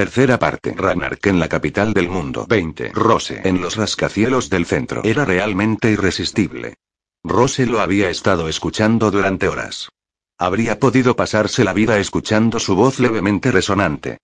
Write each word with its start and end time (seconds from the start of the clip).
Tercera 0.00 0.38
parte. 0.38 0.72
Ranark 0.74 1.26
en 1.26 1.38
la 1.38 1.46
capital 1.46 1.92
del 1.92 2.08
mundo. 2.08 2.46
20. 2.48 2.92
Rose 2.94 3.42
en 3.44 3.60
los 3.60 3.76
rascacielos 3.76 4.48
del 4.48 4.64
centro. 4.64 5.02
Era 5.04 5.26
realmente 5.26 5.90
irresistible. 5.90 6.76
Rose 7.22 7.66
lo 7.66 7.82
había 7.82 8.08
estado 8.08 8.48
escuchando 8.48 9.10
durante 9.10 9.46
horas. 9.46 9.90
Habría 10.38 10.78
podido 10.78 11.16
pasarse 11.16 11.64
la 11.64 11.74
vida 11.74 11.98
escuchando 11.98 12.58
su 12.60 12.74
voz 12.76 12.98
levemente 12.98 13.50
resonante. 13.50 14.16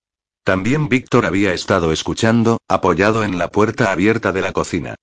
También 0.44 0.88
Víctor 0.88 1.26
había 1.26 1.52
estado 1.52 1.92
escuchando, 1.92 2.56
apoyado 2.68 3.22
en 3.22 3.36
la 3.36 3.50
puerta 3.50 3.92
abierta 3.92 4.32
de 4.32 4.40
la 4.40 4.52
cocina. 4.52 4.94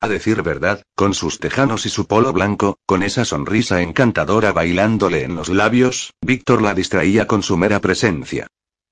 A 0.00 0.08
decir 0.08 0.42
verdad, 0.42 0.82
con 0.96 1.12
sus 1.12 1.40
tejanos 1.40 1.84
y 1.84 1.90
su 1.90 2.06
polo 2.06 2.32
blanco, 2.32 2.78
con 2.86 3.02
esa 3.02 3.26
sonrisa 3.26 3.82
encantadora 3.82 4.52
bailándole 4.52 5.24
en 5.24 5.34
los 5.34 5.50
labios, 5.50 6.14
Víctor 6.22 6.62
la 6.62 6.72
distraía 6.72 7.26
con 7.26 7.42
su 7.42 7.58
mera 7.58 7.80
presencia. 7.80 8.46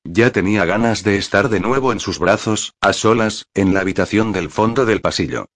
Ya 0.05 0.33
tenía 0.33 0.65
ganas 0.65 1.03
de 1.05 1.19
estar 1.19 1.51
de 1.51 1.61
nuevo 1.61 1.93
en 1.93 2.01
sus 2.01 2.19
brazos, 2.19 2.73
a 2.81 2.93
solas, 2.93 3.47
en 3.55 3.75
la 3.75 3.81
habitación 3.81 4.33
del 4.33 4.49
fondo 4.49 4.87
del 4.87 5.03
pasillo. 5.03 5.47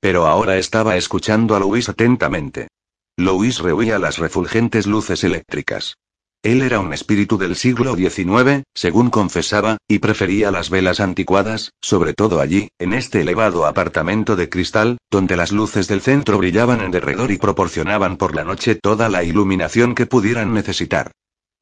Pero 0.00 0.26
ahora 0.26 0.58
estaba 0.58 0.96
escuchando 0.96 1.56
a 1.56 1.60
Luis 1.60 1.88
atentamente. 1.88 2.68
Luis 3.16 3.60
rehuía 3.60 3.98
las 3.98 4.18
refulgentes 4.18 4.86
luces 4.86 5.24
eléctricas. 5.24 5.96
Él 6.42 6.60
era 6.60 6.78
un 6.78 6.92
espíritu 6.92 7.38
del 7.38 7.56
siglo 7.56 7.96
XIX, 7.96 8.64
según 8.74 9.08
confesaba, 9.08 9.78
y 9.88 10.00
prefería 10.00 10.50
las 10.50 10.68
velas 10.68 11.00
anticuadas, 11.00 11.72
sobre 11.80 12.12
todo 12.12 12.40
allí, 12.40 12.68
en 12.78 12.92
este 12.92 13.22
elevado 13.22 13.64
apartamento 13.64 14.36
de 14.36 14.50
cristal, 14.50 14.98
donde 15.10 15.36
las 15.36 15.52
luces 15.52 15.88
del 15.88 16.02
centro 16.02 16.36
brillaban 16.36 16.82
en 16.82 16.90
derredor 16.90 17.30
y 17.30 17.38
proporcionaban 17.38 18.18
por 18.18 18.34
la 18.34 18.44
noche 18.44 18.74
toda 18.74 19.08
la 19.08 19.24
iluminación 19.24 19.94
que 19.94 20.04
pudieran 20.04 20.52
necesitar. 20.52 21.12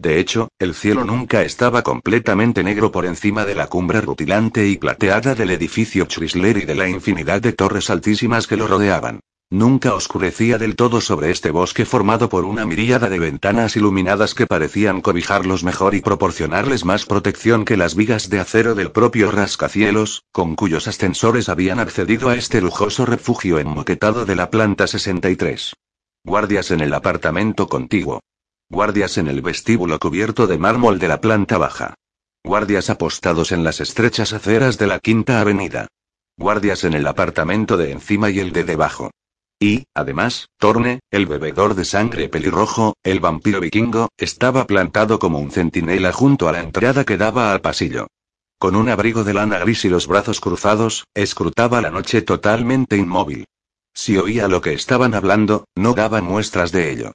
De 0.02 0.18
hecho, 0.18 0.48
el 0.58 0.74
cielo 0.74 1.04
nunca 1.04 1.42
estaba 1.42 1.82
completamente 1.82 2.64
negro 2.64 2.90
por 2.90 3.06
encima 3.06 3.44
de 3.44 3.54
la 3.54 3.68
cumbre 3.68 4.00
rutilante 4.00 4.66
y 4.66 4.76
plateada 4.76 5.36
del 5.36 5.50
edificio 5.50 6.08
Chrysler 6.08 6.56
y 6.56 6.64
de 6.64 6.74
la 6.74 6.88
infinidad 6.88 7.40
de 7.40 7.52
torres 7.52 7.88
altísimas 7.88 8.48
que 8.48 8.56
lo 8.56 8.66
rodeaban. 8.66 9.20
Nunca 9.48 9.94
oscurecía 9.94 10.58
del 10.58 10.74
todo 10.74 11.00
sobre 11.00 11.30
este 11.30 11.52
bosque 11.52 11.84
formado 11.84 12.28
por 12.28 12.44
una 12.44 12.66
miríada 12.66 13.08
de 13.08 13.20
ventanas 13.20 13.76
iluminadas 13.76 14.34
que 14.34 14.48
parecían 14.48 15.02
cobijarlos 15.02 15.62
mejor 15.62 15.94
y 15.94 16.00
proporcionarles 16.00 16.84
más 16.84 17.06
protección 17.06 17.64
que 17.64 17.76
las 17.76 17.94
vigas 17.94 18.28
de 18.28 18.40
acero 18.40 18.74
del 18.74 18.90
propio 18.90 19.30
rascacielos, 19.30 20.24
con 20.32 20.56
cuyos 20.56 20.88
ascensores 20.88 21.48
habían 21.48 21.78
accedido 21.78 22.28
a 22.28 22.34
este 22.34 22.60
lujoso 22.60 23.06
refugio 23.06 23.60
enmoquetado 23.60 24.24
de 24.24 24.34
la 24.34 24.50
planta 24.50 24.88
63. 24.88 25.74
Guardias 26.24 26.72
en 26.72 26.80
el 26.80 26.92
apartamento 26.92 27.68
contiguo. 27.68 28.20
Guardias 28.72 29.18
en 29.18 29.28
el 29.28 29.42
vestíbulo 29.42 29.98
cubierto 29.98 30.46
de 30.46 30.56
mármol 30.56 30.98
de 30.98 31.06
la 31.06 31.20
planta 31.20 31.58
baja. 31.58 31.92
Guardias 32.42 32.88
apostados 32.88 33.52
en 33.52 33.64
las 33.64 33.80
estrechas 33.80 34.32
aceras 34.32 34.78
de 34.78 34.86
la 34.86 34.98
Quinta 34.98 35.42
Avenida. 35.42 35.88
Guardias 36.38 36.84
en 36.84 36.94
el 36.94 37.06
apartamento 37.06 37.76
de 37.76 37.92
encima 37.92 38.30
y 38.30 38.38
el 38.38 38.50
de 38.52 38.64
debajo. 38.64 39.10
Y, 39.60 39.84
además, 39.92 40.48
Torne, 40.56 41.00
el 41.10 41.26
bebedor 41.26 41.74
de 41.74 41.84
sangre 41.84 42.30
pelirrojo, 42.30 42.94
el 43.02 43.20
vampiro 43.20 43.60
vikingo, 43.60 44.08
estaba 44.16 44.66
plantado 44.66 45.18
como 45.18 45.38
un 45.38 45.50
centinela 45.50 46.10
junto 46.10 46.48
a 46.48 46.52
la 46.52 46.60
entrada 46.60 47.04
que 47.04 47.18
daba 47.18 47.52
al 47.52 47.60
pasillo. 47.60 48.06
Con 48.58 48.74
un 48.74 48.88
abrigo 48.88 49.22
de 49.22 49.34
lana 49.34 49.58
gris 49.58 49.84
y 49.84 49.90
los 49.90 50.06
brazos 50.06 50.40
cruzados, 50.40 51.04
escrutaba 51.12 51.82
la 51.82 51.90
noche 51.90 52.22
totalmente 52.22 52.96
inmóvil. 52.96 53.44
Si 53.92 54.16
oía 54.16 54.48
lo 54.48 54.62
que 54.62 54.72
estaban 54.72 55.12
hablando, 55.12 55.66
no 55.76 55.92
daba 55.92 56.22
muestras 56.22 56.72
de 56.72 56.90
ello. 56.90 57.12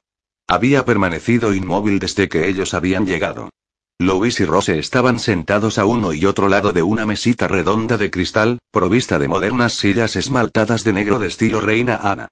Había 0.50 0.86
permanecido 0.86 1.52
inmóvil 1.52 1.98
desde 1.98 2.30
que 2.30 2.48
ellos 2.48 2.72
habían 2.72 3.06
llegado. 3.06 3.50
Louis 3.98 4.40
y 4.40 4.46
Rose 4.46 4.78
estaban 4.78 5.18
sentados 5.18 5.76
a 5.76 5.84
uno 5.84 6.14
y 6.14 6.24
otro 6.24 6.48
lado 6.48 6.72
de 6.72 6.82
una 6.82 7.04
mesita 7.04 7.48
redonda 7.48 7.98
de 7.98 8.10
cristal, 8.10 8.58
provista 8.70 9.18
de 9.18 9.28
modernas 9.28 9.74
sillas 9.74 10.16
esmaltadas 10.16 10.84
de 10.84 10.94
negro 10.94 11.18
de 11.18 11.26
estilo 11.26 11.60
Reina 11.60 11.96
Ana. 11.96 12.28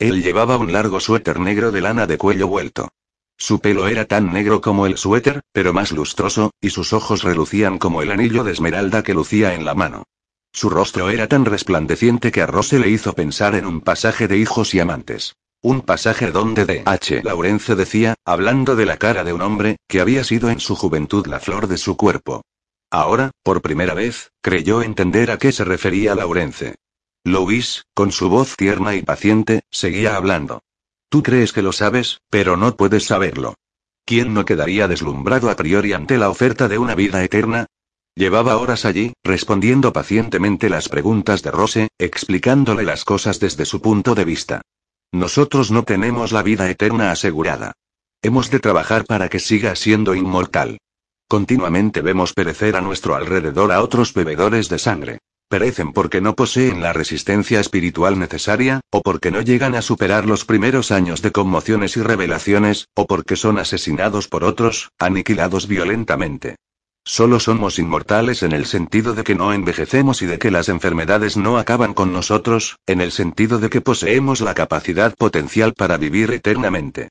Él 0.00 0.22
llevaba 0.22 0.56
un 0.56 0.72
largo 0.72 0.98
suéter 0.98 1.38
negro 1.38 1.70
de 1.70 1.80
lana 1.80 2.08
de 2.08 2.18
cuello 2.18 2.48
vuelto. 2.48 2.88
Su 3.36 3.60
pelo 3.60 3.86
era 3.86 4.04
tan 4.04 4.32
negro 4.32 4.60
como 4.60 4.86
el 4.86 4.96
suéter, 4.96 5.42
pero 5.52 5.72
más 5.72 5.92
lustroso, 5.92 6.50
y 6.60 6.70
sus 6.70 6.92
ojos 6.92 7.22
relucían 7.22 7.78
como 7.78 8.02
el 8.02 8.10
anillo 8.10 8.42
de 8.42 8.52
esmeralda 8.52 9.04
que 9.04 9.14
lucía 9.14 9.54
en 9.54 9.64
la 9.64 9.74
mano. 9.74 10.04
Su 10.52 10.70
rostro 10.70 11.08
era 11.10 11.28
tan 11.28 11.44
resplandeciente 11.44 12.32
que 12.32 12.42
a 12.42 12.46
Rose 12.46 12.80
le 12.80 12.90
hizo 12.90 13.12
pensar 13.12 13.54
en 13.54 13.66
un 13.66 13.80
pasaje 13.80 14.26
de 14.26 14.38
hijos 14.38 14.74
y 14.74 14.80
amantes. 14.80 15.36
Un 15.62 15.82
pasaje 15.82 16.30
donde 16.30 16.64
D. 16.64 16.82
H. 16.86 17.20
Laurence 17.22 17.74
decía, 17.76 18.14
hablando 18.24 18.76
de 18.76 18.86
la 18.86 18.96
cara 18.96 19.24
de 19.24 19.34
un 19.34 19.42
hombre, 19.42 19.76
que 19.88 20.00
había 20.00 20.24
sido 20.24 20.48
en 20.48 20.58
su 20.58 20.74
juventud 20.74 21.26
la 21.26 21.38
flor 21.38 21.66
de 21.66 21.76
su 21.76 21.98
cuerpo. 21.98 22.42
Ahora, 22.90 23.30
por 23.42 23.60
primera 23.60 23.92
vez, 23.92 24.32
creyó 24.40 24.80
entender 24.80 25.30
a 25.30 25.38
qué 25.38 25.52
se 25.52 25.64
refería 25.64 26.14
Laurence. 26.14 26.76
Louis, 27.24 27.84
con 27.92 28.10
su 28.10 28.30
voz 28.30 28.56
tierna 28.56 28.94
y 28.94 29.02
paciente, 29.02 29.60
seguía 29.70 30.16
hablando. 30.16 30.62
Tú 31.10 31.22
crees 31.22 31.52
que 31.52 31.60
lo 31.60 31.72
sabes, 31.72 32.22
pero 32.30 32.56
no 32.56 32.74
puedes 32.76 33.04
saberlo. 33.04 33.54
¿Quién 34.06 34.32
no 34.32 34.46
quedaría 34.46 34.88
deslumbrado 34.88 35.50
a 35.50 35.56
priori 35.56 35.92
ante 35.92 36.16
la 36.16 36.30
oferta 36.30 36.68
de 36.68 36.78
una 36.78 36.94
vida 36.94 37.22
eterna? 37.22 37.66
Llevaba 38.14 38.56
horas 38.56 38.86
allí, 38.86 39.12
respondiendo 39.22 39.92
pacientemente 39.92 40.70
las 40.70 40.88
preguntas 40.88 41.42
de 41.42 41.50
Rose, 41.50 41.88
explicándole 41.98 42.82
las 42.82 43.04
cosas 43.04 43.38
desde 43.40 43.66
su 43.66 43.82
punto 43.82 44.14
de 44.14 44.24
vista. 44.24 44.62
Nosotros 45.12 45.72
no 45.72 45.82
tenemos 45.82 46.30
la 46.30 46.42
vida 46.42 46.70
eterna 46.70 47.10
asegurada. 47.10 47.72
Hemos 48.22 48.50
de 48.50 48.60
trabajar 48.60 49.04
para 49.04 49.28
que 49.28 49.40
siga 49.40 49.74
siendo 49.74 50.14
inmortal. 50.14 50.78
Continuamente 51.28 52.00
vemos 52.00 52.32
perecer 52.32 52.76
a 52.76 52.80
nuestro 52.80 53.16
alrededor 53.16 53.72
a 53.72 53.82
otros 53.82 54.14
bebedores 54.14 54.68
de 54.68 54.78
sangre. 54.78 55.18
Perecen 55.48 55.92
porque 55.92 56.20
no 56.20 56.36
poseen 56.36 56.80
la 56.80 56.92
resistencia 56.92 57.58
espiritual 57.58 58.20
necesaria, 58.20 58.82
o 58.90 59.02
porque 59.02 59.32
no 59.32 59.40
llegan 59.40 59.74
a 59.74 59.82
superar 59.82 60.26
los 60.26 60.44
primeros 60.44 60.92
años 60.92 61.22
de 61.22 61.32
conmociones 61.32 61.96
y 61.96 62.02
revelaciones, 62.02 62.86
o 62.94 63.06
porque 63.06 63.34
son 63.34 63.58
asesinados 63.58 64.28
por 64.28 64.44
otros, 64.44 64.90
aniquilados 64.96 65.66
violentamente. 65.66 66.54
Solo 67.04 67.40
somos 67.40 67.78
inmortales 67.78 68.42
en 68.42 68.52
el 68.52 68.66
sentido 68.66 69.14
de 69.14 69.24
que 69.24 69.34
no 69.34 69.52
envejecemos 69.52 70.22
y 70.22 70.26
de 70.26 70.38
que 70.38 70.50
las 70.50 70.68
enfermedades 70.68 71.36
no 71.36 71.58
acaban 71.58 71.94
con 71.94 72.12
nosotros, 72.12 72.76
en 72.86 73.00
el 73.00 73.10
sentido 73.10 73.58
de 73.58 73.70
que 73.70 73.80
poseemos 73.80 74.40
la 74.40 74.54
capacidad 74.54 75.14
potencial 75.16 75.72
para 75.74 75.96
vivir 75.96 76.30
eternamente. 76.30 77.08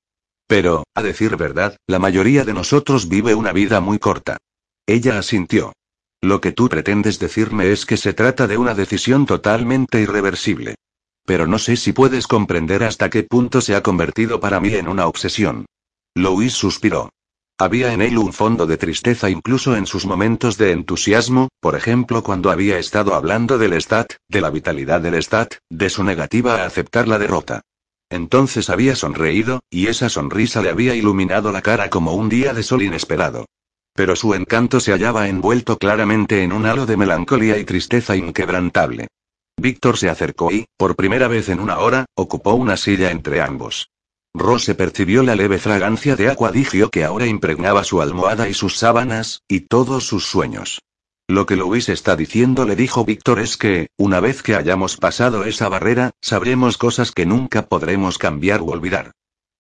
Pero, 0.48 0.84
a 0.96 1.04
decir 1.04 1.36
verdad, 1.38 1.78
la 1.88 2.00
mayoría 2.00 2.44
de 2.46 2.54
nosotros 2.54 3.10
vive 3.10 3.36
una 3.36 3.52
vida 3.52 3.82
muy 3.82 4.00
corta. 4.00 4.38
Ella 4.86 5.20
asintió. 5.20 5.74
Lo 6.22 6.42
que 6.42 6.52
tú 6.52 6.70
pretendes 6.70 7.20
decirme 7.20 7.72
es 7.72 7.86
que 7.86 7.98
se 7.98 8.14
trata 8.14 8.48
de 8.48 8.58
una 8.58 8.74
decisión 8.74 9.26
totalmente 9.26 10.02
irreversible. 10.02 10.76
Pero 11.26 11.46
no 11.46 11.60
sé 11.60 11.76
si 11.78 11.94
puedes 11.94 12.26
comprender 12.26 12.84
hasta 12.84 13.10
qué 13.10 13.24
punto 13.24 13.62
se 13.62 13.76
ha 13.76 13.84
convertido 13.84 14.40
para 14.40 14.60
mí 14.60 14.74
en 14.74 14.88
una 14.88 15.08
obsesión. 15.08 15.66
Louis 16.16 16.54
suspiró. 16.54 17.12
Había 17.62 17.92
en 17.92 18.02
él 18.02 18.18
un 18.18 18.32
fondo 18.32 18.66
de 18.66 18.78
tristeza 18.78 19.30
incluso 19.30 19.76
en 19.76 19.86
sus 19.86 20.06
momentos 20.06 20.58
de 20.58 20.72
entusiasmo, 20.72 21.50
por 21.60 21.76
ejemplo 21.76 22.24
cuando 22.24 22.52
había 22.52 22.80
estado 22.80 23.14
hablando 23.14 23.58
del 23.58 23.74
Stat, 23.82 24.14
de 24.30 24.40
la 24.40 24.50
vitalidad 24.50 25.02
del 25.02 25.22
Stat, 25.22 25.56
de 25.70 25.90
su 25.90 26.06
negativa 26.06 26.56
a 26.56 26.66
aceptar 26.66 27.10
la 27.10 27.20
derrota. 27.20 27.60
Entonces 28.10 28.70
había 28.70 28.96
sonreído, 28.96 29.60
y 29.70 29.88
esa 29.88 30.08
sonrisa 30.08 30.62
le 30.62 30.70
había 30.70 30.96
iluminado 30.96 31.52
la 31.52 31.62
cara 31.62 31.90
como 31.90 32.14
un 32.14 32.30
día 32.30 32.54
de 32.54 32.64
sol 32.64 32.82
inesperado. 32.82 33.46
Pero 33.94 34.16
su 34.16 34.34
encanto 34.36 34.80
se 34.80 34.94
hallaba 34.94 35.28
envuelto 35.28 35.78
claramente 35.78 36.44
en 36.44 36.54
un 36.54 36.66
halo 36.66 36.86
de 36.86 36.96
melancolía 36.96 37.58
y 37.58 37.66
tristeza 37.66 38.16
inquebrantable. 38.16 39.10
Víctor 39.58 39.98
se 39.98 40.10
acercó 40.10 40.50
y, 40.54 40.66
por 40.78 40.96
primera 40.96 41.28
vez 41.28 41.50
en 41.50 41.60
una 41.60 41.80
hora, 41.80 42.06
ocupó 42.16 42.54
una 42.54 42.78
silla 42.78 43.12
entre 43.12 43.42
ambos. 43.42 43.90
Rose 44.40 44.74
percibió 44.74 45.22
la 45.22 45.36
leve 45.36 45.60
fragancia 45.60 46.16
de 46.16 46.30
acuadigio 46.30 46.90
que 46.90 47.04
ahora 47.04 47.28
impregnaba 47.28 47.84
su 47.84 48.02
almohada 48.02 48.50
y 48.50 48.54
sus 48.54 48.78
sábanas, 48.78 49.44
y 49.48 49.62
todos 49.62 50.08
sus 50.08 50.26
sueños. 50.26 50.80
Lo 51.28 51.46
que 51.46 51.56
Luis 51.56 51.90
está 51.90 52.16
diciendo, 52.16 52.66
le 52.66 52.76
dijo 52.76 53.06
Víctor, 53.06 53.40
es 53.40 53.56
que, 53.56 53.90
una 53.98 54.20
vez 54.20 54.42
que 54.42 54.56
hayamos 54.56 54.98
pasado 54.98 55.44
esa 55.44 55.70
barrera, 55.70 56.12
sabremos 56.22 56.80
cosas 56.80 57.12
que 57.12 57.28
nunca 57.28 57.68
podremos 57.68 58.18
cambiar 58.18 58.62
u 58.62 58.72
olvidar. 58.72 59.12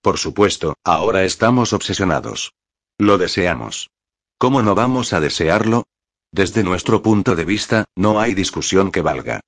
Por 0.01 0.17
supuesto, 0.17 0.75
ahora 0.83 1.25
estamos 1.25 1.73
obsesionados. 1.73 2.53
Lo 2.97 3.19
deseamos. 3.19 3.91
¿Cómo 4.39 4.63
no 4.63 4.73
vamos 4.73 5.13
a 5.13 5.19
desearlo? 5.19 5.83
Desde 6.31 6.63
nuestro 6.63 7.03
punto 7.03 7.35
de 7.35 7.45
vista, 7.45 7.85
no 7.95 8.19
hay 8.19 8.33
discusión 8.33 8.91
que 8.91 9.01
valga. 9.01 9.41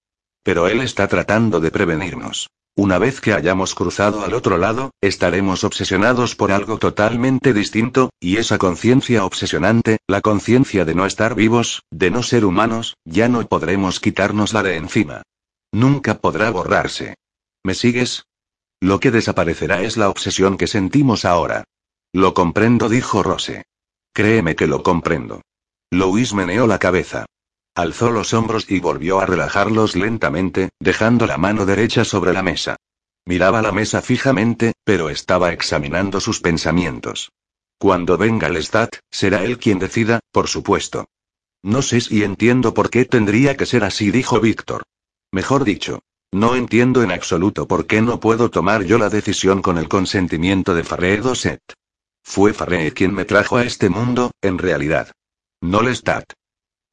Pero 0.43 0.67
él 0.67 0.81
está 0.81 1.07
tratando 1.07 1.59
de 1.59 1.71
prevenirnos. 1.71 2.49
Una 2.75 2.97
vez 2.97 3.19
que 3.19 3.33
hayamos 3.33 3.75
cruzado 3.75 4.23
al 4.23 4.33
otro 4.33 4.57
lado, 4.57 4.91
estaremos 5.01 5.65
obsesionados 5.65 6.35
por 6.35 6.53
algo 6.53 6.77
totalmente 6.77 7.53
distinto, 7.53 8.11
y 8.19 8.37
esa 8.37 8.57
conciencia 8.57 9.25
obsesionante, 9.25 9.97
la 10.07 10.21
conciencia 10.21 10.85
de 10.85 10.95
no 10.95 11.05
estar 11.05 11.35
vivos, 11.35 11.83
de 11.91 12.11
no 12.11 12.23
ser 12.23 12.45
humanos, 12.45 12.95
ya 13.03 13.27
no 13.27 13.45
podremos 13.45 13.99
quitárnosla 13.99 14.63
de 14.63 14.77
encima. 14.77 15.23
Nunca 15.73 16.19
podrá 16.19 16.49
borrarse. 16.49 17.15
¿Me 17.63 17.73
sigues? 17.73 18.25
Lo 18.79 18.99
que 18.99 19.11
desaparecerá 19.11 19.81
es 19.81 19.97
la 19.97 20.09
obsesión 20.09 20.57
que 20.57 20.67
sentimos 20.67 21.25
ahora. 21.25 21.65
Lo 22.13 22.33
comprendo, 22.33 22.89
dijo 22.89 23.21
Rose. 23.21 23.63
Créeme 24.13 24.55
que 24.55 24.67
lo 24.67 24.81
comprendo. 24.81 25.41
Louis 25.91 26.33
meneó 26.33 26.67
la 26.67 26.79
cabeza. 26.79 27.25
Alzó 27.75 28.11
los 28.11 28.33
hombros 28.33 28.69
y 28.69 28.79
volvió 28.79 29.21
a 29.21 29.25
relajarlos 29.25 29.95
lentamente, 29.95 30.69
dejando 30.79 31.25
la 31.25 31.37
mano 31.37 31.65
derecha 31.65 32.03
sobre 32.03 32.33
la 32.33 32.43
mesa. 32.43 32.75
Miraba 33.25 33.61
la 33.61 33.71
mesa 33.71 34.01
fijamente, 34.01 34.73
pero 34.83 35.09
estaba 35.09 35.53
examinando 35.53 36.19
sus 36.19 36.41
pensamientos. 36.41 37.31
Cuando 37.77 38.17
venga 38.17 38.47
el 38.47 38.57
Stat, 38.57 38.97
será 39.09 39.43
él 39.43 39.57
quien 39.57 39.79
decida, 39.79 40.19
por 40.31 40.47
supuesto. 40.47 41.05
No 41.63 41.81
sé 41.81 42.01
si 42.01 42.23
entiendo 42.23 42.73
por 42.73 42.89
qué 42.89 43.05
tendría 43.05 43.55
que 43.55 43.65
ser 43.65 43.83
así, 43.83 44.11
dijo 44.11 44.39
Víctor. 44.39 44.83
Mejor 45.31 45.63
dicho, 45.63 46.01
no 46.33 46.55
entiendo 46.55 47.03
en 47.03 47.11
absoluto 47.11 47.67
por 47.67 47.87
qué 47.87 48.01
no 48.01 48.19
puedo 48.19 48.49
tomar 48.49 48.83
yo 48.83 48.97
la 48.97 49.09
decisión 49.09 49.61
con 49.61 49.77
el 49.77 49.87
consentimiento 49.87 50.73
de 50.73 50.83
Farré 50.83 51.17
Doset. 51.17 51.61
Fue 52.23 52.53
Farré 52.53 52.91
quien 52.93 53.13
me 53.13 53.25
trajo 53.25 53.57
a 53.57 53.63
este 53.63 53.89
mundo, 53.89 54.31
en 54.41 54.57
realidad. 54.57 55.11
No 55.61 55.81
Lestat. 55.81 56.33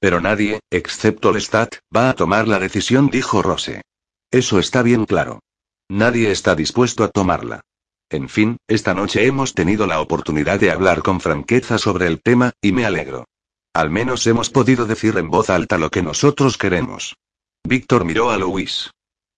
Pero 0.00 0.20
nadie, 0.20 0.60
excepto 0.70 1.32
Lestat, 1.32 1.76
va 1.94 2.10
a 2.10 2.14
tomar 2.14 2.46
la 2.46 2.58
decisión, 2.58 3.08
dijo 3.10 3.42
Rose. 3.42 3.82
Eso 4.30 4.58
está 4.58 4.82
bien 4.82 5.06
claro. 5.06 5.40
Nadie 5.88 6.30
está 6.30 6.54
dispuesto 6.54 7.02
a 7.02 7.08
tomarla. 7.08 7.62
En 8.10 8.28
fin, 8.28 8.58
esta 8.68 8.94
noche 8.94 9.26
hemos 9.26 9.54
tenido 9.54 9.86
la 9.86 10.00
oportunidad 10.00 10.60
de 10.60 10.70
hablar 10.70 11.02
con 11.02 11.20
franqueza 11.20 11.78
sobre 11.78 12.06
el 12.06 12.22
tema, 12.22 12.52
y 12.62 12.72
me 12.72 12.86
alegro. 12.86 13.26
Al 13.74 13.90
menos 13.90 14.26
hemos 14.26 14.50
podido 14.50 14.86
decir 14.86 15.16
en 15.18 15.28
voz 15.28 15.50
alta 15.50 15.78
lo 15.78 15.90
que 15.90 16.02
nosotros 16.02 16.56
queremos. 16.56 17.16
Víctor 17.64 18.04
miró 18.04 18.30
a 18.30 18.38
Luis. 18.38 18.90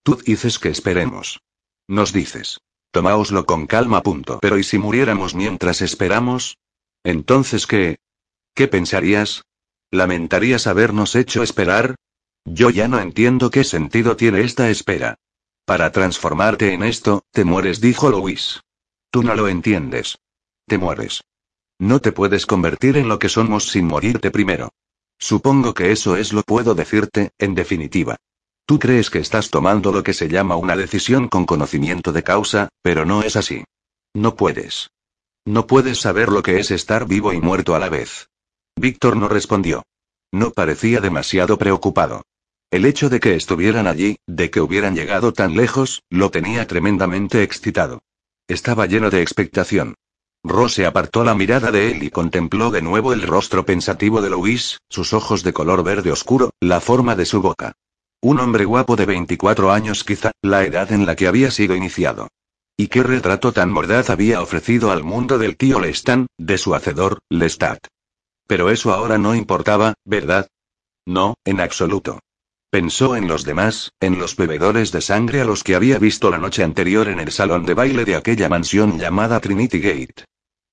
Tú 0.03 0.17
dices 0.17 0.59
que 0.59 0.69
esperemos. 0.69 1.41
Nos 1.89 2.13
dices. 2.13 2.61
Tomáoslo 2.93 3.45
con 3.45 3.67
calma, 3.67 4.03
punto. 4.03 4.39
Pero 4.41 4.59
¿y 4.59 4.65
si 4.65 4.79
muriéramos 4.79 5.35
mientras 5.35 5.83
esperamos? 5.83 6.59
Entonces, 7.05 7.67
¿qué? 7.67 7.99
¿Qué 8.55 8.69
pensarías? 8.69 9.43
¿Lamentarías 9.93 10.69
habernos 10.69 11.17
hecho 11.17 11.43
esperar? 11.43 11.97
Yo 12.45 12.71
ya 12.71 12.87
no 12.87 13.01
entiendo 13.01 13.51
qué 13.51 13.65
sentido 13.65 14.17
tiene 14.17 14.43
esta 14.43 14.71
espera. 14.71 15.17
Para 15.65 15.91
transformarte 15.91 16.73
en 16.73 16.85
esto, 16.85 17.25
te 17.33 17.45
mueres, 17.45 17.81
dijo 17.81 18.09
Luis. 18.09 18.61
Tú 19.11 19.25
no 19.25 19.35
lo 19.35 19.49
entiendes. 19.49 20.19
Te 20.67 20.79
mueres. 20.79 21.23
No 21.81 22.01
te 22.01 22.13
puedes 22.13 22.47
convertir 22.47 22.97
en 22.97 23.09
lo 23.09 23.19
que 23.19 23.29
somos 23.29 23.69
sin 23.69 23.87
morirte 23.87 24.31
primero. 24.31 24.71
Supongo 25.19 25.75
que 25.75 25.91
eso 25.91 26.17
es 26.17 26.33
lo 26.33 26.43
puedo 26.43 26.75
decirte, 26.77 27.33
en 27.39 27.57
definitiva. 27.57 28.17
Tú 28.67 28.79
crees 28.79 29.11
que 29.11 29.19
estás 29.19 29.51
tomando 29.51 29.91
lo 29.91 30.05
que 30.05 30.15
se 30.15 30.29
llama 30.29 30.55
una 30.55 30.77
decisión 30.77 31.27
con 31.27 31.47
conocimiento 31.47 32.13
de 32.13 32.23
causa, 32.23 32.69
pero 32.83 33.05
no 33.05 33.23
es 33.23 33.35
así. 33.35 33.65
No 34.15 34.37
puedes. 34.37 34.91
No 35.45 35.67
puedes 35.67 35.99
saber 35.99 36.29
lo 36.29 36.43
que 36.43 36.61
es 36.61 36.71
estar 36.71 37.09
vivo 37.09 37.33
y 37.33 37.41
muerto 37.41 37.75
a 37.75 37.81
la 37.81 37.89
vez. 37.89 38.30
Víctor 38.81 39.15
no 39.15 39.29
respondió. 39.29 39.83
No 40.33 40.53
parecía 40.53 41.01
demasiado 41.01 41.59
preocupado. 41.59 42.23
El 42.71 42.87
hecho 42.87 43.11
de 43.11 43.21
que 43.21 43.35
estuvieran 43.35 43.87
allí, 43.87 44.17
de 44.27 44.51
que 44.51 44.63
hubieran 44.63 44.95
llegado 44.97 45.35
tan 45.35 45.55
lejos, 45.55 46.03
lo 46.09 46.31
tenía 46.31 46.67
tremendamente 46.67 47.43
excitado. 47.43 48.01
Estaba 48.49 48.87
lleno 48.87 49.11
de 49.11 49.21
expectación. 49.21 49.97
Rose 50.43 50.87
apartó 50.87 51.25
la 51.25 51.35
mirada 51.35 51.71
de 51.71 51.91
él 51.91 52.03
y 52.05 52.09
contempló 52.09 52.71
de 52.71 52.81
nuevo 52.81 53.13
el 53.13 53.21
rostro 53.21 53.67
pensativo 53.67 54.23
de 54.23 54.31
Luis, 54.31 54.79
sus 54.89 55.13
ojos 55.13 55.43
de 55.43 55.53
color 55.53 55.85
verde 55.85 56.11
oscuro, 56.11 56.55
la 56.59 56.81
forma 56.81 57.15
de 57.17 57.27
su 57.27 57.43
boca. 57.43 57.73
Un 58.23 58.41
hombre 58.41 58.65
guapo 58.65 58.97
de 58.97 59.05
24 59.05 59.73
años 59.73 60.05
quizá, 60.05 60.33
la 60.41 60.65
edad 60.65 60.91
en 60.91 61.05
la 61.05 61.17
que 61.17 61.27
había 61.27 61.51
sido 61.51 61.77
iniciado. 61.77 62.29
¿Y 62.79 62.89
qué 62.89 63.03
retrato 63.03 63.53
tan 63.53 63.71
mordaz 63.71 64.09
había 64.09 64.41
ofrecido 64.41 64.91
al 64.91 65.05
mundo 65.05 65.37
del 65.37 65.59
tío 65.59 65.81
Lestan, 65.81 66.29
de 66.39 66.57
su 66.57 66.75
hacedor, 66.75 67.19
Lestat? 67.29 67.87
Pero 68.51 68.69
eso 68.69 68.93
ahora 68.93 69.17
no 69.17 69.37
importaba, 69.37 69.95
¿verdad? 70.05 70.49
No, 71.07 71.37
en 71.45 71.61
absoluto. 71.61 72.19
Pensó 72.69 73.15
en 73.15 73.29
los 73.29 73.45
demás, 73.45 73.93
en 74.01 74.19
los 74.19 74.35
bebedores 74.35 74.91
de 74.91 75.01
sangre 75.03 75.41
a 75.41 75.45
los 75.45 75.63
que 75.63 75.77
había 75.77 76.01
visto 76.01 76.33
la 76.33 76.39
noche 76.39 76.65
anterior 76.65 77.07
en 77.07 77.21
el 77.21 77.31
salón 77.31 77.65
de 77.65 77.75
baile 77.75 78.05
de 78.05 78.17
aquella 78.17 78.49
mansión 78.49 78.99
llamada 78.99 79.39
Trinity 79.39 79.79
Gate. 79.79 80.25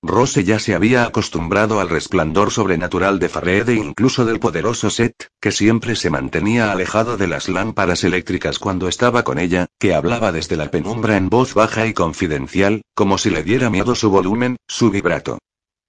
Rose 0.02 0.42
ya 0.42 0.58
se 0.58 0.74
había 0.74 1.04
acostumbrado 1.04 1.78
al 1.78 1.88
resplandor 1.88 2.50
sobrenatural 2.50 3.20
de 3.20 3.28
Fared 3.28 3.68
e 3.68 3.74
incluso 3.74 4.24
del 4.24 4.40
poderoso 4.40 4.90
Set, 4.90 5.28
que 5.40 5.52
siempre 5.52 5.94
se 5.94 6.10
mantenía 6.10 6.72
alejado 6.72 7.16
de 7.16 7.28
las 7.28 7.48
lámparas 7.48 8.02
eléctricas 8.02 8.58
cuando 8.58 8.88
estaba 8.88 9.22
con 9.22 9.38
ella, 9.38 9.66
que 9.78 9.94
hablaba 9.94 10.32
desde 10.32 10.56
la 10.56 10.72
penumbra 10.72 11.16
en 11.16 11.28
voz 11.28 11.54
baja 11.54 11.86
y 11.86 11.94
confidencial, 11.94 12.82
como 12.96 13.18
si 13.18 13.30
le 13.30 13.44
diera 13.44 13.70
miedo 13.70 13.94
su 13.94 14.10
volumen, 14.10 14.56
su 14.66 14.90
vibrato. 14.90 15.38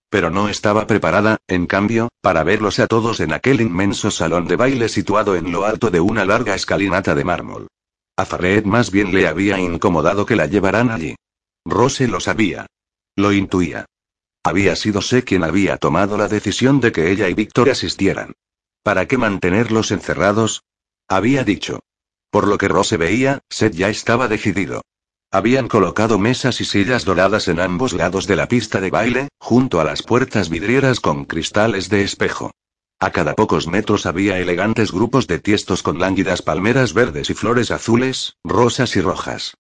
Pero 0.10 0.32
no 0.32 0.50
estaba 0.50 0.88
preparada, 0.88 1.38
en 1.48 1.68
cambio, 1.68 2.10
para 2.22 2.44
verlos 2.44 2.80
a 2.80 2.88
todos 2.88 3.20
en 3.20 3.32
aquel 3.34 3.62
inmenso 3.62 4.10
salón 4.10 4.48
de 4.48 4.56
baile 4.56 4.90
situado 4.90 5.36
en 5.36 5.52
lo 5.52 5.66
alto 5.66 5.92
de 5.92 6.00
una 6.00 6.26
larga 6.26 6.56
escalinata 6.56 7.14
de 7.14 7.24
mármol. 7.24 7.68
A 8.18 8.26
Fared 8.26 8.66
más 8.66 8.92
bien 8.92 9.14
le 9.14 9.28
había 9.28 9.60
incomodado 9.60 10.26
que 10.26 10.36
la 10.36 10.48
llevaran 10.48 10.90
allí. 10.90 11.16
Rose 11.64 12.08
lo 12.08 12.20
sabía. 12.20 12.66
Lo 13.16 13.32
intuía. 13.32 13.86
Había 14.44 14.76
sido 14.76 15.02
sé 15.02 15.24
quien 15.24 15.44
había 15.44 15.78
tomado 15.78 16.18
la 16.18 16.28
decisión 16.28 16.80
de 16.80 16.92
que 16.92 17.12
ella 17.12 17.30
y 17.30 17.34
Víctor 17.34 17.70
asistieran. 17.70 18.34
¿Para 18.84 19.08
qué 19.08 19.18
mantenerlos 19.18 19.92
encerrados? 19.92 20.64
Había 21.08 21.44
dicho. 21.44 21.82
Por 22.32 22.48
lo 22.48 22.58
que 22.58 22.68
Rose 22.68 22.98
veía, 22.98 23.40
Seth 23.50 23.74
ya 23.74 23.90
estaba 23.90 24.28
decidido. 24.28 24.82
Habían 25.32 25.68
colocado 25.68 26.18
mesas 26.18 26.60
y 26.60 26.66
sillas 26.66 27.06
doradas 27.06 27.48
en 27.50 27.60
ambos 27.60 27.94
lados 27.94 28.26
de 28.26 28.36
la 28.36 28.48
pista 28.48 28.82
de 28.82 28.90
baile, 28.90 29.28
junto 29.40 29.80
a 29.80 29.84
las 29.84 30.02
puertas 30.02 30.50
vidrieras 30.50 31.00
con 31.00 31.26
cristales 31.26 31.88
de 31.88 32.02
espejo. 32.02 32.50
A 33.00 33.12
cada 33.12 33.36
pocos 33.36 33.68
metros 33.68 34.08
había 34.08 34.40
elegantes 34.40 34.92
grupos 34.92 35.28
de 35.28 35.38
tiestos 35.38 35.84
con 35.84 36.00
lánguidas 36.00 36.42
palmeras 36.42 36.94
verdes 36.94 37.30
y 37.30 37.36
flores 37.36 37.70
azules, 37.70 38.38
rosas 38.44 38.96
y 38.96 39.02
rojas. 39.02 39.54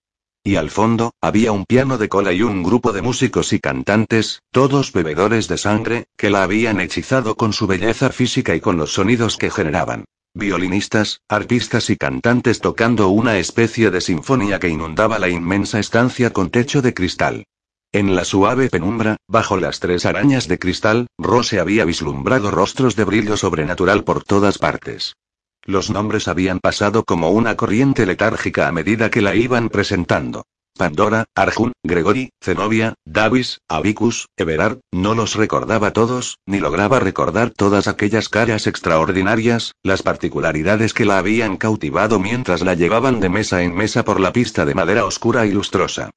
Y 0.43 0.55
al 0.55 0.71
fondo, 0.71 1.11
había 1.21 1.51
un 1.51 1.65
piano 1.65 1.99
de 1.99 2.09
cola 2.09 2.33
y 2.33 2.41
un 2.41 2.63
grupo 2.63 2.91
de 2.91 3.03
músicos 3.03 3.53
y 3.53 3.59
cantantes, 3.59 4.41
todos 4.51 4.91
bebedores 4.91 5.47
de 5.47 5.59
sangre, 5.59 6.07
que 6.17 6.31
la 6.31 6.41
habían 6.41 6.81
hechizado 6.81 7.35
con 7.35 7.53
su 7.53 7.67
belleza 7.67 8.09
física 8.09 8.55
y 8.55 8.59
con 8.59 8.77
los 8.77 8.93
sonidos 8.93 9.37
que 9.37 9.51
generaban. 9.51 10.05
Violinistas, 10.35 11.21
arpistas 11.27 11.89
y 11.89 11.97
cantantes 11.97 12.61
tocando 12.61 13.09
una 13.09 13.37
especie 13.39 13.89
de 13.89 13.99
sinfonía 13.99 14.59
que 14.59 14.69
inundaba 14.69 15.17
la 15.17 15.27
inmensa 15.27 15.79
estancia 15.79 16.31
con 16.31 16.49
techo 16.49 16.81
de 16.81 16.93
cristal. 16.93 17.45
En 17.91 18.15
la 18.15 18.23
suave 18.23 18.69
penumbra, 18.69 19.17
bajo 19.27 19.57
las 19.57 19.79
tres 19.79 20.05
arañas 20.05 20.47
de 20.47 20.59
cristal, 20.59 21.07
Rose 21.17 21.59
había 21.59 21.83
vislumbrado 21.85 22.51
rostros 22.51 22.95
de 22.95 23.03
brillo 23.03 23.35
sobrenatural 23.35 24.03
por 24.03 24.23
todas 24.23 24.59
partes. 24.59 25.15
Los 25.63 25.89
nombres 25.89 26.27
habían 26.27 26.59
pasado 26.59 27.03
como 27.03 27.31
una 27.31 27.57
corriente 27.57 28.05
letárgica 28.05 28.67
a 28.67 28.71
medida 28.71 29.09
que 29.09 29.21
la 29.21 29.33
iban 29.33 29.69
presentando. 29.69 30.45
Pandora, 30.79 31.25
Arjun, 31.35 31.73
Gregory, 31.83 32.29
Zenobia, 32.41 32.93
Davis, 33.05 33.59
Abicus, 33.67 34.29
Everard, 34.37 34.79
no 34.93 35.13
los 35.13 35.35
recordaba 35.35 35.91
todos, 35.91 36.37
ni 36.45 36.61
lograba 36.61 37.01
recordar 37.01 37.49
todas 37.49 37.89
aquellas 37.89 38.29
caras 38.29 38.65
extraordinarias, 38.65 39.73
las 39.83 40.03
particularidades 40.03 40.93
que 40.93 41.03
la 41.03 41.17
habían 41.17 41.57
cautivado 41.57 42.17
mientras 42.17 42.61
la 42.61 42.75
llevaban 42.75 43.19
de 43.19 43.27
mesa 43.27 43.61
en 43.61 43.75
mesa 43.75 44.05
por 44.05 44.21
la 44.21 44.31
pista 44.31 44.63
de 44.63 44.73
madera 44.73 45.03
oscura 45.03 45.45
y 45.45 45.51
lustrosa. 45.51 46.11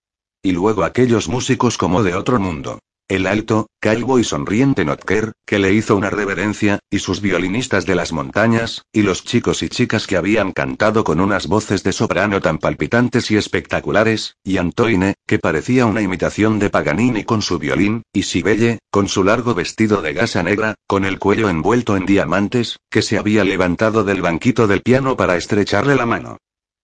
Y 0.45 0.52
luego 0.52 0.85
aquellos 0.85 1.28
músicos 1.28 1.76
como 1.76 2.04
de 2.04 2.14
otro 2.14 2.38
mundo. 2.38 2.78
El 3.09 3.26
alto, 3.26 3.66
calvo 3.80 4.18
y 4.18 4.25
sonriente 4.25 4.85
Notker, 4.85 5.32
que 5.44 5.59
le 5.59 5.73
hizo 5.75 5.97
una 5.97 6.09
reverencia, 6.09 6.78
y 6.90 7.00
sus 7.00 7.21
violinistas 7.21 7.85
de 7.85 7.94
las 7.94 8.12
montañas, 8.12 8.82
y 8.92 9.02
los 9.02 9.25
chicos 9.25 9.62
y 9.62 9.68
chicas 9.68 10.06
que 10.06 10.16
habían 10.16 10.52
cantado 10.52 11.04
con 11.04 11.21
unas 11.21 11.47
voces 11.47 11.82
de 11.82 11.92
soprano 11.92 12.40
tan 12.40 12.59
palpitantes 12.59 13.30
y 13.30 13.37
espectaculares, 13.37 14.37
y 14.42 14.56
Antoine, 14.56 15.14
que 15.26 15.38
parecía 15.38 15.85
una 15.85 16.00
imitación 16.00 16.59
de 16.59 16.71
Paganini 16.71 17.25
con 17.25 17.42
su 17.42 17.59
violín, 17.59 18.02
y 18.12 18.23
Sibelle, 18.23 18.78
con 18.90 19.09
su 19.09 19.25
largo 19.25 19.54
vestido 19.54 20.00
de 20.00 20.14
gasa 20.14 20.42
negra, 20.42 20.76
con 20.87 21.04
el 21.04 21.18
cuello 21.18 21.49
envuelto 21.49 21.97
en 21.97 22.06
diamantes, 22.06 22.78
que 22.90 23.02
se 23.02 23.18
había 23.18 23.44
levantado 23.44 24.04
del 24.04 24.23
banquito 24.23 24.66
del 24.66 24.80
piano 24.80 25.16
para 25.16 25.37
estrecharle 25.37 25.97
la 25.97 26.06
mano. 26.06 26.38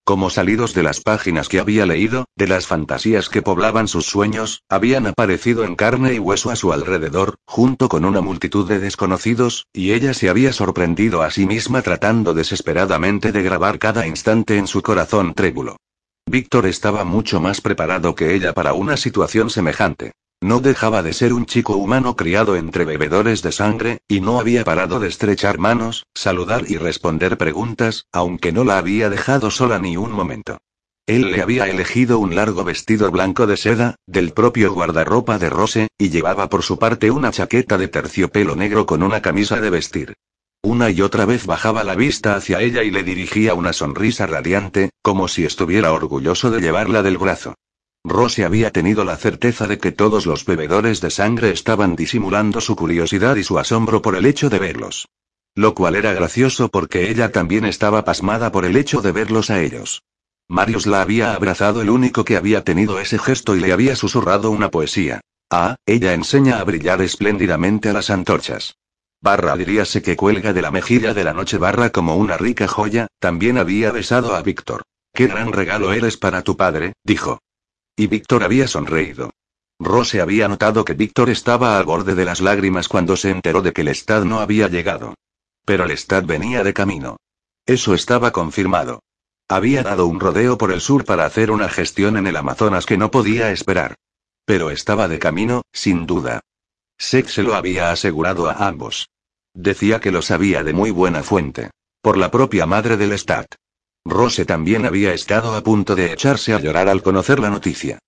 Como 0.09 0.31
salidos 0.31 0.73
de 0.73 0.83
las 0.83 1.03
páginas 1.03 1.51
que 1.51 1.61
había 1.61 1.85
leído, 1.85 2.25
de 2.35 2.49
las 2.49 2.67
fantasías 2.67 3.29
que 3.29 3.43
poblaban 3.43 3.89
sus 3.89 4.07
sueños, 4.07 4.63
habían 4.67 5.07
aparecido 5.07 5.65
en 5.65 5.77
carne 5.77 6.15
y 6.15 6.19
hueso 6.19 6.49
a 6.49 6.57
su 6.57 6.73
alrededor, 6.73 7.35
junto 7.45 7.91
con 7.91 8.07
una 8.07 8.23
multitud 8.23 8.67
de 8.67 8.79
desconocidos, 8.79 9.67
y 9.71 9.93
ella 9.93 10.15
se 10.15 10.31
había 10.31 10.55
sorprendido 10.55 11.21
a 11.21 11.31
sí 11.31 11.45
misma 11.45 11.83
tratando 11.83 12.33
desesperadamente 12.33 13.33
de 13.33 13.43
grabar 13.43 13.79
cada 13.79 14.07
instante 14.07 14.57
en 14.57 14.67
su 14.67 14.81
corazón 14.81 15.35
trébulo. 15.35 15.77
Víctor 16.25 16.65
estaba 16.65 17.05
mucho 17.05 17.39
más 17.39 17.61
preparado 17.61 18.15
que 18.15 18.35
ella 18.35 18.55
para 18.55 18.73
una 18.73 18.97
situación 18.97 19.51
semejante. 19.51 20.13
No 20.41 20.61
dejaba 20.61 21.03
de 21.03 21.13
ser 21.13 21.33
un 21.33 21.47
chico 21.47 21.77
humano 21.77 22.15
criado 22.15 22.55
entre 22.55 22.85
bebedores 22.85 23.43
de 23.43 23.51
sangre, 23.51 23.99
y 24.07 24.21
no 24.21 24.39
había 24.39 24.65
parado 24.65 25.01
de 25.01 25.09
estrechar 25.09 25.59
manos, 25.59 26.07
saludar 26.15 26.65
y 26.69 26.77
responder 26.77 27.37
preguntas, 27.37 28.07
aunque 28.13 28.53
no 28.53 28.63
la 28.63 28.79
había 28.79 29.11
dejado 29.11 29.51
sola 29.51 29.81
ni 29.81 29.97
un 29.97 30.13
momento. 30.13 30.59
Él 31.07 31.33
le 31.33 31.43
había 31.43 31.69
elegido 31.69 32.19
un 32.21 32.37
largo 32.37 32.63
vestido 32.63 33.11
blanco 33.11 33.47
de 33.47 33.57
seda, 33.57 33.97
del 34.07 34.33
propio 34.33 34.73
guardarropa 34.73 35.39
de 35.39 35.51
Rose, 35.51 35.89
y 35.99 36.11
llevaba 36.11 36.49
por 36.49 36.63
su 36.63 36.79
parte 36.79 37.11
una 37.11 37.33
chaqueta 37.33 37.77
de 37.77 37.89
terciopelo 37.89 38.55
negro 38.55 38.87
con 38.87 39.03
una 39.03 39.23
camisa 39.23 39.61
de 39.61 39.71
vestir. 39.71 40.15
Una 40.63 40.91
y 40.91 41.01
otra 41.01 41.25
vez 41.25 41.47
bajaba 41.47 41.83
la 41.83 41.95
vista 41.95 42.37
hacia 42.37 42.61
ella 42.61 42.83
y 42.83 42.91
le 42.91 43.03
dirigía 43.03 43.55
una 43.55 43.73
sonrisa 43.73 44.27
radiante, 44.27 44.91
como 45.03 45.29
si 45.29 45.45
estuviera 45.45 45.93
orgulloso 45.93 46.51
de 46.51 46.61
llevarla 46.61 47.03
del 47.03 47.17
brazo. 47.17 47.55
Rose 48.09 48.45
había 48.45 48.71
tenido 48.71 49.05
la 49.05 49.17
certeza 49.17 49.67
de 49.67 49.79
que 49.79 49.93
todos 49.93 50.27
los 50.27 50.45
bebedores 50.45 51.01
de 51.01 51.11
sangre 51.11 51.51
estaban 51.51 51.97
disimulando 51.97 52.61
su 52.61 52.77
curiosidad 52.77 53.37
y 53.37 53.45
su 53.45 53.59
asombro 53.59 54.03
por 54.03 54.17
el 54.17 54.27
hecho 54.27 54.51
de 54.51 54.59
verlos. 54.59 55.09
Lo 55.55 55.75
cual 55.75 55.97
era 55.97 56.13
gracioso 56.13 56.69
porque 56.69 57.11
ella 57.11 57.33
también 57.33 57.65
estaba 57.65 58.05
pasmada 58.05 58.53
por 58.53 58.65
el 58.65 58.77
hecho 58.77 59.01
de 59.03 59.13
verlos 59.13 59.51
a 59.51 59.61
ellos. 59.61 60.03
Marius 60.49 60.87
la 60.87 61.03
había 61.03 61.35
abrazado 61.35 61.83
el 61.83 61.91
único 61.91 62.25
que 62.25 62.37
había 62.37 62.65
tenido 62.65 62.99
ese 63.01 63.19
gesto 63.19 63.55
y 63.55 63.61
le 63.61 63.73
había 63.73 63.97
susurrado 63.97 64.51
una 64.51 64.71
poesía. 64.71 65.21
Ah, 65.51 65.77
ella 65.85 66.15
enseña 66.15 66.59
a 66.59 66.65
brillar 66.65 67.03
espléndidamente 67.03 67.89
a 67.89 67.93
las 67.93 68.11
antorchas. 68.11 68.77
Barra 69.21 69.57
diríase 69.57 70.01
que 70.01 70.17
cuelga 70.17 70.53
de 70.53 70.63
la 70.63 70.71
mejilla 70.71 71.13
de 71.13 71.25
la 71.25 71.35
noche 71.35 71.59
barra 71.59 71.91
como 71.91 72.17
una 72.17 72.37
rica 72.37 72.69
joya, 72.69 73.09
también 73.19 73.59
había 73.59 73.91
besado 73.91 74.35
a 74.37 74.43
Víctor. 74.43 74.83
Qué 75.13 75.27
gran 75.27 75.53
regalo 75.53 75.93
eres 75.93 76.17
para 76.17 76.43
tu 76.43 76.57
padre, 76.57 76.93
dijo. 77.03 77.41
Y 77.99 78.07
Víctor 78.07 78.45
había 78.45 78.69
sonreído. 78.69 79.31
Rose 79.81 80.21
había 80.21 80.47
notado 80.47 80.85
que 80.85 80.95
Víctor 80.95 81.31
estaba 81.31 81.77
al 81.77 81.85
borde 81.85 82.15
de 82.15 82.25
las 82.25 82.41
lágrimas 82.41 82.87
cuando 82.87 83.17
se 83.17 83.31
enteró 83.31 83.61
de 83.61 83.73
que 83.73 83.81
el 83.81 83.89
Estad 83.89 84.23
no 84.23 84.39
había 84.39 84.69
llegado. 84.69 85.15
Pero 85.65 85.83
el 85.83 85.91
Estad 85.91 86.23
venía 86.23 86.63
de 86.63 86.73
camino. 86.73 87.17
Eso 87.67 87.95
estaba 87.95 88.31
confirmado. 88.31 89.01
Había 89.49 89.83
dado 89.83 90.07
un 90.07 90.21
rodeo 90.21 90.57
por 90.57 90.71
el 90.71 90.81
sur 90.81 91.05
para 91.05 91.27
hacer 91.27 91.51
una 91.51 91.69
gestión 91.69 92.17
en 92.17 92.29
el 92.29 92.37
Amazonas 92.37 92.87
que 92.87 92.97
no 92.97 93.11
podía 93.11 93.51
esperar. 93.51 93.97
Pero 94.45 94.71
estaba 94.71 95.09
de 95.09 95.19
camino, 95.19 95.63
sin 95.73 96.07
duda. 96.07 96.39
Sex 96.99 97.33
se 97.33 97.43
lo 97.43 97.57
había 97.57 97.91
asegurado 97.91 98.49
a 98.49 98.69
ambos. 98.69 99.09
Decía 99.55 99.99
que 99.99 100.13
lo 100.13 100.23
sabía 100.23 100.63
de 100.63 100.73
muy 100.73 100.93
buena 100.93 101.25
fuente. 101.25 101.71
Por 102.01 102.17
la 102.17 102.31
propia 102.31 102.65
madre 102.65 102.97
del 102.97 103.11
Estad. 103.11 103.47
Rose 104.09 104.45
también 104.45 104.87
había 104.87 105.13
estado 105.13 105.55
a 105.55 105.63
punto 105.63 105.95
de 105.95 106.13
echarse 106.13 106.55
a 106.55 106.61
llorar 106.61 106.89
al 106.89 107.03
conocer 107.03 107.39
la 107.41 107.51
noticia. 107.51 107.99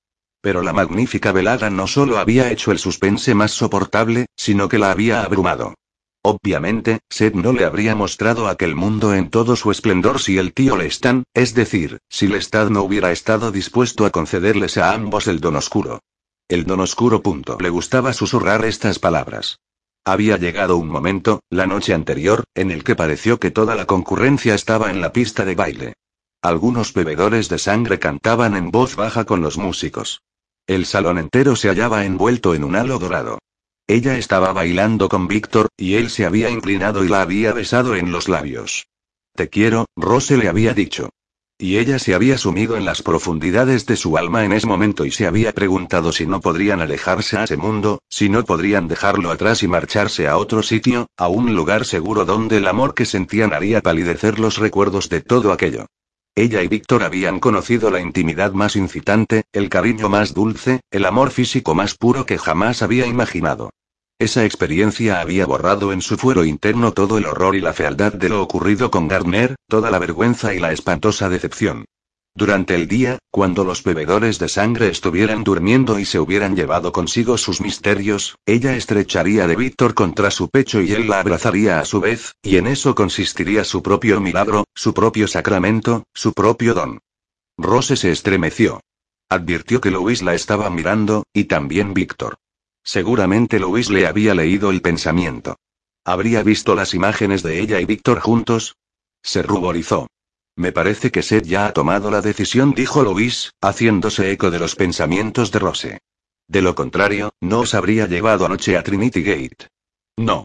Pero 0.40 0.62
la 0.62 0.72
magnífica 0.72 1.32
velada 1.32 1.70
no 1.70 1.86
solo 1.86 2.18
había 2.18 2.50
hecho 2.50 2.72
el 2.72 2.78
suspense 2.78 3.34
más 3.34 3.52
soportable, 3.52 4.26
sino 4.36 4.68
que 4.68 4.78
la 4.78 4.90
había 4.90 5.22
abrumado. 5.22 5.74
Obviamente, 6.22 7.00
Seth 7.08 7.34
no 7.34 7.52
le 7.52 7.64
habría 7.64 7.94
mostrado 7.94 8.48
aquel 8.48 8.74
mundo 8.74 9.14
en 9.14 9.30
todo 9.30 9.56
su 9.56 9.70
esplendor 9.70 10.20
si 10.20 10.36
el 10.36 10.52
tío 10.52 10.76
Lestan, 10.76 11.24
es 11.32 11.54
decir, 11.54 11.98
si 12.10 12.26
Lestat 12.28 12.68
no 12.68 12.82
hubiera 12.82 13.10
estado 13.10 13.50
dispuesto 13.50 14.04
a 14.04 14.10
concederles 14.10 14.76
a 14.76 14.92
ambos 14.92 15.26
el 15.28 15.40
don 15.40 15.56
oscuro. 15.56 16.00
El 16.48 16.64
don 16.64 16.80
oscuro. 16.80 17.22
Le 17.58 17.70
gustaba 17.70 18.12
susurrar 18.12 18.64
estas 18.64 18.98
palabras. 18.98 19.60
Había 20.04 20.38
llegado 20.38 20.76
un 20.78 20.88
momento, 20.88 21.40
la 21.50 21.66
noche 21.66 21.92
anterior, 21.92 22.44
en 22.54 22.70
el 22.70 22.84
que 22.84 22.96
pareció 22.96 23.38
que 23.38 23.50
toda 23.50 23.74
la 23.74 23.86
concurrencia 23.86 24.54
estaba 24.54 24.90
en 24.90 25.00
la 25.00 25.12
pista 25.12 25.44
de 25.44 25.54
baile. 25.54 25.94
Algunos 26.42 26.94
bebedores 26.94 27.50
de 27.50 27.58
sangre 27.58 27.98
cantaban 27.98 28.56
en 28.56 28.70
voz 28.70 28.96
baja 28.96 29.24
con 29.24 29.42
los 29.42 29.58
músicos. 29.58 30.22
El 30.66 30.86
salón 30.86 31.18
entero 31.18 31.54
se 31.54 31.68
hallaba 31.68 32.06
envuelto 32.06 32.54
en 32.54 32.64
un 32.64 32.76
halo 32.76 32.98
dorado. 32.98 33.38
Ella 33.86 34.16
estaba 34.16 34.52
bailando 34.52 35.08
con 35.08 35.28
Víctor, 35.28 35.68
y 35.76 35.94
él 35.94 36.08
se 36.08 36.24
había 36.24 36.48
inclinado 36.48 37.04
y 37.04 37.08
la 37.08 37.20
había 37.20 37.52
besado 37.52 37.94
en 37.94 38.10
los 38.10 38.28
labios. 38.28 38.86
Te 39.34 39.48
quiero, 39.48 39.86
Rose 39.96 40.36
le 40.36 40.48
había 40.48 40.72
dicho. 40.72 41.10
Y 41.62 41.76
ella 41.76 41.98
se 41.98 42.14
había 42.14 42.38
sumido 42.38 42.78
en 42.78 42.86
las 42.86 43.02
profundidades 43.02 43.84
de 43.84 43.96
su 43.96 44.16
alma 44.16 44.46
en 44.46 44.52
ese 44.52 44.66
momento 44.66 45.04
y 45.04 45.10
se 45.10 45.26
había 45.26 45.52
preguntado 45.52 46.10
si 46.10 46.26
no 46.26 46.40
podrían 46.40 46.80
alejarse 46.80 47.36
a 47.36 47.44
ese 47.44 47.58
mundo, 47.58 48.00
si 48.08 48.30
no 48.30 48.46
podrían 48.46 48.88
dejarlo 48.88 49.30
atrás 49.30 49.62
y 49.62 49.68
marcharse 49.68 50.26
a 50.26 50.38
otro 50.38 50.62
sitio, 50.62 51.08
a 51.18 51.28
un 51.28 51.54
lugar 51.54 51.84
seguro 51.84 52.24
donde 52.24 52.56
el 52.56 52.66
amor 52.66 52.94
que 52.94 53.04
sentían 53.04 53.52
haría 53.52 53.82
palidecer 53.82 54.38
los 54.38 54.56
recuerdos 54.56 55.10
de 55.10 55.20
todo 55.20 55.52
aquello. 55.52 55.84
Ella 56.34 56.62
y 56.62 56.68
Víctor 56.68 57.02
habían 57.02 57.40
conocido 57.40 57.90
la 57.90 58.00
intimidad 58.00 58.52
más 58.52 58.74
incitante, 58.74 59.42
el 59.52 59.68
cariño 59.68 60.08
más 60.08 60.32
dulce, 60.32 60.80
el 60.90 61.04
amor 61.04 61.30
físico 61.30 61.74
más 61.74 61.94
puro 61.94 62.24
que 62.24 62.38
jamás 62.38 62.80
había 62.80 63.04
imaginado. 63.04 63.68
Esa 64.20 64.44
experiencia 64.44 65.22
había 65.22 65.46
borrado 65.46 65.94
en 65.94 66.02
su 66.02 66.18
fuero 66.18 66.44
interno 66.44 66.92
todo 66.92 67.16
el 67.16 67.24
horror 67.24 67.56
y 67.56 67.62
la 67.62 67.72
fealdad 67.72 68.12
de 68.12 68.28
lo 68.28 68.42
ocurrido 68.42 68.90
con 68.90 69.08
Gardner, 69.08 69.56
toda 69.66 69.90
la 69.90 69.98
vergüenza 69.98 70.52
y 70.52 70.58
la 70.58 70.72
espantosa 70.72 71.30
decepción. 71.30 71.86
Durante 72.34 72.74
el 72.74 72.86
día, 72.86 73.18
cuando 73.30 73.64
los 73.64 73.82
bebedores 73.82 74.38
de 74.38 74.50
sangre 74.50 74.88
estuvieran 74.88 75.42
durmiendo 75.42 75.98
y 75.98 76.04
se 76.04 76.20
hubieran 76.20 76.54
llevado 76.54 76.92
consigo 76.92 77.38
sus 77.38 77.62
misterios, 77.62 78.36
ella 78.44 78.76
estrecharía 78.76 79.46
de 79.46 79.56
Víctor 79.56 79.94
contra 79.94 80.30
su 80.30 80.50
pecho 80.50 80.82
y 80.82 80.92
él 80.92 81.08
la 81.08 81.20
abrazaría 81.20 81.80
a 81.80 81.86
su 81.86 82.02
vez, 82.02 82.34
y 82.42 82.58
en 82.58 82.66
eso 82.66 82.94
consistiría 82.94 83.64
su 83.64 83.82
propio 83.82 84.20
milagro, 84.20 84.64
su 84.74 84.92
propio 84.92 85.28
sacramento, 85.28 86.04
su 86.12 86.34
propio 86.34 86.74
don. 86.74 86.98
Rose 87.56 87.96
se 87.96 88.10
estremeció. 88.10 88.80
Advirtió 89.30 89.80
que 89.80 89.90
Luis 89.90 90.20
la 90.20 90.34
estaba 90.34 90.68
mirando, 90.68 91.22
y 91.32 91.44
también 91.44 91.94
Víctor. 91.94 92.36
Seguramente 92.92 93.60
Luis 93.60 93.88
le 93.88 94.08
había 94.08 94.34
leído 94.34 94.72
el 94.72 94.82
pensamiento. 94.82 95.54
¿Habría 96.04 96.42
visto 96.42 96.74
las 96.74 96.92
imágenes 96.92 97.44
de 97.44 97.60
ella 97.60 97.78
y 97.78 97.84
Víctor 97.84 98.18
juntos? 98.18 98.74
Se 99.22 99.44
ruborizó. 99.44 100.08
Me 100.56 100.72
parece 100.72 101.12
que 101.12 101.22
Seth 101.22 101.46
ya 101.46 101.66
ha 101.66 101.72
tomado 101.72 102.10
la 102.10 102.20
decisión, 102.20 102.74
dijo 102.74 103.04
Luis, 103.04 103.52
haciéndose 103.60 104.32
eco 104.32 104.50
de 104.50 104.58
los 104.58 104.74
pensamientos 104.74 105.52
de 105.52 105.58
Rose. 105.60 105.98
De 106.48 106.62
lo 106.62 106.74
contrario, 106.74 107.30
no 107.40 107.60
os 107.60 107.74
habría 107.74 108.08
llevado 108.08 108.44
anoche 108.44 108.76
a 108.76 108.82
Trinity 108.82 109.22
Gate. 109.22 109.68
No. 110.18 110.42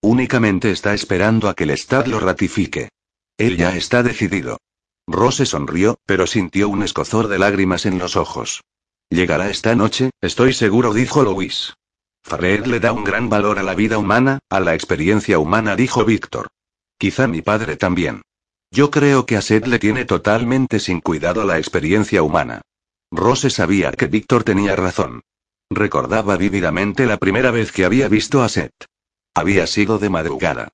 Únicamente 0.00 0.70
está 0.70 0.94
esperando 0.94 1.48
a 1.48 1.54
que 1.54 1.64
el 1.64 1.70
Estado 1.70 2.06
lo 2.06 2.20
ratifique. 2.20 2.90
Él 3.36 3.56
ya 3.56 3.74
está 3.74 4.04
decidido. 4.04 4.58
Rose 5.08 5.44
sonrió, 5.44 5.98
pero 6.06 6.28
sintió 6.28 6.68
un 6.68 6.84
escozor 6.84 7.26
de 7.26 7.40
lágrimas 7.40 7.84
en 7.84 7.98
los 7.98 8.14
ojos. 8.14 8.60
Llegará 9.10 9.50
esta 9.50 9.74
noche, 9.74 10.10
estoy 10.20 10.52
seguro, 10.52 10.94
dijo 10.94 11.24
Louis. 11.24 11.74
Farrer 12.22 12.68
le 12.68 12.80
da 12.80 12.92
un 12.92 13.04
gran 13.04 13.28
valor 13.28 13.58
a 13.58 13.62
la 13.62 13.74
vida 13.74 13.98
humana, 13.98 14.38
a 14.48 14.60
la 14.60 14.74
experiencia 14.74 15.38
humana, 15.38 15.74
dijo 15.76 16.04
Víctor. 16.04 16.48
Quizá 16.98 17.26
mi 17.26 17.42
padre 17.42 17.76
también. 17.76 18.22
Yo 18.70 18.90
creo 18.90 19.26
que 19.26 19.36
a 19.36 19.42
Seth 19.42 19.66
le 19.66 19.78
tiene 19.78 20.04
totalmente 20.04 20.78
sin 20.78 21.00
cuidado 21.00 21.44
la 21.44 21.58
experiencia 21.58 22.22
humana. 22.22 22.62
Rose 23.10 23.50
sabía 23.50 23.90
que 23.92 24.06
Víctor 24.06 24.44
tenía 24.44 24.76
razón. 24.76 25.22
Recordaba 25.70 26.36
vívidamente 26.36 27.06
la 27.06 27.16
primera 27.16 27.50
vez 27.50 27.72
que 27.72 27.84
había 27.84 28.08
visto 28.08 28.42
a 28.42 28.48
Seth. 28.48 28.86
Había 29.34 29.66
sido 29.66 29.98
de 29.98 30.10
madrugada. 30.10 30.68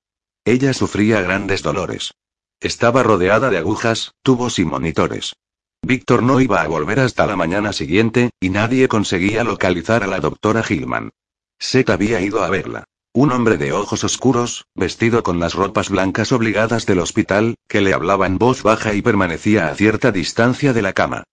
Ella 0.45 0.73
sufría 0.73 1.21
grandes 1.21 1.63
dolores. 1.63 2.13
Estaba 2.59 3.03
rodeada 3.03 3.49
de 3.49 3.57
agujas, 3.57 4.13
tubos 4.21 4.59
y 4.59 4.65
monitores. 4.65 5.35
Víctor 5.81 6.23
no 6.23 6.39
iba 6.41 6.61
a 6.61 6.67
volver 6.67 6.99
hasta 6.99 7.25
la 7.25 7.35
mañana 7.35 7.73
siguiente, 7.73 8.31
y 8.39 8.49
nadie 8.49 8.87
conseguía 8.87 9.43
localizar 9.43 10.03
a 10.03 10.07
la 10.07 10.19
doctora 10.19 10.63
Hillman. 10.67 11.11
Seth 11.59 11.89
había 11.89 12.21
ido 12.21 12.43
a 12.43 12.49
verla. 12.49 12.85
Un 13.13 13.31
hombre 13.31 13.57
de 13.57 13.73
ojos 13.73 14.03
oscuros, 14.03 14.65
vestido 14.75 15.23
con 15.23 15.39
las 15.39 15.55
ropas 15.55 15.89
blancas 15.89 16.31
obligadas 16.31 16.85
del 16.85 16.99
hospital, 16.99 17.55
que 17.67 17.81
le 17.81 17.93
hablaba 17.93 18.27
en 18.27 18.37
voz 18.37 18.61
baja 18.61 18.93
y 18.93 19.01
permanecía 19.01 19.69
a 19.69 19.75
cierta 19.75 20.11
distancia 20.11 20.71
de 20.73 20.81
la 20.83 20.93
cama. 20.93 21.23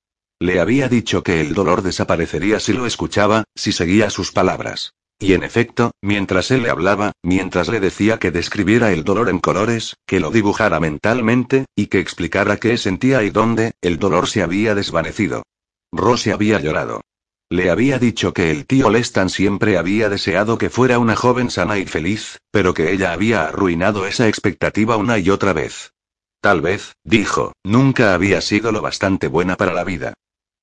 Le 0.40 0.60
había 0.60 0.88
dicho 0.88 1.22
que 1.22 1.40
el 1.40 1.54
dolor 1.54 1.82
desaparecería 1.82 2.58
si 2.58 2.72
lo 2.72 2.86
escuchaba, 2.86 3.44
si 3.54 3.72
seguía 3.72 4.10
sus 4.10 4.32
palabras. 4.32 4.94
Y 5.18 5.34
en 5.34 5.44
efecto, 5.44 5.92
mientras 6.02 6.50
él 6.50 6.62
le 6.62 6.70
hablaba, 6.70 7.12
mientras 7.22 7.68
le 7.68 7.80
decía 7.80 8.18
que 8.18 8.30
describiera 8.30 8.92
el 8.92 9.04
dolor 9.04 9.28
en 9.28 9.38
colores, 9.38 9.96
que 10.06 10.20
lo 10.20 10.30
dibujara 10.30 10.80
mentalmente, 10.80 11.66
y 11.76 11.86
que 11.86 12.00
explicara 12.00 12.56
qué 12.56 12.76
sentía 12.78 13.22
y 13.22 13.30
dónde, 13.30 13.72
el 13.80 13.98
dolor 13.98 14.28
se 14.28 14.42
había 14.42 14.74
desvanecido. 14.74 15.44
Rose 15.92 16.32
había 16.32 16.60
llorado. 16.60 17.02
Le 17.54 17.70
había 17.70 18.00
dicho 18.00 18.34
que 18.34 18.50
el 18.50 18.66
tío 18.66 18.90
Lestan 18.90 19.30
siempre 19.30 19.78
había 19.78 20.08
deseado 20.08 20.58
que 20.58 20.70
fuera 20.70 20.98
una 20.98 21.14
joven 21.14 21.50
sana 21.50 21.78
y 21.78 21.86
feliz, 21.86 22.40
pero 22.50 22.74
que 22.74 22.90
ella 22.90 23.12
había 23.12 23.44
arruinado 23.44 24.08
esa 24.08 24.26
expectativa 24.26 24.96
una 24.96 25.20
y 25.20 25.30
otra 25.30 25.52
vez. 25.52 25.92
Tal 26.40 26.62
vez, 26.62 26.96
dijo, 27.04 27.52
nunca 27.62 28.12
había 28.12 28.40
sido 28.40 28.72
lo 28.72 28.82
bastante 28.82 29.28
buena 29.28 29.54
para 29.56 29.72
la 29.72 29.84
vida. 29.84 30.14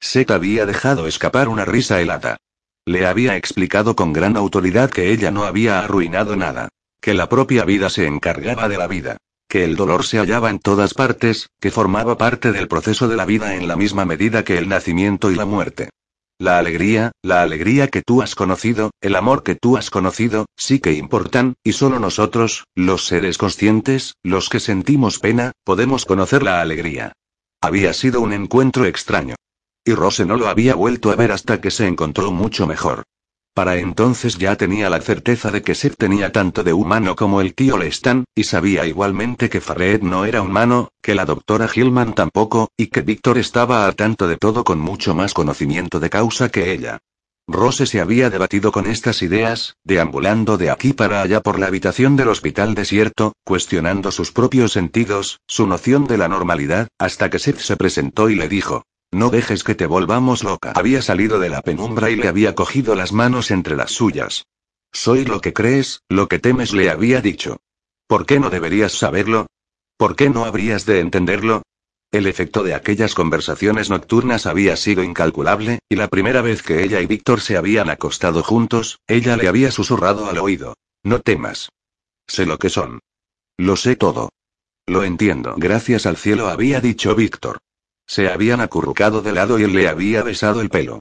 Seth 0.01 0.31
había 0.31 0.65
dejado 0.65 1.07
escapar 1.07 1.47
una 1.47 1.63
risa 1.63 2.01
helada. 2.01 2.35
Le 2.83 3.05
había 3.05 3.37
explicado 3.37 3.95
con 3.95 4.11
gran 4.11 4.35
autoridad 4.35 4.89
que 4.89 5.13
ella 5.13 5.31
no 5.31 5.45
había 5.45 5.79
arruinado 5.79 6.35
nada. 6.35 6.67
Que 6.99 7.13
la 7.13 7.29
propia 7.29 7.63
vida 7.63 7.89
se 7.89 8.05
encargaba 8.05 8.67
de 8.67 8.77
la 8.77 8.87
vida. 8.87 9.15
Que 9.47 9.63
el 9.63 9.77
dolor 9.77 10.03
se 10.05 10.17
hallaba 10.17 10.49
en 10.49 10.59
todas 10.59 10.93
partes, 10.93 11.47
que 11.61 11.71
formaba 11.71 12.17
parte 12.17 12.51
del 12.51 12.67
proceso 12.67 13.07
de 13.07 13.15
la 13.15 13.23
vida 13.23 13.55
en 13.55 13.69
la 13.69 13.77
misma 13.77 14.03
medida 14.03 14.43
que 14.43 14.57
el 14.57 14.67
nacimiento 14.67 15.31
y 15.31 15.35
la 15.35 15.45
muerte. 15.45 15.87
La 16.41 16.57
alegría, 16.57 17.11
la 17.21 17.43
alegría 17.43 17.89
que 17.89 18.01
tú 18.01 18.23
has 18.23 18.33
conocido, 18.33 18.89
el 18.99 19.15
amor 19.15 19.43
que 19.43 19.53
tú 19.53 19.77
has 19.77 19.91
conocido, 19.91 20.47
sí 20.57 20.79
que 20.79 20.93
importan, 20.93 21.53
y 21.63 21.73
solo 21.73 21.99
nosotros, 21.99 22.65
los 22.73 23.05
seres 23.05 23.37
conscientes, 23.37 24.15
los 24.23 24.49
que 24.49 24.59
sentimos 24.59 25.19
pena, 25.19 25.51
podemos 25.63 26.05
conocer 26.05 26.41
la 26.41 26.59
alegría. 26.59 27.13
Había 27.61 27.93
sido 27.93 28.21
un 28.21 28.33
encuentro 28.33 28.85
extraño. 28.85 29.35
Y 29.85 29.93
Rose 29.93 30.25
no 30.25 30.35
lo 30.35 30.47
había 30.47 30.73
vuelto 30.73 31.11
a 31.11 31.15
ver 31.15 31.31
hasta 31.31 31.61
que 31.61 31.69
se 31.69 31.85
encontró 31.85 32.31
mucho 32.31 32.65
mejor. 32.65 33.03
Para 33.53 33.75
entonces 33.77 34.37
ya 34.37 34.55
tenía 34.55 34.89
la 34.89 35.01
certeza 35.01 35.51
de 35.51 35.61
que 35.61 35.75
Seth 35.75 35.97
tenía 35.97 36.31
tanto 36.31 36.63
de 36.63 36.71
humano 36.71 37.17
como 37.17 37.41
el 37.41 37.53
tío 37.53 37.77
Lestan, 37.77 38.23
y 38.33 38.45
sabía 38.45 38.85
igualmente 38.85 39.49
que 39.49 39.59
Farred 39.59 40.01
no 40.01 40.23
era 40.23 40.41
humano, 40.41 40.89
que 41.01 41.15
la 41.15 41.25
doctora 41.25 41.69
Hillman 41.73 42.13
tampoco, 42.13 42.69
y 42.77 42.87
que 42.87 43.01
Víctor 43.01 43.37
estaba 43.37 43.85
al 43.85 43.95
tanto 43.95 44.29
de 44.29 44.37
todo 44.37 44.63
con 44.63 44.79
mucho 44.79 45.13
más 45.15 45.33
conocimiento 45.33 45.99
de 45.99 46.09
causa 46.09 46.47
que 46.47 46.71
ella. 46.71 46.99
Rose 47.45 47.85
se 47.85 47.99
había 47.99 48.29
debatido 48.29 48.71
con 48.71 48.87
estas 48.87 49.21
ideas, 49.21 49.75
deambulando 49.83 50.57
de 50.57 50.69
aquí 50.69 50.93
para 50.93 51.21
allá 51.21 51.41
por 51.41 51.59
la 51.59 51.67
habitación 51.67 52.15
del 52.15 52.29
hospital 52.29 52.73
desierto, 52.73 53.33
cuestionando 53.43 54.11
sus 54.11 54.31
propios 54.31 54.71
sentidos, 54.71 55.41
su 55.45 55.67
noción 55.67 56.07
de 56.07 56.17
la 56.17 56.29
normalidad, 56.29 56.87
hasta 56.97 57.29
que 57.29 57.39
Seth 57.39 57.59
se 57.59 57.75
presentó 57.75 58.29
y 58.29 58.35
le 58.35 58.47
dijo, 58.47 58.85
no 59.11 59.29
dejes 59.29 59.63
que 59.63 59.75
te 59.75 59.85
volvamos 59.85 60.43
loca. 60.43 60.71
Había 60.75 61.01
salido 61.01 61.39
de 61.39 61.49
la 61.49 61.61
penumbra 61.61 62.09
y 62.09 62.15
le 62.15 62.27
había 62.27 62.55
cogido 62.55 62.95
las 62.95 63.11
manos 63.11 63.51
entre 63.51 63.75
las 63.75 63.91
suyas. 63.91 64.45
Soy 64.91 65.25
lo 65.25 65.41
que 65.41 65.53
crees, 65.53 66.01
lo 66.09 66.27
que 66.27 66.39
temes, 66.39 66.73
le 66.73 66.89
había 66.89 67.21
dicho. 67.21 67.57
¿Por 68.07 68.25
qué 68.25 68.39
no 68.39 68.49
deberías 68.49 68.93
saberlo? 68.93 69.47
¿Por 69.97 70.15
qué 70.15 70.29
no 70.29 70.45
habrías 70.45 70.85
de 70.85 70.99
entenderlo? 70.99 71.63
El 72.11 72.27
efecto 72.27 72.63
de 72.63 72.73
aquellas 72.73 73.13
conversaciones 73.13 73.89
nocturnas 73.89 74.45
había 74.45 74.75
sido 74.75 75.03
incalculable, 75.03 75.79
y 75.87 75.95
la 75.95 76.09
primera 76.09 76.41
vez 76.41 76.61
que 76.61 76.83
ella 76.83 76.99
y 76.99 77.05
Víctor 77.05 77.39
se 77.39 77.55
habían 77.55 77.89
acostado 77.89 78.43
juntos, 78.43 78.99
ella 79.07 79.37
le 79.37 79.47
había 79.47 79.71
susurrado 79.71 80.29
al 80.29 80.37
oído. 80.39 80.75
No 81.03 81.19
temas. 81.19 81.69
Sé 82.27 82.45
lo 82.45 82.57
que 82.59 82.69
son. 82.69 82.99
Lo 83.57 83.75
sé 83.75 83.95
todo. 83.95 84.29
Lo 84.87 85.03
entiendo. 85.03 85.55
Gracias 85.57 86.05
al 86.05 86.17
cielo 86.17 86.47
había 86.47 86.81
dicho 86.81 87.15
Víctor. 87.15 87.59
Se 88.07 88.29
habían 88.29 88.61
acurrucado 88.61 89.21
de 89.21 89.31
lado 89.31 89.59
y 89.59 89.63
él 89.63 89.73
le 89.73 89.87
había 89.87 90.23
besado 90.23 90.61
el 90.61 90.69
pelo. 90.69 90.99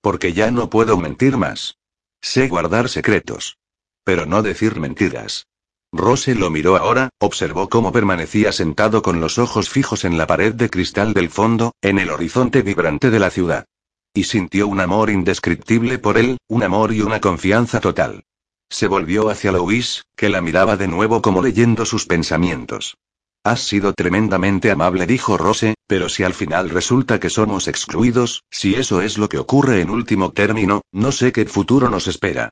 Porque 0.00 0.32
ya 0.32 0.50
no 0.50 0.70
puedo 0.70 0.96
mentir 0.96 1.36
más. 1.36 1.76
Sé 2.20 2.48
guardar 2.48 2.88
secretos. 2.88 3.58
Pero 4.04 4.26
no 4.26 4.42
decir 4.42 4.78
mentiras. 4.78 5.46
Rose 5.92 6.34
lo 6.34 6.48
miró 6.50 6.76
ahora, 6.76 7.10
observó 7.18 7.68
cómo 7.68 7.92
permanecía 7.92 8.50
sentado 8.50 9.02
con 9.02 9.20
los 9.20 9.38
ojos 9.38 9.68
fijos 9.68 10.04
en 10.04 10.16
la 10.16 10.26
pared 10.26 10.54
de 10.54 10.70
cristal 10.70 11.12
del 11.12 11.28
fondo, 11.28 11.72
en 11.82 11.98
el 11.98 12.10
horizonte 12.10 12.62
vibrante 12.62 13.10
de 13.10 13.18
la 13.18 13.30
ciudad. 13.30 13.66
Y 14.14 14.24
sintió 14.24 14.68
un 14.68 14.80
amor 14.80 15.10
indescriptible 15.10 15.98
por 15.98 16.16
él, 16.16 16.38
un 16.48 16.62
amor 16.62 16.92
y 16.94 17.02
una 17.02 17.20
confianza 17.20 17.80
total. 17.80 18.24
Se 18.70 18.86
volvió 18.86 19.28
hacia 19.28 19.52
Louis, 19.52 20.04
que 20.16 20.30
la 20.30 20.40
miraba 20.40 20.78
de 20.78 20.88
nuevo 20.88 21.20
como 21.20 21.42
leyendo 21.42 21.84
sus 21.84 22.06
pensamientos. 22.06 22.96
Has 23.44 23.62
sido 23.62 23.92
tremendamente 23.92 24.70
amable, 24.70 25.04
dijo 25.04 25.36
Rose, 25.36 25.74
pero 25.88 26.08
si 26.08 26.22
al 26.22 26.32
final 26.32 26.70
resulta 26.70 27.18
que 27.18 27.28
somos 27.28 27.66
excluidos, 27.66 28.44
si 28.50 28.76
eso 28.76 29.02
es 29.02 29.18
lo 29.18 29.28
que 29.28 29.38
ocurre 29.38 29.80
en 29.80 29.90
último 29.90 30.30
término, 30.30 30.82
no 30.92 31.10
sé 31.10 31.32
qué 31.32 31.44
futuro 31.46 31.90
nos 31.90 32.06
espera. 32.06 32.50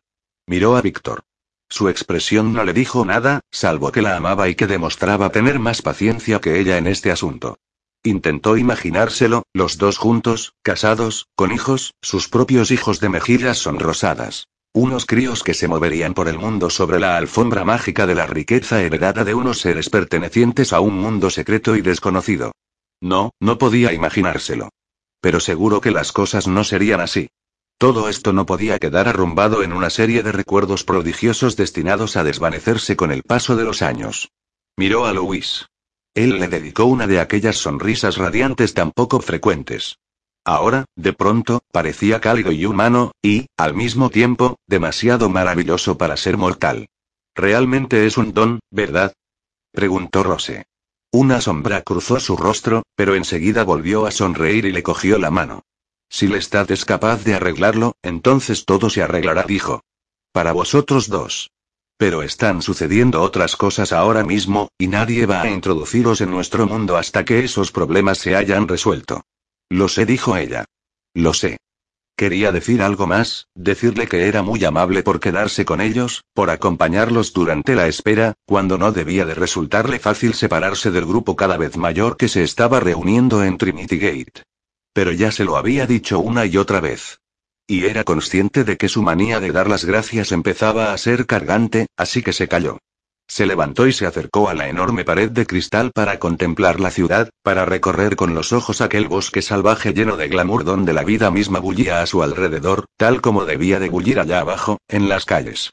Miró 0.48 0.76
a 0.76 0.82
Víctor. 0.82 1.22
Su 1.68 1.88
expresión 1.88 2.52
no 2.52 2.64
le 2.64 2.72
dijo 2.72 3.04
nada, 3.04 3.40
salvo 3.52 3.92
que 3.92 4.02
la 4.02 4.16
amaba 4.16 4.48
y 4.48 4.56
que 4.56 4.66
demostraba 4.66 5.30
tener 5.30 5.60
más 5.60 5.80
paciencia 5.80 6.40
que 6.40 6.58
ella 6.58 6.76
en 6.76 6.88
este 6.88 7.12
asunto. 7.12 7.58
Intentó 8.02 8.56
imaginárselo, 8.56 9.44
los 9.52 9.78
dos 9.78 9.96
juntos, 9.96 10.54
casados, 10.62 11.28
con 11.36 11.52
hijos, 11.52 11.94
sus 12.02 12.28
propios 12.28 12.72
hijos 12.72 12.98
de 12.98 13.10
mejillas 13.10 13.58
sonrosadas. 13.58 14.48
Unos 14.72 15.04
críos 15.04 15.42
que 15.42 15.52
se 15.52 15.66
moverían 15.66 16.14
por 16.14 16.28
el 16.28 16.38
mundo 16.38 16.70
sobre 16.70 17.00
la 17.00 17.16
alfombra 17.16 17.64
mágica 17.64 18.06
de 18.06 18.14
la 18.14 18.26
riqueza 18.26 18.80
heredada 18.80 19.24
de 19.24 19.34
unos 19.34 19.60
seres 19.60 19.90
pertenecientes 19.90 20.72
a 20.72 20.78
un 20.78 20.94
mundo 20.94 21.28
secreto 21.28 21.74
y 21.74 21.80
desconocido. 21.80 22.52
No, 23.00 23.32
no 23.40 23.58
podía 23.58 23.92
imaginárselo. 23.92 24.68
Pero 25.20 25.40
seguro 25.40 25.80
que 25.80 25.90
las 25.90 26.12
cosas 26.12 26.46
no 26.46 26.62
serían 26.62 27.00
así. 27.00 27.30
Todo 27.78 28.08
esto 28.08 28.32
no 28.32 28.46
podía 28.46 28.78
quedar 28.78 29.08
arrumbado 29.08 29.64
en 29.64 29.72
una 29.72 29.90
serie 29.90 30.22
de 30.22 30.30
recuerdos 30.30 30.84
prodigiosos 30.84 31.56
destinados 31.56 32.16
a 32.16 32.22
desvanecerse 32.22 32.94
con 32.94 33.10
el 33.10 33.24
paso 33.24 33.56
de 33.56 33.64
los 33.64 33.82
años. 33.82 34.30
Miró 34.76 35.04
a 35.06 35.12
Luis. 35.12 35.66
Él 36.14 36.38
le 36.38 36.46
dedicó 36.46 36.84
una 36.84 37.08
de 37.08 37.18
aquellas 37.18 37.56
sonrisas 37.56 38.18
radiantes 38.18 38.74
tan 38.74 38.92
poco 38.92 39.20
frecuentes. 39.20 39.98
Ahora, 40.44 40.86
de 40.96 41.12
pronto, 41.12 41.60
parecía 41.70 42.20
cálido 42.20 42.50
y 42.52 42.64
humano, 42.64 43.12
y, 43.22 43.46
al 43.56 43.74
mismo 43.74 44.10
tiempo, 44.10 44.56
demasiado 44.66 45.28
maravilloso 45.28 45.98
para 45.98 46.16
ser 46.16 46.36
mortal. 46.36 46.88
Realmente 47.34 48.06
es 48.06 48.16
un 48.16 48.32
don, 48.32 48.60
¿verdad? 48.70 49.12
preguntó 49.72 50.22
Rose. 50.22 50.64
Una 51.12 51.40
sombra 51.40 51.82
cruzó 51.82 52.20
su 52.20 52.36
rostro, 52.36 52.84
pero 52.94 53.14
enseguida 53.14 53.64
volvió 53.64 54.06
a 54.06 54.10
sonreír 54.10 54.64
y 54.64 54.72
le 54.72 54.82
cogió 54.82 55.18
la 55.18 55.30
mano. 55.30 55.62
Si 56.08 56.26
Lestat 56.26 56.70
es 56.70 56.84
capaz 56.84 57.24
de 57.24 57.34
arreglarlo, 57.34 57.94
entonces 58.02 58.64
todo 58.64 58.90
se 58.90 59.02
arreglará, 59.02 59.44
dijo. 59.44 59.82
Para 60.32 60.52
vosotros 60.52 61.08
dos. 61.08 61.50
Pero 61.96 62.22
están 62.22 62.62
sucediendo 62.62 63.22
otras 63.22 63.56
cosas 63.56 63.92
ahora 63.92 64.24
mismo, 64.24 64.70
y 64.78 64.88
nadie 64.88 65.26
va 65.26 65.42
a 65.42 65.50
introduciros 65.50 66.20
en 66.20 66.30
nuestro 66.30 66.66
mundo 66.66 66.96
hasta 66.96 67.24
que 67.24 67.44
esos 67.44 67.72
problemas 67.72 68.18
se 68.18 68.34
hayan 68.34 68.66
resuelto. 68.66 69.22
Lo 69.70 69.88
sé, 69.88 70.04
dijo 70.04 70.36
ella. 70.36 70.64
Lo 71.14 71.32
sé. 71.32 71.56
Quería 72.16 72.52
decir 72.52 72.82
algo 72.82 73.06
más, 73.06 73.46
decirle 73.54 74.06
que 74.06 74.28
era 74.28 74.42
muy 74.42 74.62
amable 74.64 75.02
por 75.02 75.20
quedarse 75.20 75.64
con 75.64 75.80
ellos, 75.80 76.22
por 76.34 76.50
acompañarlos 76.50 77.32
durante 77.32 77.74
la 77.74 77.86
espera, 77.86 78.34
cuando 78.44 78.76
no 78.76 78.92
debía 78.92 79.24
de 79.24 79.34
resultarle 79.34 79.98
fácil 79.98 80.34
separarse 80.34 80.90
del 80.90 81.06
grupo 81.06 81.34
cada 81.34 81.56
vez 81.56 81.78
mayor 81.78 82.18
que 82.18 82.28
se 82.28 82.42
estaba 82.42 82.78
reuniendo 82.78 83.42
en 83.42 83.56
Trinity 83.56 83.98
Gate. 83.98 84.42
Pero 84.92 85.12
ya 85.12 85.32
se 85.32 85.44
lo 85.44 85.56
había 85.56 85.86
dicho 85.86 86.18
una 86.18 86.44
y 86.44 86.58
otra 86.58 86.80
vez. 86.80 87.20
Y 87.66 87.86
era 87.86 88.04
consciente 88.04 88.64
de 88.64 88.76
que 88.76 88.88
su 88.88 89.02
manía 89.02 89.40
de 89.40 89.52
dar 89.52 89.68
las 89.68 89.84
gracias 89.84 90.32
empezaba 90.32 90.92
a 90.92 90.98
ser 90.98 91.24
cargante, 91.26 91.86
así 91.96 92.22
que 92.22 92.32
se 92.32 92.48
calló. 92.48 92.78
Se 93.30 93.46
levantó 93.46 93.86
y 93.86 93.92
se 93.92 94.06
acercó 94.06 94.48
a 94.48 94.54
la 94.54 94.68
enorme 94.68 95.04
pared 95.04 95.30
de 95.30 95.46
cristal 95.46 95.92
para 95.94 96.18
contemplar 96.18 96.80
la 96.80 96.90
ciudad, 96.90 97.30
para 97.44 97.64
recorrer 97.64 98.16
con 98.16 98.34
los 98.34 98.52
ojos 98.52 98.80
aquel 98.80 99.06
bosque 99.06 99.40
salvaje 99.40 99.92
lleno 99.94 100.16
de 100.16 100.26
glamour 100.26 100.64
donde 100.64 100.92
la 100.92 101.04
vida 101.04 101.30
misma 101.30 101.60
bullía 101.60 102.02
a 102.02 102.06
su 102.06 102.24
alrededor, 102.24 102.86
tal 102.96 103.20
como 103.20 103.44
debía 103.44 103.78
de 103.78 103.88
bullir 103.88 104.18
allá 104.18 104.40
abajo, 104.40 104.78
en 104.88 105.08
las 105.08 105.26
calles. 105.26 105.70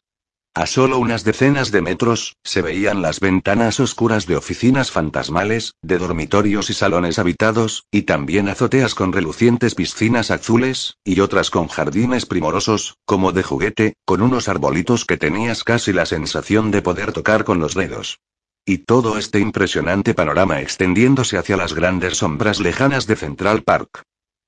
A 0.57 0.65
solo 0.65 0.97
unas 0.97 1.23
decenas 1.23 1.69
de 1.69 1.83
metros, 1.83 2.35
se 2.43 2.63
veían 2.63 3.03
las 3.03 3.19
ventanas 3.19 3.79
oscuras 3.79 4.25
de 4.25 4.37
oficinas 4.37 4.89
fantasmales, 4.89 5.75
de 5.83 5.99
dormitorios 5.99 6.71
y 6.71 6.73
salones 6.73 7.19
habitados, 7.19 7.83
y 7.91 8.01
también 8.01 8.49
azoteas 8.49 8.95
con 8.95 9.13
relucientes 9.13 9.75
piscinas 9.75 10.31
azules, 10.31 10.95
y 11.03 11.19
otras 11.19 11.51
con 11.51 11.67
jardines 11.67 12.25
primorosos, 12.25 12.95
como 13.05 13.33
de 13.33 13.43
juguete, 13.43 13.93
con 14.03 14.23
unos 14.23 14.49
arbolitos 14.49 15.05
que 15.05 15.17
tenías 15.17 15.63
casi 15.63 15.93
la 15.93 16.07
sensación 16.07 16.71
de 16.71 16.81
poder 16.81 17.13
tocar 17.13 17.43
con 17.43 17.59
los 17.59 17.75
dedos. 17.75 18.17
Y 18.65 18.79
todo 18.79 19.19
este 19.19 19.39
impresionante 19.39 20.15
panorama 20.15 20.59
extendiéndose 20.59 21.37
hacia 21.37 21.55
las 21.55 21.75
grandes 21.75 22.17
sombras 22.17 22.59
lejanas 22.59 23.05
de 23.05 23.15
Central 23.15 23.61
Park. 23.61 24.01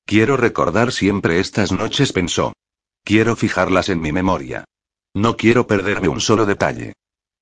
Quiero 0.07 0.37
recordar 0.37 0.91
siempre 0.91 1.39
estas 1.39 1.71
noches, 1.71 2.13
pensó. 2.13 2.53
Quiero 3.03 3.35
fijarlas 3.35 3.89
en 3.89 4.01
mi 4.01 4.11
memoria. 4.11 4.65
No 5.13 5.37
quiero 5.37 5.65
perderme 5.65 6.07
un 6.07 6.21
solo 6.21 6.45
detalle. 6.45 6.93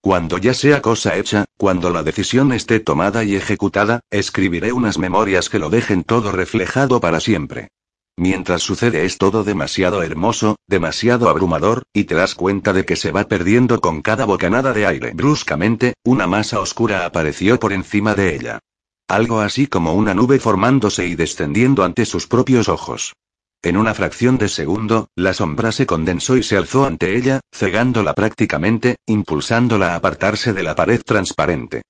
Cuando 0.02 0.38
ya 0.38 0.54
sea 0.54 0.82
cosa 0.82 1.16
hecha, 1.18 1.46
cuando 1.58 1.90
la 1.90 2.04
decisión 2.04 2.54
esté 2.54 2.80
tomada 2.80 3.24
y 3.24 3.36
ejecutada, 3.36 4.00
escribiré 4.10 4.72
unas 4.72 4.98
memorias 4.98 5.50
que 5.50 5.60
lo 5.60 5.70
dejen 5.70 6.04
todo 6.04 6.32
reflejado 6.32 7.02
para 7.02 7.20
siempre. 7.20 7.70
Mientras 8.16 8.64
sucede 8.64 9.06
es 9.06 9.18
todo 9.18 9.44
demasiado 9.44 10.02
hermoso, 10.02 10.56
demasiado 10.66 11.30
abrumador, 11.30 11.84
y 11.94 12.06
te 12.06 12.16
das 12.16 12.36
cuenta 12.36 12.74
de 12.74 12.86
que 12.86 12.96
se 12.96 13.12
va 13.12 13.26
perdiendo 13.26 13.80
con 13.80 14.02
cada 14.02 14.26
bocanada 14.26 14.74
de 14.74 14.88
aire. 14.88 15.12
Bruscamente, 15.14 15.94
una 16.04 16.26
masa 16.26 16.60
oscura 16.60 17.06
apareció 17.06 17.60
por 17.60 17.74
encima 17.74 18.16
de 18.16 18.36
ella. 18.36 18.60
Algo 19.08 19.40
así 19.40 19.68
como 19.68 19.94
una 19.94 20.14
nube 20.14 20.40
formándose 20.40 21.06
y 21.06 21.16
descendiendo 21.16 21.84
ante 21.84 22.06
sus 22.06 22.28
propios 22.28 22.70
ojos. 22.70 23.14
En 23.64 23.76
una 23.76 23.94
fracción 23.94 24.38
de 24.38 24.50
segundo, 24.50 25.10
la 25.16 25.34
sombra 25.34 25.72
se 25.72 25.86
condensó 25.86 26.38
y 26.38 26.44
se 26.44 26.58
alzó 26.58 26.86
ante 26.86 27.18
ella, 27.18 27.42
cegándola 27.52 28.14
prácticamente, 28.14 28.98
impulsándola 29.08 29.94
a 29.94 29.96
apartarse 29.96 30.54
de 30.54 30.64
la 30.64 30.76
pared 30.76 31.02
transparente. 31.04 31.82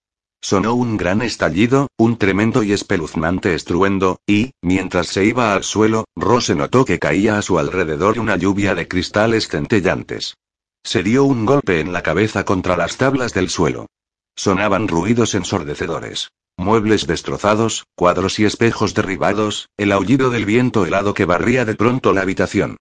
Sonó 0.42 0.76
un 0.76 0.98
gran 0.98 1.22
estallido, 1.22 1.88
un 1.98 2.18
tremendo 2.18 2.64
y 2.64 2.72
espeluznante 2.72 3.54
estruendo, 3.54 4.20
y, 4.28 4.52
mientras 4.62 5.08
se 5.08 5.26
iba 5.26 5.54
al 5.54 5.64
suelo, 5.64 6.06
Rose 6.16 6.56
notó 6.56 6.86
que 6.86 7.00
caía 7.00 7.38
a 7.38 7.42
su 7.42 7.60
alrededor 7.60 8.20
una 8.20 8.38
lluvia 8.38 8.76
de 8.76 8.88
cristales 8.88 9.48
centellantes. 9.48 10.36
Se 10.84 11.04
dio 11.04 11.26
un 11.26 11.46
golpe 11.46 11.80
en 11.82 11.92
la 11.92 12.04
cabeza 12.04 12.46
contra 12.46 12.78
las 12.78 12.98
tablas 12.98 13.34
del 13.34 13.50
suelo. 13.50 13.88
Sonaban 14.36 14.88
ruidos 14.88 15.34
ensordecedores. 15.34 16.30
Muebles 16.58 17.06
destrozados, 17.06 17.86
cuadros 17.96 18.40
y 18.40 18.46
espejos 18.46 18.96
derribados, 18.96 19.70
el 19.78 19.92
aullido 19.92 20.32
del 20.32 20.46
viento 20.46 20.88
helado 20.88 21.14
que 21.14 21.26
barría 21.26 21.66
de 21.66 21.76
pronto 21.76 22.14
la 22.14 22.22
habitación. 22.22 22.78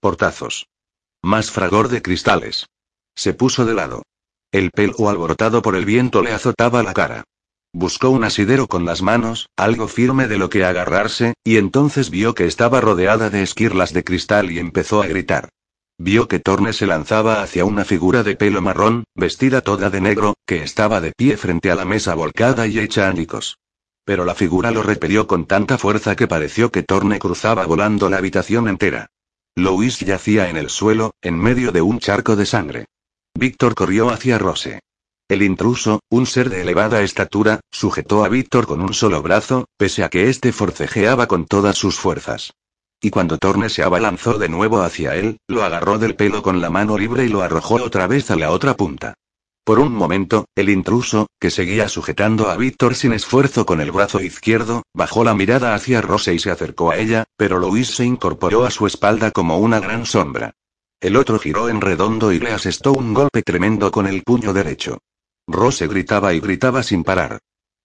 Portazos. 0.00 0.66
Más 1.22 1.52
fragor 1.52 1.88
de 1.88 2.02
cristales. 2.02 2.66
Se 3.14 3.32
puso 3.32 3.64
de 3.64 3.74
lado. 3.74 4.02
El 4.50 4.72
pelo 4.72 5.08
alborotado 5.08 5.62
por 5.62 5.76
el 5.76 5.84
viento 5.84 6.22
le 6.22 6.32
azotaba 6.32 6.82
la 6.82 6.92
cara. 6.92 7.24
Buscó 7.72 8.10
un 8.10 8.24
asidero 8.24 8.66
con 8.66 8.84
las 8.84 9.00
manos, 9.00 9.46
algo 9.56 9.86
firme 9.86 10.26
de 10.26 10.36
lo 10.36 10.50
que 10.50 10.64
agarrarse, 10.64 11.34
y 11.44 11.56
entonces 11.56 12.10
vio 12.10 12.34
que 12.34 12.46
estaba 12.46 12.80
rodeada 12.80 13.30
de 13.30 13.42
esquirlas 13.42 13.92
de 13.92 14.02
cristal 14.02 14.50
y 14.50 14.58
empezó 14.58 15.02
a 15.02 15.06
gritar. 15.06 15.50
Vio 16.02 16.28
que 16.28 16.38
Torne 16.40 16.72
se 16.72 16.86
lanzaba 16.86 17.42
hacia 17.42 17.66
una 17.66 17.84
figura 17.84 18.22
de 18.22 18.34
pelo 18.34 18.62
marrón, 18.62 19.04
vestida 19.14 19.60
toda 19.60 19.90
de 19.90 20.00
negro, 20.00 20.32
que 20.46 20.62
estaba 20.62 20.98
de 21.02 21.12
pie 21.14 21.36
frente 21.36 21.70
a 21.70 21.74
la 21.74 21.84
mesa 21.84 22.14
volcada 22.14 22.66
y 22.66 22.78
hecha 22.78 23.06
añicos. 23.06 23.58
Pero 24.06 24.24
la 24.24 24.34
figura 24.34 24.70
lo 24.70 24.82
repelió 24.82 25.26
con 25.26 25.44
tanta 25.44 25.76
fuerza 25.76 26.16
que 26.16 26.26
pareció 26.26 26.72
que 26.72 26.82
Torne 26.82 27.18
cruzaba 27.18 27.66
volando 27.66 28.08
la 28.08 28.16
habitación 28.16 28.66
entera. 28.66 29.10
Louis 29.56 29.98
yacía 29.98 30.48
en 30.48 30.56
el 30.56 30.70
suelo, 30.70 31.12
en 31.20 31.38
medio 31.38 31.70
de 31.70 31.82
un 31.82 31.98
charco 31.98 32.34
de 32.34 32.46
sangre. 32.46 32.86
Víctor 33.34 33.74
corrió 33.74 34.08
hacia 34.08 34.38
Rose. 34.38 34.80
El 35.28 35.42
intruso, 35.42 36.00
un 36.08 36.24
ser 36.24 36.48
de 36.48 36.62
elevada 36.62 37.02
estatura, 37.02 37.60
sujetó 37.70 38.24
a 38.24 38.30
Víctor 38.30 38.66
con 38.66 38.80
un 38.80 38.94
solo 38.94 39.20
brazo, 39.20 39.66
pese 39.76 40.02
a 40.02 40.08
que 40.08 40.30
éste 40.30 40.50
forcejeaba 40.54 41.26
con 41.26 41.44
todas 41.44 41.76
sus 41.76 41.98
fuerzas. 41.98 42.54
Y 43.00 43.10
cuando 43.10 43.38
Torne 43.38 43.70
se 43.70 43.82
abalanzó 43.82 44.38
de 44.38 44.48
nuevo 44.48 44.82
hacia 44.82 45.14
él, 45.16 45.38
lo 45.48 45.64
agarró 45.64 45.98
del 45.98 46.16
pelo 46.16 46.42
con 46.42 46.60
la 46.60 46.68
mano 46.68 46.98
libre 46.98 47.24
y 47.24 47.28
lo 47.28 47.40
arrojó 47.40 47.76
otra 47.76 48.06
vez 48.06 48.30
a 48.30 48.36
la 48.36 48.50
otra 48.50 48.74
punta. 48.74 49.14
Por 49.64 49.78
un 49.78 49.92
momento, 49.92 50.46
el 50.54 50.68
intruso, 50.68 51.26
que 51.38 51.50
seguía 51.50 51.88
sujetando 51.88 52.50
a 52.50 52.56
Víctor 52.56 52.94
sin 52.94 53.12
esfuerzo 53.12 53.64
con 53.64 53.80
el 53.80 53.92
brazo 53.92 54.20
izquierdo, 54.20 54.82
bajó 54.94 55.24
la 55.24 55.34
mirada 55.34 55.74
hacia 55.74 56.00
Rose 56.00 56.34
y 56.34 56.38
se 56.38 56.50
acercó 56.50 56.90
a 56.90 56.96
ella, 56.96 57.24
pero 57.36 57.58
Luis 57.58 57.88
se 57.88 58.04
incorporó 58.04 58.64
a 58.64 58.70
su 58.70 58.86
espalda 58.86 59.30
como 59.30 59.58
una 59.58 59.80
gran 59.80 60.06
sombra. 60.06 60.52
El 61.00 61.16
otro 61.16 61.38
giró 61.38 61.68
en 61.68 61.80
redondo 61.80 62.32
y 62.32 62.40
le 62.40 62.52
asestó 62.52 62.92
un 62.92 63.14
golpe 63.14 63.42
tremendo 63.42 63.90
con 63.90 64.06
el 64.06 64.22
puño 64.22 64.52
derecho. 64.52 64.98
Rose 65.46 65.86
gritaba 65.86 66.34
y 66.34 66.40
gritaba 66.40 66.82
sin 66.82 67.04
parar. 67.04 67.38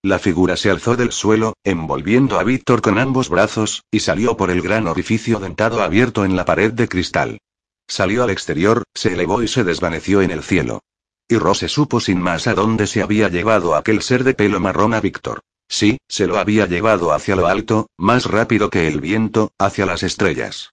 La 0.05 0.19
figura 0.19 0.55
se 0.55 0.69
alzó 0.69 0.95
del 0.95 1.11
suelo, 1.11 1.55
envolviendo 1.63 2.39
a 2.39 2.43
Víctor 2.43 2.83
con 2.83 2.99
ambos 2.99 3.27
brazos, 3.27 3.85
y 3.89 4.01
salió 4.01 4.37
por 4.37 4.51
el 4.51 4.61
gran 4.61 4.85
orificio 4.85 5.39
dentado 5.39 5.81
abierto 5.81 6.25
en 6.25 6.35
la 6.35 6.45
pared 6.45 6.71
de 6.71 6.87
cristal. 6.87 7.39
Salió 7.87 8.23
al 8.23 8.29
exterior, 8.29 8.83
se 8.93 9.13
elevó 9.13 9.41
y 9.41 9.47
se 9.47 9.63
desvaneció 9.63 10.21
en 10.21 10.29
el 10.29 10.43
cielo. 10.43 10.83
Y 11.27 11.37
Rose 11.37 11.69
supo 11.69 11.99
sin 11.99 12.21
más 12.21 12.45
a 12.45 12.53
dónde 12.53 12.85
se 12.85 13.01
había 13.01 13.29
llevado 13.29 13.73
aquel 13.73 14.03
ser 14.03 14.23
de 14.23 14.35
pelo 14.35 14.59
marrón 14.59 14.93
a 14.93 15.01
Víctor. 15.01 15.39
Sí, 15.67 15.97
se 16.07 16.27
lo 16.27 16.37
había 16.37 16.67
llevado 16.67 17.11
hacia 17.11 17.35
lo 17.35 17.47
alto, 17.47 17.87
más 17.97 18.25
rápido 18.27 18.69
que 18.69 18.87
el 18.87 19.01
viento, 19.01 19.53
hacia 19.57 19.87
las 19.87 20.03
estrellas. 20.03 20.69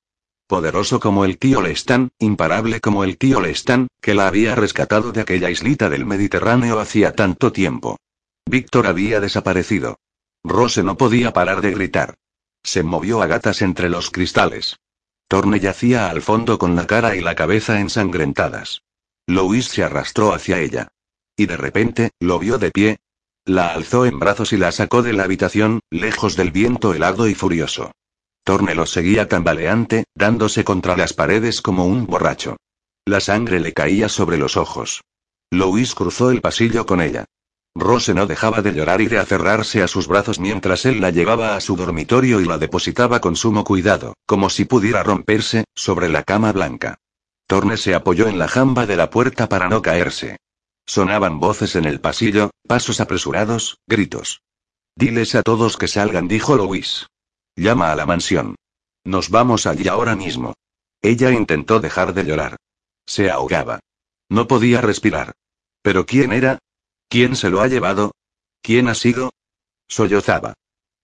Poderoso 0.46 1.00
como 1.00 1.24
el 1.24 1.38
tío 1.38 1.62
Lestan, 1.62 2.10
imparable 2.18 2.80
como 2.80 3.02
el 3.02 3.16
tío 3.16 3.40
Lestan, 3.40 3.88
que 4.02 4.12
la 4.12 4.26
había 4.26 4.54
rescatado 4.56 5.10
de 5.10 5.22
aquella 5.22 5.48
islita 5.48 5.88
del 5.88 6.04
Mediterráneo 6.04 6.78
hacía 6.78 7.14
tanto 7.14 7.50
tiempo. 7.50 7.96
Víctor 8.52 8.86
había 8.86 9.18
desaparecido. 9.18 9.98
Rose 10.44 10.82
no 10.82 10.98
podía 10.98 11.32
parar 11.32 11.62
de 11.62 11.70
gritar. 11.70 12.16
Se 12.62 12.82
movió 12.82 13.22
a 13.22 13.26
gatas 13.26 13.62
entre 13.62 13.88
los 13.88 14.10
cristales. 14.10 14.76
Torne 15.26 15.58
yacía 15.58 16.10
al 16.10 16.20
fondo 16.20 16.58
con 16.58 16.76
la 16.76 16.86
cara 16.86 17.16
y 17.16 17.22
la 17.22 17.34
cabeza 17.34 17.80
ensangrentadas. 17.80 18.82
Louis 19.26 19.64
se 19.64 19.82
arrastró 19.82 20.34
hacia 20.34 20.58
ella. 20.58 20.88
Y 21.34 21.46
de 21.46 21.56
repente, 21.56 22.10
lo 22.20 22.38
vio 22.38 22.58
de 22.58 22.70
pie. 22.70 22.98
La 23.46 23.72
alzó 23.72 24.04
en 24.04 24.18
brazos 24.18 24.52
y 24.52 24.58
la 24.58 24.70
sacó 24.70 25.02
de 25.02 25.14
la 25.14 25.24
habitación, 25.24 25.80
lejos 25.90 26.36
del 26.36 26.50
viento 26.50 26.92
helado 26.92 27.28
y 27.28 27.34
furioso. 27.34 27.92
Torne 28.44 28.74
lo 28.74 28.84
seguía 28.84 29.28
tambaleante, 29.28 30.04
dándose 30.14 30.62
contra 30.62 30.94
las 30.94 31.14
paredes 31.14 31.62
como 31.62 31.86
un 31.86 32.04
borracho. 32.04 32.58
La 33.06 33.20
sangre 33.20 33.60
le 33.60 33.72
caía 33.72 34.10
sobre 34.10 34.36
los 34.36 34.58
ojos. 34.58 35.00
Louis 35.50 35.94
cruzó 35.94 36.30
el 36.30 36.42
pasillo 36.42 36.84
con 36.84 37.00
ella. 37.00 37.24
Rose 37.74 38.12
no 38.12 38.26
dejaba 38.26 38.60
de 38.60 38.72
llorar 38.72 39.00
y 39.00 39.06
de 39.06 39.18
aferrarse 39.18 39.82
a 39.82 39.88
sus 39.88 40.06
brazos 40.06 40.38
mientras 40.38 40.84
él 40.84 41.00
la 41.00 41.10
llevaba 41.10 41.56
a 41.56 41.60
su 41.60 41.74
dormitorio 41.74 42.40
y 42.40 42.44
la 42.44 42.58
depositaba 42.58 43.20
con 43.20 43.34
sumo 43.34 43.64
cuidado, 43.64 44.14
como 44.26 44.50
si 44.50 44.66
pudiera 44.66 45.02
romperse, 45.02 45.64
sobre 45.74 46.08
la 46.10 46.22
cama 46.22 46.52
blanca. 46.52 46.98
Torne 47.46 47.76
se 47.76 47.94
apoyó 47.94 48.28
en 48.28 48.38
la 48.38 48.48
jamba 48.48 48.86
de 48.86 48.96
la 48.96 49.10
puerta 49.10 49.48
para 49.48 49.68
no 49.68 49.80
caerse. 49.80 50.36
Sonaban 50.84 51.40
voces 51.40 51.76
en 51.76 51.86
el 51.86 52.00
pasillo, 52.00 52.50
pasos 52.66 53.00
apresurados, 53.00 53.78
gritos. 53.86 54.42
Diles 54.94 55.34
a 55.34 55.42
todos 55.42 55.78
que 55.78 55.88
salgan, 55.88 56.28
dijo 56.28 56.56
Louis. 56.56 57.06
Llama 57.56 57.92
a 57.92 57.96
la 57.96 58.04
mansión. 58.04 58.56
Nos 59.04 59.30
vamos 59.30 59.66
allí 59.66 59.88
ahora 59.88 60.14
mismo. 60.14 60.54
Ella 61.00 61.30
intentó 61.30 61.80
dejar 61.80 62.14
de 62.14 62.24
llorar. 62.24 62.56
Se 63.06 63.30
ahogaba. 63.30 63.80
No 64.28 64.46
podía 64.46 64.80
respirar. 64.80 65.32
¿Pero 65.82 66.06
quién 66.06 66.32
era? 66.32 66.58
¿Quién 67.12 67.36
se 67.36 67.50
lo 67.50 67.60
ha 67.60 67.68
llevado? 67.68 68.12
¿Quién 68.62 68.88
ha 68.88 68.94
sido? 68.94 69.34
Sollozaba. 69.86 70.54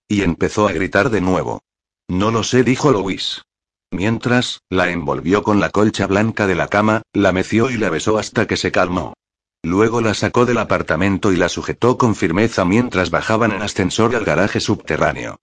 Y 0.09 0.23
empezó 0.23 0.67
a 0.67 0.73
gritar 0.73 1.11
de 1.11 1.21
nuevo. 1.21 1.61
No 2.09 2.31
lo 2.31 2.45
sé, 2.45 2.63
dijo 2.63 2.91
Louis. 2.93 3.43
Mientras, 3.91 4.63
la 4.71 4.89
envolvió 4.89 5.43
con 5.43 5.61
la 5.61 5.69
colcha 5.69 6.07
blanca 6.07 6.47
de 6.47 6.55
la 6.55 6.69
cama, 6.69 7.03
la 7.13 7.33
meció 7.33 7.69
y 7.69 7.77
la 7.77 7.91
besó 7.91 8.17
hasta 8.17 8.47
que 8.47 8.57
se 8.57 8.73
calmó. 8.73 9.13
Luego 9.63 10.01
la 10.01 10.15
sacó 10.15 10.47
del 10.47 10.57
apartamento 10.57 11.31
y 11.31 11.37
la 11.37 11.51
sujetó 11.51 11.99
con 11.99 12.15
firmeza 12.15 12.65
mientras 12.65 13.11
bajaban 13.11 13.53
en 13.53 13.61
ascensor 13.61 14.17
al 14.17 14.25
garaje 14.25 14.61
subterráneo. 14.61 15.37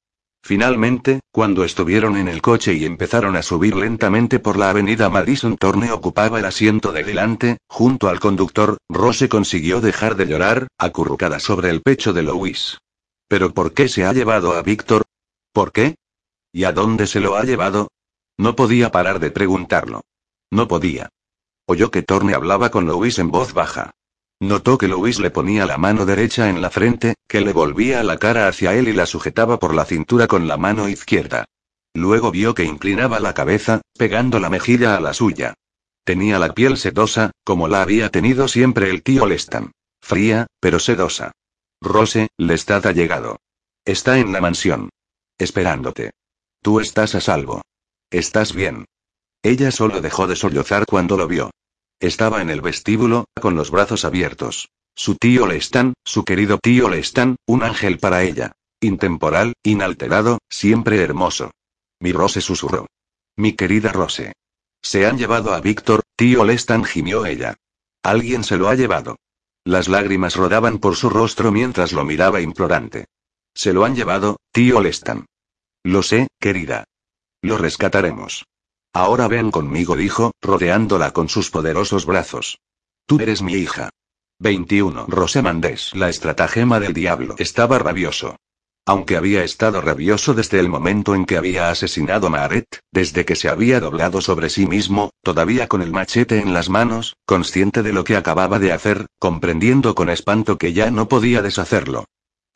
Finalmente, 0.45 1.21
cuando 1.31 1.63
estuvieron 1.63 2.17
en 2.17 2.27
el 2.27 2.39
coche 2.39 2.75
y 2.75 2.86
empezaron 2.86 3.36
a 3.36 3.41
subir 3.41 3.75
lentamente 3.75 4.38
por 4.38 4.58
la 4.58 4.69
avenida 4.69 5.10
Madison 5.10 5.58
Torne 5.58 5.91
ocupaba 5.91 6.38
el 6.38 6.45
asiento 6.45 6.91
de 6.91 7.03
delante, 7.03 7.58
junto 7.67 8.10
al 8.10 8.19
conductor, 8.19 8.77
Rose 8.88 9.27
consiguió 9.27 9.81
dejar 9.81 10.15
de 10.15 10.27
llorar, 10.27 10.67
acurrucada 10.77 11.39
sobre 11.39 11.71
el 11.71 11.81
pecho 11.81 12.13
de 12.13 12.21
Louis. 12.21 12.77
¿Pero 13.27 13.55
por 13.55 13.73
qué 13.73 13.88
se 13.88 14.05
ha 14.05 14.13
llevado 14.13 14.53
a 14.53 14.62
Víctor? 14.62 15.01
¿Por 15.51 15.71
qué? 15.71 15.95
¿Y 16.53 16.65
a 16.65 16.73
dónde 16.73 17.08
se 17.08 17.21
lo 17.21 17.38
ha 17.38 17.43
llevado? 17.43 17.88
No 18.38 18.55
podía 18.55 18.91
parar 18.91 19.19
de 19.19 19.31
preguntarlo. 19.31 20.01
No 20.51 20.67
podía. 20.67 21.10
Oyó 21.65 21.89
que 21.89 22.03
Torne 22.03 22.36
hablaba 22.36 22.69
con 22.69 22.86
Louis 22.86 23.17
en 23.17 23.31
voz 23.31 23.53
baja. 23.53 23.95
Notó 24.41 24.78
que 24.78 24.88
Louis 24.88 25.19
le 25.19 25.32
ponía 25.32 25.65
la 25.65 25.78
mano 25.78 26.06
derecha 26.06 26.50
en 26.50 26.62
la 26.62 26.69
frente, 26.69 27.15
que 27.28 27.41
le 27.41 27.54
volvía 27.54 28.04
la 28.04 28.17
cara 28.17 28.48
hacia 28.48 28.74
él 28.74 28.88
y 28.89 28.93
la 28.93 29.06
sujetaba 29.06 29.60
por 29.60 29.74
la 29.74 29.86
cintura 29.86 30.28
con 30.28 30.48
la 30.48 30.58
mano 30.58 30.89
izquierda. 30.89 31.45
Luego 31.93 32.32
vio 32.32 32.54
que 32.54 32.65
inclinaba 32.65 33.21
la 33.21 33.34
cabeza, 33.34 33.82
pegando 33.98 34.39
la 34.39 34.50
mejilla 34.50 34.98
a 34.98 35.00
la 35.00 35.13
suya. 35.13 35.54
Tenía 36.04 36.38
la 36.38 36.54
piel 36.54 36.78
sedosa, 36.78 37.32
como 37.43 37.67
la 37.67 37.82
había 37.82 38.10
tenido 38.10 38.48
siempre 38.48 38.89
el 38.89 39.02
tío 39.02 39.26
Lestan. 39.26 39.71
Fría, 40.02 40.48
pero 40.60 40.80
sedosa. 40.80 41.32
Rose, 41.82 42.28
Lestat 42.38 42.86
ha 42.86 42.91
llegado. 42.91 43.38
Está 43.86 44.19
en 44.19 44.34
la 44.34 44.41
mansión. 44.41 44.89
Esperándote. 45.38 46.12
Tú 46.62 46.80
estás 46.80 47.15
a 47.15 47.21
salvo. 47.21 47.62
Estás 48.12 48.54
bien. 48.54 48.86
Ella 49.41 49.71
solo 49.71 50.02
dejó 50.02 50.28
de 50.28 50.36
sollozar 50.36 50.86
cuando 50.86 51.17
lo 51.17 51.28
vio. 51.28 51.52
Estaba 52.05 52.43
en 52.43 52.51
el 52.51 52.61
vestíbulo, 52.61 53.25
con 53.41 53.55
los 53.55 53.71
brazos 53.71 54.05
abiertos. 54.05 54.69
Su 54.95 55.15
tío 55.15 55.47
Lestan, 55.47 55.95
su 56.03 56.23
querido 56.23 56.59
tío 56.59 56.87
Lestan, 56.87 57.37
un 57.47 57.63
ángel 57.63 57.97
para 57.97 58.21
ella. 58.21 58.51
Intemporal, 58.79 59.53
inalterado, 59.63 60.37
siempre 60.47 61.01
hermoso. 61.01 61.49
Mi 61.99 62.11
Rose 62.11 62.41
susurró. 62.41 62.85
Mi 63.35 63.53
querida 63.53 63.91
Rose. 63.91 64.33
Se 64.83 65.07
han 65.07 65.17
llevado 65.17 65.55
a 65.55 65.61
Víctor, 65.61 66.03
tío 66.15 66.43
Lestan 66.43 66.83
gimió 66.83 67.25
ella. 67.25 67.55
Alguien 68.03 68.43
se 68.43 68.57
lo 68.57 68.69
ha 68.69 68.75
llevado. 68.75 69.17
Las 69.63 69.87
lágrimas 69.87 70.35
rodaban 70.35 70.77
por 70.77 70.95
su 70.95 71.09
rostro 71.09 71.51
mientras 71.51 71.91
lo 71.91 72.05
miraba 72.05 72.39
implorante. 72.39 73.07
Se 73.55 73.73
lo 73.73 73.83
han 73.83 73.95
llevado, 73.95 74.37
tío 74.51 74.79
Lestan. 74.79 75.25
Lo 75.83 76.03
sé, 76.03 76.27
querida. 76.39 76.83
Lo 77.41 77.57
rescataremos. 77.57 78.45
Ahora 78.95 79.27
ven 79.27 79.51
conmigo, 79.51 79.97
dijo, 79.97 80.31
rodeándola 80.41 81.12
con 81.12 81.27
sus 81.27 81.51
poderosos 81.51 82.05
brazos. 82.05 82.60
Tú 83.05 83.19
eres 83.19 83.41
mi 83.41 83.51
hija. 83.51 83.89
21. 84.39 85.08
Rosamandés, 85.10 85.93
la 85.93 86.08
estratagema 86.08 86.79
del 86.79 86.93
diablo, 86.93 87.36
estaba 87.38 87.77
rabioso. 87.77 88.38
Aunque 88.86 89.17
había 89.17 89.43
estado 89.43 89.81
rabioso 89.81 90.34
desde 90.34 90.62
el 90.62 90.69
momento 90.69 91.13
en 91.13 91.25
que 91.25 91.36
había 91.36 91.69
asesinado 91.69 92.27
a 92.27 92.29
Maret, 92.29 92.79
desde 92.89 93.25
que 93.25 93.36
se 93.36 93.49
había 93.49 93.81
doblado 93.81 94.21
sobre 94.21 94.49
sí 94.49 94.65
mismo, 94.65 95.10
todavía 95.23 95.67
con 95.67 95.81
el 95.81 95.91
machete 95.91 96.39
en 96.39 96.53
las 96.53 96.69
manos, 96.69 97.17
consciente 97.25 97.84
de 97.84 97.91
lo 97.91 98.05
que 98.05 98.15
acababa 98.15 98.60
de 98.60 98.71
hacer, 98.71 99.08
comprendiendo 99.19 99.93
con 99.93 100.10
espanto 100.10 100.58
que 100.58 100.71
ya 100.71 100.89
no 100.89 101.10
podía 101.10 101.41
deshacerlo. 101.41 102.05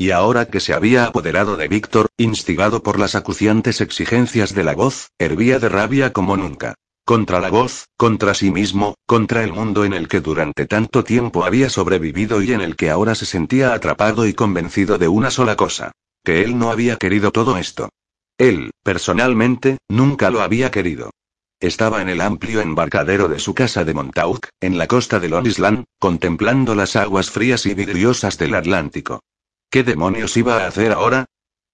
Y 0.02 0.12
ahora 0.12 0.46
que 0.46 0.62
se 0.62 0.74
había 0.74 1.08
apoderado 1.08 1.58
de 1.58 1.68
Víctor, 1.68 2.08
instigado 2.16 2.82
por 2.82 2.98
las 2.98 3.16
acuciantes 3.16 3.82
exigencias 3.82 4.56
de 4.56 4.64
la 4.64 4.74
voz, 4.74 5.10
hervía 5.20 5.60
de 5.60 5.68
rabia 5.68 6.14
como 6.14 6.38
nunca. 6.38 6.76
Contra 7.04 7.42
la 7.42 7.50
voz, 7.50 7.90
contra 7.98 8.34
sí 8.34 8.50
mismo, 8.50 8.96
contra 9.06 9.44
el 9.44 9.52
mundo 9.52 9.84
en 9.84 9.92
el 9.92 10.08
que 10.08 10.22
durante 10.22 10.68
tanto 10.68 11.04
tiempo 11.04 11.44
había 11.44 11.70
sobrevivido 11.70 12.42
y 12.42 12.54
en 12.54 12.62
el 12.62 12.78
que 12.78 12.90
ahora 12.90 13.14
se 13.14 13.26
sentía 13.26 13.74
atrapado 13.74 14.26
y 14.26 14.34
convencido 14.34 14.98
de 14.98 15.10
una 15.10 15.32
sola 15.32 15.58
cosa. 15.58 15.92
Que 16.24 16.44
él 16.44 16.58
no 16.58 16.72
había 16.72 16.96
querido 16.96 17.32
todo 17.32 17.58
esto. 17.58 17.90
Él, 18.38 18.72
personalmente, 18.84 19.80
nunca 19.90 20.30
lo 20.30 20.40
había 20.40 20.72
querido. 20.72 21.10
Estaba 21.60 22.02
en 22.02 22.08
el 22.08 22.22
amplio 22.22 22.62
embarcadero 22.62 23.28
de 23.28 23.40
su 23.40 23.54
casa 23.54 23.84
de 23.84 23.94
Montauk, 23.94 24.48
en 24.62 24.78
la 24.78 24.88
costa 24.88 25.20
de 25.20 25.28
Long 25.28 25.46
Island, 25.46 25.84
contemplando 26.00 26.74
las 26.74 26.96
aguas 26.96 27.32
frías 27.32 27.66
y 27.66 27.74
vidriosas 27.74 28.38
del 28.38 28.56
Atlántico. 28.56 29.20
¿Qué 29.72 29.84
demonios 29.84 30.36
iba 30.36 30.64
a 30.64 30.68
hacer 30.68 30.92
ahora? 30.92 31.26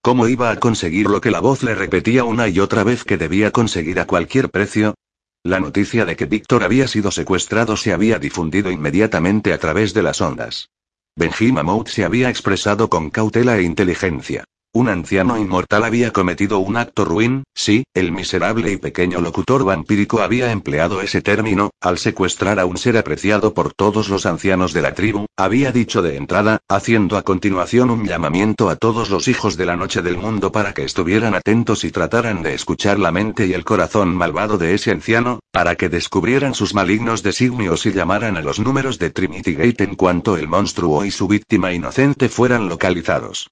¿Cómo 0.01 0.27
iba 0.27 0.51
a 0.51 0.59
conseguir 0.59 1.07
lo 1.07 1.21
que 1.21 1.31
la 1.31 1.39
voz 1.39 1.63
le 1.63 1.75
repetía 1.75 2.25
una 2.25 2.49
y 2.49 2.59
otra 2.59 2.83
vez 2.83 3.05
que 3.05 3.17
debía 3.17 3.51
conseguir 3.51 4.01
a 4.01 4.05
cualquier 4.05 4.49
precio? 4.49 4.95
La 5.43 5.61
noticia 5.61 6.03
de 6.05 6.17
que 6.17 6.25
Víctor 6.25 6.63
había 6.63 6.89
sido 6.89 7.09
secuestrado 7.09 7.77
se 7.77 7.93
había 7.93 8.19
difundido 8.19 8.69
inmediatamente 8.69 9.53
a 9.53 9.59
través 9.59 9.93
de 9.93 10.03
las 10.03 10.19
ondas. 10.19 10.69
Benji 11.15 11.53
Mamoud 11.53 11.87
se 11.87 12.03
había 12.03 12.29
expresado 12.29 12.89
con 12.89 13.09
cautela 13.09 13.57
e 13.57 13.63
inteligencia. 13.63 14.43
Un 14.75 14.89
anciano 14.89 15.37
inmortal 15.37 15.85
había 15.85 16.11
cometido 16.11 16.59
un 16.59 16.75
acto 16.75 17.05
ruin, 17.05 17.45
sí, 17.53 17.85
el 17.93 18.11
miserable 18.11 18.73
y 18.73 18.75
pequeño 18.75 19.21
locutor 19.21 19.63
vampírico 19.63 20.19
había 20.19 20.51
empleado 20.51 20.99
ese 20.99 21.21
término, 21.21 21.69
al 21.79 21.97
secuestrar 21.97 22.59
a 22.59 22.65
un 22.65 22.75
ser 22.75 22.97
apreciado 22.97 23.53
por 23.53 23.71
todos 23.73 24.09
los 24.09 24.25
ancianos 24.25 24.73
de 24.73 24.81
la 24.81 24.93
tribu, 24.93 25.27
había 25.37 25.71
dicho 25.71 26.01
de 26.01 26.17
entrada, 26.17 26.57
haciendo 26.67 27.15
a 27.15 27.21
continuación 27.21 27.89
un 27.89 28.05
llamamiento 28.05 28.69
a 28.69 28.75
todos 28.75 29.09
los 29.09 29.29
hijos 29.29 29.55
de 29.55 29.65
la 29.65 29.77
noche 29.77 30.01
del 30.01 30.17
mundo 30.17 30.51
para 30.51 30.73
que 30.73 30.83
estuvieran 30.83 31.35
atentos 31.35 31.85
y 31.85 31.91
trataran 31.91 32.43
de 32.43 32.53
escuchar 32.53 32.99
la 32.99 33.13
mente 33.13 33.47
y 33.47 33.53
el 33.53 33.63
corazón 33.63 34.13
malvado 34.13 34.57
de 34.57 34.73
ese 34.73 34.91
anciano, 34.91 35.39
para 35.53 35.75
que 35.75 35.87
descubrieran 35.87 36.53
sus 36.53 36.73
malignos 36.73 37.23
designios 37.23 37.85
y 37.85 37.93
llamaran 37.93 38.35
a 38.35 38.41
los 38.41 38.59
números 38.59 38.99
de 38.99 39.09
Trinity 39.09 39.53
Gate 39.53 39.85
en 39.85 39.95
cuanto 39.95 40.35
el 40.35 40.49
monstruo 40.49 41.05
y 41.05 41.11
su 41.11 41.29
víctima 41.29 41.71
inocente 41.71 42.27
fueran 42.27 42.67
localizados. 42.67 43.47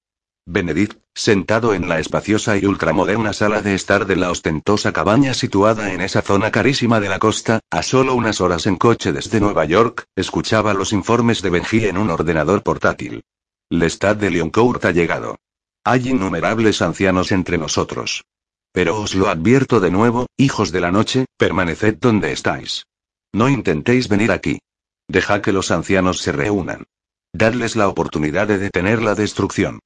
Benedict, 0.46 1.00
sentado 1.16 1.74
en 1.74 1.88
la 1.88 2.00
espaciosa 2.00 2.58
y 2.58 2.66
ultramoderna 2.66 3.32
sala 3.32 3.62
de 3.62 3.76
estar 3.76 4.06
de 4.06 4.18
la 4.18 4.30
ostentosa 4.30 4.92
cabaña 4.92 5.34
situada 5.34 5.94
en 5.94 6.02
esa 6.02 6.22
zona 6.22 6.52
carísima 6.52 7.00
de 7.00 7.08
la 7.08 7.20
costa, 7.20 7.62
a 7.72 7.82
solo 7.82 8.14
unas 8.14 8.42
horas 8.42 8.68
en 8.68 8.76
coche 8.76 9.14
desde 9.14 9.40
Nueva 9.40 9.64
York, 9.64 10.06
escuchaba 10.18 10.74
los 10.74 10.92
informes 10.92 11.42
de 11.42 11.50
Benji 11.50 11.86
en 11.86 11.98
un 11.98 12.10
ordenador 12.10 12.62
portátil. 12.62 13.24
Lestat 13.70 14.20
de 14.20 14.32
Lioncourt 14.32 14.84
ha 14.84 14.92
llegado. 14.92 15.38
Hay 15.86 16.10
innumerables 16.10 16.82
ancianos 16.82 17.32
entre 17.32 17.58
nosotros. 17.58 18.26
Pero 18.74 19.00
os 19.00 19.16
lo 19.16 19.30
advierto 19.30 19.80
de 19.80 19.92
nuevo, 19.92 20.28
hijos 20.36 20.74
de 20.74 20.82
la 20.82 20.92
noche, 20.92 21.26
permaneced 21.38 22.00
donde 22.00 22.34
estáis. 22.34 22.86
No 23.32 23.48
intentéis 23.48 24.10
venir 24.10 24.32
aquí. 24.32 24.60
Dejad 25.08 25.42
que 25.42 25.54
los 25.54 25.72
ancianos 25.72 26.20
se 26.20 26.34
reúnan. 26.34 26.84
Dadles 27.32 27.76
la 27.78 27.88
oportunidad 27.88 28.48
de 28.48 28.58
detener 28.58 29.02
la 29.02 29.16
destrucción. 29.16 29.80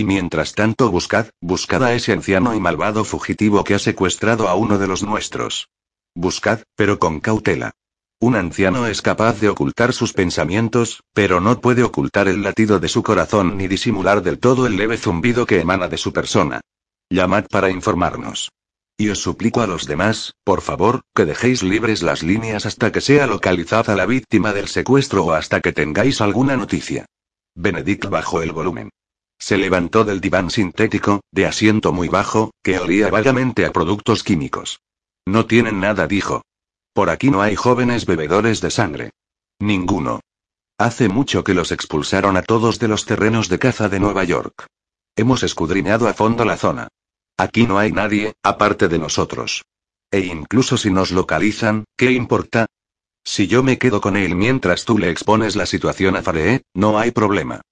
Y 0.00 0.04
mientras 0.04 0.54
tanto 0.54 0.90
buscad, 0.90 1.26
buscad 1.42 1.84
a 1.84 1.92
ese 1.92 2.12
anciano 2.12 2.54
y 2.54 2.58
malvado 2.58 3.04
fugitivo 3.04 3.64
que 3.64 3.74
ha 3.74 3.78
secuestrado 3.78 4.48
a 4.48 4.54
uno 4.54 4.78
de 4.78 4.86
los 4.86 5.02
nuestros. 5.02 5.68
Buscad, 6.14 6.60
pero 6.74 6.98
con 6.98 7.20
cautela. 7.20 7.72
Un 8.18 8.34
anciano 8.34 8.86
es 8.86 9.02
capaz 9.02 9.38
de 9.40 9.50
ocultar 9.50 9.92
sus 9.92 10.14
pensamientos, 10.14 11.02
pero 11.12 11.42
no 11.42 11.60
puede 11.60 11.82
ocultar 11.82 12.28
el 12.28 12.42
latido 12.42 12.80
de 12.80 12.88
su 12.88 13.02
corazón 13.02 13.58
ni 13.58 13.68
disimular 13.68 14.22
del 14.22 14.38
todo 14.38 14.66
el 14.66 14.78
leve 14.78 14.96
zumbido 14.96 15.44
que 15.44 15.60
emana 15.60 15.86
de 15.86 15.98
su 15.98 16.14
persona. 16.14 16.62
Llamad 17.10 17.44
para 17.50 17.68
informarnos. 17.68 18.50
Y 18.96 19.10
os 19.10 19.18
suplico 19.18 19.60
a 19.60 19.66
los 19.66 19.86
demás, 19.86 20.32
por 20.44 20.62
favor, 20.62 21.02
que 21.14 21.26
dejéis 21.26 21.62
libres 21.62 22.02
las 22.02 22.22
líneas 22.22 22.64
hasta 22.64 22.90
que 22.90 23.02
sea 23.02 23.26
localizada 23.26 23.94
la 23.96 24.06
víctima 24.06 24.54
del 24.54 24.68
secuestro 24.68 25.26
o 25.26 25.32
hasta 25.32 25.60
que 25.60 25.74
tengáis 25.74 26.22
alguna 26.22 26.56
noticia. 26.56 27.04
Benedict 27.54 28.06
bajó 28.08 28.40
el 28.40 28.52
volumen. 28.52 28.88
Se 29.40 29.56
levantó 29.56 30.04
del 30.04 30.20
diván 30.20 30.50
sintético, 30.50 31.22
de 31.32 31.46
asiento 31.46 31.92
muy 31.92 32.08
bajo, 32.08 32.52
que 32.62 32.78
olía 32.78 33.08
vagamente 33.08 33.64
a 33.64 33.72
productos 33.72 34.22
químicos. 34.22 34.80
No 35.26 35.46
tienen 35.46 35.80
nada, 35.80 36.06
dijo. 36.06 36.42
Por 36.92 37.08
aquí 37.08 37.30
no 37.30 37.40
hay 37.40 37.56
jóvenes 37.56 38.04
bebedores 38.04 38.60
de 38.60 38.70
sangre. 38.70 39.10
Ninguno. 39.58 40.20
Hace 40.78 41.08
mucho 41.08 41.42
que 41.42 41.54
los 41.54 41.72
expulsaron 41.72 42.36
a 42.36 42.42
todos 42.42 42.78
de 42.78 42.88
los 42.88 43.06
terrenos 43.06 43.48
de 43.48 43.58
caza 43.58 43.88
de 43.88 43.98
Nueva 43.98 44.24
York. 44.24 44.66
Hemos 45.16 45.42
escudriñado 45.42 46.06
a 46.06 46.14
fondo 46.14 46.44
la 46.44 46.56
zona. 46.56 46.88
Aquí 47.36 47.66
no 47.66 47.78
hay 47.78 47.92
nadie, 47.92 48.34
aparte 48.42 48.88
de 48.88 48.98
nosotros. 48.98 49.64
E 50.10 50.20
incluso 50.20 50.76
si 50.76 50.90
nos 50.90 51.10
localizan, 51.12 51.84
¿qué 51.96 52.12
importa? 52.12 52.66
Si 53.24 53.46
yo 53.46 53.62
me 53.62 53.78
quedo 53.78 54.00
con 54.00 54.16
él 54.16 54.34
mientras 54.34 54.84
tú 54.84 54.98
le 54.98 55.10
expones 55.10 55.56
la 55.56 55.66
situación 55.66 56.16
a 56.16 56.22
Faree, 56.22 56.62
no 56.74 56.98
hay 56.98 57.10
problema. 57.10 57.62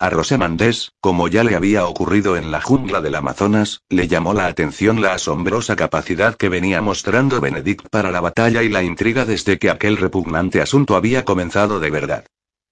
A 0.00 0.10
Rosamandés, 0.10 0.92
como 1.00 1.26
ya 1.26 1.42
le 1.42 1.56
había 1.56 1.84
ocurrido 1.84 2.36
en 2.36 2.52
la 2.52 2.60
jungla 2.60 3.00
del 3.00 3.16
Amazonas, 3.16 3.82
le 3.88 4.06
llamó 4.06 4.32
la 4.32 4.46
atención 4.46 5.02
la 5.02 5.14
asombrosa 5.14 5.74
capacidad 5.74 6.36
que 6.36 6.48
venía 6.48 6.80
mostrando 6.80 7.40
Benedict 7.40 7.88
para 7.88 8.12
la 8.12 8.20
batalla 8.20 8.62
y 8.62 8.68
la 8.68 8.84
intriga 8.84 9.24
desde 9.24 9.58
que 9.58 9.70
aquel 9.70 9.96
repugnante 9.96 10.60
asunto 10.60 10.94
había 10.94 11.24
comenzado 11.24 11.80
de 11.80 11.90
verdad. 11.90 12.24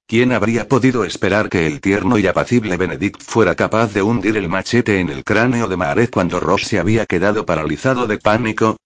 ¿Quién 0.06 0.30
habría 0.30 0.68
podido 0.68 1.02
esperar 1.02 1.48
que 1.48 1.66
el 1.66 1.80
tierno 1.80 2.16
y 2.16 2.28
apacible 2.28 2.76
Benedict 2.76 3.20
fuera 3.20 3.56
capaz 3.56 3.92
de 3.92 4.02
hundir 4.02 4.36
el 4.36 4.48
machete 4.48 5.00
en 5.00 5.08
el 5.08 5.24
cráneo 5.24 5.66
de 5.66 5.76
Maret 5.76 6.10
cuando 6.12 6.38
Ross 6.38 6.62
se 6.62 6.78
había 6.78 7.06
quedado 7.06 7.44
paralizado 7.44 8.06
de 8.06 8.18
pánico? 8.18 8.76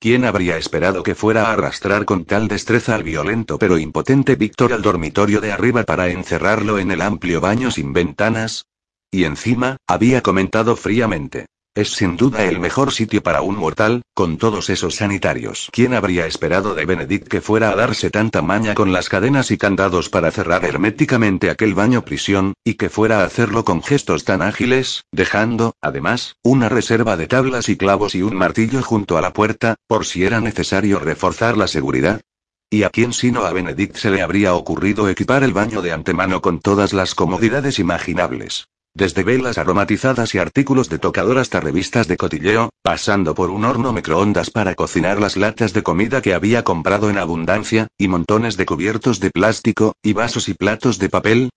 ¿Quién 0.00 0.24
habría 0.24 0.56
esperado 0.56 1.02
que 1.02 1.16
fuera 1.16 1.46
a 1.46 1.52
arrastrar 1.52 2.04
con 2.04 2.24
tal 2.24 2.46
destreza 2.46 2.94
al 2.94 3.02
violento 3.02 3.58
pero 3.58 3.78
impotente 3.78 4.36
Víctor 4.36 4.72
al 4.72 4.80
dormitorio 4.80 5.40
de 5.40 5.50
arriba 5.50 5.82
para 5.82 6.08
encerrarlo 6.08 6.78
en 6.78 6.92
el 6.92 7.02
amplio 7.02 7.40
baño 7.40 7.72
sin 7.72 7.92
ventanas? 7.92 8.66
Y 9.10 9.24
encima, 9.24 9.78
había 9.88 10.22
comentado 10.22 10.76
fríamente. 10.76 11.46
Es 11.78 11.90
sin 11.90 12.16
duda 12.16 12.42
el 12.42 12.58
mejor 12.58 12.90
sitio 12.90 13.22
para 13.22 13.40
un 13.40 13.54
mortal, 13.54 14.02
con 14.12 14.36
todos 14.36 14.68
esos 14.68 14.96
sanitarios. 14.96 15.68
¿Quién 15.70 15.94
habría 15.94 16.26
esperado 16.26 16.74
de 16.74 16.84
Benedict 16.84 17.28
que 17.28 17.40
fuera 17.40 17.70
a 17.70 17.76
darse 17.76 18.10
tanta 18.10 18.42
maña 18.42 18.74
con 18.74 18.92
las 18.92 19.08
cadenas 19.08 19.52
y 19.52 19.58
candados 19.58 20.08
para 20.08 20.32
cerrar 20.32 20.64
herméticamente 20.64 21.50
aquel 21.50 21.74
baño 21.74 22.04
prisión, 22.04 22.54
y 22.64 22.74
que 22.74 22.88
fuera 22.88 23.20
a 23.20 23.26
hacerlo 23.26 23.64
con 23.64 23.80
gestos 23.80 24.24
tan 24.24 24.42
ágiles, 24.42 25.04
dejando, 25.12 25.76
además, 25.80 26.34
una 26.42 26.68
reserva 26.68 27.16
de 27.16 27.28
tablas 27.28 27.68
y 27.68 27.76
clavos 27.76 28.16
y 28.16 28.22
un 28.22 28.34
martillo 28.34 28.82
junto 28.82 29.16
a 29.16 29.20
la 29.20 29.32
puerta, 29.32 29.76
por 29.86 30.04
si 30.04 30.24
era 30.24 30.40
necesario 30.40 30.98
reforzar 30.98 31.56
la 31.56 31.68
seguridad? 31.68 32.22
¿Y 32.70 32.82
a 32.82 32.90
quién 32.90 33.12
sino 33.12 33.44
a 33.44 33.52
Benedict 33.52 33.94
se 33.94 34.10
le 34.10 34.20
habría 34.20 34.54
ocurrido 34.54 35.08
equipar 35.08 35.44
el 35.44 35.52
baño 35.52 35.80
de 35.80 35.92
antemano 35.92 36.42
con 36.42 36.58
todas 36.58 36.92
las 36.92 37.14
comodidades 37.14 37.78
imaginables? 37.78 38.66
Desde 38.98 39.22
velas 39.22 39.58
aromatizadas 39.58 40.34
y 40.34 40.38
artículos 40.38 40.88
de 40.88 40.98
tocador 40.98 41.38
hasta 41.38 41.60
revistas 41.60 42.08
de 42.08 42.16
cotilleo, 42.16 42.70
pasando 42.82 43.32
por 43.32 43.50
un 43.50 43.64
horno 43.64 43.92
microondas 43.92 44.50
para 44.50 44.74
cocinar 44.74 45.20
las 45.20 45.36
latas 45.36 45.72
de 45.72 45.84
comida 45.84 46.20
que 46.20 46.34
había 46.34 46.64
comprado 46.64 47.08
en 47.08 47.16
abundancia, 47.16 47.86
y 47.96 48.08
montones 48.08 48.56
de 48.56 48.66
cubiertos 48.66 49.20
de 49.20 49.30
plástico, 49.30 49.94
y 50.02 50.14
vasos 50.14 50.48
y 50.48 50.54
platos 50.54 50.98
de 50.98 51.08
papel. 51.10 51.50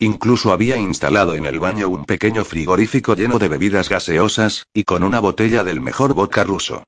Incluso 0.00 0.52
había 0.52 0.76
instalado 0.76 1.36
en 1.36 1.46
el 1.46 1.60
baño 1.60 1.88
un 1.88 2.04
pequeño 2.04 2.44
frigorífico 2.44 3.14
lleno 3.14 3.38
de 3.38 3.46
bebidas 3.46 3.88
gaseosas, 3.88 4.64
y 4.74 4.82
con 4.82 5.04
una 5.04 5.20
botella 5.20 5.62
del 5.62 5.80
mejor 5.80 6.14
vodka 6.14 6.42
ruso. 6.42 6.82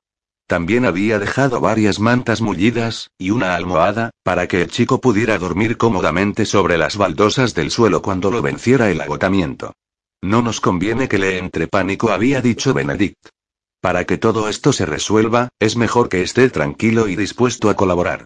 También 0.45 0.83
había 0.83 1.19
dejado 1.19 1.61
varias 1.61 2.01
mantas 2.01 2.41
mullidas, 2.41 3.11
y 3.17 3.29
una 3.29 3.55
almohada, 3.55 4.09
para 4.23 4.49
que 4.49 4.61
el 4.61 4.71
chico 4.71 4.99
pudiera 4.99 5.37
dormir 5.37 5.77
cómodamente 5.77 6.45
sobre 6.45 6.77
las 6.77 6.97
baldosas 6.97 7.53
del 7.53 7.71
suelo 7.71 8.01
cuando 8.01 8.29
lo 8.29 8.41
venciera 8.41 8.91
el 8.91 8.99
agotamiento. 8.99 9.71
No 10.21 10.43
nos 10.43 10.61
conviene 10.61 11.09
que 11.09 11.17
le 11.17 11.39
entre 11.39 11.67
pánico, 11.67 12.11
había 12.11 12.41
dicho 12.41 12.73
Benedict. 12.73 13.29
Para 13.81 14.05
que 14.05 14.19
todo 14.19 14.47
esto 14.47 14.71
se 14.71 14.85
resuelva, 14.85 15.49
es 15.59 15.75
mejor 15.75 16.09
que 16.09 16.21
esté 16.21 16.49
tranquilo 16.49 17.07
y 17.07 17.15
dispuesto 17.15 17.69
a 17.69 17.75
colaborar. 17.75 18.25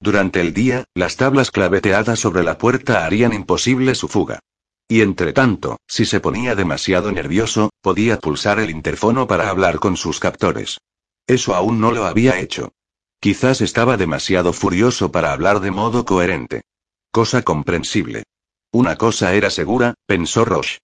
Durante 0.00 0.40
el 0.40 0.52
día, 0.52 0.84
las 0.94 1.16
tablas 1.16 1.52
claveteadas 1.52 2.18
sobre 2.18 2.42
la 2.42 2.58
puerta 2.58 3.06
harían 3.06 3.32
imposible 3.32 3.94
su 3.94 4.08
fuga. 4.08 4.40
Y 4.88 5.02
entre 5.02 5.32
tanto, 5.32 5.78
si 5.86 6.04
se 6.04 6.20
ponía 6.20 6.54
demasiado 6.56 7.12
nervioso, 7.12 7.70
podía 7.80 8.18
pulsar 8.18 8.58
el 8.58 8.70
interfono 8.70 9.28
para 9.28 9.48
hablar 9.48 9.78
con 9.78 9.96
sus 9.96 10.18
captores. 10.18 10.78
Eso 11.26 11.54
aún 11.54 11.80
no 11.80 11.92
lo 11.92 12.06
había 12.06 12.40
hecho. 12.40 12.72
Quizás 13.20 13.60
estaba 13.60 13.96
demasiado 13.96 14.52
furioso 14.52 15.12
para 15.12 15.32
hablar 15.32 15.60
de 15.60 15.70
modo 15.70 16.04
coherente. 16.04 16.62
Cosa 17.10 17.42
comprensible. 17.42 18.24
Una 18.72 18.96
cosa 18.96 19.34
era 19.34 19.50
segura, 19.50 19.94
pensó 20.06 20.44
Roche. 20.44 20.78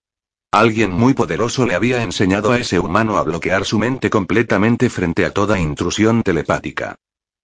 Alguien 0.52 0.92
muy 0.92 1.14
poderoso 1.14 1.64
le 1.64 1.74
había 1.74 2.02
enseñado 2.02 2.52
a 2.52 2.58
ese 2.58 2.78
humano 2.78 3.16
a 3.16 3.22
bloquear 3.22 3.64
su 3.64 3.78
mente 3.78 4.10
completamente 4.10 4.90
frente 4.90 5.24
a 5.24 5.30
toda 5.30 5.58
intrusión 5.58 6.22
telepática. 6.22 6.96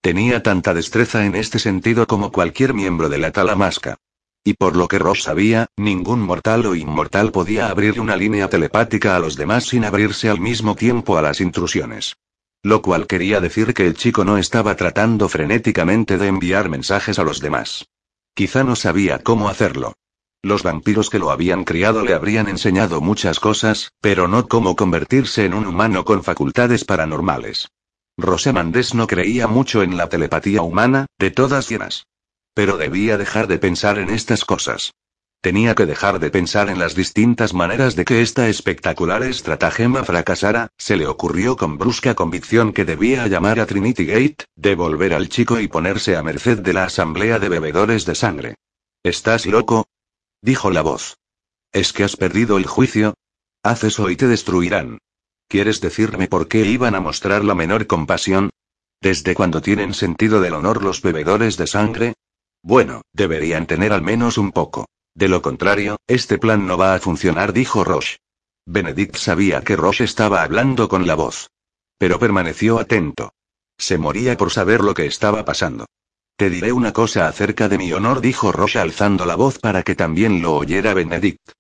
Tenía 0.02 0.42
tanta 0.42 0.74
destreza 0.74 1.24
en 1.24 1.34
este 1.34 1.58
sentido 1.58 2.06
como 2.06 2.30
cualquier 2.30 2.74
miembro 2.74 3.08
de 3.08 3.16
la 3.16 3.32
Talamasca. 3.32 3.96
Y 4.44 4.54
por 4.54 4.76
lo 4.76 4.88
que 4.88 4.98
Ross 4.98 5.22
sabía, 5.22 5.68
ningún 5.78 6.20
mortal 6.20 6.66
o 6.66 6.74
inmortal 6.74 7.32
podía 7.32 7.70
abrir 7.70 7.98
una 7.98 8.14
línea 8.14 8.50
telepática 8.50 9.16
a 9.16 9.20
los 9.20 9.36
demás 9.36 9.64
sin 9.64 9.86
abrirse 9.86 10.28
al 10.28 10.38
mismo 10.38 10.74
tiempo 10.74 11.16
a 11.16 11.22
las 11.22 11.40
intrusiones. 11.40 12.14
Lo 12.62 12.82
cual 12.82 13.06
quería 13.06 13.40
decir 13.40 13.72
que 13.72 13.86
el 13.86 13.94
chico 13.94 14.26
no 14.26 14.36
estaba 14.36 14.76
tratando 14.76 15.30
frenéticamente 15.30 16.18
de 16.18 16.26
enviar 16.26 16.68
mensajes 16.68 17.18
a 17.18 17.24
los 17.24 17.40
demás. 17.40 17.86
Quizá 18.34 18.64
no 18.64 18.76
sabía 18.76 19.18
cómo 19.20 19.48
hacerlo. 19.48 19.94
Los 20.42 20.62
vampiros 20.62 21.10
que 21.10 21.18
lo 21.18 21.30
habían 21.30 21.64
criado 21.64 22.04
le 22.04 22.14
habrían 22.14 22.48
enseñado 22.48 23.00
muchas 23.00 23.40
cosas, 23.40 23.90
pero 24.00 24.28
no 24.28 24.46
cómo 24.46 24.76
convertirse 24.76 25.44
en 25.44 25.52
un 25.52 25.66
humano 25.66 26.04
con 26.04 26.22
facultades 26.22 26.84
paranormales. 26.84 27.68
Rosamandés 28.16 28.94
no 28.94 29.06
creía 29.06 29.48
mucho 29.48 29.82
en 29.82 29.96
la 29.96 30.08
telepatía 30.08 30.62
humana, 30.62 31.06
de 31.18 31.30
todas 31.30 31.68
llenas. 31.68 32.06
Pero 32.54 32.76
debía 32.76 33.18
dejar 33.18 33.48
de 33.48 33.58
pensar 33.58 33.98
en 33.98 34.10
estas 34.10 34.44
cosas. 34.44 34.92
Tenía 35.40 35.76
que 35.76 35.86
dejar 35.86 36.18
de 36.18 36.30
pensar 36.30 36.68
en 36.68 36.80
las 36.80 36.96
distintas 36.96 37.54
maneras 37.54 37.94
de 37.94 38.04
que 38.04 38.22
esta 38.22 38.48
espectacular 38.48 39.22
estratagema 39.22 40.02
fracasara, 40.02 40.68
se 40.76 40.96
le 40.96 41.06
ocurrió 41.06 41.56
con 41.56 41.78
brusca 41.78 42.14
convicción 42.14 42.72
que 42.72 42.84
debía 42.84 43.26
llamar 43.28 43.60
a 43.60 43.66
Trinity 43.66 44.04
Gate, 44.04 44.44
devolver 44.56 45.14
al 45.14 45.28
chico 45.28 45.60
y 45.60 45.68
ponerse 45.68 46.16
a 46.16 46.22
merced 46.22 46.58
de 46.58 46.72
la 46.72 46.84
asamblea 46.84 47.38
de 47.38 47.48
bebedores 47.48 48.04
de 48.04 48.16
sangre. 48.16 48.54
¿Estás 49.04 49.46
loco? 49.46 49.86
Dijo 50.42 50.70
la 50.70 50.82
voz. 50.82 51.16
¿Es 51.72 51.92
que 51.92 52.04
has 52.04 52.16
perdido 52.16 52.56
el 52.56 52.66
juicio? 52.66 53.14
Haz 53.62 53.84
eso 53.84 54.10
y 54.10 54.16
te 54.16 54.26
destruirán. 54.26 54.98
¿Quieres 55.48 55.80
decirme 55.80 56.28
por 56.28 56.48
qué 56.48 56.64
iban 56.64 56.94
a 56.94 57.00
mostrar 57.00 57.44
la 57.44 57.54
menor 57.54 57.86
compasión? 57.86 58.50
¿Desde 59.00 59.34
cuando 59.34 59.62
tienen 59.62 59.94
sentido 59.94 60.40
del 60.40 60.54
honor 60.54 60.82
los 60.82 61.02
bebedores 61.02 61.56
de 61.56 61.66
sangre? 61.66 62.14
Bueno, 62.62 63.02
deberían 63.12 63.66
tener 63.66 63.92
al 63.92 64.02
menos 64.02 64.38
un 64.38 64.52
poco. 64.52 64.86
De 65.14 65.28
lo 65.28 65.42
contrario, 65.42 65.96
este 66.06 66.38
plan 66.38 66.66
no 66.66 66.76
va 66.76 66.94
a 66.94 67.00
funcionar, 67.00 67.52
dijo 67.52 67.84
Roche. 67.84 68.18
Benedict 68.66 69.16
sabía 69.16 69.62
que 69.62 69.76
Roche 69.76 70.04
estaba 70.04 70.42
hablando 70.42 70.88
con 70.88 71.06
la 71.06 71.14
voz. 71.14 71.48
Pero 71.98 72.18
permaneció 72.18 72.78
atento. 72.78 73.32
Se 73.78 73.98
moría 73.98 74.36
por 74.36 74.50
saber 74.50 74.82
lo 74.82 74.94
que 74.94 75.06
estaba 75.06 75.44
pasando. 75.44 75.86
Te 76.38 76.50
diré 76.50 76.70
una 76.70 76.92
cosa 76.92 77.26
acerca 77.26 77.68
de 77.68 77.78
mi 77.78 77.92
honor, 77.92 78.20
dijo 78.20 78.52
Roche 78.52 78.78
alzando 78.78 79.26
la 79.26 79.34
voz 79.34 79.58
para 79.58 79.82
que 79.82 79.96
también 79.96 80.40
lo 80.40 80.54
oyera 80.54 80.94
Benedict. 80.94 81.50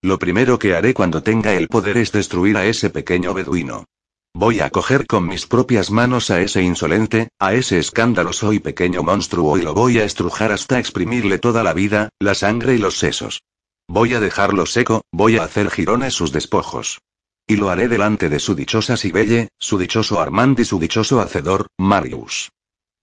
Lo 0.00 0.20
primero 0.20 0.60
que 0.60 0.76
haré 0.76 0.94
cuando 0.94 1.24
tenga 1.24 1.54
el 1.54 1.66
poder 1.66 1.96
es 1.96 2.12
destruir 2.12 2.56
a 2.56 2.64
ese 2.64 2.88
pequeño 2.88 3.34
beduino. 3.34 3.86
Voy 4.32 4.60
a 4.60 4.70
coger 4.70 5.08
con 5.08 5.26
mis 5.26 5.46
propias 5.46 5.90
manos 5.90 6.30
a 6.30 6.40
ese 6.40 6.62
insolente, 6.62 7.30
a 7.40 7.54
ese 7.54 7.80
escandaloso 7.80 8.52
y 8.52 8.60
pequeño 8.60 9.02
monstruo 9.02 9.58
y 9.58 9.62
lo 9.62 9.74
voy 9.74 9.98
a 9.98 10.04
estrujar 10.04 10.52
hasta 10.52 10.78
exprimirle 10.78 11.40
toda 11.40 11.64
la 11.64 11.74
vida, 11.74 12.10
la 12.20 12.36
sangre 12.36 12.76
y 12.76 12.78
los 12.78 12.96
sesos. 12.96 13.42
Voy 13.88 14.14
a 14.14 14.20
dejarlo 14.20 14.66
seco, 14.66 15.02
voy 15.10 15.38
a 15.38 15.42
hacer 15.42 15.68
girones 15.68 16.14
sus 16.14 16.30
despojos. 16.30 17.00
Y 17.44 17.56
lo 17.56 17.70
haré 17.70 17.88
delante 17.88 18.28
de 18.28 18.38
su 18.38 18.54
dichosa 18.54 18.96
Sibelle, 18.96 19.48
su 19.58 19.78
dichoso 19.78 20.20
Armand 20.20 20.60
y 20.60 20.64
su 20.64 20.78
dichoso 20.78 21.20
hacedor, 21.20 21.66
Marius. 21.76 22.50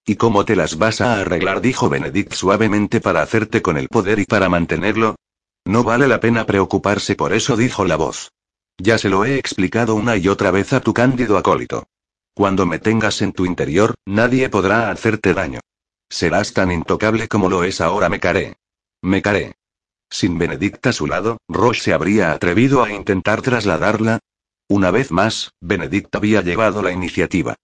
¿Y 0.05 0.17
cómo 0.17 0.45
te 0.45 0.55
las 0.55 0.77
vas 0.77 1.01
a 1.01 1.19
arreglar? 1.19 1.61
dijo 1.61 1.89
Benedict 1.89 2.33
suavemente 2.33 3.01
para 3.01 3.23
hacerte 3.23 3.63
con 3.63 3.75
el 3.77 3.89
poder 3.89 4.19
y 4.19 4.25
para 4.25 4.49
mantenerlo. 4.49 5.15
No 5.65 5.83
vale 5.83 6.07
la 6.07 6.19
pena 6.19 6.45
preocuparse 6.45 7.15
por 7.15 7.33
eso, 7.33 7.57
dijo 7.57 7.85
la 7.85 7.95
voz. 7.95 8.31
Ya 8.77 8.99
se 8.99 9.09
lo 9.09 9.25
he 9.25 9.37
explicado 9.37 9.95
una 9.95 10.15
y 10.15 10.27
otra 10.27 10.51
vez 10.51 10.73
a 10.73 10.79
tu 10.79 10.93
cándido 10.93 11.37
acólito. 11.37 11.87
Cuando 12.35 12.67
me 12.67 12.77
tengas 12.77 13.21
en 13.23 13.31
tu 13.31 13.45
interior, 13.45 13.95
nadie 14.05 14.49
podrá 14.49 14.91
hacerte 14.91 15.33
daño. 15.33 15.61
Serás 16.07 16.53
tan 16.53 16.71
intocable 16.71 17.27
como 17.27 17.49
lo 17.49 17.63
es 17.63 17.81
ahora 17.81 18.09
Mecaré. 18.09 18.57
Mecaré. 19.01 19.55
Sin 20.11 20.37
Benedict 20.37 20.85
a 20.85 20.93
su 20.93 21.07
lado, 21.07 21.37
Roche 21.47 21.81
se 21.81 21.93
habría 21.93 22.31
atrevido 22.31 22.83
a 22.83 22.91
intentar 22.91 23.41
trasladarla. 23.41 24.19
Una 24.67 24.91
vez 24.91 25.11
más, 25.11 25.51
Benedict 25.61 26.13
había 26.15 26.41
llevado 26.41 26.83
la 26.83 26.91
iniciativa. 26.91 27.55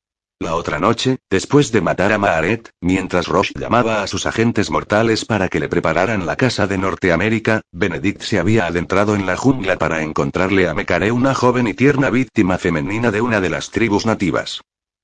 La 0.41 0.55
otra 0.55 0.79
noche, 0.79 1.19
después 1.29 1.71
de 1.71 1.81
matar 1.81 2.11
a 2.11 2.17
Maaret, 2.17 2.71
mientras 2.81 3.27
Roche 3.27 3.53
llamaba 3.55 4.01
a 4.01 4.07
sus 4.07 4.25
agentes 4.25 4.71
mortales 4.71 5.23
para 5.23 5.49
que 5.49 5.59
le 5.59 5.69
prepararan 5.69 6.25
la 6.25 6.35
casa 6.35 6.65
de 6.65 6.79
Norteamérica, 6.79 7.61
Benedict 7.71 8.23
se 8.23 8.39
había 8.39 8.65
adentrado 8.65 9.13
en 9.13 9.27
la 9.27 9.37
jungla 9.37 9.77
para 9.77 10.01
encontrarle 10.01 10.67
a 10.67 10.73
Mecare 10.73 11.11
una 11.11 11.35
joven 11.35 11.67
y 11.67 11.75
tierna 11.75 12.09
víctima 12.09 12.57
femenina 12.57 13.11
de 13.11 13.21
una 13.21 13.39
de 13.39 13.51
las 13.51 13.69
tribus 13.69 14.07
nativas. 14.07 14.61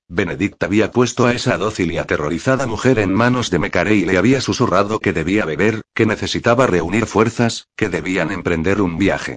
Benedict 0.08 0.60
había 0.64 0.90
puesto 0.90 1.24
a 1.24 1.32
esa 1.32 1.56
dócil 1.56 1.92
y 1.92 1.98
aterrorizada 1.98 2.66
mujer 2.66 2.98
en 2.98 3.14
manos 3.14 3.48
de 3.50 3.60
Mecare 3.60 3.94
y 3.94 4.04
le 4.06 4.18
había 4.18 4.40
susurrado 4.40 4.98
que 4.98 5.12
debía 5.12 5.44
beber, 5.44 5.82
que 5.94 6.04
necesitaba 6.04 6.66
reunir 6.66 7.06
fuerzas, 7.06 7.68
que 7.76 7.88
debían 7.88 8.32
emprender 8.32 8.80
un 8.80 8.98
viaje. 8.98 9.36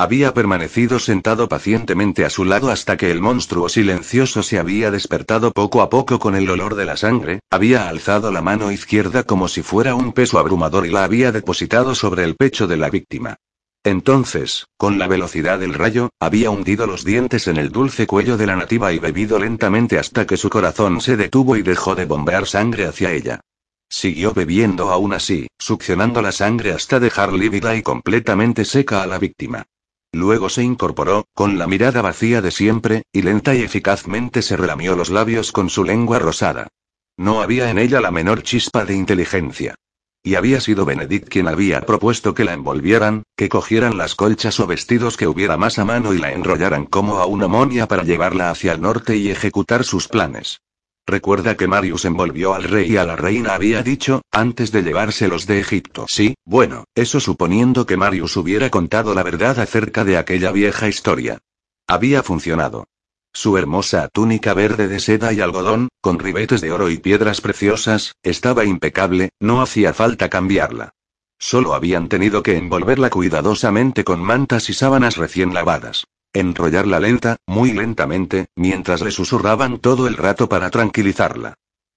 Había 0.00 0.32
permanecido 0.32 1.00
sentado 1.00 1.48
pacientemente 1.48 2.24
a 2.24 2.30
su 2.30 2.44
lado 2.44 2.70
hasta 2.70 2.96
que 2.96 3.10
el 3.10 3.20
monstruo 3.20 3.68
silencioso 3.68 4.44
se 4.44 4.60
había 4.60 4.92
despertado 4.92 5.50
poco 5.50 5.82
a 5.82 5.90
poco 5.90 6.20
con 6.20 6.36
el 6.36 6.48
olor 6.48 6.76
de 6.76 6.84
la 6.84 6.96
sangre, 6.96 7.40
había 7.50 7.88
alzado 7.88 8.30
la 8.30 8.40
mano 8.40 8.70
izquierda 8.70 9.24
como 9.24 9.48
si 9.48 9.62
fuera 9.62 9.96
un 9.96 10.12
peso 10.12 10.38
abrumador 10.38 10.86
y 10.86 10.90
la 10.90 11.02
había 11.02 11.32
depositado 11.32 11.96
sobre 11.96 12.22
el 12.22 12.36
pecho 12.36 12.68
de 12.68 12.76
la 12.76 12.90
víctima. 12.90 13.38
Entonces, 13.82 14.66
con 14.76 15.00
la 15.00 15.08
velocidad 15.08 15.58
del 15.58 15.74
rayo, 15.74 16.10
había 16.20 16.50
hundido 16.50 16.86
los 16.86 17.04
dientes 17.04 17.48
en 17.48 17.56
el 17.56 17.72
dulce 17.72 18.06
cuello 18.06 18.36
de 18.36 18.46
la 18.46 18.54
nativa 18.54 18.92
y 18.92 19.00
bebido 19.00 19.40
lentamente 19.40 19.98
hasta 19.98 20.28
que 20.28 20.36
su 20.36 20.48
corazón 20.48 21.00
se 21.00 21.16
detuvo 21.16 21.56
y 21.56 21.62
dejó 21.62 21.96
de 21.96 22.04
bombear 22.04 22.46
sangre 22.46 22.86
hacia 22.86 23.10
ella. 23.10 23.40
Siguió 23.88 24.32
bebiendo 24.32 24.90
aún 24.90 25.12
así, 25.12 25.48
succionando 25.58 26.22
la 26.22 26.30
sangre 26.30 26.70
hasta 26.70 27.00
dejar 27.00 27.32
lívida 27.32 27.74
y 27.74 27.82
completamente 27.82 28.64
seca 28.64 29.02
a 29.02 29.06
la 29.08 29.18
víctima. 29.18 29.66
Luego 30.12 30.48
se 30.48 30.62
incorporó, 30.62 31.26
con 31.34 31.58
la 31.58 31.66
mirada 31.66 32.00
vacía 32.00 32.40
de 32.40 32.50
siempre, 32.50 33.02
y 33.12 33.22
lenta 33.22 33.54
y 33.54 33.62
eficazmente 33.62 34.42
se 34.42 34.56
relamió 34.56 34.96
los 34.96 35.10
labios 35.10 35.52
con 35.52 35.68
su 35.68 35.84
lengua 35.84 36.18
rosada. 36.18 36.68
No 37.16 37.42
había 37.42 37.70
en 37.70 37.78
ella 37.78 38.00
la 38.00 38.10
menor 38.10 38.42
chispa 38.42 38.84
de 38.84 38.94
inteligencia. 38.94 39.74
Y 40.22 40.34
había 40.34 40.60
sido 40.60 40.84
Benedict 40.84 41.28
quien 41.28 41.48
había 41.48 41.82
propuesto 41.82 42.34
que 42.34 42.44
la 42.44 42.52
envolvieran, 42.52 43.22
que 43.36 43.48
cogieran 43.48 43.98
las 43.98 44.14
colchas 44.14 44.58
o 44.60 44.66
vestidos 44.66 45.16
que 45.16 45.26
hubiera 45.26 45.56
más 45.56 45.78
a 45.78 45.84
mano 45.84 46.14
y 46.14 46.18
la 46.18 46.32
enrollaran 46.32 46.86
como 46.86 47.18
a 47.18 47.26
una 47.26 47.48
monia 47.48 47.86
para 47.86 48.02
llevarla 48.02 48.50
hacia 48.50 48.72
el 48.72 48.80
norte 48.80 49.16
y 49.16 49.30
ejecutar 49.30 49.84
sus 49.84 50.08
planes. 50.08 50.60
Recuerda 51.08 51.56
que 51.56 51.66
Marius 51.66 52.04
envolvió 52.04 52.52
al 52.52 52.64
rey 52.64 52.92
y 52.92 52.98
a 52.98 53.04
la 53.04 53.16
reina 53.16 53.54
había 53.54 53.82
dicho, 53.82 54.20
antes 54.30 54.72
de 54.72 54.82
llevárselos 54.82 55.46
de 55.46 55.58
Egipto. 55.58 56.04
Sí, 56.06 56.34
bueno, 56.44 56.84
eso 56.94 57.18
suponiendo 57.18 57.86
que 57.86 57.96
Marius 57.96 58.36
hubiera 58.36 58.68
contado 58.68 59.14
la 59.14 59.22
verdad 59.22 59.58
acerca 59.58 60.04
de 60.04 60.18
aquella 60.18 60.52
vieja 60.52 60.86
historia. 60.86 61.38
Había 61.86 62.22
funcionado. 62.22 62.88
Su 63.32 63.56
hermosa 63.56 64.08
túnica 64.12 64.52
verde 64.52 64.86
de 64.86 65.00
seda 65.00 65.32
y 65.32 65.40
algodón, 65.40 65.88
con 66.02 66.18
ribetes 66.18 66.60
de 66.60 66.72
oro 66.72 66.90
y 66.90 66.98
piedras 66.98 67.40
preciosas, 67.40 68.12
estaba 68.22 68.66
impecable, 68.66 69.30
no 69.40 69.62
hacía 69.62 69.94
falta 69.94 70.28
cambiarla. 70.28 70.90
Solo 71.38 71.72
habían 71.72 72.08
tenido 72.10 72.42
que 72.42 72.58
envolverla 72.58 73.08
cuidadosamente 73.08 74.04
con 74.04 74.20
mantas 74.20 74.68
y 74.68 74.74
sábanas 74.74 75.16
recién 75.16 75.54
lavadas 75.54 76.04
enrollarla 76.38 77.00
lenta, 77.00 77.36
muy 77.46 77.72
lentamente, 77.72 78.46
mientras 78.56 79.00
le 79.00 79.10
susurraban 79.10 79.78
todo 79.78 80.06
el 80.06 80.16
rato 80.16 80.48
para 80.48 80.70
tranquilizarla. 80.70 81.54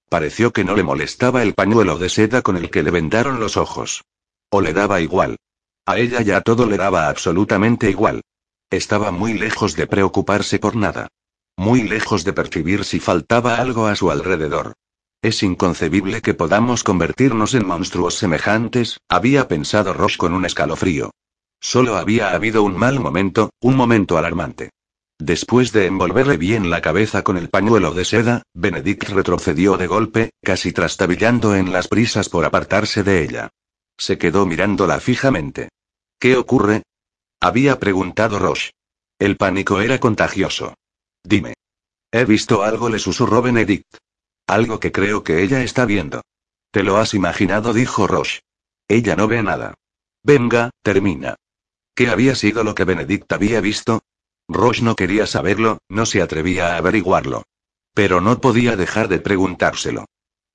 Pareció 0.08 0.52
que 0.52 0.64
no 0.64 0.76
le 0.76 0.82
molestaba 0.82 1.42
el 1.42 1.54
pañuelo 1.54 1.96
de 1.98 2.08
seda 2.08 2.42
con 2.42 2.56
el 2.56 2.70
que 2.70 2.82
le 2.82 2.90
vendaron 2.90 3.40
los 3.40 3.56
ojos. 3.56 4.04
O 4.50 4.60
le 4.60 4.72
daba 4.72 5.00
igual. 5.00 5.36
A 5.86 5.98
ella 5.98 6.20
ya 6.20 6.42
todo 6.42 6.66
le 6.66 6.76
daba 6.76 7.08
absolutamente 7.08 7.90
igual. 7.90 8.20
Estaba 8.70 9.10
muy 9.10 9.34
lejos 9.34 9.74
de 9.74 9.86
preocuparse 9.86 10.58
por 10.58 10.76
nada. 10.76 11.08
Muy 11.56 11.82
lejos 11.82 12.24
de 12.24 12.32
percibir 12.32 12.84
si 12.84 13.00
faltaba 13.00 13.56
algo 13.56 13.86
a 13.86 13.96
su 13.96 14.10
alrededor. 14.10 14.74
Es 15.22 15.42
inconcebible 15.42 16.20
que 16.20 16.34
podamos 16.34 16.82
convertirnos 16.82 17.54
en 17.54 17.66
monstruos 17.66 18.14
semejantes, 18.14 18.98
había 19.08 19.46
pensado 19.46 19.92
Ross 19.92 20.16
con 20.16 20.34
un 20.34 20.44
escalofrío. 20.44 21.12
Solo 21.62 21.96
había 21.96 22.32
habido 22.32 22.64
un 22.64 22.76
mal 22.76 22.98
momento, 22.98 23.50
un 23.60 23.76
momento 23.76 24.18
alarmante. 24.18 24.70
Después 25.18 25.70
de 25.70 25.86
envolverle 25.86 26.36
bien 26.36 26.68
la 26.70 26.82
cabeza 26.82 27.22
con 27.22 27.38
el 27.38 27.48
pañuelo 27.48 27.94
de 27.94 28.04
seda, 28.04 28.42
Benedict 28.52 29.08
retrocedió 29.10 29.76
de 29.76 29.86
golpe, 29.86 30.30
casi 30.42 30.72
trastabillando 30.72 31.54
en 31.54 31.72
las 31.72 31.86
prisas 31.86 32.28
por 32.28 32.44
apartarse 32.44 33.04
de 33.04 33.22
ella. 33.22 33.50
Se 33.96 34.18
quedó 34.18 34.44
mirándola 34.44 34.98
fijamente. 34.98 35.68
¿Qué 36.18 36.36
ocurre? 36.36 36.82
Había 37.40 37.78
preguntado 37.78 38.40
Roche. 38.40 38.72
El 39.20 39.36
pánico 39.36 39.80
era 39.80 40.00
contagioso. 40.00 40.74
Dime. 41.22 41.54
He 42.10 42.24
visto 42.24 42.64
algo, 42.64 42.88
le 42.88 42.98
susurró 42.98 43.40
Benedict. 43.40 43.98
Algo 44.48 44.80
que 44.80 44.90
creo 44.90 45.22
que 45.22 45.44
ella 45.44 45.62
está 45.62 45.84
viendo. 45.84 46.22
Te 46.72 46.82
lo 46.82 46.96
has 46.96 47.14
imaginado, 47.14 47.72
dijo 47.72 48.08
Roche. 48.08 48.40
Ella 48.88 49.14
no 49.14 49.28
ve 49.28 49.44
nada. 49.44 49.74
Venga, 50.24 50.70
termina. 50.82 51.36
¿Qué 51.94 52.08
había 52.08 52.34
sido 52.34 52.64
lo 52.64 52.74
que 52.74 52.84
Benedict 52.84 53.30
había 53.32 53.60
visto? 53.60 54.00
Roche 54.48 54.82
no 54.82 54.96
quería 54.96 55.26
saberlo, 55.26 55.78
no 55.88 56.06
se 56.06 56.22
atrevía 56.22 56.74
a 56.74 56.78
averiguarlo. 56.78 57.42
Pero 57.94 58.20
no 58.20 58.40
podía 58.40 58.76
dejar 58.76 59.08
de 59.08 59.18
preguntárselo. 59.18 60.06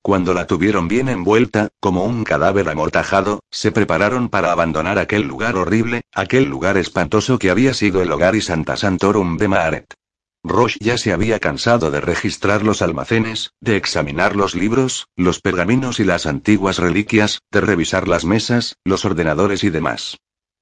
Cuando 0.02 0.34
la 0.34 0.46
tuvieron 0.46 0.88
bien 0.88 1.08
envuelta, 1.08 1.68
como 1.80 2.04
un 2.04 2.24
cadáver 2.24 2.68
amortajado, 2.68 3.40
se 3.50 3.70
prepararon 3.70 4.28
para 4.28 4.50
abandonar 4.50 4.98
aquel 4.98 5.22
lugar 5.22 5.56
horrible, 5.56 6.02
aquel 6.12 6.44
lugar 6.44 6.76
espantoso 6.76 7.38
que 7.38 7.50
había 7.50 7.74
sido 7.74 8.02
el 8.02 8.10
hogar 8.10 8.34
y 8.34 8.40
Santa 8.40 8.76
Santorum 8.76 9.36
de 9.36 9.48
Maaret. 9.48 9.94
Roche 10.42 10.78
ya 10.80 10.98
se 10.98 11.12
había 11.12 11.38
cansado 11.40 11.90
de 11.90 12.00
registrar 12.00 12.62
los 12.62 12.80
almacenes, 12.80 13.52
de 13.60 13.76
examinar 13.76 14.34
los 14.34 14.54
libros, 14.54 15.06
los 15.16 15.40
pergaminos 15.40 16.00
y 16.00 16.04
las 16.04 16.26
antiguas 16.26 16.78
reliquias, 16.78 17.40
de 17.50 17.60
revisar 17.60 18.08
las 18.08 18.24
mesas, 18.24 18.76
los 18.84 19.04
ordenadores 19.04 19.62
y 19.62 19.70
demás. 19.70 20.16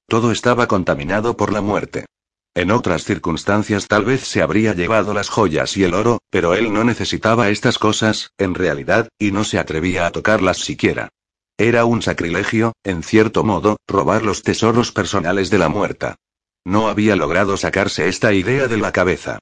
Todo 0.09 0.31
estaba 0.31 0.67
contaminado 0.67 1.35
por 1.35 1.51
la 1.51 1.59
muerte. 1.59 2.05
En 2.55 2.71
otras 2.71 3.03
circunstancias 3.03 3.87
tal 3.87 4.05
vez 4.05 4.21
se 4.21 4.41
habría 4.41 4.73
llevado 4.73 5.13
las 5.13 5.27
joyas 5.27 5.75
y 5.75 5.83
el 5.83 5.93
oro, 5.93 6.19
pero 6.29 6.53
él 6.53 6.73
no 6.73 6.85
necesitaba 6.85 7.49
estas 7.49 7.77
cosas, 7.77 8.31
en 8.37 8.55
realidad, 8.55 9.09
y 9.19 9.31
no 9.31 9.43
se 9.43 9.59
atrevía 9.59 10.07
a 10.07 10.11
tocarlas 10.11 10.57
siquiera. 10.57 11.09
Era 11.57 11.85
un 11.85 12.01
sacrilegio, 12.01 12.73
en 12.83 13.03
cierto 13.03 13.43
modo, 13.43 13.77
robar 13.85 14.23
los 14.23 14.43
tesoros 14.43 14.93
personales 14.93 15.49
de 15.49 15.57
la 15.57 15.67
muerta. 15.67 16.15
No 16.65 16.87
había 16.87 17.15
logrado 17.17 17.57
sacarse 17.57 18.07
esta 18.07 18.33
idea 18.33 18.67
de 18.67 18.77
la 18.77 18.93
cabeza. 18.93 19.39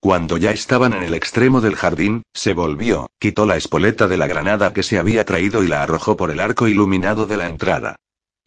Cuando 0.00 0.36
ya 0.36 0.50
estaban 0.50 0.94
en 0.94 1.04
el 1.04 1.14
extremo 1.14 1.60
del 1.60 1.76
jardín, 1.76 2.22
se 2.34 2.54
volvió, 2.54 3.08
quitó 3.20 3.46
la 3.46 3.56
espoleta 3.56 4.08
de 4.08 4.16
la 4.16 4.26
granada 4.26 4.72
que 4.72 4.82
se 4.82 4.98
había 4.98 5.24
traído 5.24 5.62
y 5.62 5.68
la 5.68 5.82
arrojó 5.82 6.16
por 6.16 6.30
el 6.30 6.40
arco 6.40 6.66
iluminado 6.66 7.26
de 7.26 7.36
la 7.36 7.48
entrada. 7.48 7.96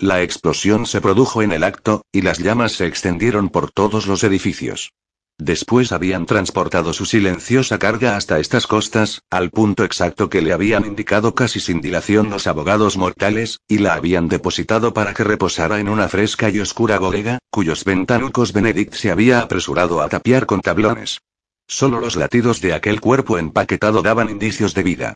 La 0.02 0.24
explosión 0.24 0.88
se 0.88 1.00
produjo 1.00 1.44
en 1.44 1.52
el 1.52 1.64
acto, 1.64 2.08
y 2.12 2.24
las 2.24 2.40
llamas 2.40 2.72
se 2.72 2.88
extendieron 2.88 3.50
por 3.50 3.70
todos 3.70 4.08
los 4.08 4.24
edificios. 4.24 4.94
Después 5.38 5.92
habían 5.92 6.26
transportado 6.26 6.92
su 6.92 7.06
silenciosa 7.06 7.78
carga 7.78 8.16
hasta 8.16 8.40
estas 8.40 8.66
costas, 8.66 9.22
al 9.30 9.52
punto 9.52 9.84
exacto 9.84 10.28
que 10.28 10.42
le 10.42 10.54
habían 10.54 10.88
indicado 10.88 11.36
casi 11.36 11.60
sin 11.60 11.82
dilación 11.82 12.32
los 12.32 12.48
abogados 12.48 12.98
mortales, 12.98 13.60
y 13.68 13.78
la 13.78 13.94
habían 13.94 14.28
depositado 14.28 14.92
para 14.92 15.14
que 15.14 15.24
reposara 15.24 15.80
en 15.80 15.88
una 15.88 16.08
fresca 16.08 16.50
y 16.50 16.60
oscura 16.60 16.98
bodega, 16.98 17.38
cuyos 17.52 17.84
ventanucos 17.84 18.54
Benedict 18.54 18.96
se 18.96 19.12
había 19.12 19.42
apresurado 19.42 20.02
a 20.02 20.10
tapiar 20.10 20.48
con 20.48 20.62
tablones. 20.62 21.20
Solo 21.68 22.00
los 22.00 22.16
latidos 22.16 22.60
de 22.60 22.74
aquel 22.74 23.02
cuerpo 23.02 23.38
empaquetado 23.38 24.02
daban 24.02 24.32
indicios 24.32 24.74
de 24.74 24.82
vida. 24.82 25.14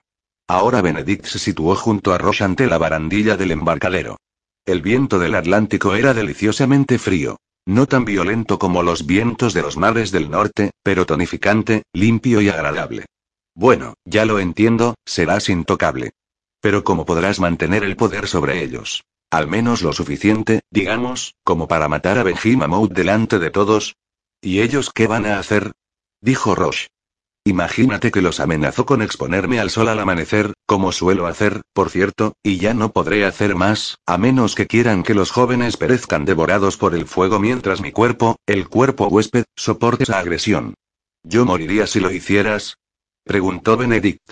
Ahora 0.47 0.83
Benedict 0.83 1.25
se 1.25 1.39
situó 1.39 1.75
junto 1.75 2.13
a 2.13 2.19
Roche 2.19 2.43
ante 2.43 2.67
la 2.67 2.77
barandilla 2.77 3.35
del 3.35 3.49
embarcadero. 3.49 4.17
El 4.65 4.81
viento 4.81 5.19
del 5.19 5.35
Atlántico 5.35 5.93
era 5.93 6.15
deliciosamente 6.15 6.97
frío. 6.97 7.37
No 7.67 7.85
tan 7.85 8.03
violento 8.03 8.57
como 8.57 8.81
los 8.81 9.05
vientos 9.05 9.53
de 9.53 9.61
los 9.61 9.77
mares 9.77 10.11
del 10.11 10.31
norte, 10.31 10.71
pero 10.81 11.05
tonificante, 11.05 11.83
limpio 11.93 12.41
y 12.41 12.49
agradable. 12.49 13.05
Bueno, 13.53 13.93
ya 14.05 14.25
lo 14.25 14.39
entiendo, 14.39 14.95
serás 15.05 15.49
intocable. 15.49 16.13
Pero 16.61 16.83
¿cómo 16.83 17.05
podrás 17.05 17.39
mantener 17.39 17.83
el 17.83 17.95
poder 17.95 18.27
sobre 18.27 18.63
ellos? 18.63 19.03
Al 19.29 19.47
menos 19.47 19.83
lo 19.83 19.93
suficiente, 19.93 20.61
digamos, 20.71 21.35
como 21.43 21.67
para 21.67 21.87
matar 21.87 22.17
a 22.17 22.23
Benji 22.23 22.57
delante 22.89 23.37
de 23.37 23.51
todos. 23.51 23.95
¿Y 24.41 24.61
ellos 24.61 24.89
qué 24.91 25.05
van 25.05 25.27
a 25.27 25.37
hacer? 25.37 25.73
dijo 26.21 26.55
Roche. 26.55 26.87
Imagínate 27.47 28.11
que 28.11 28.23
los 28.23 28.39
amenazó 28.39 28.87
con 28.87 29.03
exponerme 29.03 29.59
al 29.59 29.69
sol 29.69 29.87
al 29.87 29.99
amanecer, 29.99 30.53
como 30.65 30.91
suelo 30.91 31.27
hacer, 31.27 31.61
por 31.73 31.91
cierto, 31.91 32.33
y 32.41 32.57
ya 32.57 32.73
no 32.73 32.91
podré 32.91 33.23
hacer 33.23 33.53
más, 33.53 33.99
a 34.07 34.17
menos 34.17 34.55
que 34.55 34.65
quieran 34.65 35.03
que 35.03 35.13
los 35.13 35.29
jóvenes 35.29 35.77
perezcan 35.77 36.25
devorados 36.25 36.77
por 36.77 36.95
el 36.95 37.05
fuego 37.05 37.39
mientras 37.39 37.81
mi 37.81 37.91
cuerpo, 37.91 38.37
el 38.47 38.67
cuerpo 38.67 39.07
huésped, 39.09 39.45
soporte 39.55 40.05
esa 40.05 40.17
agresión. 40.17 40.73
¿Yo 41.21 41.45
moriría 41.45 41.85
si 41.85 41.99
lo 41.99 42.09
hicieras? 42.09 42.77
preguntó 43.23 43.77
Benedict. 43.77 44.31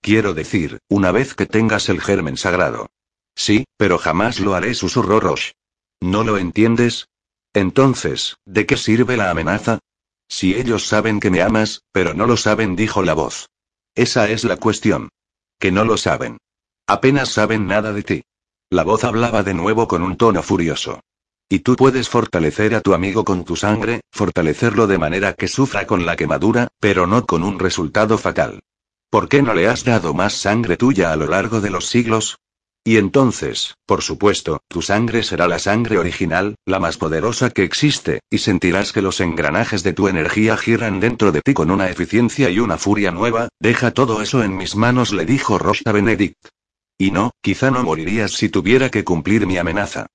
Quiero 0.00 0.32
decir, 0.32 0.78
una 0.88 1.10
vez 1.10 1.34
que 1.34 1.46
tengas 1.46 1.88
el 1.88 2.00
germen 2.00 2.36
sagrado. 2.36 2.90
Sí, 3.34 3.64
pero 3.76 3.98
jamás 3.98 4.38
lo 4.38 4.54
haré, 4.54 4.74
susurró 4.74 5.18
Roche. 5.18 5.54
¿No 6.00 6.22
lo 6.22 6.38
entiendes? 6.38 7.08
Entonces, 7.54 8.36
¿de 8.44 8.66
qué 8.66 8.76
sirve 8.76 9.16
la 9.16 9.30
amenaza? 9.30 9.80
Si 10.34 10.54
ellos 10.54 10.86
saben 10.86 11.20
que 11.20 11.30
me 11.30 11.42
amas, 11.42 11.82
pero 11.92 12.14
no 12.14 12.26
lo 12.26 12.38
saben, 12.38 12.74
dijo 12.74 13.02
la 13.02 13.12
voz. 13.12 13.50
Esa 13.94 14.30
es 14.30 14.44
la 14.44 14.56
cuestión. 14.56 15.10
Que 15.60 15.70
no 15.70 15.84
lo 15.84 15.98
saben. 15.98 16.38
Apenas 16.86 17.28
saben 17.28 17.66
nada 17.66 17.92
de 17.92 18.02
ti. 18.02 18.22
La 18.70 18.82
voz 18.82 19.04
hablaba 19.04 19.42
de 19.42 19.52
nuevo 19.52 19.86
con 19.86 20.02
un 20.02 20.16
tono 20.16 20.42
furioso. 20.42 21.00
Y 21.50 21.58
tú 21.58 21.76
puedes 21.76 22.08
fortalecer 22.08 22.74
a 22.74 22.80
tu 22.80 22.94
amigo 22.94 23.26
con 23.26 23.44
tu 23.44 23.56
sangre, 23.56 24.00
fortalecerlo 24.10 24.86
de 24.86 24.96
manera 24.96 25.34
que 25.34 25.48
sufra 25.48 25.86
con 25.86 26.06
la 26.06 26.16
quemadura, 26.16 26.68
pero 26.80 27.06
no 27.06 27.26
con 27.26 27.44
un 27.44 27.58
resultado 27.58 28.16
fatal. 28.16 28.60
¿Por 29.10 29.28
qué 29.28 29.42
no 29.42 29.52
le 29.52 29.68
has 29.68 29.84
dado 29.84 30.14
más 30.14 30.32
sangre 30.32 30.78
tuya 30.78 31.12
a 31.12 31.16
lo 31.16 31.26
largo 31.26 31.60
de 31.60 31.68
los 31.68 31.88
siglos? 31.88 32.38
Y 32.84 32.96
entonces, 32.96 33.76
por 33.86 34.02
supuesto, 34.02 34.60
tu 34.66 34.82
sangre 34.82 35.22
será 35.22 35.46
la 35.46 35.60
sangre 35.60 35.98
original, 35.98 36.56
la 36.66 36.80
más 36.80 36.96
poderosa 36.96 37.50
que 37.50 37.62
existe, 37.62 38.20
y 38.28 38.38
sentirás 38.38 38.92
que 38.92 39.02
los 39.02 39.20
engranajes 39.20 39.84
de 39.84 39.92
tu 39.92 40.08
energía 40.08 40.56
giran 40.56 40.98
dentro 40.98 41.30
de 41.30 41.42
ti 41.42 41.54
con 41.54 41.70
una 41.70 41.88
eficiencia 41.90 42.50
y 42.50 42.58
una 42.58 42.78
furia 42.78 43.12
nueva, 43.12 43.48
deja 43.60 43.92
todo 43.92 44.20
eso 44.20 44.42
en 44.42 44.56
mis 44.56 44.74
manos, 44.74 45.12
le 45.12 45.24
dijo 45.24 45.58
Rosa 45.58 45.92
Benedict. 45.92 46.48
Y 46.98 47.12
no, 47.12 47.30
quizá 47.40 47.70
no 47.70 47.84
morirías 47.84 48.32
si 48.32 48.48
tuviera 48.48 48.90
que 48.90 49.04
cumplir 49.04 49.46
mi 49.46 49.58
amenaza. 49.58 50.06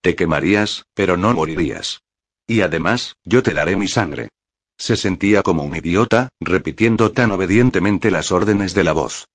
Te 0.00 0.16
quemarías, 0.16 0.84
pero 0.94 1.16
no 1.16 1.32
morirías. 1.32 2.02
Y 2.46 2.60
además, 2.60 3.14
yo 3.24 3.42
te 3.44 3.54
daré 3.54 3.76
mi 3.76 3.86
sangre. 3.86 4.30
Se 4.78 4.96
sentía 4.96 5.42
como 5.42 5.62
un 5.62 5.76
idiota, 5.76 6.28
repitiendo 6.40 7.12
tan 7.12 7.30
obedientemente 7.30 8.10
las 8.10 8.32
órdenes 8.32 8.74
de 8.74 8.84
la 8.84 8.92
voz. 8.92 9.26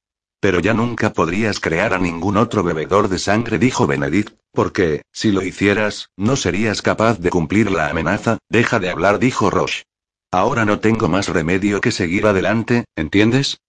Pero 0.41 0.59
ya 0.59 0.73
nunca 0.73 1.13
podrías 1.13 1.59
crear 1.59 1.93
a 1.93 1.99
ningún 1.99 2.35
otro 2.35 2.63
bebedor 2.63 3.07
de 3.09 3.19
sangre, 3.19 3.59
dijo 3.59 3.85
Benedict, 3.85 4.35
porque, 4.51 5.03
si 5.13 5.31
lo 5.31 5.43
hicieras, 5.43 6.09
no 6.17 6.35
serías 6.35 6.81
capaz 6.81 7.19
de 7.19 7.29
cumplir 7.29 7.71
la 7.71 7.87
amenaza. 7.87 8.39
Deja 8.49 8.79
de 8.79 8.89
hablar, 8.89 9.19
dijo 9.19 9.51
Roche. 9.51 9.83
Ahora 10.31 10.65
no 10.65 10.79
tengo 10.79 11.07
más 11.07 11.29
remedio 11.29 11.79
que 11.79 11.91
seguir 11.91 12.25
adelante, 12.25 12.85
¿entiendes? 12.95 13.59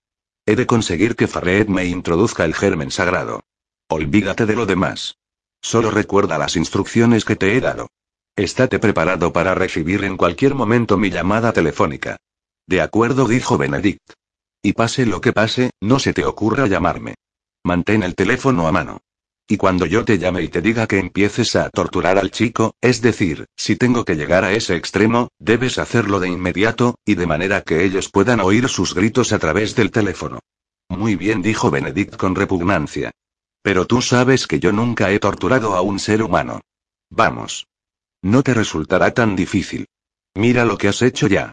He 0.47 0.57
de 0.57 0.67
conseguir 0.67 1.15
que 1.15 1.29
Farred 1.29 1.69
me 1.69 1.85
introduzca 1.85 2.45
el 2.47 2.55
germen 2.55 2.91
sagrado. 2.91 3.43
Olvídate 3.89 4.47
de 4.47 4.57
lo 4.57 4.65
demás. 4.65 5.19
Solo 5.61 5.91
recuerda 5.91 6.39
las 6.39 6.57
instrucciones 6.57 7.27
que 7.27 7.37
te 7.37 7.55
he 7.55 7.61
dado. 7.61 7.89
Estate 8.35 8.79
preparado 8.79 9.33
para 9.35 9.55
recibir 9.55 10.05
en 10.05 10.17
cualquier 10.17 10.55
momento 10.55 10.97
mi 10.97 11.11
llamada 11.11 11.53
telefónica. 11.53 12.17
De 12.67 12.81
acuerdo, 12.81 13.29
dijo 13.29 13.59
Benedict. 13.59 14.15
Y 14.63 14.75
pase 14.75 15.07
lo 15.07 15.21
que 15.21 15.33
pase, 15.33 15.71
no 15.81 15.99
se 15.99 16.13
te 16.13 16.25
ocurra 16.25 16.69
llamarme. 16.69 17.17
Mantén 17.65 18.05
el 18.05 18.15
teléfono 18.15 18.69
a 18.69 18.73
mano. 18.73 19.01
Y 19.49 19.57
cuando 19.57 19.87
yo 19.87 20.05
te 20.05 20.19
llame 20.19 20.43
y 20.43 20.49
te 20.49 20.63
diga 20.63 20.87
que 20.87 20.99
empieces 20.99 21.57
a 21.57 21.69
torturar 21.69 22.17
al 22.17 22.31
chico, 22.31 22.75
es 22.81 23.03
decir, 23.03 23.47
si 23.57 23.77
tengo 23.77 24.05
que 24.05 24.15
llegar 24.15 24.45
a 24.45 24.53
ese 24.53 24.77
extremo, 24.77 25.29
debes 25.39 25.79
hacerlo 25.79 26.21
de 26.21 26.29
inmediato, 26.29 26.95
y 27.05 27.17
de 27.17 27.27
manera 27.27 27.63
que 27.63 27.85
ellos 27.85 28.09
puedan 28.09 28.41
oír 28.41 28.69
sus 28.69 28.95
gritos 28.95 29.33
a 29.33 29.39
través 29.39 29.75
del 29.75 29.91
teléfono. 29.91 30.39
Muy 30.89 31.17
bien, 31.17 31.43
dijo 31.43 31.71
Benedict 31.71 32.17
con 32.17 32.35
repugnancia. 32.35 33.11
Pero 33.63 33.87
tú 33.87 34.01
sabes 34.01 34.47
que 34.47 34.61
yo 34.61 34.73
nunca 34.73 35.11
he 35.11 35.19
torturado 35.19 35.75
a 35.75 35.83
un 35.83 35.99
ser 35.99 36.23
humano. 36.23 36.61
Vamos. 37.11 37.67
No 38.23 38.43
te 38.43 38.55
resultará 38.55 39.13
tan 39.13 39.35
difícil. 39.35 39.87
Mira 40.35 40.65
lo 40.65 40.79
que 40.79 40.89
has 40.89 41.03
hecho 41.03 41.27
ya. 41.27 41.53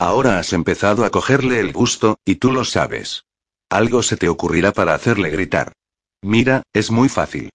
Ahora 0.00 0.38
has 0.38 0.54
empezado 0.54 1.04
a 1.04 1.10
cogerle 1.10 1.60
el 1.60 1.74
gusto, 1.74 2.18
y 2.24 2.36
tú 2.36 2.52
lo 2.52 2.64
sabes. 2.64 3.26
Algo 3.68 4.02
se 4.02 4.16
te 4.16 4.30
ocurrirá 4.30 4.72
para 4.72 4.94
hacerle 4.94 5.28
gritar. 5.28 5.74
Mira, 6.22 6.62
es 6.72 6.90
muy 6.90 7.10
fácil. 7.10 7.50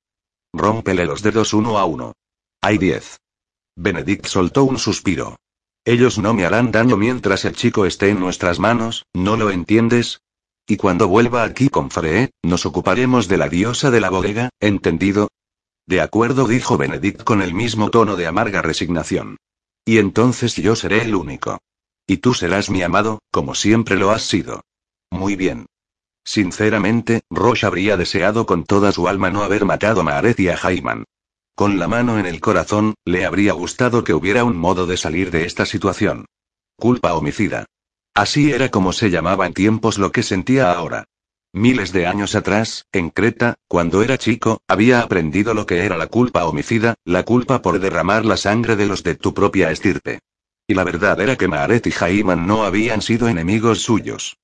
Rómpele 0.53 1.07
los 1.07 1.23
dedos 1.23 1.55
uno 1.55 1.79
a 1.79 1.85
uno. 1.85 2.13
Hay 2.61 2.77
diez. 2.77 3.17
Benedict 3.75 4.27
soltó 4.27 4.63
un 4.63 4.77
suspiro. 4.77 5.37
Ellos 5.85 6.19
no 6.19 6.35
me 6.35 6.45
harán 6.45 6.71
daño 6.71 6.97
mientras 6.97 7.45
el 7.45 7.55
chico 7.55 7.87
esté 7.87 8.09
en 8.09 8.19
nuestras 8.19 8.59
manos, 8.59 9.07
¿no 9.11 9.37
lo 9.37 9.49
entiendes? 9.49 10.21
Y 10.67 10.77
cuando 10.77 11.07
vuelva 11.07 11.41
aquí 11.41 11.69
con 11.69 11.89
Free, 11.89 12.29
nos 12.43 12.67
ocuparemos 12.67 13.27
de 13.27 13.37
la 13.37 13.49
diosa 13.49 13.89
de 13.89 14.01
la 14.01 14.11
bodega, 14.11 14.49
¿entendido? 14.59 15.29
De 15.87 15.99
acuerdo, 15.99 16.47
dijo 16.47 16.77
Benedict 16.77 17.23
con 17.23 17.41
el 17.41 17.55
mismo 17.55 17.89
tono 17.89 18.15
de 18.15 18.27
amarga 18.27 18.61
resignación. 18.61 19.37
Y 19.83 19.97
entonces 19.97 20.55
yo 20.55 20.75
seré 20.75 21.01
el 21.01 21.15
único. 21.15 21.57
Y 22.07 22.17
tú 22.17 22.33
serás 22.33 22.69
mi 22.69 22.83
amado, 22.83 23.19
como 23.31 23.55
siempre 23.55 23.95
lo 23.95 24.11
has 24.11 24.23
sido. 24.23 24.61
Muy 25.11 25.35
bien. 25.35 25.65
Sinceramente, 26.23 27.21
Roche 27.29 27.65
habría 27.65 27.97
deseado 27.97 28.45
con 28.45 28.63
toda 28.63 28.91
su 28.91 29.07
alma 29.07 29.29
no 29.29 29.43
haber 29.43 29.65
matado 29.65 30.01
a 30.01 30.03
Maaret 30.03 30.39
y 30.39 30.49
a 30.49 30.57
Jaiman. 30.57 31.05
Con 31.55 31.79
la 31.79 31.87
mano 31.87 32.19
en 32.19 32.25
el 32.25 32.41
corazón, 32.41 32.95
le 33.05 33.25
habría 33.25 33.53
gustado 33.53 34.03
que 34.03 34.13
hubiera 34.13 34.43
un 34.43 34.57
modo 34.57 34.87
de 34.87 34.97
salir 34.97 35.31
de 35.31 35.45
esta 35.45 35.65
situación. 35.65 36.25
Culpa 36.75 37.13
homicida. 37.13 37.65
Así 38.13 38.51
era 38.51 38.69
como 38.69 38.91
se 38.91 39.09
llamaba 39.09 39.45
en 39.45 39.53
tiempos 39.53 39.97
lo 39.97 40.11
que 40.11 40.23
sentía 40.23 40.71
ahora. 40.71 41.05
Miles 41.53 41.93
de 41.93 42.05
años 42.05 42.35
atrás, 42.35 42.85
en 42.91 43.09
Creta, 43.09 43.55
cuando 43.69 44.03
era 44.03 44.17
chico, 44.17 44.59
había 44.67 44.99
aprendido 44.99 45.53
lo 45.53 45.65
que 45.65 45.85
era 45.85 45.95
la 45.95 46.07
culpa 46.07 46.45
homicida, 46.45 46.95
la 47.05 47.23
culpa 47.23 47.61
por 47.61 47.79
derramar 47.79 48.25
la 48.25 48.35
sangre 48.35 48.75
de 48.75 48.87
los 48.87 49.03
de 49.03 49.15
tu 49.15 49.33
propia 49.33 49.71
estirpe. 49.71 50.19
Y 50.67 50.73
la 50.73 50.83
verdad 50.83 51.19
era 51.19 51.35
que 51.35 51.47
Maaret 51.47 51.85
y 51.87 51.91
Jaiman 51.91 52.47
no 52.47 52.63
habían 52.63 53.01
sido 53.01 53.27
enemigos 53.27 53.81
suyos. 53.81 54.37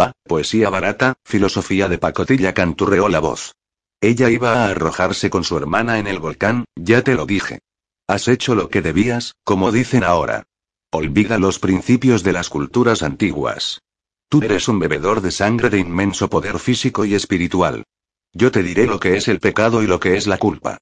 Va, 0.00 0.12
poesía 0.24 0.70
barata, 0.70 1.14
filosofía 1.24 1.88
de 1.88 1.98
pacotilla 1.98 2.54
canturreó 2.54 3.08
la 3.08 3.20
voz. 3.20 3.54
Ella 4.00 4.30
iba 4.30 4.52
a 4.52 4.70
arrojarse 4.70 5.30
con 5.30 5.44
su 5.44 5.56
hermana 5.56 5.98
en 5.98 6.06
el 6.06 6.18
volcán, 6.18 6.64
ya 6.76 7.02
te 7.02 7.14
lo 7.14 7.26
dije. 7.26 7.60
Has 8.06 8.28
hecho 8.28 8.54
lo 8.54 8.68
que 8.68 8.82
debías, 8.82 9.34
como 9.42 9.72
dicen 9.72 10.04
ahora. 10.04 10.44
Olvida 10.92 11.38
los 11.38 11.58
principios 11.58 12.22
de 12.22 12.32
las 12.32 12.48
culturas 12.48 13.02
antiguas. 13.02 13.80
Tú 14.28 14.42
eres 14.42 14.68
un 14.68 14.78
bebedor 14.78 15.20
de 15.20 15.30
sangre 15.30 15.70
de 15.70 15.78
inmenso 15.78 16.28
poder 16.28 16.58
físico 16.58 17.04
y 17.04 17.14
espiritual. 17.14 17.84
Yo 18.32 18.50
te 18.50 18.62
diré 18.62 18.86
lo 18.86 19.00
que 19.00 19.16
es 19.16 19.28
el 19.28 19.40
pecado 19.40 19.82
y 19.82 19.86
lo 19.86 19.98
que 19.98 20.16
es 20.16 20.26
la 20.26 20.38
culpa. 20.38 20.78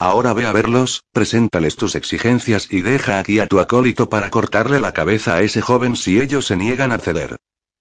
Ahora 0.00 0.32
ve 0.32 0.46
a 0.46 0.52
verlos, 0.52 1.02
preséntales 1.12 1.74
tus 1.74 1.96
exigencias 1.96 2.68
y 2.70 2.82
deja 2.82 3.18
aquí 3.18 3.40
a 3.40 3.48
tu 3.48 3.58
acólito 3.58 4.08
para 4.08 4.30
cortarle 4.30 4.78
la 4.78 4.92
cabeza 4.92 5.34
a 5.34 5.42
ese 5.42 5.60
joven 5.60 5.96
si 5.96 6.20
ellos 6.20 6.46
se 6.46 6.56
niegan 6.56 6.92
a 6.92 6.98
ceder. 6.98 7.36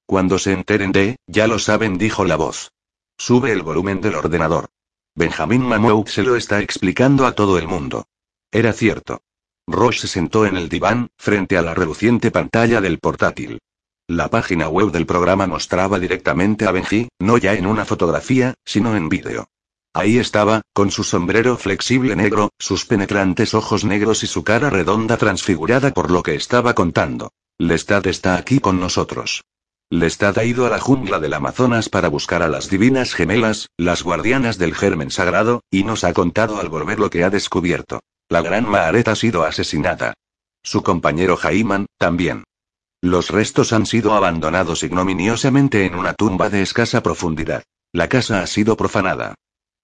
Cuando 0.07 0.39
se 0.39 0.53
enteren 0.53 0.91
de, 0.91 1.17
ya 1.27 1.47
lo 1.47 1.59
saben, 1.59 1.97
dijo 1.97 2.25
la 2.25 2.35
voz. 2.35 2.71
Sube 3.19 3.51
el 3.51 3.61
volumen 3.61 4.01
del 4.01 4.15
ordenador. 4.15 4.69
Benjamin 5.15 5.61
Mamou 5.61 6.07
se 6.07 6.23
lo 6.23 6.35
está 6.35 6.59
explicando 6.59 7.27
a 7.27 7.33
todo 7.33 7.59
el 7.59 7.67
mundo. 7.67 8.05
Era 8.51 8.73
cierto. 8.73 9.21
Roche 9.67 10.01
se 10.01 10.07
sentó 10.07 10.45
en 10.45 10.57
el 10.57 10.69
diván, 10.69 11.09
frente 11.17 11.57
a 11.57 11.61
la 11.61 11.75
reluciente 11.75 12.31
pantalla 12.31 12.81
del 12.81 12.99
portátil. 12.99 13.59
La 14.07 14.29
página 14.29 14.69
web 14.69 14.91
del 14.91 15.05
programa 15.05 15.45
mostraba 15.45 15.99
directamente 15.99 16.65
a 16.65 16.71
Benji, 16.71 17.09
no 17.19 17.37
ya 17.37 17.53
en 17.53 17.67
una 17.67 17.85
fotografía, 17.85 18.55
sino 18.63 18.95
en 18.95 19.09
vídeo. 19.09 19.49
Ahí 19.93 20.19
estaba, 20.19 20.61
con 20.73 20.91
su 20.91 21.03
sombrero 21.03 21.57
flexible 21.57 22.15
negro, 22.15 22.49
sus 22.59 22.85
penetrantes 22.85 23.53
ojos 23.53 23.83
negros 23.83 24.23
y 24.23 24.27
su 24.27 24.43
cara 24.43 24.69
redonda 24.69 25.17
transfigurada 25.17 25.91
por 25.93 26.11
lo 26.11 26.23
que 26.23 26.35
estaba 26.35 26.75
contando. 26.75 27.31
Lestat 27.59 28.05
está 28.05 28.35
aquí 28.35 28.59
con 28.59 28.79
nosotros. 28.79 29.43
Lestat 29.89 30.37
ha 30.37 30.43
ido 30.43 30.65
a 30.65 30.69
la 30.69 30.79
jungla 30.79 31.19
del 31.19 31.33
Amazonas 31.33 31.89
para 31.89 32.09
buscar 32.09 32.43
a 32.43 32.49
las 32.49 32.69
divinas 32.69 33.13
gemelas, 33.13 33.69
las 33.77 34.03
guardianas 34.03 34.57
del 34.57 34.75
germen 34.75 35.09
sagrado, 35.09 35.61
y 35.71 35.83
nos 35.83 36.03
ha 36.03 36.13
contado 36.13 36.59
al 36.59 36.69
volver 36.69 36.99
lo 36.99 37.09
que 37.09 37.23
ha 37.23 37.29
descubierto. 37.29 38.01
La 38.29 38.41
gran 38.41 38.69
Maaret 38.69 39.07
ha 39.07 39.15
sido 39.15 39.43
asesinada. 39.43 40.13
Su 40.61 40.83
compañero 40.83 41.37
Jaiman, 41.37 41.85
también. 41.97 42.43
Los 43.01 43.29
restos 43.29 43.71
han 43.71 43.85
sido 43.85 44.13
abandonados 44.13 44.83
ignominiosamente 44.83 45.85
en 45.85 45.95
una 45.95 46.13
tumba 46.13 46.49
de 46.49 46.61
escasa 46.61 47.01
profundidad. 47.01 47.63
La 47.93 48.09
casa 48.09 48.41
ha 48.41 48.47
sido 48.47 48.75
profanada. 48.75 49.35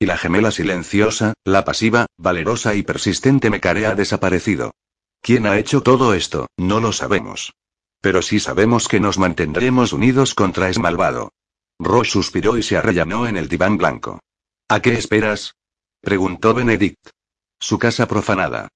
Y 0.04 0.06
la 0.06 0.18
gemela 0.18 0.51
silenciosa, 0.51 1.34
la 1.45 1.64
pasiva, 1.64 2.08
valerosa 2.18 2.76
y 2.76 2.84
persistente 2.84 3.49
Mecare 3.49 3.86
ha 3.86 3.95
desaparecido. 3.95 4.74
¿Quién 5.22 5.45
ha 5.47 5.58
hecho 5.58 5.82
todo 5.82 6.14
esto? 6.14 6.47
No 6.58 6.82
lo 6.82 6.91
sabemos. 6.91 7.54
Pero 8.01 8.22
sí 8.22 8.41
sabemos 8.41 8.89
que 8.89 8.99
nos 8.99 9.18
mantendremos 9.18 9.93
unidos 9.93 10.36
contra 10.36 10.68
es 10.68 10.78
malvado. 10.78 11.32
Roche 11.80 12.12
suspiró 12.12 12.58
y 12.58 12.64
se 12.64 12.76
arrellanó 12.76 13.28
en 13.28 13.38
el 13.38 13.47
diván 13.47 13.78
blanco. 13.78 14.20
¿A 14.68 14.82
qué 14.82 14.91
esperas? 14.95 15.56
preguntó 16.01 16.54
Benedict. 16.54 17.12
Su 17.58 17.80
casa 17.80 18.06
profanada. 18.06 18.68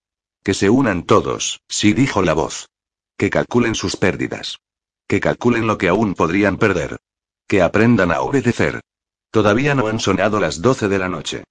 Que 0.46 0.54
se 0.54 0.70
unan 0.70 1.04
todos, 1.04 1.60
sí 1.68 1.92
dijo 1.92 2.22
la 2.22 2.36
voz. 2.36 2.70
Que 3.18 3.30
calculen 3.30 3.76
sus 3.76 3.98
pérdidas. 3.98 4.60
Que 5.10 5.20
calculen 5.20 5.68
lo 5.68 5.78
que 5.78 5.90
aún 5.90 6.14
podrían 6.14 6.56
perder. 6.56 6.96
Que 7.50 7.62
aprendan 7.62 8.14
a 8.14 8.22
obedecer. 8.22 8.80
Todavía 9.38 9.76
no 9.76 9.86
han 9.86 10.00
sonado 10.00 10.40
las 10.40 10.64
doce 10.64 10.88
de 10.88 10.98
la 10.98 11.10
noche. 11.10 11.44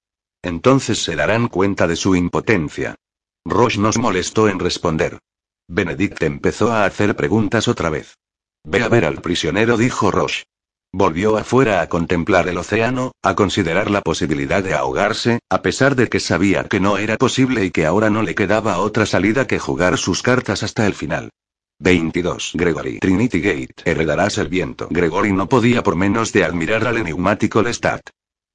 Entonces 0.42 1.04
se 1.04 1.14
darán 1.14 1.46
cuenta 1.46 1.86
de 1.86 1.94
su 1.94 2.16
impotencia. 2.16 2.96
Roche 3.44 3.78
nos 3.78 3.96
molestó 3.96 4.48
en 4.48 4.58
responder. 4.58 5.20
Benedict 5.68 6.20
empezó 6.24 6.72
a 6.72 6.84
hacer 6.84 7.14
preguntas 7.14 7.68
otra 7.68 7.88
vez. 7.88 8.16
Ve 8.64 8.82
a 8.82 8.88
ver 8.88 9.04
al 9.04 9.22
prisionero, 9.22 9.76
dijo 9.76 10.10
Roche. 10.10 10.46
Volvió 10.92 11.36
afuera 11.36 11.80
a 11.80 11.88
contemplar 11.88 12.48
el 12.48 12.58
océano, 12.58 13.12
a 13.22 13.36
considerar 13.36 13.88
la 13.88 14.00
posibilidad 14.00 14.64
de 14.64 14.74
ahogarse, 14.74 15.38
a 15.48 15.62
pesar 15.62 15.94
de 15.94 16.08
que 16.08 16.18
sabía 16.18 16.64
que 16.64 16.80
no 16.80 16.98
era 16.98 17.16
posible 17.16 17.64
y 17.64 17.70
que 17.70 17.86
ahora 17.86 18.10
no 18.10 18.22
le 18.22 18.34
quedaba 18.34 18.78
otra 18.78 19.06
salida 19.06 19.46
que 19.46 19.60
jugar 19.60 19.96
sus 19.96 20.22
cartas 20.22 20.64
hasta 20.64 20.88
el 20.88 20.94
final. 20.94 21.30
22. 21.78 22.52
Gregory 22.54 22.98
Trinity 22.98 23.40
Gate. 23.40 23.74
Heredarás 23.84 24.38
el 24.38 24.48
viento. 24.48 24.88
Gregory 24.90 25.32
no 25.32 25.48
podía 25.48 25.82
por 25.82 25.94
menos 25.94 26.32
de 26.32 26.44
admirar 26.44 26.86
al 26.86 26.96
enigmático 26.96 27.62
Lestat. 27.62 28.00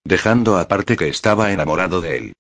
Dejando 0.04 0.58
aparte 0.58 0.98
que 0.98 1.08
estaba 1.08 1.52
enamorado 1.52 2.02
de 2.02 2.18
él. 2.18 2.34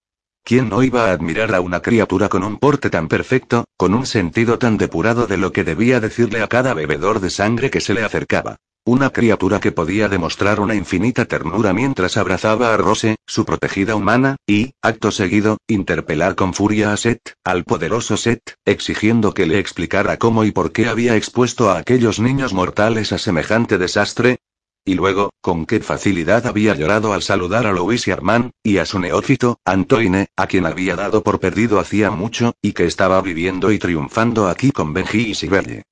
¿Quién 0.43 0.69
no 0.69 0.81
iba 0.81 1.05
a 1.05 1.11
admirar 1.11 1.53
a 1.53 1.61
una 1.61 1.81
criatura 1.81 2.27
con 2.27 2.43
un 2.43 2.57
porte 2.57 2.89
tan 2.89 3.07
perfecto, 3.07 3.65
con 3.77 3.93
un 3.93 4.07
sentido 4.07 4.57
tan 4.57 4.77
depurado 4.77 5.27
de 5.27 5.37
lo 5.37 5.51
que 5.51 5.63
debía 5.63 5.99
decirle 5.99 6.41
a 6.41 6.47
cada 6.47 6.73
bebedor 6.73 7.19
de 7.19 7.29
sangre 7.29 7.69
que 7.69 7.79
se 7.79 7.93
le 7.93 8.03
acercaba? 8.03 8.57
Una 8.83 9.11
criatura 9.11 9.59
que 9.59 9.71
podía 9.71 10.09
demostrar 10.09 10.59
una 10.59 10.73
infinita 10.73 11.25
ternura 11.25 11.71
mientras 11.71 12.17
abrazaba 12.17 12.73
a 12.73 12.77
Rose, 12.77 13.17
su 13.27 13.45
protegida 13.45 13.95
humana, 13.95 14.37
y, 14.47 14.71
acto 14.81 15.11
seguido, 15.11 15.59
interpelar 15.67 16.33
con 16.33 16.55
furia 16.55 16.91
a 16.91 16.97
Seth, 16.97 17.35
al 17.43 17.63
poderoso 17.63 18.17
Seth, 18.17 18.55
exigiendo 18.65 19.35
que 19.35 19.45
le 19.45 19.59
explicara 19.59 20.17
cómo 20.17 20.45
y 20.45 20.51
por 20.51 20.71
qué 20.71 20.87
había 20.87 21.15
expuesto 21.15 21.69
a 21.69 21.77
aquellos 21.77 22.19
niños 22.19 22.53
mortales 22.53 23.11
a 23.11 23.19
semejante 23.19 23.77
desastre, 23.77 24.39
y 24.83 24.95
luego, 24.95 25.29
con 25.41 25.67
qué 25.67 25.79
facilidad 25.79 26.47
había 26.47 26.73
llorado 26.73 27.13
al 27.13 27.21
saludar 27.21 27.67
a 27.67 27.71
Louis 27.71 28.07
y 28.07 28.11
Armand, 28.11 28.49
y 28.63 28.79
a 28.79 28.87
su 28.87 28.97
neófito, 28.97 29.59
Antoine, 29.63 30.29
a 30.35 30.47
quien 30.47 30.65
había 30.65 30.95
dado 30.95 31.21
por 31.21 31.39
perdido 31.39 31.79
hacía 31.79 32.09
mucho, 32.09 32.55
y 32.63 32.73
que 32.73 32.87
estaba 32.87 33.21
viviendo 33.21 33.71
y 33.71 33.77
triunfando 33.77 34.47
aquí 34.47 34.71
con 34.71 34.91
Benji 34.91 35.29
y 35.29 35.35
Sibelle. 35.35 35.83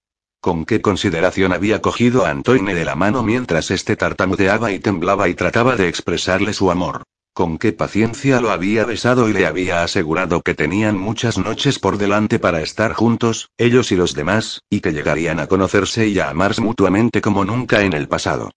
Con 0.41 0.63
qué 0.63 0.79
consideración 0.79 1.51
había 1.51 1.81
cogido 1.81 2.25
a 2.25 2.29
Antoine 2.29 2.73
de 2.73 2.85
la 2.85 2.95
mano 2.95 3.23
mientras 3.23 3.71
este 3.71 3.97
tartamudeaba 3.97 4.71
y 4.71 4.79
temblaba 4.79 5.27
y 5.27 5.33
trataba 5.33 5.75
de 5.75 5.89
expresarle 5.89 6.53
su 6.53 6.71
amor. 6.71 7.03
Con 7.33 7.57
qué 7.57 7.73
paciencia 7.73 8.39
lo 8.39 8.49
había 8.51 8.85
besado 8.85 9.27
y 9.27 9.33
le 9.33 9.45
había 9.45 9.83
asegurado 9.83 10.41
que 10.41 10.55
tenían 10.55 10.97
muchas 10.97 11.37
noches 11.37 11.77
por 11.77 11.97
delante 11.97 12.39
para 12.39 12.61
estar 12.61 12.93
juntos, 12.93 13.49
ellos 13.57 13.91
y 13.91 13.97
los 13.97 14.13
demás, 14.13 14.61
y 14.69 14.79
que 14.79 14.93
llegarían 14.93 15.41
a 15.41 15.47
conocerse 15.47 16.07
y 16.07 16.19
a 16.19 16.29
amarse 16.29 16.61
mutuamente 16.61 17.19
como 17.19 17.43
nunca 17.43 17.81
en 17.81 17.91
el 17.91 18.07
pasado. 18.07 18.51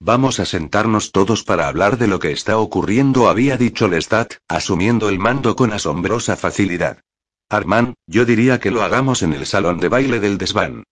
Vamos 0.00 0.40
a 0.40 0.44
sentarnos 0.44 1.12
todos 1.12 1.44
para 1.44 1.68
hablar 1.68 1.98
de 1.98 2.08
lo 2.08 2.18
que 2.18 2.32
está 2.32 2.58
ocurriendo, 2.58 3.28
había 3.28 3.56
dicho 3.56 3.86
Lestat, 3.86 4.34
asumiendo 4.48 5.08
el 5.08 5.20
mando 5.20 5.54
con 5.54 5.72
asombrosa 5.72 6.36
facilidad. 6.36 6.98
Armand, 7.48 7.94
yo 8.08 8.24
diría 8.24 8.58
que 8.58 8.72
lo 8.72 8.82
hagamos 8.82 9.22
en 9.22 9.34
el 9.34 9.46
salón 9.46 9.78
de 9.78 9.88
baile 9.88 10.18
del 10.18 10.36
desván. 10.36 10.82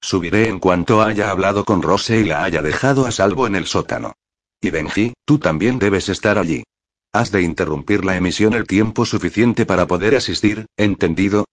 Subiré 0.00 0.48
en 0.48 0.58
cuanto 0.58 1.02
haya 1.02 1.30
hablado 1.30 1.64
con 1.64 1.82
Rose 1.82 2.20
y 2.20 2.24
la 2.24 2.44
haya 2.44 2.62
dejado 2.62 3.06
a 3.06 3.10
salvo 3.10 3.46
en 3.46 3.56
el 3.56 3.66
sótano. 3.66 4.14
Y 4.60 4.70
Benji, 4.70 5.14
tú 5.24 5.38
también 5.38 5.78
debes 5.78 6.08
estar 6.08 6.38
allí. 6.38 6.64
Has 7.12 7.30
de 7.32 7.42
interrumpir 7.42 8.04
la 8.04 8.16
emisión 8.16 8.54
el 8.54 8.66
tiempo 8.66 9.06
suficiente 9.06 9.64
para 9.64 9.86
poder 9.86 10.14
asistir, 10.16 10.66
¿entendido? 10.76 11.46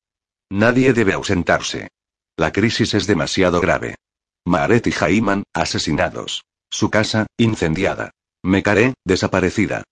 Nadie 0.50 0.94
debe 0.94 1.14
ausentarse. 1.14 1.90
La 2.38 2.52
crisis 2.52 2.94
es 2.94 3.08
demasiado 3.08 3.62
grave. 3.62 3.96
Maret 4.46 4.88
y 4.88 4.92
Jaiman, 4.92 5.44
asesinados. 5.54 6.44
Su 6.70 6.90
casa, 6.90 7.28
incendiada. 7.38 8.12
Mekare, 8.44 8.96
desaparecida. 9.06 9.84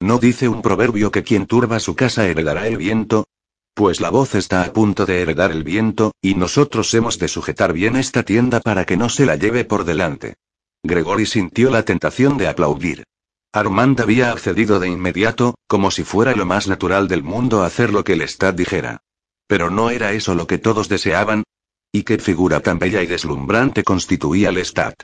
¿No 0.00 0.18
dice 0.18 0.48
un 0.48 0.62
proverbio 0.62 1.10
que 1.10 1.22
quien 1.22 1.46
turba 1.46 1.78
su 1.78 1.94
casa 1.94 2.26
heredará 2.26 2.66
el 2.66 2.76
viento? 2.76 3.26
Pues 3.74 4.00
la 4.00 4.10
voz 4.10 4.34
está 4.34 4.62
a 4.62 4.72
punto 4.72 5.06
de 5.06 5.22
heredar 5.22 5.52
el 5.52 5.64
viento, 5.64 6.12
y 6.20 6.34
nosotros 6.34 6.92
hemos 6.94 7.18
de 7.18 7.28
sujetar 7.28 7.72
bien 7.72 7.96
esta 7.96 8.22
tienda 8.22 8.60
para 8.60 8.84
que 8.84 8.96
no 8.96 9.08
se 9.08 9.26
la 9.26 9.36
lleve 9.36 9.64
por 9.64 9.84
delante. 9.84 10.34
Gregory 10.82 11.26
sintió 11.26 11.70
la 11.70 11.84
tentación 11.84 12.36
de 12.36 12.48
aplaudir. 12.48 13.04
Armand 13.52 14.00
había 14.00 14.32
accedido 14.32 14.80
de 14.80 14.88
inmediato, 14.88 15.54
como 15.66 15.90
si 15.90 16.04
fuera 16.04 16.34
lo 16.34 16.46
más 16.46 16.68
natural 16.68 17.08
del 17.08 17.22
mundo 17.22 17.62
hacer 17.62 17.92
lo 17.92 18.04
que 18.04 18.12
el 18.12 18.22
Estad 18.22 18.54
dijera. 18.54 19.02
Pero 19.46 19.70
no 19.70 19.90
era 19.90 20.12
eso 20.12 20.34
lo 20.34 20.46
que 20.46 20.58
todos 20.58 20.88
deseaban. 20.88 21.42
¿Y 21.92 22.04
qué 22.04 22.18
figura 22.18 22.60
tan 22.60 22.78
bella 22.78 23.02
y 23.02 23.06
deslumbrante 23.06 23.82
constituía 23.82 24.50
el 24.50 24.58
Estad? 24.58 24.94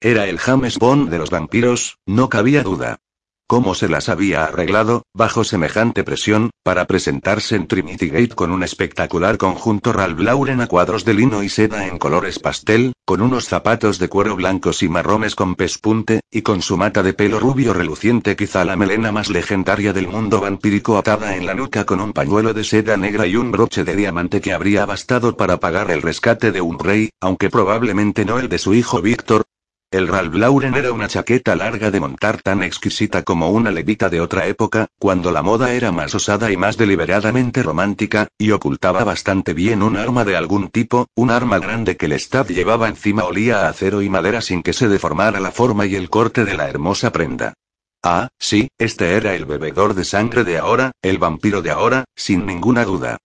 Era 0.00 0.26
el 0.26 0.38
James 0.38 0.78
Bond 0.78 1.10
de 1.10 1.18
los 1.18 1.30
vampiros, 1.30 1.98
no 2.06 2.28
cabía 2.28 2.62
duda 2.62 3.00
cómo 3.48 3.74
se 3.74 3.88
las 3.88 4.10
había 4.10 4.44
arreglado, 4.44 5.04
bajo 5.14 5.42
semejante 5.42 6.04
presión, 6.04 6.50
para 6.62 6.86
presentarse 6.86 7.56
en 7.56 7.66
Trinity 7.66 8.10
Gate 8.10 8.34
con 8.34 8.52
un 8.52 8.62
espectacular 8.62 9.38
conjunto 9.38 9.94
Ralph 9.94 10.20
Lauren 10.20 10.60
a 10.60 10.66
cuadros 10.66 11.06
de 11.06 11.14
lino 11.14 11.42
y 11.42 11.48
seda 11.48 11.86
en 11.86 11.98
colores 11.98 12.38
pastel, 12.38 12.92
con 13.06 13.22
unos 13.22 13.46
zapatos 13.46 13.98
de 13.98 14.10
cuero 14.10 14.36
blancos 14.36 14.82
y 14.82 14.88
marrones 14.90 15.34
con 15.34 15.54
pespunte, 15.54 16.20
y 16.30 16.42
con 16.42 16.60
su 16.60 16.76
mata 16.76 17.02
de 17.02 17.14
pelo 17.14 17.40
rubio 17.40 17.72
reluciente 17.72 18.36
quizá 18.36 18.66
la 18.66 18.76
melena 18.76 19.12
más 19.12 19.30
legendaria 19.30 19.94
del 19.94 20.08
mundo 20.08 20.42
vampírico 20.42 20.98
atada 20.98 21.34
en 21.34 21.46
la 21.46 21.54
nuca 21.54 21.86
con 21.86 22.02
un 22.02 22.12
pañuelo 22.12 22.52
de 22.52 22.64
seda 22.64 22.98
negra 22.98 23.26
y 23.26 23.36
un 23.36 23.50
broche 23.50 23.82
de 23.82 23.96
diamante 23.96 24.42
que 24.42 24.52
habría 24.52 24.84
bastado 24.84 25.38
para 25.38 25.58
pagar 25.58 25.90
el 25.90 26.02
rescate 26.02 26.52
de 26.52 26.60
un 26.60 26.78
rey, 26.78 27.08
aunque 27.18 27.48
probablemente 27.48 28.26
no 28.26 28.38
el 28.38 28.50
de 28.50 28.58
su 28.58 28.74
hijo 28.74 29.00
Víctor, 29.00 29.47
el 29.90 30.06
Ralph 30.06 30.34
Lauren 30.34 30.74
era 30.74 30.92
una 30.92 31.08
chaqueta 31.08 31.56
larga 31.56 31.90
de 31.90 31.98
montar 31.98 32.42
tan 32.42 32.62
exquisita 32.62 33.22
como 33.22 33.50
una 33.50 33.70
levita 33.70 34.10
de 34.10 34.20
otra 34.20 34.46
época, 34.46 34.88
cuando 34.98 35.30
la 35.32 35.42
moda 35.42 35.72
era 35.72 35.92
más 35.92 36.14
osada 36.14 36.52
y 36.52 36.58
más 36.58 36.76
deliberadamente 36.76 37.62
romántica, 37.62 38.28
y 38.36 38.50
ocultaba 38.50 39.02
bastante 39.04 39.54
bien 39.54 39.82
un 39.82 39.96
arma 39.96 40.26
de 40.26 40.36
algún 40.36 40.68
tipo, 40.68 41.06
un 41.14 41.30
arma 41.30 41.58
grande 41.58 41.96
que 41.96 42.06
el 42.06 42.12
staff 42.12 42.50
llevaba 42.50 42.88
encima 42.88 43.24
olía 43.24 43.66
a 43.66 43.70
acero 43.70 44.02
y 44.02 44.10
madera 44.10 44.42
sin 44.42 44.62
que 44.62 44.74
se 44.74 44.88
deformara 44.88 45.40
la 45.40 45.52
forma 45.52 45.86
y 45.86 45.94
el 45.94 46.10
corte 46.10 46.44
de 46.44 46.54
la 46.54 46.68
hermosa 46.68 47.10
prenda. 47.10 47.54
Ah, 48.02 48.28
sí, 48.38 48.68
este 48.78 49.14
era 49.14 49.34
el 49.34 49.46
bebedor 49.46 49.94
de 49.94 50.04
sangre 50.04 50.44
de 50.44 50.58
ahora, 50.58 50.92
el 51.02 51.18
vampiro 51.18 51.62
de 51.62 51.70
ahora, 51.70 52.04
sin 52.14 52.44
ninguna 52.44 52.84
duda. 52.84 53.18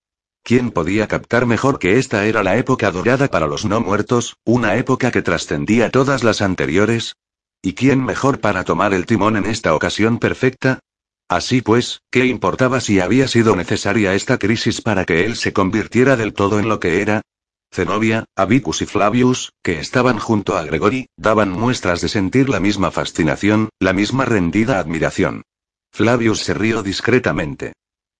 ¿Quién 0.46 0.72
podía 0.72 1.08
captar 1.08 1.46
mejor 1.46 1.80
que 1.80 1.98
esta 2.00 2.26
era 2.26 2.44
la 2.44 2.58
época 2.58 2.91
dorada 2.91 3.30
para 3.30 3.48
los 3.48 3.64
no 3.64 3.80
muertos, 3.80 4.36
una 4.44 4.76
época 4.76 5.10
que 5.10 5.22
trascendía 5.22 5.89
todas 5.89 6.22
las 6.26 6.41
anteriores? 6.41 7.16
¿Y 7.62 7.76
quién 7.76 8.04
mejor 8.04 8.41
para 8.41 8.66
tomar 8.66 8.94
el 8.94 9.06
timón 9.06 9.38
en 9.38 9.46
esta 9.46 9.74
ocasión 9.74 10.20
perfecta? 10.20 10.80
Así 11.30 11.62
pues, 11.62 12.02
¿qué 12.12 12.26
importaba 12.26 12.82
si 12.82 13.00
había 13.00 13.30
sido 13.30 13.56
necesaria 13.56 14.16
esta 14.16 14.38
crisis 14.38 14.82
para 14.82 15.06
que 15.06 15.24
él 15.24 15.38
se 15.38 15.54
convirtiera 15.54 16.18
del 16.18 16.34
todo 16.34 16.60
en 16.60 16.68
lo 16.68 16.82
que 16.82 17.02
era? 17.02 17.22
Zenobia, 17.72 18.26
Abicus 18.36 18.82
y 18.82 18.86
Flavius, 18.86 19.54
que 19.64 19.80
estaban 19.80 20.20
junto 20.20 20.58
a 20.58 20.64
Gregory, 20.66 21.08
daban 21.16 21.52
muestras 21.52 22.02
de 22.02 22.10
sentir 22.10 22.50
la 22.50 22.60
misma 22.60 22.91
fascinación, 22.91 23.70
la 23.80 23.94
misma 23.94 24.26
rendida 24.26 24.78
admiración. 24.78 25.44
Flavius 25.94 26.41
se 26.41 26.54
rió 26.54 26.84
discretamente. 26.84 27.72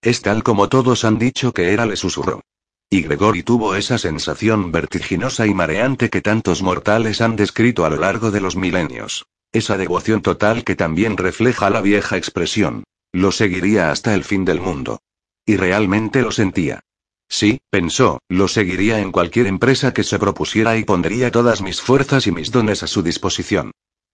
Es 0.04 0.22
tal 0.22 0.44
como 0.44 0.68
todos 0.68 1.06
han 1.06 1.18
dicho 1.18 1.54
que 1.54 1.72
era, 1.72 1.86
le 1.86 1.96
susurró. 1.96 2.42
Y 2.90 3.04
Gregory 3.04 3.42
tuvo 3.42 3.74
esa 3.74 3.98
sensación 3.98 4.72
vertiginosa 4.74 5.48
y 5.48 5.54
mareante 5.54 6.10
que 6.10 6.22
tantos 6.22 6.62
mortales 6.62 7.22
han 7.22 7.38
descrito 7.38 7.86
a 7.86 7.90
lo 7.90 7.96
largo 7.96 8.30
de 8.30 8.42
los 8.42 8.58
milenios. 8.58 9.26
Esa 9.54 9.78
devoción 9.78 10.22
total 10.22 10.66
que 10.66 10.76
también 10.76 11.16
refleja 11.16 11.70
la 11.70 11.80
vieja 11.80 12.18
expresión. 12.18 12.84
Lo 13.14 13.32
seguiría 13.32 13.92
hasta 13.92 14.14
el 14.14 14.26
fin 14.26 14.44
del 14.44 14.60
mundo. 14.60 15.00
Y 15.46 15.56
realmente 15.56 16.22
lo 16.22 16.32
sentía. 16.32 16.82
Sí, 17.30 17.62
pensó, 17.70 18.20
lo 18.28 18.50
seguiría 18.50 19.00
en 19.00 19.12
cualquier 19.12 19.48
empresa 19.48 19.94
que 19.94 20.04
se 20.04 20.20
propusiera 20.20 20.78
y 20.78 20.84
pondría 20.84 21.32
todas 21.32 21.62
mis 21.62 21.80
fuerzas 21.80 22.28
y 22.28 22.32
mis 22.34 22.52
dones 22.52 22.84
a 22.84 22.88
su 22.88 23.04
disposición. 23.04 23.72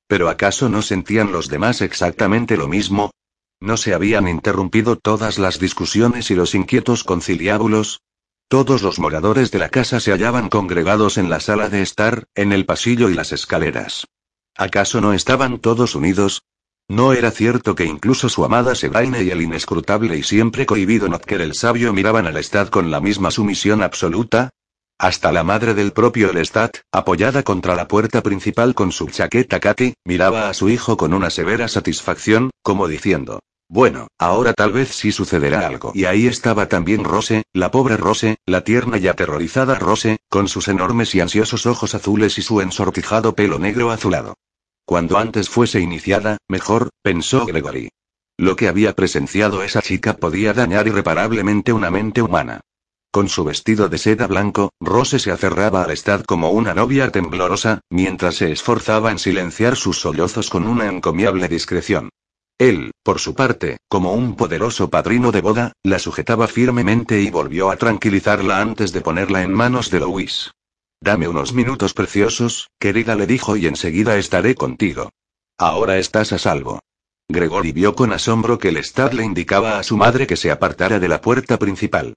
Pero 0.07 0.29
¿acaso 0.29 0.69
no 0.69 0.83
sentían 0.83 1.31
los 1.31 1.49
demás 1.49 1.81
exactamente 1.81 2.57
lo 2.57 2.67
mismo? 2.67 3.11
¿No 3.61 3.75
se 3.75 3.93
habían 3.93 4.29
interrumpido 4.29 4.95
todas 4.95 5.37
las 5.37 5.59
discusiones 5.59 6.31
y 6.31 6.35
los 6.35 6.55
inquietos 6.55 7.03
conciliábulos? 7.03 8.01
Todos 8.47 8.81
los 8.81 8.99
moradores 8.99 9.51
de 9.51 9.59
la 9.59 9.67
casa 9.67 9.99
se 9.99 10.11
hallaban 10.11 10.47
congregados 10.47 11.17
en 11.17 11.29
la 11.29 11.41
sala 11.41 11.67
de 11.67 11.81
estar, 11.81 12.23
en 12.35 12.53
el 12.53 12.65
pasillo 12.65 13.09
y 13.09 13.15
las 13.15 13.33
escaleras. 13.33 14.07
¿Acaso 14.55 15.01
no 15.01 15.11
estaban 15.11 15.59
todos 15.59 15.93
unidos? 15.93 16.43
¿No 16.87 17.11
era 17.11 17.31
cierto 17.31 17.75
que 17.75 17.85
incluso 17.85 18.29
su 18.29 18.45
amada 18.45 18.75
Sebraine 18.75 19.23
y 19.23 19.29
el 19.29 19.41
inescrutable 19.41 20.17
y 20.17 20.23
siempre 20.23 20.65
cohibido 20.65 21.09
Notker 21.09 21.41
el 21.41 21.53
sabio 21.53 21.93
miraban 21.93 22.27
al 22.27 22.37
Estad 22.37 22.69
con 22.69 22.89
la 22.89 23.01
misma 23.01 23.29
sumisión 23.29 23.83
absoluta? 23.83 24.49
Hasta 24.97 25.31
la 25.33 25.43
madre 25.43 25.73
del 25.73 25.91
propio 25.91 26.31
Lestat, 26.31 26.77
apoyada 26.91 27.43
contra 27.43 27.75
la 27.75 27.87
puerta 27.87 28.23
principal 28.23 28.73
con 28.73 28.91
su 28.93 29.07
chaqueta 29.07 29.59
Katy, 29.59 29.93
miraba 30.05 30.49
a 30.49 30.53
su 30.53 30.69
hijo 30.69 30.97
con 30.97 31.13
una 31.13 31.29
severa 31.29 31.67
satisfacción, 31.67 32.51
como 32.63 32.87
diciendo, 32.87 33.39
bueno, 33.69 34.07
ahora 34.17 34.53
tal 34.53 34.73
vez 34.73 34.89
sí 34.89 35.11
sucederá 35.11 35.67
algo. 35.67 35.91
Y 35.93 36.05
ahí 36.05 36.25
estaba 36.25 36.67
también 36.67 37.03
Rose, 37.03 37.43
la 37.53 37.69
pobre 37.69 37.97
Rose, 37.97 38.37
la 38.47 38.63
tierna 38.63 38.97
y 38.97 39.07
aterrorizada 39.07 39.75
Rose, 39.75 40.17
con 40.27 40.47
sus 40.47 40.67
enormes 40.67 41.13
y 41.13 41.21
ansiosos 41.21 41.67
ojos 41.67 41.93
azules 41.93 42.39
y 42.39 42.41
su 42.41 42.61
ensortijado 42.61 43.35
pelo 43.35 43.59
negro 43.59 43.91
azulado. 43.91 44.33
Cuando 44.85 45.19
antes 45.19 45.49
fuese 45.49 45.79
iniciada, 45.79 46.39
mejor, 46.47 46.89
pensó 47.03 47.45
Gregory. 47.45 47.89
Lo 48.37 48.55
que 48.55 48.67
había 48.67 48.95
presenciado 48.95 49.61
esa 49.61 49.83
chica 49.83 50.17
podía 50.17 50.53
dañar 50.53 50.87
irreparablemente 50.87 51.71
una 51.71 51.91
mente 51.91 52.23
humana. 52.23 52.61
Con 53.11 53.29
su 53.29 53.43
vestido 53.43 53.87
de 53.87 53.99
seda 53.99 54.25
blanco, 54.25 54.71
Rose 54.79 55.19
se 55.19 55.29
aferraba 55.29 55.83
al 55.83 55.91
estad 55.91 56.23
como 56.23 56.49
una 56.49 56.73
novia 56.73 57.11
temblorosa, 57.11 57.81
mientras 57.91 58.35
se 58.35 58.51
esforzaba 58.51 59.11
en 59.11 59.19
silenciar 59.19 59.75
sus 59.75 59.99
sollozos 59.99 60.49
con 60.49 60.67
una 60.67 60.87
encomiable 60.87 61.47
discreción. 61.47 62.09
Él, 62.59 62.91
por 63.03 63.19
su 63.19 63.35
parte, 63.35 63.77
como 63.87 64.11
un 64.13 64.35
poderoso 64.35 64.89
padrino 64.89 65.31
de 65.31 65.39
boda, 65.39 65.71
la 65.81 65.97
sujetaba 65.97 66.45
firmemente 66.49 67.21
y 67.21 67.29
volvió 67.29 67.71
a 67.71 67.77
tranquilizarla 67.77 68.59
antes 68.59 68.91
de 68.91 68.99
ponerla 68.99 69.43
en 69.43 69.53
manos 69.53 69.89
de 69.89 70.01
Louis. 70.01 70.51
Dame 70.99 71.29
unos 71.29 71.53
minutos 71.53 71.93
preciosos, 71.93 72.69
querida 72.77 73.15
le 73.15 73.27
dijo 73.27 73.55
y 73.55 73.65
enseguida 73.65 74.17
estaré 74.17 74.55
contigo. 74.55 75.09
Ahora 75.57 75.97
estás 75.99 76.33
a 76.33 76.37
salvo. 76.37 76.81
Gregory 77.29 77.71
vio 77.71 77.95
con 77.95 78.11
asombro 78.11 78.59
que 78.59 78.73
Lestat 78.73 79.13
le 79.13 79.23
indicaba 79.23 79.79
a 79.79 79.83
su 79.83 79.95
madre 79.95 80.27
que 80.27 80.35
se 80.35 80.51
apartara 80.51 80.99
de 80.99 81.07
la 81.07 81.21
puerta 81.21 81.57
principal. 81.57 82.15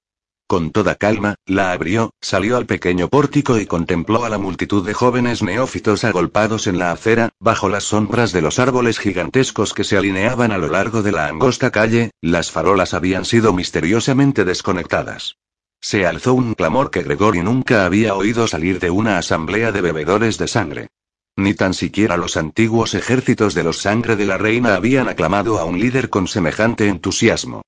Con 0.53 0.71
toda 0.71 0.97
calma, 0.97 1.37
la 1.47 1.73
abrió, 1.73 2.13
salió 2.21 2.59
al 2.59 2.67
pequeño 2.67 3.09
pórtico 3.09 3.59
y 3.59 3.65
contempló 3.65 4.27
a 4.27 4.29
la 4.29 4.37
multitud 4.37 4.85
de 4.85 4.93
jóvenes 4.93 5.43
neófitos 5.43 6.05
agolpados 6.05 6.67
en 6.67 6.79
la 6.79 6.93
acera, 6.93 7.31
bajo 7.41 7.71
las 7.71 7.85
sombras 7.85 8.33
de 8.33 8.43
los 8.43 8.59
árboles 8.59 8.99
gigantescos 8.99 9.73
que 9.73 9.83
se 9.83 9.97
alineaban 9.97 10.53
a 10.53 10.59
lo 10.59 10.69
largo 10.69 11.03
de 11.03 11.11
la 11.11 11.27
angosta 11.27 11.71
calle, 11.71 12.11
las 12.21 12.51
farolas 12.51 12.93
habían 12.93 13.25
sido 13.25 13.55
misteriosamente 13.55 14.45
desconectadas. 14.45 15.39
Se 15.81 16.05
alzó 16.05 16.35
un 16.35 16.53
clamor 16.53 16.91
que 16.91 17.03
Gregory 17.03 17.41
nunca 17.41 17.87
había 17.87 18.15
oído 18.15 18.47
salir 18.47 18.79
de 18.79 18.91
una 18.91 19.17
asamblea 19.17 19.73
de 19.73 19.81
bebedores 19.81 20.37
de 20.37 20.49
sangre. 20.49 20.89
Ni 21.35 21.55
tan 21.55 21.73
siquiera 21.73 22.19
los 22.19 22.37
antiguos 22.37 22.93
ejércitos 22.93 23.55
de 23.55 23.63
los 23.63 23.79
sangre 23.79 24.17
de 24.17 24.27
la 24.27 24.37
reina 24.37 24.75
habían 24.75 25.09
aclamado 25.09 25.59
a 25.59 25.65
un 25.65 25.81
líder 25.81 26.11
con 26.11 26.29
semejante 26.29 26.89
entusiasmo. 26.89 27.63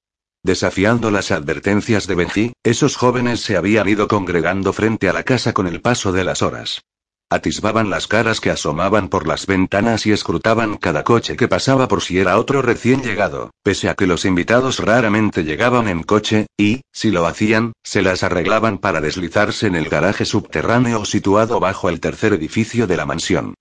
Desafiando 0.45 1.11
las 1.11 1.30
advertencias 1.30 2.07
de 2.07 2.14
Benji, 2.16 2.53
esos 2.62 2.97
jóvenes 2.97 3.40
se 3.40 3.57
habían 3.57 3.88
ido 3.88 4.09
congregando 4.09 4.74
frente 4.74 5.09
a 5.09 5.14
la 5.14 5.22
casa 5.22 5.55
con 5.55 5.66
el 5.66 5.80
paso 5.80 6.12
de 6.12 6.22
las 6.22 6.42
horas. 6.42 6.82
Atisbaban 7.30 7.88
las 7.88 8.07
caras 8.07 8.42
que 8.42 8.51
asomaban 8.51 9.09
por 9.09 9.26
las 9.26 9.47
ventanas 9.47 10.05
y 10.05 10.12
escrutaban 10.12 10.76
cada 10.76 11.03
coche 11.03 11.36
que 11.36 11.49
pasaba 11.49 11.88
por 11.88 12.03
si 12.03 12.18
era 12.18 12.36
otro 12.38 12.61
recién 12.61 13.03
llegado, 13.03 13.53
pese 13.62 13.88
a 13.88 13.95
que 13.95 14.07
los 14.07 14.26
invitados 14.26 14.80
raramente 14.80 15.45
llegaban 15.45 15.88
en 15.88 16.03
coche, 16.03 16.47
y, 16.59 16.82
si 16.92 17.11
lo 17.11 17.26
hacían, 17.26 17.72
se 17.82 18.03
las 18.03 18.22
arreglaban 18.22 18.76
para 18.76 19.01
deslizarse 19.01 19.66
en 19.66 19.76
el 19.76 19.88
garaje 19.88 20.26
subterráneo 20.26 21.07
situado 21.07 21.59
bajo 21.59 21.88
el 21.88 22.01
tercer 22.01 22.34
edificio 22.34 22.86
de 22.86 22.99
la 22.99 23.07
mansión. 23.07 23.55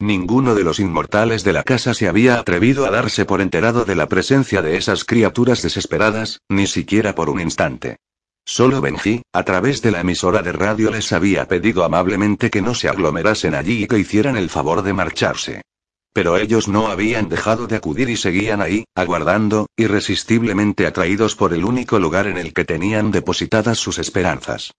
Ninguno 0.00 0.54
de 0.54 0.64
los 0.64 0.80
inmortales 0.80 1.44
de 1.44 1.52
la 1.52 1.62
casa 1.62 1.92
se 1.92 2.08
había 2.08 2.38
atrevido 2.38 2.86
a 2.86 2.90
darse 2.90 3.26
por 3.26 3.42
enterado 3.42 3.84
de 3.84 3.94
la 3.94 4.08
presencia 4.08 4.62
de 4.62 4.78
esas 4.78 5.04
criaturas 5.04 5.60
desesperadas, 5.60 6.40
ni 6.48 6.66
siquiera 6.66 7.14
por 7.14 7.28
un 7.28 7.38
instante. 7.38 7.98
Solo 8.46 8.80
Benji, 8.80 9.20
a 9.34 9.42
través 9.42 9.82
de 9.82 9.90
la 9.90 10.00
emisora 10.00 10.40
de 10.40 10.52
radio, 10.52 10.90
les 10.90 11.12
había 11.12 11.46
pedido 11.48 11.84
amablemente 11.84 12.48
que 12.48 12.62
no 12.62 12.74
se 12.74 12.88
aglomerasen 12.88 13.54
allí 13.54 13.84
y 13.84 13.86
que 13.86 13.98
hicieran 13.98 14.38
el 14.38 14.48
favor 14.48 14.80
de 14.80 14.94
marcharse. 14.94 15.60
Pero 16.14 16.38
ellos 16.38 16.66
no 16.66 16.86
habían 16.86 17.28
dejado 17.28 17.66
de 17.66 17.76
acudir 17.76 18.08
y 18.08 18.16
seguían 18.16 18.62
ahí, 18.62 18.84
aguardando, 18.94 19.66
irresistiblemente 19.76 20.86
atraídos 20.86 21.36
por 21.36 21.52
el 21.52 21.62
único 21.62 21.98
lugar 21.98 22.26
en 22.26 22.38
el 22.38 22.54
que 22.54 22.64
tenían 22.64 23.10
depositadas 23.10 23.78
sus 23.78 23.98
esperanzas. 23.98 24.72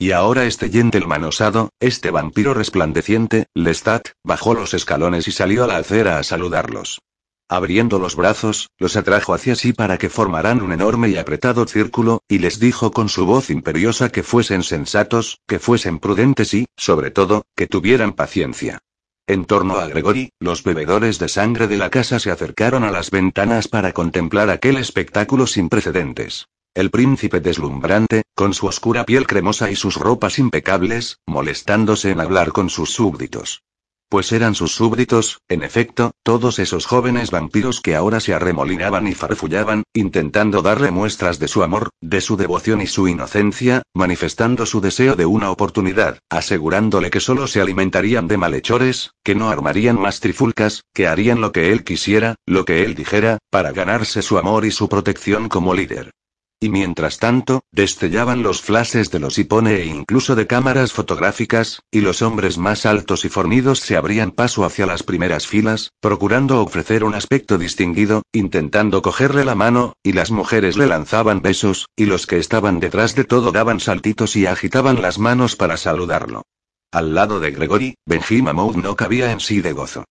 Y 0.00 0.12
ahora 0.12 0.44
este 0.44 0.70
gentleman 0.70 1.24
osado, 1.24 1.70
este 1.80 2.12
vampiro 2.12 2.54
resplandeciente, 2.54 3.46
Lestat, 3.52 4.10
bajó 4.24 4.54
los 4.54 4.72
escalones 4.72 5.26
y 5.26 5.32
salió 5.32 5.64
a 5.64 5.66
la 5.66 5.78
acera 5.78 6.20
a 6.20 6.22
saludarlos. 6.22 7.00
Abriendo 7.48 7.98
los 7.98 8.14
brazos, 8.14 8.68
los 8.78 8.94
atrajo 8.96 9.34
hacia 9.34 9.56
sí 9.56 9.72
para 9.72 9.98
que 9.98 10.08
formaran 10.08 10.62
un 10.62 10.70
enorme 10.70 11.08
y 11.08 11.16
apretado 11.16 11.66
círculo, 11.66 12.20
y 12.28 12.38
les 12.38 12.60
dijo 12.60 12.92
con 12.92 13.08
su 13.08 13.26
voz 13.26 13.50
imperiosa 13.50 14.10
que 14.10 14.22
fuesen 14.22 14.62
sensatos, 14.62 15.40
que 15.48 15.58
fuesen 15.58 15.98
prudentes 15.98 16.54
y, 16.54 16.66
sobre 16.76 17.10
todo, 17.10 17.46
que 17.56 17.66
tuvieran 17.66 18.12
paciencia. 18.12 18.78
En 19.26 19.46
torno 19.46 19.78
a 19.78 19.88
Gregory, 19.88 20.30
los 20.38 20.62
bebedores 20.62 21.18
de 21.18 21.28
sangre 21.28 21.66
de 21.66 21.76
la 21.76 21.90
casa 21.90 22.20
se 22.20 22.30
acercaron 22.30 22.84
a 22.84 22.92
las 22.92 23.10
ventanas 23.10 23.66
para 23.66 23.92
contemplar 23.92 24.48
aquel 24.48 24.76
espectáculo 24.76 25.48
sin 25.48 25.68
precedentes. 25.68 26.46
El 26.78 26.90
príncipe 26.90 27.40
deslumbrante, 27.40 28.22
con 28.36 28.54
su 28.54 28.68
oscura 28.68 29.04
piel 29.04 29.26
cremosa 29.26 29.68
y 29.68 29.74
sus 29.74 29.96
ropas 29.96 30.38
impecables, 30.38 31.18
molestándose 31.26 32.12
en 32.12 32.20
hablar 32.20 32.52
con 32.52 32.70
sus 32.70 32.92
súbditos. 32.92 33.64
Pues 34.08 34.30
eran 34.30 34.54
sus 34.54 34.76
súbditos, 34.76 35.40
en 35.48 35.64
efecto, 35.64 36.12
todos 36.22 36.60
esos 36.60 36.86
jóvenes 36.86 37.32
vampiros 37.32 37.80
que 37.80 37.96
ahora 37.96 38.20
se 38.20 38.32
arremolinaban 38.32 39.08
y 39.08 39.14
farfullaban, 39.14 39.82
intentando 39.92 40.62
darle 40.62 40.92
muestras 40.92 41.40
de 41.40 41.48
su 41.48 41.64
amor, 41.64 41.90
de 42.00 42.20
su 42.20 42.36
devoción 42.36 42.80
y 42.80 42.86
su 42.86 43.08
inocencia, 43.08 43.82
manifestando 43.92 44.64
su 44.64 44.80
deseo 44.80 45.16
de 45.16 45.26
una 45.26 45.50
oportunidad, 45.50 46.20
asegurándole 46.30 47.10
que 47.10 47.18
solo 47.18 47.48
se 47.48 47.60
alimentarían 47.60 48.28
de 48.28 48.36
malhechores, 48.36 49.10
que 49.24 49.34
no 49.34 49.50
armarían 49.50 50.00
más 50.00 50.20
trifulcas, 50.20 50.84
que 50.94 51.08
harían 51.08 51.40
lo 51.40 51.50
que 51.50 51.72
él 51.72 51.82
quisiera, 51.82 52.36
lo 52.46 52.64
que 52.64 52.84
él 52.84 52.94
dijera, 52.94 53.38
para 53.50 53.72
ganarse 53.72 54.22
su 54.22 54.38
amor 54.38 54.64
y 54.64 54.70
su 54.70 54.88
protección 54.88 55.48
como 55.48 55.74
líder. 55.74 56.12
Y 56.60 56.70
mientras 56.70 57.18
tanto, 57.18 57.62
destellaban 57.70 58.42
los 58.42 58.62
flashes 58.62 59.12
de 59.12 59.20
los 59.20 59.38
hipone 59.38 59.76
e 59.76 59.86
incluso 59.86 60.34
de 60.34 60.48
cámaras 60.48 60.92
fotográficas, 60.92 61.82
y 61.88 62.00
los 62.00 62.20
hombres 62.20 62.58
más 62.58 62.84
altos 62.84 63.24
y 63.24 63.28
fornidos 63.28 63.78
se 63.78 63.96
abrían 63.96 64.32
paso 64.32 64.64
hacia 64.64 64.84
las 64.84 65.04
primeras 65.04 65.46
filas, 65.46 65.92
procurando 66.00 66.60
ofrecer 66.60 67.04
un 67.04 67.14
aspecto 67.14 67.58
distinguido, 67.58 68.22
intentando 68.32 69.02
cogerle 69.02 69.44
la 69.44 69.54
mano, 69.54 69.92
y 70.02 70.14
las 70.14 70.32
mujeres 70.32 70.76
le 70.76 70.88
lanzaban 70.88 71.42
besos, 71.42 71.86
y 71.94 72.06
los 72.06 72.26
que 72.26 72.38
estaban 72.38 72.80
detrás 72.80 73.14
de 73.14 73.22
todo 73.22 73.52
daban 73.52 73.78
saltitos 73.78 74.34
y 74.34 74.46
agitaban 74.46 75.00
las 75.00 75.20
manos 75.20 75.54
para 75.54 75.76
saludarlo. 75.76 76.42
Al 76.90 77.14
lado 77.14 77.38
de 77.38 77.52
Gregory, 77.52 77.94
Benji 78.04 78.42
Mamoud 78.42 78.76
no 78.76 78.96
cabía 78.96 79.30
en 79.30 79.38
sí 79.38 79.60
de 79.60 79.74
gozo. 79.74 80.06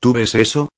¿Tú 0.00 0.12
ves 0.12 0.34
eso? 0.34 0.68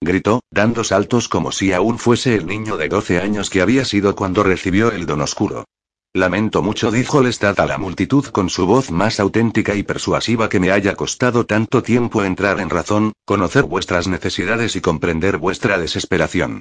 Gritó, 0.00 0.40
dando 0.50 0.84
saltos 0.84 1.28
como 1.28 1.52
si 1.52 1.72
aún 1.72 1.98
fuese 1.98 2.34
el 2.34 2.46
niño 2.46 2.76
de 2.76 2.88
12 2.88 3.20
años 3.20 3.50
que 3.50 3.62
había 3.62 3.84
sido 3.84 4.14
cuando 4.14 4.42
recibió 4.42 4.92
el 4.92 5.06
don 5.06 5.20
oscuro. 5.20 5.64
Lamento 6.16 6.62
mucho, 6.62 6.90
dijo 6.90 7.20
Lestat 7.20 7.60
a 7.60 7.66
la 7.66 7.76
multitud 7.76 8.24
con 8.26 8.48
su 8.48 8.66
voz 8.66 8.90
más 8.90 9.20
auténtica 9.20 9.74
y 9.74 9.82
persuasiva 9.82 10.48
que 10.48 10.60
me 10.60 10.70
haya 10.70 10.94
costado 10.94 11.44
tanto 11.44 11.82
tiempo 11.82 12.24
entrar 12.24 12.58
en 12.60 12.70
razón, 12.70 13.12
conocer 13.26 13.64
vuestras 13.64 14.08
necesidades 14.08 14.76
y 14.76 14.80
comprender 14.80 15.36
vuestra 15.36 15.76
desesperación. 15.76 16.60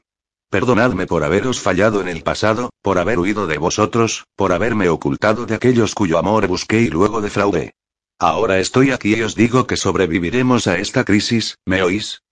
Perdonadme 0.49 1.05
por 1.05 1.23
haberos 1.23 1.61
fallado 1.61 2.01
en 2.01 2.09
el 2.09 2.21
pasado, 2.21 2.69
por 2.81 2.99
haber 2.99 3.17
huido 3.17 3.47
de 3.47 3.57
vosotros, 3.57 4.25
por 4.36 4.51
haberme 4.51 4.89
ocultado 4.89 5.45
de 5.45 5.55
aquellos 5.55 5.95
cuyo 5.95 6.17
amor 6.17 6.47
busqué 6.47 6.81
y 6.81 6.88
luego 6.88 7.21
defraudé. 7.21 7.75
Ahora 8.19 8.59
estoy 8.59 8.91
aquí 8.91 9.15
y 9.15 9.21
os 9.21 9.36
digo 9.36 9.67
que 9.67 9.77
sobreviviremos 9.77 10.67
a 10.67 10.77
esta 10.77 11.05
crisis, 11.05 11.57
¿me 11.65 11.81
oís? 11.81 12.24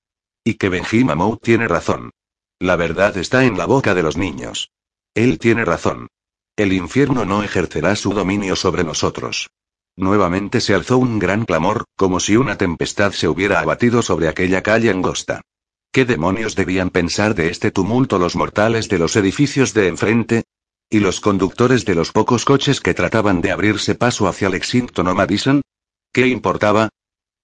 Y 0.44 0.56
que 0.56 0.70
Benji 0.70 1.04
Mamou 1.04 1.38
tiene 1.38 1.68
razón. 1.68 2.12
La 2.60 2.76
verdad 2.76 3.18
está 3.18 3.46
en 3.46 3.58
la 3.58 3.66
boca 3.66 3.94
de 3.94 4.04
los 4.04 4.18
niños. 4.18 4.72
Él 5.14 5.40
tiene 5.40 5.66
razón. 5.66 6.08
El 6.56 6.74
infierno 6.74 7.26
no 7.26 7.44
ejercerá 7.44 7.96
su 7.96 8.14
dominio 8.14 8.56
sobre 8.56 8.84
nosotros. 8.84 9.50
Nuevamente 9.96 10.60
se 10.60 10.74
alzó 10.74 10.98
un 10.98 11.20
gran 11.20 11.46
clamor, 11.46 11.86
como 11.96 12.20
si 12.20 12.36
una 12.36 12.58
tempestad 12.58 13.12
se 13.12 13.28
hubiera 13.28 13.60
abatido 13.60 14.02
sobre 14.02 14.28
aquella 14.28 14.64
calle 14.64 14.90
angosta. 14.90 15.42
¿Qué 15.92 16.06
demonios 16.06 16.56
debían 16.56 16.90
pensar 16.90 17.36
de 17.36 17.50
este 17.50 17.70
tumulto 17.70 18.18
los 18.18 18.36
mortales 18.36 18.90
de 18.90 18.98
los 18.98 19.16
edificios 19.16 19.74
de 19.74 19.88
enfrente? 19.88 20.44
¿Y 20.90 21.00
los 21.00 21.20
conductores 21.20 21.86
de 21.86 21.96
los 21.96 22.12
pocos 22.12 22.46
coches 22.46 22.82
que 22.82 22.94
trataban 22.94 23.42
de 23.42 23.52
abrirse 23.52 23.96
paso 23.96 24.28
hacia 24.28 24.50
Lexington 24.50 25.08
o 25.08 25.16
Madison? 25.16 25.62
¿Qué 26.12 26.28
importaba? 26.28 26.90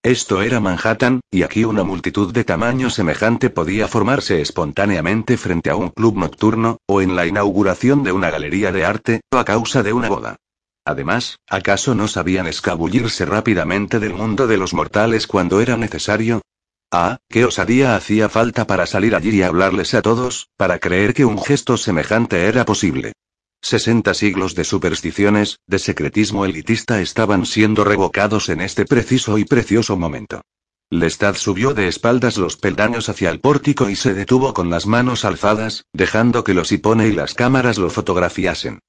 Esto 0.04 0.41
era 0.41 0.62
Manhattan, 0.62 1.20
y 1.30 1.43
aquí 1.43 1.66
una 1.66 1.84
multitud 1.84 2.34
de 2.34 2.45
tamaño 2.45 2.89
semejante 2.89 3.50
podía 3.50 3.89
formarse 3.89 4.39
espontáneamente 4.39 5.36
frente 5.36 5.70
a 5.70 5.76
un 5.76 5.89
club 5.89 6.16
nocturno, 6.16 6.78
o 6.88 7.02
en 7.02 7.18
la 7.18 7.26
inauguración 7.26 8.04
de 8.04 8.14
una 8.14 8.32
galería 8.32 8.72
de 8.72 8.86
arte, 8.86 9.20
o 9.30 9.38
a 9.38 9.43
causa 9.43 9.84
de 9.84 9.91
una 9.91 10.08
boda. 10.08 10.38
Además, 10.86 11.36
¿acaso 11.50 11.95
no 11.95 12.08
sabían 12.08 12.47
escabullirse 12.47 13.26
rápidamente 13.26 14.00
del 14.00 14.14
mundo 14.14 14.47
de 14.47 14.56
los 14.56 14.74
mortales 14.74 15.28
cuando 15.28 15.60
era 15.60 15.76
necesario? 15.76 16.41
Ah, 16.93 17.18
qué 17.28 17.43
osadía 17.43 17.97
hacía 17.97 18.30
falta 18.30 18.66
para 18.66 18.86
salir 18.86 19.16
allí 19.16 19.32
y 19.32 19.41
hablarles 19.43 19.93
a 19.95 20.02
todos, 20.02 20.47
para 20.56 20.80
creer 20.80 21.14
que 21.14 21.26
un 21.26 21.43
gesto 21.43 21.76
semejante 21.76 22.45
era 22.45 22.64
posible. 22.64 23.12
Sesenta 23.62 24.14
siglos 24.14 24.55
de 24.55 24.64
supersticiones, 24.64 25.60
de 25.68 25.80
secretismo 25.80 26.45
elitista 26.45 27.01
estaban 27.01 27.45
siendo 27.45 27.84
revocados 27.84 28.49
en 28.49 28.62
este 28.62 28.86
preciso 28.86 29.38
y 29.38 29.45
precioso 29.45 29.97
momento. 29.97 30.41
Lestat 30.89 31.36
subió 31.36 31.74
de 31.76 31.88
espaldas 31.88 32.38
los 32.38 32.57
peldaños 32.57 33.10
hacia 33.10 33.30
el 33.30 33.39
pórtico 33.39 33.89
y 33.89 33.95
se 33.95 34.16
detuvo 34.16 34.55
con 34.55 34.72
las 34.72 34.88
manos 34.88 35.24
alzadas, 35.24 35.86
dejando 35.93 36.43
que 36.43 36.55
los 36.55 36.72
hipone 36.72 37.07
y 37.07 37.12
las 37.12 37.36
cámaras 37.36 37.78
lo 37.78 37.91
fotografiasen. 37.91 38.80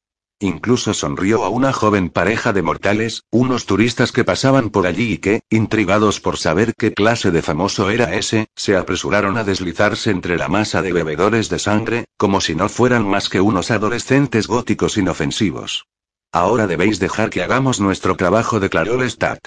Incluso 0.42 0.94
sonrió 0.94 1.44
a 1.44 1.50
una 1.50 1.70
joven 1.70 2.08
pareja 2.08 2.54
de 2.54 2.62
mortales, 2.62 3.24
unos 3.30 3.66
turistas 3.66 4.10
que 4.10 4.24
pasaban 4.24 4.70
por 4.70 4.86
allí 4.86 5.12
y 5.12 5.18
que, 5.18 5.42
intrigados 5.50 6.18
por 6.18 6.38
saber 6.38 6.72
qué 6.78 6.94
clase 6.94 7.30
de 7.30 7.42
famoso 7.42 7.90
era 7.90 8.14
ese, 8.14 8.48
se 8.56 8.74
apresuraron 8.74 9.36
a 9.36 9.44
deslizarse 9.44 10.10
entre 10.10 10.38
la 10.38 10.48
masa 10.48 10.80
de 10.80 10.94
bebedores 10.94 11.50
de 11.50 11.58
sangre, 11.58 12.06
como 12.16 12.40
si 12.40 12.54
no 12.54 12.70
fueran 12.70 13.06
más 13.06 13.28
que 13.28 13.42
unos 13.42 13.70
adolescentes 13.70 14.46
góticos 14.46 14.96
inofensivos. 14.96 15.84
Ahora 16.32 16.66
debéis 16.66 16.98
dejar 17.00 17.28
que 17.28 17.42
hagamos 17.42 17.78
nuestro 17.78 18.16
trabajo, 18.16 18.60
declaró 18.60 18.96
Lestat. 18.96 19.40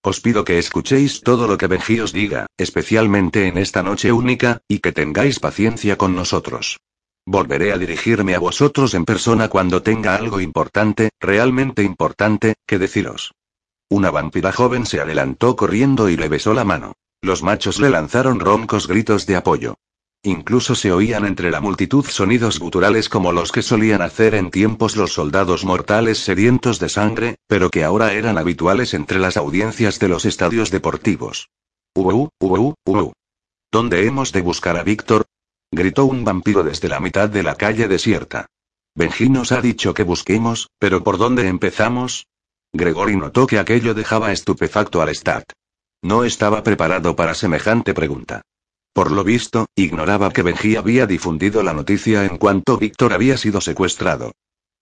Os 0.00 0.20
pido 0.20 0.44
que 0.44 0.60
escuchéis 0.60 1.22
todo 1.22 1.48
lo 1.48 1.58
que 1.58 1.66
Benji 1.66 1.98
os 1.98 2.12
diga, 2.12 2.46
especialmente 2.56 3.48
en 3.48 3.58
esta 3.58 3.82
noche 3.82 4.12
única, 4.12 4.60
y 4.68 4.78
que 4.78 4.92
tengáis 4.92 5.40
paciencia 5.40 5.98
con 5.98 6.14
nosotros. 6.14 6.78
Volveré 7.28 7.72
a 7.72 7.78
dirigirme 7.78 8.36
a 8.36 8.38
vosotros 8.38 8.94
en 8.94 9.04
persona 9.04 9.48
cuando 9.48 9.82
tenga 9.82 10.14
algo 10.14 10.40
importante, 10.40 11.10
realmente 11.18 11.82
importante, 11.82 12.54
que 12.66 12.78
deciros. 12.78 13.32
Una 13.90 14.12
vampira 14.12 14.52
joven 14.52 14.86
se 14.86 15.00
adelantó 15.00 15.56
corriendo 15.56 16.08
y 16.08 16.16
le 16.16 16.28
besó 16.28 16.54
la 16.54 16.64
mano. 16.64 16.92
Los 17.20 17.42
machos 17.42 17.80
le 17.80 17.90
lanzaron 17.90 18.38
roncos 18.38 18.86
gritos 18.86 19.26
de 19.26 19.34
apoyo. 19.34 19.74
Incluso 20.22 20.76
se 20.76 20.92
oían 20.92 21.24
entre 21.24 21.50
la 21.50 21.60
multitud 21.60 22.04
sonidos 22.04 22.60
guturales 22.60 23.08
como 23.08 23.32
los 23.32 23.50
que 23.50 23.62
solían 23.62 24.02
hacer 24.02 24.34
en 24.34 24.50
tiempos 24.50 24.96
los 24.96 25.12
soldados 25.12 25.64
mortales 25.64 26.18
sedientos 26.18 26.78
de 26.78 26.88
sangre, 26.88 27.36
pero 27.48 27.70
que 27.70 27.84
ahora 27.84 28.12
eran 28.12 28.38
habituales 28.38 28.94
entre 28.94 29.18
las 29.18 29.36
audiencias 29.36 29.98
de 29.98 30.08
los 30.08 30.24
estadios 30.24 30.70
deportivos. 30.70 31.50
Uh, 31.96 32.28
uh, 32.40 32.74
uh, 32.86 33.12
¿Dónde 33.72 34.06
hemos 34.06 34.32
de 34.32 34.42
buscar 34.42 34.76
a 34.76 34.82
Víctor? 34.84 35.26
Gritó 35.76 36.06
un 36.06 36.24
vampiro 36.24 36.64
desde 36.64 36.88
la 36.88 37.00
mitad 37.00 37.28
de 37.28 37.42
la 37.42 37.54
calle 37.54 37.86
desierta. 37.86 38.46
Benji 38.94 39.28
nos 39.28 39.52
ha 39.52 39.60
dicho 39.60 39.92
que 39.92 40.04
busquemos, 40.04 40.70
pero 40.78 41.04
¿por 41.04 41.18
dónde 41.18 41.48
empezamos? 41.48 42.26
Gregory 42.72 43.16
notó 43.16 43.46
que 43.46 43.58
aquello 43.58 43.92
dejaba 43.92 44.32
estupefacto 44.32 45.02
al 45.02 45.14
Stat. 45.14 45.44
No 46.02 46.24
estaba 46.24 46.62
preparado 46.62 47.14
para 47.14 47.34
semejante 47.34 47.92
pregunta. 47.92 48.40
Por 48.94 49.12
lo 49.12 49.22
visto, 49.22 49.66
ignoraba 49.76 50.32
que 50.32 50.42
Benji 50.42 50.76
había 50.76 51.06
difundido 51.06 51.62
la 51.62 51.74
noticia 51.74 52.24
en 52.24 52.38
cuanto 52.38 52.78
Víctor 52.78 53.12
había 53.12 53.36
sido 53.36 53.60
secuestrado. 53.60 54.32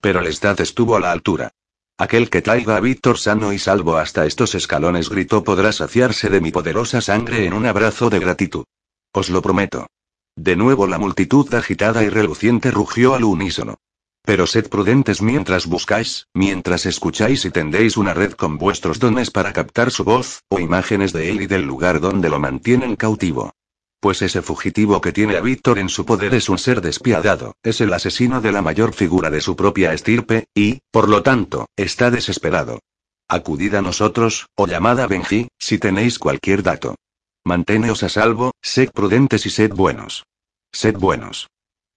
Pero 0.00 0.20
el 0.20 0.32
Stat 0.32 0.60
estuvo 0.60 0.94
a 0.94 1.00
la 1.00 1.10
altura. 1.10 1.50
Aquel 1.98 2.30
que 2.30 2.40
traiga 2.40 2.76
a 2.76 2.80
Víctor 2.80 3.18
sano 3.18 3.52
y 3.52 3.58
salvo 3.58 3.96
hasta 3.96 4.26
estos 4.26 4.54
escalones 4.54 5.10
gritó 5.10 5.42
podrá 5.42 5.72
saciarse 5.72 6.30
de 6.30 6.40
mi 6.40 6.52
poderosa 6.52 7.00
sangre 7.00 7.46
en 7.46 7.52
un 7.52 7.66
abrazo 7.66 8.10
de 8.10 8.20
gratitud. 8.20 8.64
Os 9.12 9.28
lo 9.28 9.42
prometo. 9.42 9.88
De 10.36 10.56
nuevo 10.56 10.86
la 10.86 10.98
multitud 10.98 11.52
agitada 11.54 12.02
y 12.02 12.08
reluciente 12.08 12.70
rugió 12.70 13.14
al 13.14 13.24
unísono. 13.24 13.76
Pero 14.22 14.46
sed 14.46 14.68
prudentes 14.68 15.22
mientras 15.22 15.66
buscáis, 15.66 16.28
mientras 16.34 16.86
escucháis 16.86 17.44
y 17.44 17.50
tendéis 17.50 17.96
una 17.96 18.14
red 18.14 18.32
con 18.32 18.58
vuestros 18.58 18.98
dones 18.98 19.30
para 19.30 19.52
captar 19.52 19.90
su 19.90 20.02
voz, 20.02 20.42
o 20.48 20.58
imágenes 20.58 21.12
de 21.12 21.30
él 21.30 21.42
y 21.42 21.46
del 21.46 21.62
lugar 21.62 22.00
donde 22.00 22.30
lo 22.30 22.40
mantienen 22.40 22.96
cautivo. 22.96 23.52
Pues 24.00 24.22
ese 24.22 24.42
fugitivo 24.42 25.00
que 25.00 25.12
tiene 25.12 25.36
a 25.36 25.40
Víctor 25.40 25.78
en 25.78 25.88
su 25.88 26.04
poder 26.04 26.34
es 26.34 26.48
un 26.48 26.58
ser 26.58 26.80
despiadado, 26.80 27.56
es 27.62 27.80
el 27.80 27.92
asesino 27.92 28.40
de 28.40 28.52
la 28.52 28.60
mayor 28.60 28.92
figura 28.92 29.30
de 29.30 29.40
su 29.40 29.56
propia 29.56 29.92
estirpe, 29.92 30.46
y, 30.54 30.80
por 30.90 31.08
lo 31.08 31.22
tanto, 31.22 31.68
está 31.76 32.10
desesperado. 32.10 32.80
Acudid 33.28 33.74
a 33.74 33.82
nosotros, 33.82 34.48
o 34.56 34.66
llamad 34.66 35.00
a 35.00 35.06
Benji, 35.06 35.48
si 35.58 35.78
tenéis 35.78 36.18
cualquier 36.18 36.62
dato. 36.62 36.96
Manténeos 37.46 38.02
a 38.02 38.08
salvo, 38.08 38.52
sed 38.62 38.90
prudentes 38.90 39.44
y 39.44 39.50
sed 39.50 39.70
buenos. 39.74 40.24
Sed 40.72 40.96
buenos. 40.96 41.50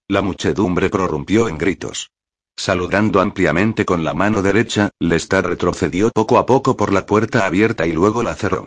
La 0.06 0.20
muchedumbre 0.20 0.90
prorrumpió 0.90 1.48
en 1.48 1.56
gritos. 1.56 2.10
Saludando 2.54 3.22
ampliamente 3.22 3.86
con 3.86 4.04
la 4.04 4.12
mano 4.12 4.42
derecha, 4.42 4.90
Lestat 5.00 5.46
retrocedió 5.46 6.10
poco 6.10 6.36
a 6.36 6.44
poco 6.44 6.76
por 6.76 6.92
la 6.92 7.06
puerta 7.06 7.46
abierta 7.46 7.86
y 7.86 7.92
luego 7.92 8.22
la 8.22 8.34
cerró. 8.34 8.66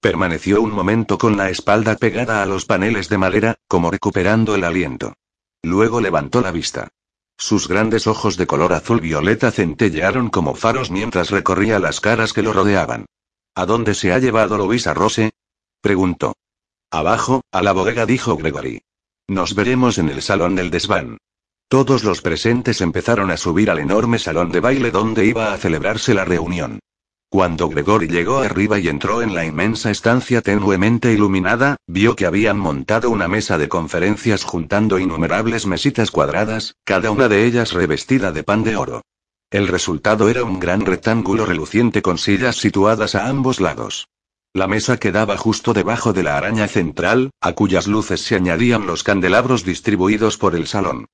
Permaneció 0.00 0.62
un 0.62 0.72
momento 0.72 1.18
con 1.18 1.36
la 1.36 1.50
espalda 1.50 1.96
pegada 1.96 2.42
a 2.42 2.46
los 2.46 2.64
paneles 2.64 3.10
de 3.10 3.18
madera, 3.18 3.56
como 3.68 3.90
recuperando 3.90 4.54
el 4.54 4.64
aliento. 4.64 5.12
Luego 5.62 6.00
levantó 6.00 6.40
la 6.40 6.50
vista. 6.50 6.88
Sus 7.36 7.68
grandes 7.68 8.06
ojos 8.06 8.38
de 8.38 8.46
color 8.46 8.72
azul 8.72 9.02
violeta 9.02 9.50
centellearon 9.50 10.30
como 10.30 10.54
faros 10.54 10.90
mientras 10.90 11.28
recorría 11.28 11.78
las 11.78 12.00
caras 12.00 12.32
que 12.32 12.42
lo 12.42 12.54
rodeaban. 12.54 13.04
¿A 13.54 13.66
dónde 13.66 13.94
se 13.94 14.12
ha 14.12 14.18
llevado 14.18 14.56
Luisa 14.56 14.94
Rose? 14.94 15.31
Preguntó. 15.82 16.36
Abajo, 16.92 17.42
a 17.50 17.60
la 17.60 17.72
bodega 17.72 18.06
dijo 18.06 18.36
Gregory. 18.36 18.82
Nos 19.26 19.56
veremos 19.56 19.98
en 19.98 20.10
el 20.10 20.22
salón 20.22 20.54
del 20.54 20.70
desván. 20.70 21.18
Todos 21.68 22.04
los 22.04 22.22
presentes 22.22 22.80
empezaron 22.80 23.32
a 23.32 23.36
subir 23.36 23.68
al 23.68 23.80
enorme 23.80 24.20
salón 24.20 24.52
de 24.52 24.60
baile 24.60 24.92
donde 24.92 25.26
iba 25.26 25.52
a 25.52 25.58
celebrarse 25.58 26.14
la 26.14 26.24
reunión. 26.24 26.78
Cuando 27.28 27.68
Gregory 27.68 28.06
llegó 28.06 28.38
arriba 28.38 28.78
y 28.78 28.86
entró 28.86 29.22
en 29.22 29.34
la 29.34 29.44
inmensa 29.44 29.90
estancia 29.90 30.40
tenuemente 30.40 31.12
iluminada, 31.12 31.78
vio 31.88 32.14
que 32.14 32.26
habían 32.26 32.60
montado 32.60 33.10
una 33.10 33.26
mesa 33.26 33.58
de 33.58 33.68
conferencias 33.68 34.44
juntando 34.44 35.00
innumerables 35.00 35.66
mesitas 35.66 36.12
cuadradas, 36.12 36.76
cada 36.84 37.10
una 37.10 37.28
de 37.28 37.44
ellas 37.44 37.72
revestida 37.72 38.30
de 38.30 38.44
pan 38.44 38.62
de 38.62 38.76
oro. 38.76 39.02
El 39.50 39.66
resultado 39.66 40.28
era 40.28 40.44
un 40.44 40.60
gran 40.60 40.82
rectángulo 40.82 41.44
reluciente 41.44 42.02
con 42.02 42.18
sillas 42.18 42.54
situadas 42.54 43.16
a 43.16 43.26
ambos 43.26 43.60
lados. 43.60 44.06
La 44.54 44.66
mesa 44.66 44.98
quedaba 44.98 45.38
justo 45.38 45.72
debajo 45.72 46.12
de 46.12 46.22
la 46.22 46.36
araña 46.36 46.68
central, 46.68 47.30
a 47.40 47.54
cuyas 47.54 47.86
luces 47.86 48.20
se 48.20 48.34
añadían 48.34 48.86
los 48.86 49.02
candelabros 49.02 49.64
distribuidos 49.64 50.36
por 50.36 50.54
el 50.54 50.66
salón. 50.66 51.06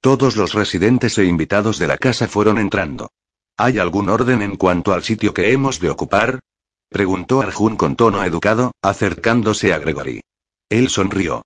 Todos 0.00 0.36
los 0.36 0.54
residentes 0.54 1.18
e 1.18 1.26
invitados 1.26 1.78
de 1.78 1.88
la 1.88 1.98
casa 1.98 2.26
fueron 2.26 2.56
entrando. 2.56 3.10
¿Hay 3.58 3.78
algún 3.78 4.08
orden 4.08 4.40
en 4.40 4.56
cuanto 4.56 4.94
al 4.94 5.02
sitio 5.02 5.34
que 5.34 5.52
hemos 5.52 5.78
de 5.78 5.90
ocupar? 5.90 6.40
preguntó 6.88 7.42
Arjun 7.42 7.76
con 7.76 7.96
tono 7.96 8.24
educado, 8.24 8.72
acercándose 8.80 9.74
a 9.74 9.78
Gregory. 9.78 10.22
Él 10.70 10.88
sonrió. 10.88 11.42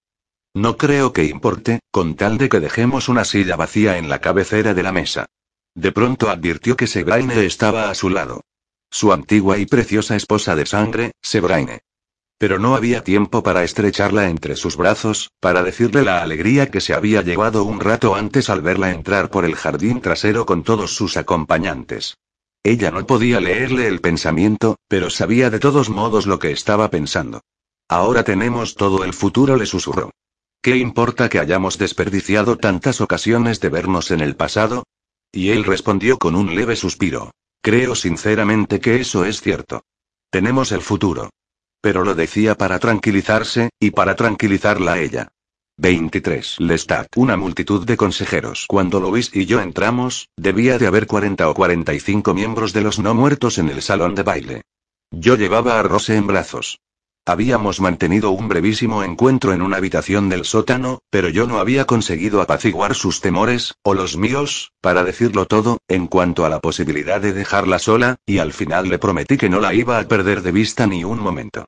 No 0.54 0.76
creo 0.76 1.12
que 1.12 1.24
importe, 1.24 1.80
con 1.90 2.14
tal 2.14 2.38
de 2.38 2.48
que 2.48 2.60
dejemos 2.60 3.08
una 3.08 3.24
silla 3.24 3.56
vacía 3.56 3.98
en 3.98 4.08
la 4.08 4.20
cabecera 4.20 4.72
de 4.72 4.82
la 4.84 4.92
mesa. 4.92 5.26
De 5.74 5.90
pronto 5.90 6.30
advirtió 6.30 6.76
que 6.76 6.86
Sebraine 6.86 7.44
estaba 7.44 7.90
a 7.90 7.94
su 7.94 8.08
lado. 8.08 8.42
Su 8.90 9.12
antigua 9.12 9.56
y 9.58 9.66
preciosa 9.66 10.16
esposa 10.16 10.56
de 10.56 10.66
sangre, 10.66 11.12
Sebraine. 11.22 11.80
Pero 12.38 12.58
no 12.58 12.74
había 12.74 13.04
tiempo 13.04 13.42
para 13.42 13.62
estrecharla 13.62 14.28
entre 14.28 14.56
sus 14.56 14.76
brazos, 14.76 15.30
para 15.40 15.62
decirle 15.62 16.02
la 16.02 16.22
alegría 16.22 16.70
que 16.70 16.80
se 16.80 16.94
había 16.94 17.22
llevado 17.22 17.64
un 17.64 17.80
rato 17.80 18.14
antes 18.14 18.50
al 18.50 18.62
verla 18.62 18.90
entrar 18.90 19.30
por 19.30 19.44
el 19.44 19.54
jardín 19.54 20.00
trasero 20.00 20.44
con 20.46 20.64
todos 20.64 20.94
sus 20.94 21.16
acompañantes. 21.16 22.16
Ella 22.64 22.90
no 22.90 23.06
podía 23.06 23.40
leerle 23.40 23.86
el 23.86 24.00
pensamiento, 24.00 24.76
pero 24.88 25.08
sabía 25.08 25.50
de 25.50 25.60
todos 25.60 25.88
modos 25.88 26.26
lo 26.26 26.38
que 26.38 26.50
estaba 26.50 26.90
pensando. 26.90 27.42
Ahora 27.88 28.24
tenemos 28.24 28.74
todo 28.74 29.04
el 29.04 29.14
futuro, 29.14 29.56
le 29.56 29.66
susurró. 29.66 30.10
¿Qué 30.62 30.76
importa 30.76 31.28
que 31.28 31.38
hayamos 31.38 31.78
desperdiciado 31.78 32.58
tantas 32.58 33.00
ocasiones 33.00 33.60
de 33.60 33.68
vernos 33.68 34.10
en 34.10 34.20
el 34.20 34.36
pasado? 34.36 34.84
Y 35.32 35.50
él 35.50 35.64
respondió 35.64 36.18
con 36.18 36.34
un 36.34 36.54
leve 36.54 36.76
suspiro. 36.76 37.30
Creo 37.62 37.94
sinceramente 37.94 38.80
que 38.80 39.00
eso 39.00 39.24
es 39.24 39.42
cierto. 39.42 39.82
Tenemos 40.30 40.72
el 40.72 40.80
futuro. 40.80 41.30
Pero 41.82 42.04
lo 42.04 42.14
decía 42.14 42.54
para 42.56 42.78
tranquilizarse, 42.78 43.70
y 43.78 43.90
para 43.90 44.16
tranquilizarla 44.16 44.94
a 44.94 44.98
ella. 44.98 45.28
23. 45.76 46.60
Lestat. 46.60 47.08
Una 47.16 47.36
multitud 47.36 47.86
de 47.86 47.96
consejeros. 47.96 48.66
Cuando 48.68 49.00
Luis 49.00 49.30
y 49.34 49.46
yo 49.46 49.60
entramos, 49.60 50.28
debía 50.36 50.78
de 50.78 50.86
haber 50.86 51.06
40 51.06 51.48
o 51.48 51.54
45 51.54 52.34
miembros 52.34 52.72
de 52.72 52.82
los 52.82 52.98
no 52.98 53.14
muertos 53.14 53.58
en 53.58 53.68
el 53.68 53.82
salón 53.82 54.14
de 54.14 54.22
baile. 54.22 54.62
Yo 55.10 55.36
llevaba 55.36 55.78
a 55.78 55.82
Rose 55.82 56.16
en 56.16 56.26
brazos. 56.26 56.80
Habíamos 57.26 57.80
mantenido 57.80 58.30
un 58.30 58.48
brevísimo 58.48 59.04
encuentro 59.04 59.52
en 59.52 59.62
una 59.62 59.76
habitación 59.76 60.28
del 60.28 60.44
sótano, 60.44 61.00
pero 61.10 61.28
yo 61.28 61.46
no 61.46 61.58
había 61.58 61.84
conseguido 61.84 62.40
apaciguar 62.40 62.94
sus 62.94 63.20
temores, 63.20 63.74
o 63.82 63.94
los 63.94 64.16
míos, 64.16 64.72
para 64.80 65.04
decirlo 65.04 65.46
todo, 65.46 65.78
en 65.86 66.06
cuanto 66.06 66.44
a 66.44 66.48
la 66.48 66.60
posibilidad 66.60 67.20
de 67.20 67.32
dejarla 67.32 67.78
sola, 67.78 68.16
y 68.24 68.38
al 68.38 68.52
final 68.52 68.88
le 68.88 68.98
prometí 68.98 69.36
que 69.36 69.50
no 69.50 69.60
la 69.60 69.74
iba 69.74 69.98
a 69.98 70.08
perder 70.08 70.42
de 70.42 70.52
vista 70.52 70.86
ni 70.86 71.04
un 71.04 71.20
momento. 71.20 71.66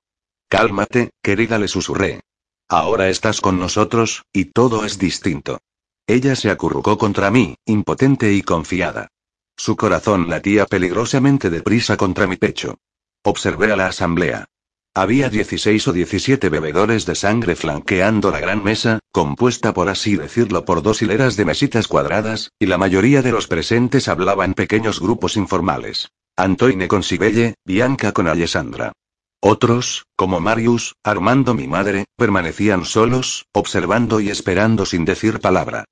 Cálmate, 0.48 1.10
querida, 1.22 1.58
le 1.58 1.68
susurré. 1.68 2.22
Ahora 2.68 3.10
estás 3.10 3.40
con 3.40 3.58
nosotros, 3.58 4.24
y 4.32 4.46
todo 4.46 4.84
es 4.86 4.98
distinto. 4.98 5.60
Ella 6.06 6.34
se 6.34 6.50
acurrucó 6.50 6.98
contra 6.98 7.30
mí, 7.30 7.56
impotente 7.66 8.32
y 8.32 8.42
confiada. 8.42 9.08
Su 9.56 9.76
corazón 9.76 10.28
latía 10.28 10.64
peligrosamente 10.66 11.50
deprisa 11.50 11.96
contra 11.96 12.26
mi 12.26 12.36
pecho. 12.36 12.78
Observé 13.22 13.72
a 13.72 13.76
la 13.76 13.86
asamblea. 13.86 14.46
Había 14.94 15.30
16 15.30 15.88
o 15.88 15.92
17 15.94 16.50
bebedores 16.50 17.06
de 17.06 17.14
sangre 17.14 17.56
flanqueando 17.56 18.30
la 18.30 18.40
gran 18.40 18.62
mesa, 18.62 18.98
compuesta 19.10 19.72
por 19.72 19.88
así 19.88 20.16
decirlo 20.16 20.66
por 20.66 20.82
dos 20.82 21.00
hileras 21.00 21.34
de 21.36 21.46
mesitas 21.46 21.88
cuadradas, 21.88 22.50
y 22.58 22.66
la 22.66 22.76
mayoría 22.76 23.22
de 23.22 23.32
los 23.32 23.46
presentes 23.46 24.08
hablaba 24.08 24.44
en 24.44 24.52
pequeños 24.52 25.00
grupos 25.00 25.38
informales. 25.38 26.08
Antoine 26.36 26.88
con 26.88 27.02
Sibelle, 27.02 27.54
Bianca 27.64 28.12
con 28.12 28.28
Alessandra. 28.28 28.92
Otros, 29.40 30.04
como 30.14 30.40
Marius, 30.40 30.94
Armando 31.02 31.54
mi 31.54 31.66
madre, 31.66 32.04
permanecían 32.16 32.84
solos, 32.84 33.46
observando 33.54 34.20
y 34.20 34.28
esperando 34.28 34.84
sin 34.84 35.06
decir 35.06 35.40
palabra. 35.40 35.86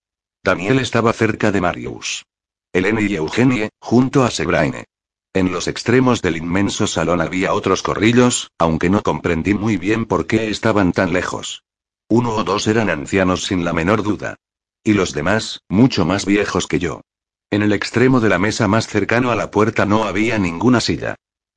Daniel 0.44 0.78
estaba 0.78 1.14
cerca 1.14 1.50
de 1.50 1.62
Marius. 1.62 2.24
Elena 2.70 3.00
y 3.00 3.16
Eugenie, 3.16 3.70
junto 3.80 4.24
a 4.24 4.30
Sebraine. 4.30 4.84
En 5.32 5.52
los 5.52 5.68
extremos 5.68 6.22
del 6.22 6.36
inmenso 6.36 6.88
salón 6.88 7.20
había 7.20 7.52
otros 7.54 7.82
corrillos, 7.82 8.50
aunque 8.58 8.90
no 8.90 9.02
comprendí 9.02 9.54
muy 9.54 9.76
bien 9.76 10.04
por 10.04 10.26
qué 10.26 10.50
estaban 10.50 10.92
tan 10.92 11.12
lejos. 11.12 11.62
Uno 12.08 12.34
o 12.34 12.42
dos 12.42 12.66
eran 12.66 12.90
ancianos 12.90 13.44
sin 13.44 13.64
la 13.64 13.72
menor 13.72 14.02
duda. 14.02 14.34
Y 14.82 14.94
los 14.94 15.12
demás, 15.12 15.60
mucho 15.68 16.04
más 16.04 16.26
viejos 16.26 16.66
que 16.66 16.80
yo. 16.80 17.02
En 17.48 17.62
el 17.62 17.72
extremo 17.72 18.18
de 18.18 18.28
la 18.28 18.40
mesa 18.40 18.66
más 18.66 18.88
cercano 18.88 19.30
a 19.30 19.36
la 19.36 19.52
puerta 19.52 19.86
no 19.86 20.02
había 20.04 20.36
ninguna 20.38 20.80
silla. 20.80 21.14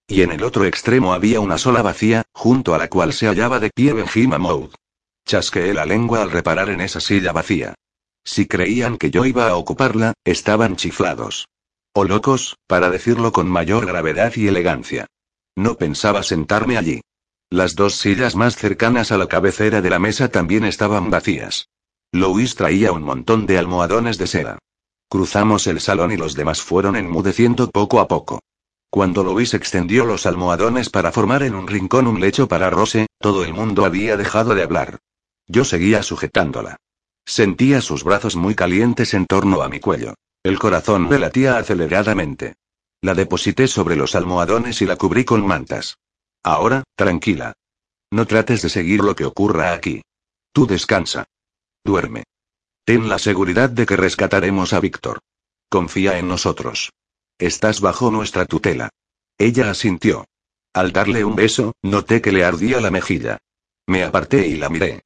Y 0.08 0.22
en 0.22 0.32
el 0.32 0.44
otro 0.44 0.66
extremo 0.66 1.14
había 1.14 1.40
una 1.40 1.58
sola 1.58 1.82
vacía, 1.82 2.24
junto 2.32 2.76
a 2.76 2.78
la 2.78 2.90
cual 2.90 3.12
se 3.12 3.26
hallaba 3.26 3.60
de 3.60 3.72
pie 3.72 3.94
Benjima 3.94 4.38
Maud. 4.38 4.72
Chasqueé 5.26 5.74
la 5.74 5.86
lengua 5.88 6.22
al 6.22 6.30
reparar 6.30 6.70
en 6.70 6.82
esa 6.82 7.00
silla 7.00 7.32
vacía. 7.32 7.74
Si 8.24 8.46
creían 8.46 8.98
que 8.98 9.10
yo 9.10 9.26
iba 9.26 9.48
a 9.48 9.56
ocuparla, 9.56 10.14
estaban 10.24 10.76
chiflados. 10.76 11.48
O 11.96 12.06
locos, 12.06 12.58
para 12.66 12.90
decirlo 12.90 13.32
con 13.32 13.48
mayor 13.48 13.86
gravedad 13.86 14.34
y 14.36 14.48
elegancia. 14.48 15.06
No 15.56 15.78
pensaba 15.78 16.24
sentarme 16.24 16.78
allí. 16.78 17.02
Las 17.52 17.76
dos 17.76 17.96
sillas 17.96 18.36
más 18.36 18.56
cercanas 18.56 19.12
a 19.12 19.18
la 19.20 19.28
cabecera 19.28 19.80
de 19.80 19.92
la 19.92 20.00
mesa 20.00 20.30
también 20.30 20.64
estaban 20.66 21.12
vacías. 21.12 21.70
Louis 22.12 22.56
traía 22.56 22.92
un 22.92 23.04
montón 23.04 23.46
de 23.46 23.60
almohadones 23.60 24.18
de 24.18 24.26
seda. 24.26 24.58
Cruzamos 25.08 25.68
el 25.68 25.80
salón 25.80 26.12
y 26.12 26.18
los 26.18 26.34
demás 26.34 26.64
fueron 26.64 26.96
enmudeciendo 26.96 27.70
poco 27.70 28.00
a 28.00 28.08
poco. 28.08 28.40
Cuando 28.90 29.24
Louis 29.24 29.54
extendió 29.54 30.06
los 30.06 30.26
almohadones 30.26 30.90
para 30.90 31.12
formar 31.12 31.44
en 31.44 31.54
un 31.54 31.68
rincón 31.68 32.08
un 32.08 32.20
lecho 32.20 32.48
para 32.48 32.72
Rose, 32.72 33.06
todo 33.20 33.44
el 33.44 33.54
mundo 33.54 33.86
había 33.86 34.18
dejado 34.18 34.56
de 34.56 34.64
hablar. 34.64 34.98
Yo 35.48 35.64
seguía 35.64 36.02
sujetándola. 36.02 36.78
Sentía 37.24 37.82
sus 37.82 38.04
brazos 38.04 38.36
muy 38.36 38.56
calientes 38.56 39.14
en 39.14 39.28
torno 39.28 39.62
a 39.62 39.70
mi 39.70 39.80
cuello. 39.80 40.16
El 40.44 40.60
corazón 40.60 41.08
me 41.08 41.18
latía 41.18 41.58
aceleradamente. 41.58 42.56
La 43.02 43.14
deposité 43.14 43.68
sobre 43.68 43.96
los 43.96 44.14
almohadones 44.14 44.82
y 44.82 44.86
la 44.86 44.98
cubrí 44.98 45.24
con 45.24 45.46
mantas. 45.48 45.98
Ahora, 46.44 46.84
tranquila. 46.96 47.54
No 48.12 48.28
trates 48.28 48.62
de 48.62 48.70
seguir 48.70 49.00
lo 49.00 49.16
que 49.16 49.26
ocurra 49.26 49.72
aquí. 49.72 50.02
Tú 50.52 50.68
descansa. 50.68 51.26
Duerme. 51.86 52.26
Ten 52.86 53.08
la 53.08 53.20
seguridad 53.20 53.70
de 53.70 53.86
que 53.86 53.96
rescataremos 53.96 54.74
a 54.74 54.82
Víctor. 54.82 55.20
Confía 55.70 56.20
en 56.20 56.28
nosotros. 56.28 56.92
Estás 57.40 57.80
bajo 57.80 58.12
nuestra 58.12 58.46
tutela. 58.46 58.90
Ella 59.38 59.70
asintió. 59.70 60.26
Al 60.74 60.92
darle 60.92 61.24
un 61.24 61.36
beso, 61.36 61.74
noté 61.82 62.22
que 62.22 62.34
le 62.34 62.44
ardía 62.44 62.82
la 62.82 62.92
mejilla. 62.92 63.38
Me 63.88 64.04
aparté 64.04 64.48
y 64.48 64.58
la 64.58 64.70
miré. 64.70 65.04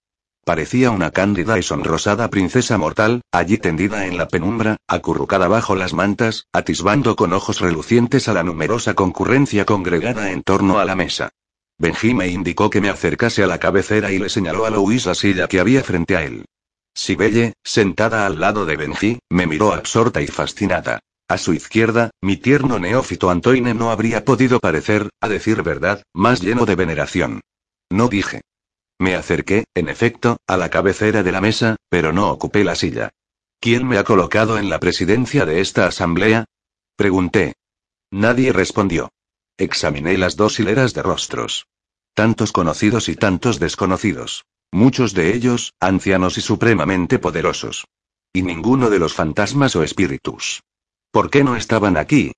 Parecía 0.48 0.92
una 0.92 1.12
cándida 1.12 1.60
y 1.60 1.62
sonrosada 1.62 2.30
princesa 2.30 2.78
mortal, 2.78 3.20
allí 3.34 3.58
tendida 3.58 4.08
en 4.08 4.16
la 4.16 4.30
penumbra, 4.30 4.78
acurrucada 4.88 5.50
bajo 5.50 5.76
las 5.76 5.94
mantas, 5.94 6.48
atisbando 6.54 7.18
con 7.18 7.34
ojos 7.34 7.60
relucientes 7.60 8.30
a 8.30 8.34
la 8.34 8.44
numerosa 8.44 8.94
concurrencia 8.94 9.66
congregada 9.66 10.32
en 10.32 10.44
torno 10.44 10.80
a 10.80 10.86
la 10.86 10.96
mesa. 10.96 11.32
Benji 11.78 12.14
me 12.14 12.30
indicó 12.30 12.70
que 12.70 12.80
me 12.80 12.88
acercase 12.88 13.44
a 13.44 13.48
la 13.48 13.58
cabecera 13.58 14.10
y 14.14 14.20
le 14.20 14.30
señaló 14.30 14.66
a 14.66 14.70
Louis 14.70 15.06
la 15.06 15.16
silla 15.16 15.50
que 15.50 15.60
había 15.60 15.84
frente 15.84 16.16
a 16.16 16.24
él. 16.24 16.46
Sibelle, 16.96 17.52
sentada 17.62 18.26
al 18.26 18.40
lado 18.40 18.66
de 18.66 18.78
Benji, 18.78 19.20
me 19.30 19.48
miró 19.48 19.74
absorta 19.74 20.22
y 20.22 20.28
fascinada. 20.28 21.00
A 21.28 21.38
su 21.38 21.54
izquierda, 21.54 22.12
mi 22.22 22.38
tierno 22.38 22.80
neófito 22.80 23.30
Antoine 23.30 23.74
no 23.74 23.92
habría 23.92 24.24
podido 24.24 24.62
parecer, 24.62 25.10
a 25.20 25.28
decir 25.28 25.62
verdad, 25.62 26.04
más 26.14 26.40
lleno 26.40 26.66
de 26.66 26.76
veneración. 26.76 27.42
No 27.90 28.08
dije. 28.08 28.44
Me 29.00 29.16
acerqué, 29.16 29.66
en 29.76 29.90
efecto, 29.90 30.38
a 30.48 30.58
la 30.58 30.70
cabecera 30.70 31.24
de 31.24 31.32
la 31.32 31.42
mesa, 31.42 31.76
pero 31.90 32.14
no 32.14 32.32
ocupé 32.32 32.64
la 32.64 32.76
silla. 32.76 33.10
¿Quién 33.60 33.88
me 33.88 33.98
ha 33.98 34.04
colocado 34.04 34.58
en 34.58 34.70
la 34.70 34.80
presidencia 34.80 35.46
de 35.46 35.62
esta 35.62 35.88
asamblea? 35.88 36.46
Pregunté. 36.96 37.54
Nadie 38.12 38.54
respondió. 38.54 39.10
Examiné 39.58 40.18
las 40.18 40.36
dos 40.36 40.60
hileras 40.60 40.94
de 40.94 41.04
rostros. 41.04 41.68
Tantos 42.14 42.52
conocidos 42.52 43.10
y 43.10 43.16
tantos 43.16 43.60
desconocidos. 43.60 44.46
Muchos 44.72 45.14
de 45.14 45.34
ellos, 45.34 45.74
ancianos 45.80 46.38
y 46.38 46.42
supremamente 46.42 47.20
poderosos. 47.20 47.86
Y 48.34 48.42
ninguno 48.42 48.90
de 48.90 49.00
los 49.00 49.14
fantasmas 49.14 49.76
o 49.76 49.84
espíritus. 49.84 50.62
¿Por 51.12 51.30
qué 51.30 51.44
no 51.44 51.56
estaban 51.56 51.98
aquí? 51.98 52.34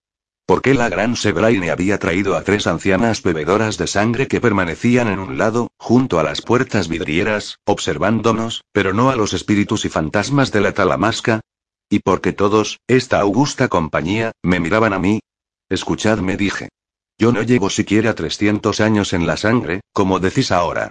¿Por 0.50 0.64
qué 0.64 0.74
la 0.74 0.89
gran 0.89 1.16
Sebraine 1.16 1.70
había 1.70 2.00
traído 2.00 2.36
a 2.36 2.41
tres 2.41 2.66
ancianas 2.66 3.22
bebedoras 3.22 3.78
de 3.78 3.86
sangre 3.86 4.28
que 4.28 4.41
permanecían 4.41 5.08
en 5.08 5.20
un 5.20 5.38
lado, 5.38 5.68
junto 5.78 6.20
a 6.20 6.24
las 6.24 6.41
puertas 6.41 6.88
vidrieras, 6.88 7.60
observándonos, 7.66 8.64
pero 8.72 8.91
no 8.91 9.12
a 9.12 9.16
los 9.16 9.34
espíritus 9.34 9.86
y 9.86 9.89
fantasmas 9.89 10.52
de 10.52 10.62
la 10.62 10.72
talamasca? 10.72 11.41
¿Y 11.88 12.00
por 12.00 12.20
qué 12.22 12.34
todos, 12.34 12.80
esta 12.88 13.20
augusta 13.20 13.68
compañía, 13.68 14.32
me 14.41 14.60
miraban 14.60 14.93
a 14.93 14.97
mí? 14.97 15.20
Escuchadme, 15.70 16.36
dije. 16.36 16.70
Yo 17.20 17.32
no 17.32 17.43
llevo 17.43 17.70
siquiera 17.70 18.16
300 18.16 18.80
años 18.80 19.14
en 19.14 19.28
la 19.28 19.38
sangre, 19.38 19.82
como 19.93 20.20
decís 20.20 20.52
ahora. 20.52 20.89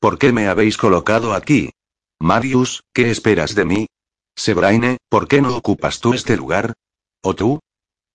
¿Por 0.00 0.18
qué 0.18 0.32
me 0.32 0.48
habéis 0.48 0.76
colocado 0.76 1.32
aquí? 1.32 1.70
Marius, 2.20 2.82
¿qué 2.92 3.10
esperas 3.10 3.54
de 3.54 3.64
mí? 3.64 3.86
Sebraine, 4.36 4.98
¿por 5.08 5.28
qué 5.28 5.40
no 5.40 5.56
ocupas 5.56 5.98
tú 5.98 6.12
este 6.12 6.36
lugar? 6.36 6.74
¿O 7.22 7.34
tú? 7.34 7.58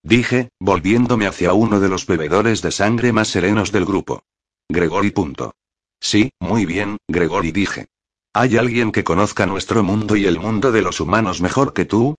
Dije, 0.04 0.50
volviéndome 0.60 1.28
hacia 1.28 1.54
uno 1.54 1.80
de 1.80 1.88
los 1.88 2.06
bebedores 2.06 2.62
de 2.62 2.72
sangre 2.72 3.14
más 3.14 3.30
serenos 3.30 3.72
del 3.72 3.86
grupo. 3.86 4.24
Gregory. 4.70 5.12
Punto. 5.12 5.56
Sí, 6.02 6.32
muy 6.40 6.66
bien, 6.66 6.98
Gregory 7.08 7.54
dije. 7.54 7.88
¿Hay 8.34 8.58
alguien 8.58 8.92
que 8.92 9.06
conozca 9.06 9.46
nuestro 9.46 9.84
mundo 9.84 10.18
y 10.18 10.26
el 10.26 10.40
mundo 10.40 10.74
de 10.74 10.82
los 10.82 11.00
humanos 11.00 11.40
mejor 11.40 11.74
que 11.74 11.86
tú? 11.86 12.16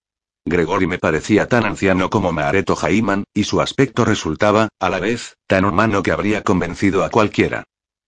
Gregory 0.46 0.86
me 0.86 0.98
parecía 0.98 1.46
tan 1.48 1.64
anciano 1.64 2.08
como 2.08 2.32
Mareto 2.32 2.74
Jaiman, 2.74 3.24
y 3.34 3.44
su 3.44 3.60
aspecto 3.60 4.04
resultaba, 4.04 4.68
a 4.78 4.88
la 4.88 5.00
vez, 5.00 5.36
tan 5.46 5.64
humano 5.64 6.02
que 6.02 6.12
habría 6.12 6.42
convencido 6.42 7.04
a 7.04 7.10
cualquiera. 7.10 7.64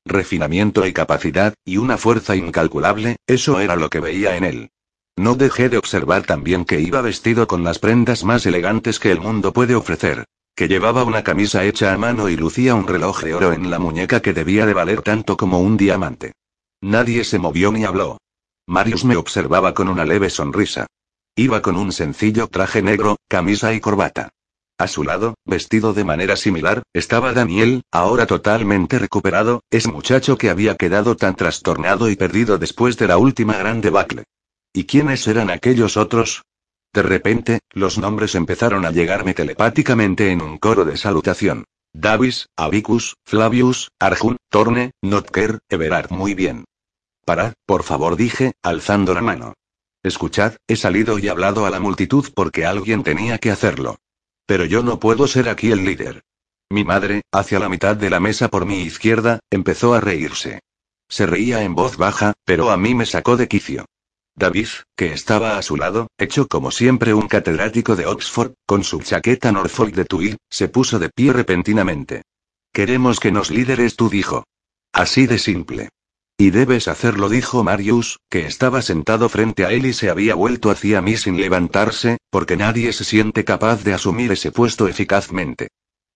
Refinamiento 0.07 0.87
y 0.87 0.93
capacidad, 0.93 1.55
y 1.65 1.79
una 1.79 1.99
fuerza 1.99 2.37
incalculable, 2.37 3.17
eso 3.27 3.61
era 3.61 3.77
lo 3.77 3.91
que 3.91 4.01
veía 4.01 4.37
en 4.37 4.45
él. 4.45 4.71
No 5.19 5.35
dejé 5.35 5.71
de 5.71 5.79
observar 5.79 6.25
también 6.25 6.67
que 6.67 6.81
iba 6.81 7.01
vestido 7.01 7.47
con 7.47 7.65
las 7.65 7.79
prendas 7.79 8.23
más 8.23 8.45
elegantes 8.45 8.99
que 8.99 9.11
el 9.11 9.21
mundo 9.21 9.53
puede 9.53 9.75
ofrecer. 9.75 10.27
Que 10.55 10.69
llevaba 10.69 11.05
una 11.05 11.25
camisa 11.25 11.65
hecha 11.65 11.95
a 11.95 11.99
mano 11.99 12.29
y 12.29 12.37
lucía 12.37 12.75
un 12.75 12.87
reloj 12.87 13.23
de 13.23 13.35
oro 13.35 13.53
en 13.55 13.71
la 13.71 13.79
muñeca 13.79 14.21
que 14.21 14.35
debía 14.35 14.67
de 14.67 14.75
valer 14.75 15.01
tanto 15.01 15.39
como 15.39 15.59
un 15.61 15.79
diamante. 15.79 16.33
Nadie 16.83 17.25
se 17.25 17.39
movió 17.39 17.73
ni 17.73 17.85
habló. 17.85 18.19
Marius 18.67 19.07
me 19.07 19.17
observaba 19.17 19.73
con 19.73 19.89
una 19.89 20.05
leve 20.05 20.29
sonrisa. 20.29 20.87
Iba 21.35 21.63
con 21.63 21.77
un 21.77 21.93
sencillo 21.93 22.49
traje 22.49 22.83
negro, 22.83 23.17
camisa 23.27 23.73
y 23.73 23.81
corbata. 23.81 24.29
A 24.79 24.87
su 24.87 25.03
lado, 25.03 25.35
vestido 25.47 25.95
de 25.95 26.05
manera 26.05 26.37
similar, 26.37 26.83
estaba 26.93 27.33
Daniel, 27.33 27.83
ahora 27.91 28.27
totalmente 28.27 28.99
recuperado, 28.99 29.63
ese 29.71 29.91
muchacho 29.91 30.37
que 30.37 30.51
había 30.51 30.75
quedado 30.75 31.17
tan 31.17 31.35
trastornado 31.37 32.11
y 32.11 32.17
perdido 32.17 32.59
después 32.59 32.99
de 32.99 33.07
la 33.07 33.17
última 33.17 33.57
gran 33.57 33.81
debacle. 33.81 34.25
¿Y 34.77 34.85
quiénes 34.85 35.27
eran 35.27 35.49
aquellos 35.49 35.97
otros? 35.97 36.43
De 36.93 37.03
repente, 37.03 37.61
los 37.71 37.97
nombres 37.97 38.35
empezaron 38.35 38.85
a 38.85 38.91
llegarme 38.91 39.33
telepáticamente 39.33 40.31
en 40.33 40.43
un 40.43 40.59
coro 40.59 40.85
de 40.85 40.99
salutación. 40.99 41.65
Davis, 41.95 42.51
Abicus, 42.59 43.15
Flavius, 43.25 43.89
Arjun, 43.99 44.37
Torne, 44.51 44.91
Notker, 45.01 45.61
Everard. 45.71 46.11
Muy 46.11 46.35
bien. 46.35 46.67
Parad, 47.25 47.55
por 47.65 47.85
favor, 47.85 48.17
dije, 48.17 48.53
alzando 48.63 49.15
la 49.15 49.23
mano. 49.23 49.55
Escuchad, 50.03 50.57
he 50.69 50.77
salido 50.77 51.19
y 51.19 51.29
hablado 51.29 51.65
a 51.65 51.71
la 51.71 51.81
multitud 51.81 52.27
porque 52.35 52.67
alguien 52.67 53.03
tenía 53.03 53.39
que 53.39 53.51
hacerlo. 53.51 53.97
Pero 54.45 54.67
yo 54.67 54.83
no 54.83 55.01
puedo 55.01 55.27
ser 55.27 55.49
aquí 55.49 55.73
el 55.73 55.87
líder. 55.87 56.23
Mi 56.69 56.85
madre, 56.85 57.23
hacia 57.33 57.59
la 57.61 57.71
mitad 57.71 57.97
de 57.97 58.11
la 58.11 58.21
mesa 58.21 58.49
por 58.49 58.67
mi 58.67 58.83
izquierda, 58.83 59.41
empezó 59.49 59.95
a 59.95 60.03
reírse. 60.03 60.61
Se 61.09 61.25
reía 61.25 61.63
en 61.63 61.75
voz 61.75 61.97
baja, 61.97 62.35
pero 62.45 62.71
a 62.71 62.77
mí 62.77 62.95
me 62.95 63.07
sacó 63.07 63.39
de 63.39 63.49
quicio. 63.49 63.87
David, 64.39 64.69
que 64.95 65.13
estaba 65.13 65.57
a 65.57 65.63
su 65.63 65.77
lado, 65.77 66.09
hecho 66.19 66.47
como 66.47 66.71
siempre 66.71 67.15
un 67.15 67.27
catedrático 67.27 67.97
de 67.97 68.05
Oxford, 68.05 68.53
con 68.67 68.85
su 68.85 69.01
chaqueta 69.01 69.51
Norfolk 69.51 69.95
de 69.95 70.05
Tweed, 70.05 70.37
se 70.51 70.69
puso 70.69 70.99
de 70.99 71.09
pie 71.09 71.33
repentinamente. 71.33 72.23
Queremos 72.71 73.19
que 73.19 73.33
nos 73.33 73.51
líderes 73.51 73.97
tú 73.97 74.11
dijo. 74.11 74.45
Así 74.93 75.27
de 75.27 75.39
simple. 75.39 75.89
Y 76.37 76.51
debes 76.51 76.87
hacerlo, 76.87 77.31
dijo 77.31 77.65
Marius, 77.65 78.19
que 78.29 78.45
estaba 78.45 78.83
sentado 78.83 79.31
frente 79.31 79.65
a 79.65 79.73
él 79.73 79.87
y 79.87 79.95
se 79.95 80.11
había 80.11 80.35
vuelto 80.35 80.71
hacia 80.71 81.01
mí 81.01 81.17
sin 81.17 81.41
levantarse, 81.41 82.19
porque 82.29 82.59
nadie 82.59 82.93
se 82.93 83.05
siente 83.05 83.43
capaz 83.43 83.85
de 83.85 83.95
asumir 83.95 84.33
ese 84.33 84.53
puesto 84.53 84.87
eficazmente. 84.87 85.69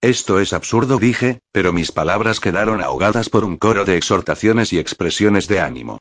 Esto 0.03 0.41
es 0.41 0.53
absurdo, 0.53 0.99
dije, 0.99 1.41
pero 1.53 1.73
mis 1.73 1.91
palabras 1.91 2.39
quedaron 2.39 2.83
ahogadas 2.83 3.31
por 3.31 3.47
un 3.47 3.57
coro 3.57 3.87
de 3.87 3.97
exhortaciones 3.97 4.75
y 4.75 4.79
expresiones 4.79 5.49
de 5.49 5.61
ánimo. 5.61 6.01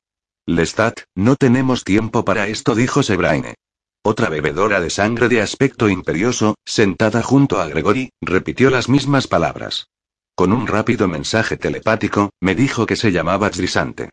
Lestat, 0.49 1.01
no 1.13 1.35
tenemos 1.35 1.83
tiempo 1.83 2.25
para 2.25 2.47
esto, 2.47 2.73
dijo 2.73 3.03
Sebraine. 3.03 3.53
Otra 4.01 4.29
bebedora 4.29 4.81
de 4.81 4.89
sangre 4.89 5.29
de 5.29 5.41
aspecto 5.41 5.89
imperioso, 5.89 6.55
sentada 6.65 7.21
junto 7.21 7.61
a 7.61 7.67
Gregory, 7.67 8.09
repitió 8.19 8.71
las 8.71 8.89
mismas 8.89 9.27
palabras. 9.27 9.89
Con 10.33 10.51
un 10.51 10.65
rápido 10.65 11.07
mensaje 11.07 11.55
telepático, 11.55 12.31
me 12.41 12.55
dijo 12.55 12.87
que 12.87 12.95
se 12.95 13.11
llamaba 13.11 13.51
Trisante. 13.51 14.09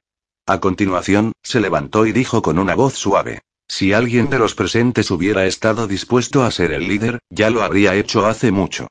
A 0.46 0.60
continuación, 0.60 1.32
se 1.42 1.60
levantó 1.60 2.04
y 2.04 2.12
dijo 2.12 2.42
con 2.42 2.58
una 2.58 2.74
voz 2.74 2.94
suave. 2.94 3.40
Si 3.66 3.94
alguien 3.94 4.28
de 4.28 4.38
los 4.38 4.54
presentes 4.54 5.10
hubiera 5.10 5.46
estado 5.46 5.86
dispuesto 5.86 6.44
a 6.44 6.50
ser 6.50 6.72
el 6.72 6.86
líder, 6.86 7.20
ya 7.30 7.48
lo 7.48 7.62
habría 7.62 7.94
hecho 7.94 8.26
hace 8.26 8.52
mucho. 8.52 8.88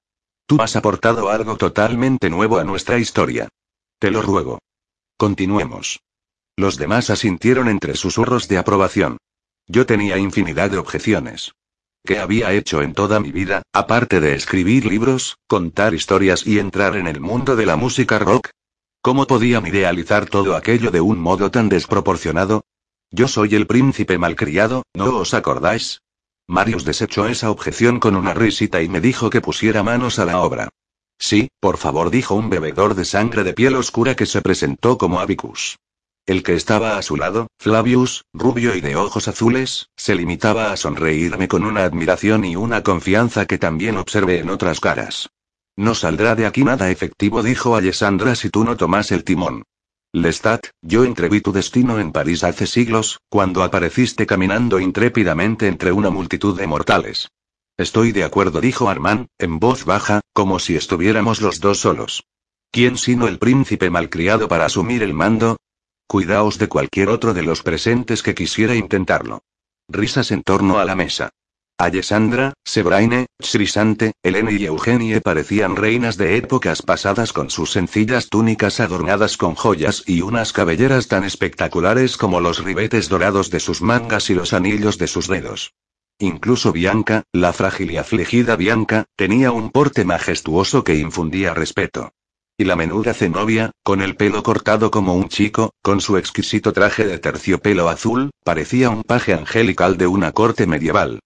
Tú 0.47 0.57
has 0.61 0.75
aportado 0.75 1.29
algo 1.29 1.57
totalmente 1.57 2.31
nuevo 2.31 2.57
a 2.57 2.63
nuestra 2.63 2.97
historia. 2.97 3.49
Te 3.99 4.09
lo 4.09 4.23
ruego. 4.23 4.57
Continuemos. 5.15 5.99
Los 6.57 6.77
demás 6.77 7.09
asintieron 7.09 7.67
entre 7.67 7.95
susurros 7.95 8.47
de 8.47 8.57
aprobación. 8.57 9.17
Yo 9.67 9.85
tenía 9.85 10.17
infinidad 10.17 10.71
de 10.71 10.77
objeciones. 10.77 11.51
¿Qué 12.05 12.19
había 12.19 12.53
hecho 12.53 12.81
en 12.81 12.93
toda 12.93 13.19
mi 13.19 13.31
vida, 13.31 13.63
aparte 13.73 14.19
de 14.19 14.35
escribir 14.35 14.85
libros, 14.85 15.37
contar 15.47 15.93
historias 15.93 16.45
y 16.45 16.59
entrar 16.59 16.95
en 16.95 17.07
el 17.07 17.19
mundo 17.19 17.55
de 17.55 17.65
la 17.65 17.75
música 17.75 18.19
rock? 18.19 18.51
¿Cómo 19.01 19.27
podían 19.27 19.67
idealizar 19.67 20.27
todo 20.27 20.55
aquello 20.55 20.91
de 20.91 21.01
un 21.01 21.19
modo 21.19 21.51
tan 21.51 21.67
desproporcionado? 21.67 22.63
Yo 23.11 23.27
soy 23.27 23.55
el 23.55 23.67
príncipe 23.67 24.17
malcriado, 24.17 24.83
¿no 24.93 25.17
os 25.17 25.33
acordáis? 25.33 26.03
Marius 26.47 26.85
desechó 26.85 27.25
esa 27.27 27.49
objeción 27.49 27.99
con 27.99 28.15
una 28.15 28.33
risita 28.33 28.81
y 28.81 28.87
me 28.87 29.01
dijo 29.01 29.29
que 29.29 29.41
pusiera 29.41 29.83
manos 29.83 30.19
a 30.19 30.25
la 30.25 30.39
obra. 30.39 30.69
Sí, 31.17 31.49
por 31.59 31.77
favor, 31.77 32.11
dijo 32.11 32.35
un 32.35 32.49
bebedor 32.49 32.93
de 32.93 33.05
sangre 33.05 33.43
de 33.43 33.53
piel 33.53 33.75
oscura 33.75 34.15
que 34.15 34.25
se 34.25 34.41
presentó 34.41 34.97
como 34.97 35.19
Abicus. 35.19 35.77
El 36.25 36.41
que 36.41 36.55
estaba 36.55 36.97
a 36.97 37.03
su 37.03 37.17
lado, 37.17 37.47
Flavius, 37.59 38.25
rubio 38.33 38.75
y 38.75 38.81
de 38.81 38.95
ojos 38.95 39.27
azules, 39.27 39.89
se 39.95 40.15
limitaba 40.15 40.71
a 40.71 40.77
sonreírme 40.77 41.47
con 41.47 41.63
una 41.63 41.83
admiración 41.83 42.45
y 42.45 42.55
una 42.55 42.81
confianza 42.81 43.45
que 43.45 43.59
también 43.59 43.95
observé 43.97 44.39
en 44.39 44.49
otras 44.49 44.79
caras. 44.79 45.29
No 45.75 45.93
saldrá 45.93 46.33
de 46.33 46.47
aquí 46.47 46.63
nada 46.63 46.89
efectivo, 46.89 47.43
dijo 47.43 47.75
Alessandra 47.75 48.33
si 48.33 48.49
tú 48.49 48.63
no 48.63 48.75
tomas 48.75 49.11
el 49.11 49.23
timón. 49.23 49.63
Lestat, 50.13 50.67
yo 50.81 51.03
entreví 51.03 51.41
tu 51.41 51.51
destino 51.51 51.99
en 51.99 52.11
París 52.11 52.43
hace 52.43 52.65
siglos, 52.65 53.19
cuando 53.29 53.61
apareciste 53.61 54.25
caminando 54.25 54.79
intrépidamente 54.79 55.67
entre 55.67 55.91
una 55.91 56.09
multitud 56.09 56.57
de 56.57 56.65
mortales. 56.65 57.29
Estoy 57.77 58.13
de 58.13 58.23
acuerdo, 58.23 58.61
dijo 58.61 58.89
Armand, 58.89 59.27
en 59.37 59.59
voz 59.59 59.85
baja, 59.85 60.21
como 60.33 60.57
si 60.57 60.75
estuviéramos 60.75 61.41
los 61.41 61.59
dos 61.59 61.81
solos. 61.81 62.23
¿Quién 62.71 62.97
sino 62.97 63.27
el 63.27 63.37
príncipe 63.37 63.89
malcriado 63.89 64.47
para 64.47 64.65
asumir 64.65 65.03
el 65.03 65.13
mando? 65.13 65.57
Cuidaos 66.07 66.59
de 66.59 66.67
cualquier 66.67 67.09
otro 67.09 67.33
de 67.33 67.41
los 67.41 67.63
presentes 67.63 68.21
que 68.21 68.35
quisiera 68.35 68.75
intentarlo. 68.75 69.43
Risas 69.87 70.31
en 70.31 70.43
torno 70.43 70.79
a 70.79 70.85
la 70.85 70.95
mesa. 70.95 71.31
Alessandra, 71.77 72.53
Sebraine, 72.63 73.25
Srisante, 73.39 74.13
Eleni 74.23 74.55
y 74.55 74.65
Eugenie 74.65 75.19
parecían 75.19 75.75
reinas 75.75 76.15
de 76.15 76.37
épocas 76.37 76.81
pasadas 76.81 77.33
con 77.33 77.49
sus 77.49 77.71
sencillas 77.71 78.29
túnicas 78.29 78.79
adornadas 78.79 79.35
con 79.35 79.55
joyas 79.55 80.03
y 80.05 80.21
unas 80.21 80.53
cabelleras 80.53 81.07
tan 81.09 81.25
espectaculares 81.25 82.15
como 82.15 82.39
los 82.39 82.63
ribetes 82.63 83.09
dorados 83.09 83.49
de 83.49 83.59
sus 83.59 83.81
mangas 83.81 84.29
y 84.29 84.35
los 84.35 84.53
anillos 84.53 84.97
de 84.97 85.07
sus 85.07 85.27
dedos. 85.27 85.73
Incluso 86.19 86.71
Bianca, 86.71 87.23
la 87.33 87.51
frágil 87.51 87.91
y 87.91 87.97
afligida 87.97 88.55
Bianca, 88.55 89.05
tenía 89.17 89.51
un 89.51 89.69
porte 89.69 90.05
majestuoso 90.05 90.85
que 90.85 90.95
infundía 90.95 91.53
respeto. 91.53 92.13
Y 92.57 92.63
la 92.63 92.77
menuda 92.77 93.13
Zenobia, 93.13 93.71
con 93.83 94.01
el 94.01 94.15
pelo 94.15 94.41
cortado 94.41 94.89
como 94.89 95.13
un 95.13 95.27
chico, 95.27 95.73
con 95.81 95.99
su 95.99 96.15
exquisito 96.15 96.71
traje 96.71 97.05
de 97.05 97.19
terciopelo 97.19 97.89
azul, 97.89 98.31
parecía 98.45 98.89
un 98.89 99.03
paje 99.03 99.33
angelical 99.33 99.97
de 99.97 100.07
una 100.07 100.31
corte 100.31 100.65
medieval. 100.65 101.19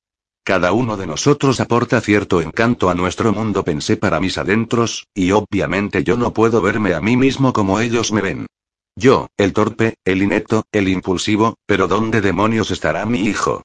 Cada 0.43 0.71
uno 0.71 0.97
de 0.97 1.05
nosotros 1.05 1.59
aporta 1.59 2.01
cierto 2.01 2.41
encanto 2.41 2.89
a 2.89 2.95
nuestro 2.95 3.32
mundo, 3.32 3.63
pensé 3.63 3.95
para 3.95 4.19
mis 4.19 4.39
adentros, 4.39 5.05
y 5.13 5.30
obviamente 5.32 6.03
yo 6.03 6.17
no 6.17 6.34
puedo 6.34 6.61
verme 6.61 6.95
a 6.95 7.01
mí 7.01 7.15
mismo 7.15 7.53
como 7.53 7.80
ellos 7.80 8.11
me 8.11 8.21
ven. 8.21 8.47
Yo, 8.95 9.27
el 9.38 9.53
torpe, 9.53 9.97
el 10.03 10.23
inepto, 10.23 10.63
el 10.71 10.88
impulsivo, 10.88 11.57
pero 11.67 11.88
¿dónde 11.88 12.21
demonios 12.21 12.71
estará 12.71 13.05
mi 13.05 13.19
hijo? 13.19 13.61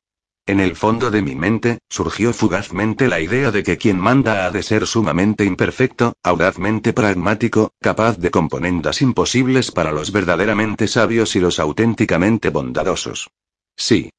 En 0.47 0.61
el 0.61 0.77
fondo 0.77 1.11
de 1.11 1.23
mi 1.23 1.35
mente, 1.35 1.79
surgió 1.89 2.35
fugazmente 2.35 3.09
la 3.09 3.19
idea 3.19 3.51
de 3.51 3.63
que 3.63 3.79
quien 3.79 3.99
manda 3.99 4.45
ha 4.45 4.51
de 4.51 4.63
ser 4.63 4.87
sumamente 4.87 5.47
imperfecto, 5.47 6.13
audazmente 6.23 6.93
pragmático, 6.93 7.73
capaz 7.81 8.19
de 8.19 8.31
componendas 8.31 9.01
imposibles 9.01 9.73
para 9.73 9.91
los 9.91 10.13
verdaderamente 10.13 10.87
sabios 10.87 11.35
y 11.35 11.41
los 11.41 11.59
auténticamente 11.59 12.51
bondadosos. 12.51 13.31
Sí. 13.75 14.11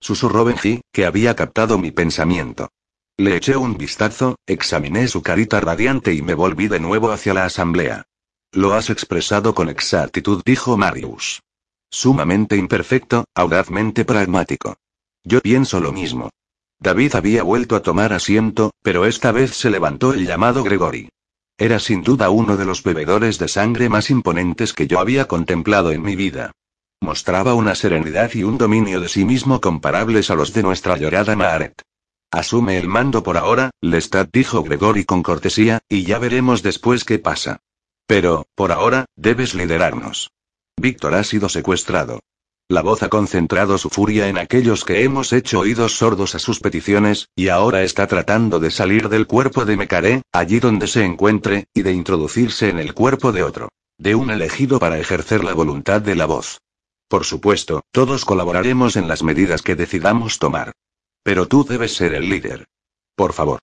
Susurró 0.00 0.46
Benji, 0.46 0.80
que 0.92 1.04
había 1.04 1.36
captado 1.36 1.78
mi 1.78 1.90
pensamiento. 1.90 2.70
Le 3.18 3.36
eché 3.36 3.56
un 3.56 3.76
vistazo, 3.76 4.36
examiné 4.46 5.08
su 5.08 5.22
carita 5.22 5.60
radiante 5.60 6.14
y 6.14 6.22
me 6.22 6.34
volví 6.34 6.68
de 6.68 6.80
nuevo 6.80 7.10
hacia 7.10 7.34
la 7.34 7.44
asamblea. 7.44 8.04
Lo 8.52 8.72
has 8.72 8.88
expresado 8.88 9.54
con 9.54 9.68
exactitud, 9.68 10.42
dijo 10.44 10.78
Marius. 10.78 11.42
Sumamente 11.90 12.56
imperfecto, 12.56 13.26
audazmente 13.34 14.06
pragmático. 14.06 14.76
Yo 15.28 15.40
pienso 15.40 15.80
lo 15.80 15.92
mismo. 15.92 16.30
David 16.78 17.16
había 17.16 17.42
vuelto 17.42 17.74
a 17.74 17.82
tomar 17.82 18.12
asiento, 18.12 18.70
pero 18.80 19.06
esta 19.06 19.32
vez 19.32 19.56
se 19.56 19.70
levantó 19.70 20.14
el 20.14 20.24
llamado 20.24 20.62
Gregory. 20.62 21.08
Era 21.58 21.80
sin 21.80 22.02
duda 22.02 22.30
uno 22.30 22.56
de 22.56 22.64
los 22.64 22.84
bebedores 22.84 23.40
de 23.40 23.48
sangre 23.48 23.88
más 23.88 24.08
imponentes 24.08 24.72
que 24.72 24.86
yo 24.86 25.00
había 25.00 25.26
contemplado 25.26 25.90
en 25.90 26.02
mi 26.02 26.14
vida. 26.14 26.52
Mostraba 27.00 27.54
una 27.54 27.74
serenidad 27.74 28.32
y 28.34 28.44
un 28.44 28.56
dominio 28.56 29.00
de 29.00 29.08
sí 29.08 29.24
mismo 29.24 29.60
comparables 29.60 30.30
a 30.30 30.36
los 30.36 30.52
de 30.52 30.62
nuestra 30.62 30.96
llorada 30.96 31.34
Maaret. 31.34 31.82
Asume 32.30 32.78
el 32.78 32.86
mando 32.86 33.24
por 33.24 33.36
ahora, 33.36 33.70
Lestat 33.80 34.30
dijo 34.32 34.62
Gregory 34.62 35.04
con 35.04 35.24
cortesía, 35.24 35.80
y 35.88 36.04
ya 36.04 36.20
veremos 36.20 36.62
después 36.62 37.04
qué 37.04 37.18
pasa. 37.18 37.58
Pero, 38.06 38.46
por 38.54 38.70
ahora, 38.70 39.06
debes 39.16 39.54
liderarnos. 39.54 40.30
Víctor 40.76 41.14
ha 41.14 41.24
sido 41.24 41.48
secuestrado. 41.48 42.20
La 42.68 42.82
voz 42.82 43.04
ha 43.04 43.08
concentrado 43.08 43.78
su 43.78 43.90
furia 43.90 44.28
en 44.28 44.38
aquellos 44.38 44.84
que 44.84 45.04
hemos 45.04 45.32
hecho 45.32 45.60
oídos 45.60 45.96
sordos 45.96 46.34
a 46.34 46.40
sus 46.40 46.58
peticiones, 46.58 47.28
y 47.36 47.46
ahora 47.46 47.84
está 47.84 48.08
tratando 48.08 48.58
de 48.58 48.72
salir 48.72 49.08
del 49.08 49.28
cuerpo 49.28 49.64
de 49.64 49.76
Mecaré, 49.76 50.22
allí 50.32 50.58
donde 50.58 50.88
se 50.88 51.04
encuentre, 51.04 51.68
y 51.72 51.82
de 51.82 51.92
introducirse 51.92 52.68
en 52.68 52.80
el 52.80 52.92
cuerpo 52.92 53.30
de 53.30 53.44
otro. 53.44 53.68
De 53.98 54.16
un 54.16 54.30
elegido 54.30 54.80
para 54.80 54.98
ejercer 54.98 55.44
la 55.44 55.54
voluntad 55.54 56.00
de 56.00 56.16
la 56.16 56.26
voz. 56.26 56.58
Por 57.08 57.24
supuesto, 57.24 57.82
todos 57.92 58.24
colaboraremos 58.24 58.96
en 58.96 59.06
las 59.06 59.22
medidas 59.22 59.62
que 59.62 59.76
decidamos 59.76 60.40
tomar. 60.40 60.72
Pero 61.22 61.46
tú 61.46 61.64
debes 61.64 61.94
ser 61.94 62.14
el 62.14 62.28
líder. 62.28 62.66
Por 63.14 63.32
favor. 63.32 63.60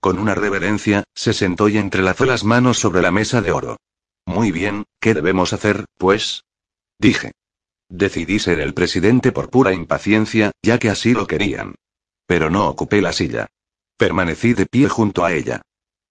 Con 0.00 0.18
una 0.18 0.34
reverencia, 0.34 1.04
se 1.14 1.34
sentó 1.34 1.68
y 1.68 1.76
entrelazó 1.76 2.24
las 2.24 2.44
manos 2.44 2.78
sobre 2.78 3.02
la 3.02 3.10
mesa 3.10 3.42
de 3.42 3.52
oro. 3.52 3.76
Muy 4.24 4.52
bien, 4.52 4.84
¿qué 5.00 5.12
debemos 5.12 5.52
hacer, 5.52 5.84
pues? 5.98 6.44
Dije. 6.98 7.32
Decidí 7.88 8.38
ser 8.38 8.60
el 8.60 8.74
presidente 8.74 9.32
por 9.32 9.50
pura 9.50 9.72
impaciencia, 9.72 10.52
ya 10.62 10.78
que 10.78 10.90
así 10.90 11.14
lo 11.14 11.26
querían. 11.26 11.74
Pero 12.26 12.50
no 12.50 12.68
ocupé 12.68 13.00
la 13.00 13.12
silla. 13.12 13.46
Permanecí 13.96 14.52
de 14.52 14.66
pie 14.66 14.88
junto 14.88 15.24
a 15.24 15.32
ella. 15.32 15.62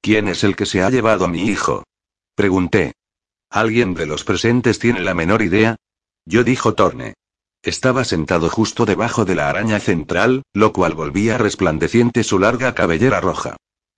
¿Quién 0.02 0.28
es 0.28 0.44
el 0.44 0.56
que 0.56 0.66
se 0.66 0.82
ha 0.82 0.90
llevado 0.90 1.26
a 1.26 1.28
mi 1.28 1.44
hijo? 1.44 1.84
Pregunté. 2.36 2.94
¿Alguien 3.50 3.94
de 3.94 4.06
los 4.06 4.24
presentes 4.24 4.80
tiene 4.80 5.02
la 5.02 5.14
menor 5.14 5.42
idea? 5.42 5.76
Yo 6.26 6.44
dijo 6.44 6.74
Torne. 6.74 7.14
Estaba 7.64 8.04
sentado 8.04 8.50
justo 8.50 8.86
debajo 8.86 9.26
de 9.26 9.36
la 9.36 9.50
araña 9.50 9.80
central, 9.80 10.44
lo 10.54 10.74
cual 10.74 10.94
volvía 10.94 11.38
resplandeciente 11.38 12.24
su 12.24 12.40
larga 12.40 12.74
cabellera 12.74 13.22
roja. 13.22 13.56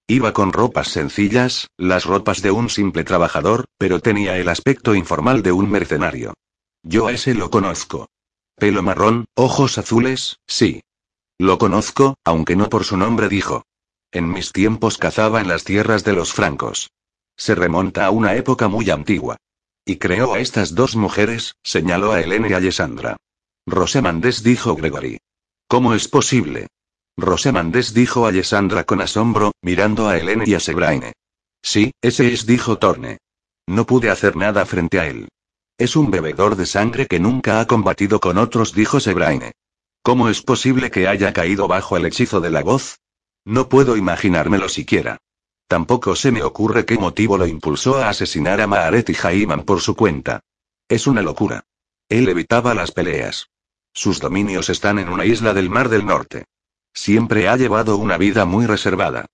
Iba 0.08 0.34
con 0.34 0.54
ropas 0.54 0.88
sencillas, 0.88 1.68
las 1.78 2.06
ropas 2.06 2.42
de 2.42 2.52
un 2.52 2.70
simple 2.70 3.04
trabajador, 3.04 3.66
pero 3.78 4.00
tenía 4.00 4.38
el 4.38 4.50
aspecto 4.50 4.96
informal 4.96 5.44
de 5.44 5.52
un 5.52 5.70
mercenario. 5.70 6.34
Yo 6.84 7.08
a 7.08 7.12
ese 7.12 7.34
lo 7.34 7.50
conozco. 7.50 8.10
Pelo 8.56 8.84
marrón, 8.84 9.26
ojos 9.36 9.78
azules, 9.78 10.40
sí. 10.48 10.82
Lo 11.38 11.58
conozco, 11.58 12.18
aunque 12.24 12.56
no 12.56 12.70
por 12.70 12.84
su 12.84 12.98
nombre 12.98 13.30
dijo. 13.30 13.64
En 14.12 14.30
mis 14.30 14.52
tiempos 14.52 14.98
cazaba 14.98 15.40
en 15.40 15.48
las 15.48 15.64
tierras 15.64 16.04
de 16.04 16.14
los 16.14 16.34
francos. 16.34 16.92
Se 17.38 17.56
remonta 17.56 18.06
a 18.06 18.12
una 18.12 18.36
época 18.36 18.68
muy 18.68 18.90
antigua. 18.90 19.38
Y 19.86 19.98
creó 19.98 20.34
a 20.34 20.40
estas 20.40 20.76
dos 20.76 20.96
mujeres, 20.96 21.56
señaló 21.64 22.12
a 22.12 22.22
Helene 22.22 22.50
y 22.50 22.54
a 22.54 22.58
Alessandra. 22.58 23.18
Rosemandés 23.66 24.44
dijo 24.44 24.76
Gregory. 24.76 25.20
¿Cómo 25.68 25.94
es 25.94 26.08
posible? 26.08 26.68
Rosemandés 27.16 27.94
dijo 27.94 28.26
a 28.26 28.30
Alessandra 28.30 28.84
con 28.84 29.02
asombro, 29.02 29.52
mirando 29.62 30.08
a 30.08 30.18
Helene 30.18 30.46
y 30.48 30.56
a 30.56 30.60
Sebraine. 30.60 31.14
Sí, 31.62 31.92
ese 32.02 32.34
es, 32.34 32.46
dijo 32.46 32.78
Torne. 32.78 33.20
No 33.68 33.86
pude 33.86 34.10
hacer 34.10 34.36
nada 34.36 34.66
frente 34.66 35.00
a 35.00 35.08
él. 35.08 35.28
Es 35.80 35.96
un 35.96 36.12
bebedor 36.12 36.58
de 36.58 36.66
sangre 36.66 37.08
que 37.08 37.22
nunca 37.22 37.62
ha 37.62 37.66
combatido 37.66 38.20
con 38.20 38.38
otros, 38.38 38.74
dijo 38.74 39.00
Sebraine. 39.00 39.54
¿Cómo 40.04 40.28
es 40.28 40.42
posible 40.42 40.92
que 40.92 41.08
haya 41.08 41.32
caído 41.32 41.70
bajo 41.70 41.96
el 41.96 42.06
hechizo 42.06 42.42
de 42.42 42.50
la 42.50 42.64
voz? 42.64 43.00
No 43.46 43.70
puedo 43.70 43.96
imaginármelo 43.96 44.68
siquiera. 44.68 45.20
Tampoco 45.70 46.18
se 46.18 46.34
me 46.34 46.44
ocurre 46.44 46.86
qué 46.86 46.98
motivo 46.98 47.38
lo 47.38 47.48
impulsó 47.48 47.96
a 47.96 48.10
asesinar 48.10 48.60
a 48.60 48.68
Maaret 48.68 49.10
y 49.10 49.14
Jaiman 49.14 49.64
por 49.64 49.80
su 49.80 49.96
cuenta. 49.96 50.42
Es 50.90 51.08
una 51.08 51.22
locura. 51.22 51.64
Él 52.10 52.28
evitaba 52.28 52.74
las 52.74 52.92
peleas. 52.92 53.48
Sus 53.94 54.20
dominios 54.20 54.70
están 54.70 55.00
en 55.00 55.08
una 55.08 55.24
isla 55.24 55.54
del 55.54 55.70
Mar 55.70 55.88
del 55.88 56.06
Norte. 56.06 56.44
Siempre 56.94 57.48
ha 57.48 57.56
llevado 57.56 57.96
una 57.96 58.18
vida 58.18 58.44
muy 58.44 58.66
reservada. 58.66 59.28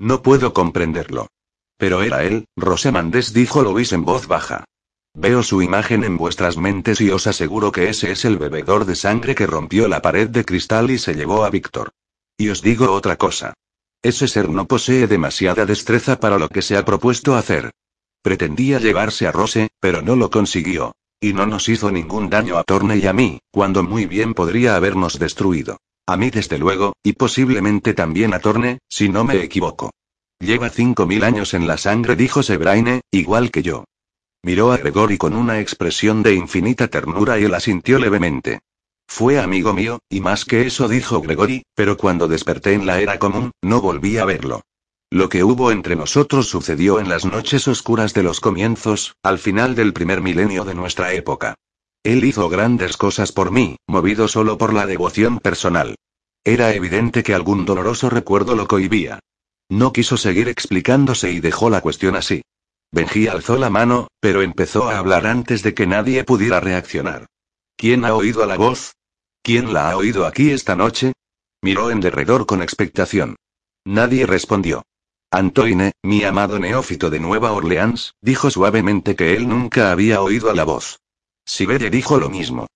No 0.00 0.20
puedo 0.20 0.52
comprenderlo. 0.52 1.28
Pero 1.76 2.02
era 2.02 2.24
él, 2.24 2.46
Rosemandés 2.56 3.32
dijo 3.32 3.62
Luis 3.62 3.92
en 3.92 4.04
voz 4.04 4.26
baja. 4.26 4.64
Veo 5.14 5.42
su 5.42 5.60
imagen 5.60 6.04
en 6.04 6.16
vuestras 6.16 6.56
mentes 6.56 7.00
y 7.02 7.10
os 7.10 7.26
aseguro 7.26 7.70
que 7.70 7.90
ese 7.90 8.12
es 8.12 8.24
el 8.24 8.38
bebedor 8.38 8.86
de 8.86 8.96
sangre 8.96 9.34
que 9.34 9.46
rompió 9.46 9.86
la 9.86 10.00
pared 10.00 10.28
de 10.28 10.44
cristal 10.44 10.90
y 10.90 10.98
se 10.98 11.14
llevó 11.14 11.44
a 11.44 11.50
Víctor. 11.50 11.90
Y 12.38 12.48
os 12.48 12.62
digo 12.62 12.90
otra 12.92 13.16
cosa. 13.16 13.52
Ese 14.02 14.26
ser 14.26 14.48
no 14.48 14.66
posee 14.66 15.06
demasiada 15.06 15.66
destreza 15.66 16.18
para 16.18 16.38
lo 16.38 16.48
que 16.48 16.62
se 16.62 16.76
ha 16.76 16.84
propuesto 16.84 17.36
hacer. 17.36 17.70
Pretendía 18.22 18.78
llevarse 18.78 19.26
a 19.26 19.32
Rose, 19.32 19.68
pero 19.80 20.00
no 20.00 20.16
lo 20.16 20.30
consiguió. 20.30 20.94
Y 21.20 21.34
no 21.34 21.46
nos 21.46 21.68
hizo 21.68 21.90
ningún 21.90 22.30
daño 22.30 22.56
a 22.56 22.64
Torne 22.64 22.96
y 22.96 23.06
a 23.06 23.12
mí, 23.12 23.38
cuando 23.52 23.82
muy 23.82 24.06
bien 24.06 24.34
podría 24.34 24.76
habernos 24.76 25.18
destruido. 25.18 25.76
A 26.06 26.16
mí 26.16 26.30
desde 26.30 26.58
luego, 26.58 26.94
y 27.02 27.12
posiblemente 27.12 27.94
también 27.94 28.34
a 28.34 28.40
Torne, 28.40 28.78
si 28.88 29.08
no 29.08 29.24
me 29.24 29.40
equivoco. 29.42 29.90
Lleva 30.40 30.68
cinco 30.70 31.06
mil 31.06 31.22
años 31.22 31.54
en 31.54 31.68
la 31.68 31.76
sangre, 31.76 32.16
dijo 32.16 32.42
Sebraine, 32.42 33.02
igual 33.12 33.52
que 33.52 33.62
yo. 33.62 33.84
Miró 34.44 34.72
a 34.72 34.76
Gregory 34.76 35.18
con 35.18 35.34
una 35.34 35.60
expresión 35.60 36.24
de 36.24 36.34
infinita 36.34 36.88
ternura 36.88 37.38
y 37.38 37.44
él 37.44 37.54
asintió 37.54 38.00
levemente. 38.00 38.60
Fue 39.06 39.38
amigo 39.38 39.72
mío, 39.72 40.00
y 40.08 40.20
más 40.20 40.44
que 40.44 40.66
eso 40.66 40.88
dijo 40.88 41.20
Gregory, 41.20 41.62
pero 41.74 41.96
cuando 41.96 42.26
desperté 42.26 42.72
en 42.72 42.84
la 42.84 43.00
era 43.00 43.18
común, 43.20 43.52
no 43.62 43.80
volví 43.80 44.18
a 44.18 44.24
verlo. 44.24 44.62
Lo 45.10 45.28
que 45.28 45.44
hubo 45.44 45.70
entre 45.70 45.94
nosotros 45.94 46.48
sucedió 46.48 46.98
en 46.98 47.08
las 47.08 47.24
noches 47.24 47.68
oscuras 47.68 48.14
de 48.14 48.22
los 48.22 48.40
comienzos, 48.40 49.14
al 49.22 49.38
final 49.38 49.74
del 49.74 49.92
primer 49.92 50.22
milenio 50.22 50.64
de 50.64 50.74
nuestra 50.74 51.12
época. 51.12 51.54
Él 52.02 52.24
hizo 52.24 52.48
grandes 52.48 52.96
cosas 52.96 53.30
por 53.30 53.52
mí, 53.52 53.76
movido 53.86 54.26
solo 54.26 54.58
por 54.58 54.72
la 54.72 54.86
devoción 54.86 55.38
personal. 55.38 55.94
Era 56.42 56.74
evidente 56.74 57.22
que 57.22 57.34
algún 57.34 57.64
doloroso 57.64 58.10
recuerdo 58.10 58.56
lo 58.56 58.66
cohibía. 58.66 59.20
No 59.68 59.92
quiso 59.92 60.16
seguir 60.16 60.48
explicándose 60.48 61.30
y 61.30 61.38
dejó 61.38 61.70
la 61.70 61.80
cuestión 61.80 62.16
así. 62.16 62.42
Benji 62.92 63.26
alzó 63.26 63.56
la 63.56 63.70
mano, 63.70 64.08
pero 64.20 64.42
empezó 64.42 64.90
a 64.90 64.98
hablar 64.98 65.26
antes 65.26 65.62
de 65.62 65.72
que 65.72 65.86
nadie 65.86 66.24
pudiera 66.24 66.60
reaccionar. 66.60 67.26
¿Quién 67.76 68.04
ha 68.04 68.14
oído 68.14 68.44
la 68.44 68.56
voz? 68.56 68.94
¿Quién 69.42 69.72
la 69.72 69.90
ha 69.90 69.96
oído 69.96 70.26
aquí 70.26 70.50
esta 70.50 70.76
noche? 70.76 71.14
Miró 71.62 71.90
en 71.90 72.00
derredor 72.00 72.44
con 72.44 72.62
expectación. 72.62 73.36
Nadie 73.84 74.26
respondió. 74.26 74.82
Antoine, 75.30 75.92
mi 76.02 76.22
amado 76.24 76.58
neófito 76.58 77.08
de 77.08 77.18
Nueva 77.18 77.52
Orleans, 77.52 78.12
dijo 78.20 78.50
suavemente 78.50 79.16
que 79.16 79.34
él 79.34 79.48
nunca 79.48 79.90
había 79.90 80.20
oído 80.20 80.50
a 80.50 80.54
la 80.54 80.64
voz. 80.64 81.00
Sibelle 81.46 81.88
dijo 81.88 82.18
lo 82.18 82.28
mismo. 82.28 82.66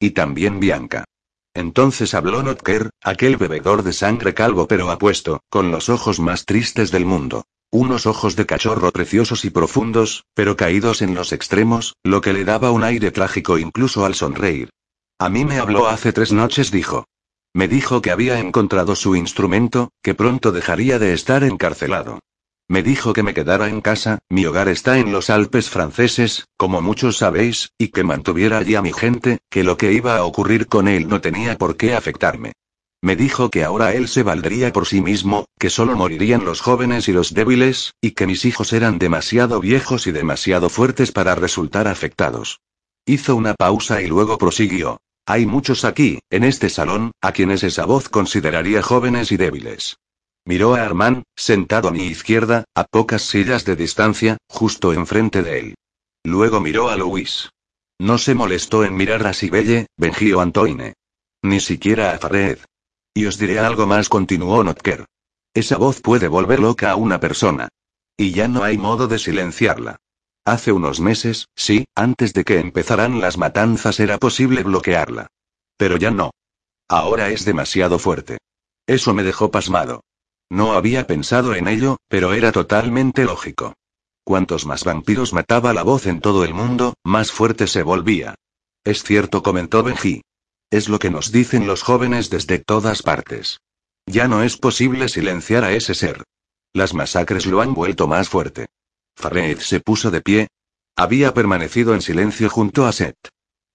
Y 0.00 0.12
también 0.12 0.58
Bianca. 0.58 1.04
Entonces 1.52 2.14
habló 2.14 2.42
Notker, 2.42 2.90
aquel 3.02 3.36
bebedor 3.36 3.82
de 3.82 3.92
sangre 3.92 4.32
calvo 4.32 4.66
pero 4.66 4.90
apuesto, 4.90 5.40
con 5.50 5.70
los 5.70 5.90
ojos 5.90 6.18
más 6.18 6.46
tristes 6.46 6.90
del 6.90 7.04
mundo. 7.04 7.44
Unos 7.72 8.06
ojos 8.06 8.36
de 8.36 8.46
cachorro 8.46 8.90
preciosos 8.92 9.44
y 9.44 9.50
profundos, 9.50 10.24
pero 10.34 10.56
caídos 10.56 11.02
en 11.02 11.14
los 11.14 11.32
extremos, 11.32 11.94
lo 12.04 12.20
que 12.20 12.32
le 12.32 12.44
daba 12.44 12.70
un 12.70 12.84
aire 12.84 13.10
trágico 13.10 13.58
incluso 13.58 14.04
al 14.04 14.14
sonreír. 14.14 14.70
A 15.18 15.28
mí 15.28 15.44
me 15.44 15.58
habló 15.58 15.88
hace 15.88 16.12
tres 16.12 16.32
noches, 16.32 16.70
dijo. 16.70 17.06
Me 17.54 17.68
dijo 17.68 18.02
que 18.02 18.10
había 18.10 18.38
encontrado 18.38 18.94
su 18.94 19.16
instrumento, 19.16 19.90
que 20.02 20.14
pronto 20.14 20.52
dejaría 20.52 20.98
de 20.98 21.12
estar 21.12 21.42
encarcelado. 21.42 22.20
Me 22.68 22.82
dijo 22.82 23.12
que 23.12 23.22
me 23.22 23.32
quedara 23.32 23.68
en 23.68 23.80
casa, 23.80 24.18
mi 24.28 24.44
hogar 24.44 24.68
está 24.68 24.98
en 24.98 25.12
los 25.12 25.30
Alpes 25.30 25.70
franceses, 25.70 26.46
como 26.56 26.82
muchos 26.82 27.16
sabéis, 27.16 27.70
y 27.78 27.88
que 27.88 28.04
mantuviera 28.04 28.58
allí 28.58 28.74
a 28.74 28.82
mi 28.82 28.92
gente, 28.92 29.38
que 29.48 29.64
lo 29.64 29.76
que 29.76 29.92
iba 29.92 30.16
a 30.16 30.24
ocurrir 30.24 30.66
con 30.66 30.88
él 30.88 31.08
no 31.08 31.20
tenía 31.20 31.56
por 31.56 31.76
qué 31.76 31.94
afectarme. 31.94 32.52
Me 33.06 33.14
dijo 33.14 33.50
que 33.50 33.62
ahora 33.62 33.92
él 33.92 34.08
se 34.08 34.24
valdría 34.24 34.72
por 34.72 34.84
sí 34.84 35.00
mismo, 35.00 35.44
que 35.60 35.70
solo 35.70 35.94
morirían 35.94 36.44
los 36.44 36.60
jóvenes 36.60 37.06
y 37.06 37.12
los 37.12 37.34
débiles, 37.34 37.94
y 38.00 38.10
que 38.10 38.26
mis 38.26 38.44
hijos 38.44 38.72
eran 38.72 38.98
demasiado 38.98 39.60
viejos 39.60 40.08
y 40.08 40.10
demasiado 40.10 40.68
fuertes 40.70 41.12
para 41.12 41.36
resultar 41.36 41.86
afectados. 41.86 42.58
Hizo 43.06 43.36
una 43.36 43.54
pausa 43.54 44.02
y 44.02 44.08
luego 44.08 44.38
prosiguió. 44.38 44.98
Hay 45.24 45.46
muchos 45.46 45.84
aquí, 45.84 46.18
en 46.30 46.42
este 46.42 46.68
salón, 46.68 47.12
a 47.20 47.30
quienes 47.30 47.62
esa 47.62 47.84
voz 47.84 48.08
consideraría 48.08 48.82
jóvenes 48.82 49.30
y 49.30 49.36
débiles. 49.36 49.98
Miró 50.44 50.74
a 50.74 50.82
Armand, 50.82 51.22
sentado 51.36 51.86
a 51.86 51.92
mi 51.92 52.06
izquierda, 52.06 52.64
a 52.74 52.82
pocas 52.90 53.22
sillas 53.22 53.64
de 53.64 53.76
distancia, 53.76 54.36
justo 54.48 54.92
enfrente 54.92 55.44
de 55.44 55.60
él. 55.60 55.74
Luego 56.24 56.58
miró 56.58 56.88
a 56.88 56.96
Luis. 56.96 57.50
No 58.00 58.18
se 58.18 58.34
molestó 58.34 58.82
en 58.82 58.96
mirar 58.96 59.24
a 59.28 59.32
Sibelle, 59.32 59.86
Benji 59.96 60.32
o 60.32 60.40
Antoine. 60.40 60.94
Ni 61.44 61.60
siquiera 61.60 62.10
a 62.10 62.18
Fared. 62.18 62.58
Y 63.16 63.24
os 63.24 63.38
diré 63.38 63.58
algo 63.58 63.86
más, 63.86 64.10
continuó 64.10 64.62
Notker. 64.62 65.06
Esa 65.54 65.78
voz 65.78 66.02
puede 66.02 66.28
volver 66.28 66.60
loca 66.60 66.90
a 66.90 66.96
una 66.96 67.18
persona. 67.18 67.70
Y 68.14 68.32
ya 68.32 68.46
no 68.46 68.62
hay 68.62 68.76
modo 68.76 69.08
de 69.08 69.18
silenciarla. 69.18 69.96
Hace 70.44 70.70
unos 70.70 71.00
meses, 71.00 71.48
sí, 71.56 71.86
antes 71.94 72.34
de 72.34 72.44
que 72.44 72.60
empezaran 72.60 73.22
las 73.22 73.38
matanzas 73.38 74.00
era 74.00 74.18
posible 74.18 74.62
bloquearla. 74.64 75.28
Pero 75.78 75.96
ya 75.96 76.10
no. 76.10 76.32
Ahora 76.88 77.30
es 77.30 77.46
demasiado 77.46 77.98
fuerte. 77.98 78.36
Eso 78.86 79.14
me 79.14 79.22
dejó 79.22 79.50
pasmado. 79.50 80.02
No 80.50 80.74
había 80.74 81.06
pensado 81.06 81.54
en 81.54 81.68
ello, 81.68 81.96
pero 82.08 82.34
era 82.34 82.52
totalmente 82.52 83.24
lógico. 83.24 83.72
Cuantos 84.24 84.66
más 84.66 84.84
vampiros 84.84 85.32
mataba 85.32 85.72
la 85.72 85.84
voz 85.84 86.06
en 86.06 86.20
todo 86.20 86.44
el 86.44 86.52
mundo, 86.52 86.92
más 87.02 87.32
fuerte 87.32 87.66
se 87.66 87.82
volvía. 87.82 88.34
Es 88.84 89.04
cierto, 89.04 89.42
comentó 89.42 89.82
Benji. 89.82 90.20
Es 90.70 90.88
lo 90.88 90.98
que 90.98 91.10
nos 91.10 91.30
dicen 91.30 91.66
los 91.66 91.82
jóvenes 91.82 92.28
desde 92.28 92.58
todas 92.58 93.02
partes. 93.02 93.60
Ya 94.06 94.26
no 94.26 94.42
es 94.42 94.56
posible 94.56 95.08
silenciar 95.08 95.64
a 95.64 95.72
ese 95.72 95.94
ser. 95.94 96.24
Las 96.72 96.92
masacres 96.92 97.46
lo 97.46 97.60
han 97.60 97.74
vuelto 97.74 98.06
más 98.08 98.28
fuerte. 98.28 98.66
Farid 99.16 99.58
se 99.58 99.80
puso 99.80 100.10
de 100.10 100.20
pie. 100.20 100.48
Había 100.96 101.34
permanecido 101.34 101.94
en 101.94 102.02
silencio 102.02 102.50
junto 102.50 102.86
a 102.86 102.92
Seth. 102.92 103.28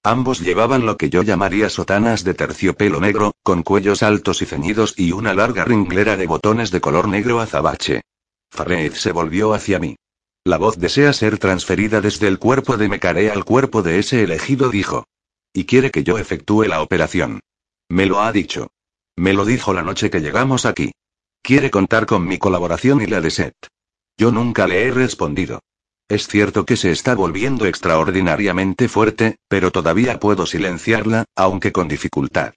Ambos 0.04 0.40
llevaban 0.40 0.86
lo 0.86 0.98
que 0.98 1.10
yo 1.10 1.22
llamaría 1.22 1.70
sotanas 1.70 2.24
de 2.24 2.34
terciopelo 2.34 3.00
negro, 3.00 3.34
con 3.44 3.64
cuellos 3.64 4.04
altos 4.04 4.42
y 4.42 4.46
ceñidos 4.46 4.96
y 4.98 5.12
una 5.12 5.34
larga 5.34 5.64
ringlera 5.64 6.18
de 6.18 6.28
botones 6.28 6.72
de 6.72 6.82
color 6.82 7.08
negro 7.08 7.40
azabache. 7.40 8.02
Farid 8.50 8.94
se 8.94 9.12
volvió 9.12 9.54
hacia 9.54 9.80
mí. 9.80 9.96
La 10.44 10.58
voz 10.58 10.78
desea 10.78 11.14
ser 11.14 11.38
transferida 11.38 12.02
desde 12.02 12.28
el 12.28 12.40
cuerpo 12.40 12.78
de 12.78 12.90
Mecare 12.90 13.30
al 13.32 13.46
cuerpo 13.46 13.84
de 13.84 14.00
ese 14.00 14.24
elegido, 14.24 14.70
dijo. 14.70 15.06
Y 15.54 15.66
quiere 15.66 15.92
que 15.92 16.04
yo 16.04 16.18
efectúe 16.18 16.64
la 16.64 16.82
operación. 16.82 17.42
Me 17.90 18.06
lo 18.06 18.22
ha 18.22 18.32
dicho. 18.32 18.72
Me 19.18 19.34
lo 19.34 19.46
dijo 19.46 19.74
la 19.74 19.82
noche 19.82 20.10
que 20.10 20.22
llegamos 20.22 20.66
aquí. 20.66 20.92
Quiere 21.42 21.72
contar 21.72 22.06
con 22.06 22.26
mi 22.26 22.38
colaboración 22.38 23.02
y 23.02 23.08
la 23.08 23.20
de 23.20 23.32
Seth. 23.32 23.68
Yo 24.18 24.32
nunca 24.32 24.68
le 24.68 24.86
he 24.86 24.92
respondido. 24.92 25.60
Es 26.08 26.28
cierto 26.28 26.66
que 26.66 26.78
se 26.78 26.92
está 26.92 27.16
volviendo 27.16 27.66
extraordinariamente 27.66 28.88
fuerte, 28.88 29.38
pero 29.48 29.72
todavía 29.72 30.20
puedo 30.20 30.46
silenciarla, 30.46 31.26
aunque 31.36 31.72
con 31.72 31.88
dificultad. 31.88 32.54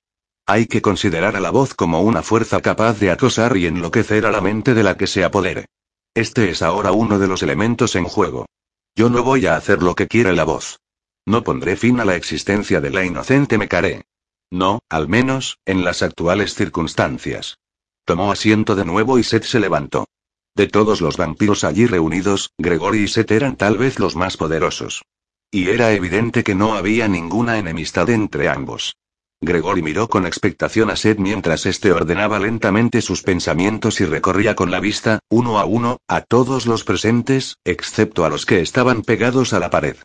Hay 0.46 0.66
que 0.66 0.82
considerar 0.82 1.36
a 1.36 1.40
la 1.40 1.50
voz 1.50 1.74
como 1.74 2.02
una 2.02 2.22
fuerza 2.22 2.60
capaz 2.60 2.98
de 3.00 3.10
acosar 3.10 3.56
y 3.56 3.66
enloquecer 3.66 4.26
a 4.26 4.30
la 4.30 4.40
mente 4.40 4.74
de 4.74 4.82
la 4.82 4.96
que 4.96 5.06
se 5.06 5.24
apodere. 5.24 5.66
Este 6.14 6.50
es 6.50 6.62
ahora 6.62 6.92
uno 6.92 7.18
de 7.18 7.26
los 7.26 7.42
elementos 7.42 7.96
en 7.96 8.04
juego. 8.04 8.46
Yo 8.94 9.08
no 9.08 9.22
voy 9.22 9.46
a 9.46 9.56
hacer 9.56 9.82
lo 9.82 9.94
que 9.94 10.06
quiere 10.06 10.32
la 10.34 10.44
voz. 10.44 10.78
No 11.26 11.42
pondré 11.42 11.76
fin 11.76 12.00
a 12.00 12.04
la 12.04 12.16
existencia 12.16 12.80
de 12.80 12.90
la 12.90 13.04
inocente 13.04 13.58
Mecaré. 13.58 14.04
No, 14.50 14.80
al 14.88 15.08
menos, 15.08 15.58
en 15.64 15.82
las 15.84 16.02
actuales 16.02 16.54
circunstancias. 16.54 17.58
Tomó 18.04 18.30
asiento 18.30 18.76
de 18.76 18.84
nuevo 18.84 19.18
y 19.18 19.24
Seth 19.24 19.44
se 19.44 19.60
levantó. 19.60 20.06
De 20.54 20.66
todos 20.66 21.00
los 21.00 21.16
vampiros 21.16 21.64
allí 21.64 21.86
reunidos, 21.86 22.50
Gregory 22.58 23.04
y 23.04 23.08
Seth 23.08 23.30
eran 23.32 23.56
tal 23.56 23.78
vez 23.78 23.98
los 23.98 24.16
más 24.16 24.36
poderosos. 24.36 25.02
y 25.50 25.68
era 25.68 25.92
evidente 25.92 26.42
que 26.42 26.56
no 26.56 26.74
había 26.74 27.06
ninguna 27.06 27.58
enemistad 27.58 28.10
entre 28.10 28.48
ambos. 28.48 28.96
Gregory 29.40 29.82
miró 29.82 30.08
con 30.08 30.26
expectación 30.26 30.90
a 30.90 30.96
Seth 30.96 31.18
mientras 31.20 31.64
éste 31.64 31.92
ordenaba 31.92 32.40
lentamente 32.40 33.00
sus 33.00 33.22
pensamientos 33.22 34.00
y 34.00 34.04
recorría 34.04 34.56
con 34.56 34.72
la 34.72 34.80
vista, 34.80 35.20
uno 35.28 35.60
a 35.60 35.64
uno, 35.64 35.98
a 36.08 36.22
todos 36.22 36.66
los 36.66 36.82
presentes, 36.82 37.58
excepto 37.64 38.24
a 38.24 38.30
los 38.30 38.46
que 38.46 38.60
estaban 38.62 39.02
pegados 39.02 39.52
a 39.52 39.60
la 39.60 39.70
pared. 39.70 39.96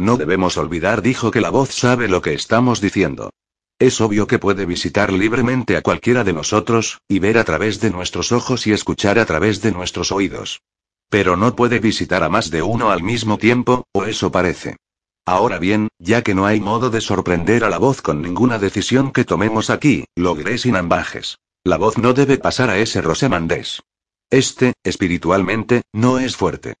No 0.00 0.16
debemos 0.16 0.56
olvidar, 0.56 1.02
dijo 1.02 1.30
que 1.30 1.42
la 1.42 1.50
voz 1.50 1.70
sabe 1.70 2.08
lo 2.08 2.22
que 2.22 2.32
estamos 2.32 2.80
diciendo. 2.80 3.30
Es 3.78 4.00
obvio 4.00 4.26
que 4.26 4.38
puede 4.38 4.64
visitar 4.64 5.12
libremente 5.12 5.76
a 5.76 5.82
cualquiera 5.82 6.24
de 6.24 6.32
nosotros, 6.32 7.02
y 7.06 7.18
ver 7.18 7.36
a 7.36 7.44
través 7.44 7.80
de 7.80 7.90
nuestros 7.90 8.32
ojos 8.32 8.66
y 8.66 8.72
escuchar 8.72 9.18
a 9.18 9.26
través 9.26 9.60
de 9.60 9.72
nuestros 9.72 10.10
oídos. 10.10 10.62
Pero 11.10 11.36
no 11.36 11.54
puede 11.54 11.80
visitar 11.80 12.22
a 12.22 12.30
más 12.30 12.50
de 12.50 12.62
uno 12.62 12.90
al 12.90 13.02
mismo 13.02 13.36
tiempo, 13.36 13.84
o 13.92 14.04
eso 14.06 14.32
parece. 14.32 14.78
Ahora 15.26 15.58
bien, 15.58 15.88
ya 15.98 16.22
que 16.22 16.34
no 16.34 16.46
hay 16.46 16.60
modo 16.60 16.88
de 16.88 17.02
sorprender 17.02 17.62
a 17.62 17.68
la 17.68 17.76
voz 17.76 18.00
con 18.00 18.22
ninguna 18.22 18.58
decisión 18.58 19.12
que 19.12 19.26
tomemos 19.26 19.68
aquí, 19.68 20.06
lo 20.16 20.34
diré 20.34 20.56
sin 20.56 20.76
ambajes. 20.76 21.36
La 21.62 21.76
voz 21.76 21.98
no 21.98 22.14
debe 22.14 22.38
pasar 22.38 22.70
a 22.70 22.78
ese 22.78 23.02
Rosemandés. 23.02 23.82
Este, 24.30 24.72
espiritualmente, 24.82 25.82
no 25.92 26.18
es 26.18 26.36
fuerte. 26.36 26.76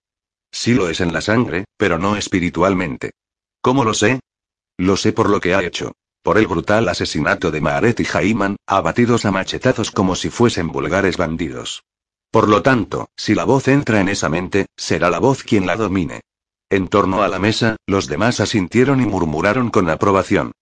Sí 0.52 0.74
lo 0.74 0.88
es 0.88 1.00
en 1.00 1.12
la 1.12 1.20
sangre, 1.20 1.64
pero 1.76 1.98
no 1.98 2.16
espiritualmente. 2.16 3.12
¿Cómo 3.60 3.84
lo 3.84 3.94
sé? 3.94 4.20
Lo 4.76 4.96
sé 4.96 5.12
por 5.12 5.28
lo 5.28 5.40
que 5.40 5.54
ha 5.54 5.62
hecho. 5.62 5.92
Por 6.22 6.38
el 6.38 6.46
brutal 6.46 6.88
asesinato 6.88 7.50
de 7.50 7.60
Maaret 7.60 7.98
y 8.00 8.04
Jaiman, 8.04 8.56
abatidos 8.66 9.24
a 9.24 9.30
machetazos 9.30 9.90
como 9.90 10.14
si 10.14 10.28
fuesen 10.28 10.68
vulgares 10.68 11.16
bandidos. 11.16 11.82
Por 12.30 12.48
lo 12.48 12.62
tanto, 12.62 13.08
si 13.16 13.34
la 13.34 13.44
voz 13.44 13.68
entra 13.68 14.00
en 14.00 14.08
esa 14.08 14.28
mente, 14.28 14.66
será 14.76 15.10
la 15.10 15.18
voz 15.18 15.42
quien 15.42 15.66
la 15.66 15.76
domine. 15.76 16.20
En 16.68 16.88
torno 16.88 17.22
a 17.22 17.28
la 17.28 17.38
mesa, 17.38 17.76
los 17.86 18.06
demás 18.06 18.38
asintieron 18.38 19.00
y 19.00 19.06
murmuraron 19.06 19.70
con 19.70 19.90
aprobación. 19.90 20.52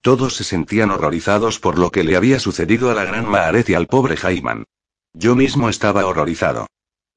Todos 0.00 0.36
se 0.36 0.44
sentían 0.44 0.90
horrorizados 0.90 1.58
por 1.58 1.78
lo 1.78 1.90
que 1.90 2.04
le 2.04 2.16
había 2.16 2.38
sucedido 2.38 2.90
a 2.90 2.94
la 2.94 3.04
gran 3.04 3.28
Maaret 3.28 3.68
y 3.68 3.74
al 3.74 3.86
pobre 3.86 4.16
Jaiman. 4.16 4.64
Yo 5.12 5.34
mismo 5.34 5.68
estaba 5.68 6.06
horrorizado. 6.06 6.66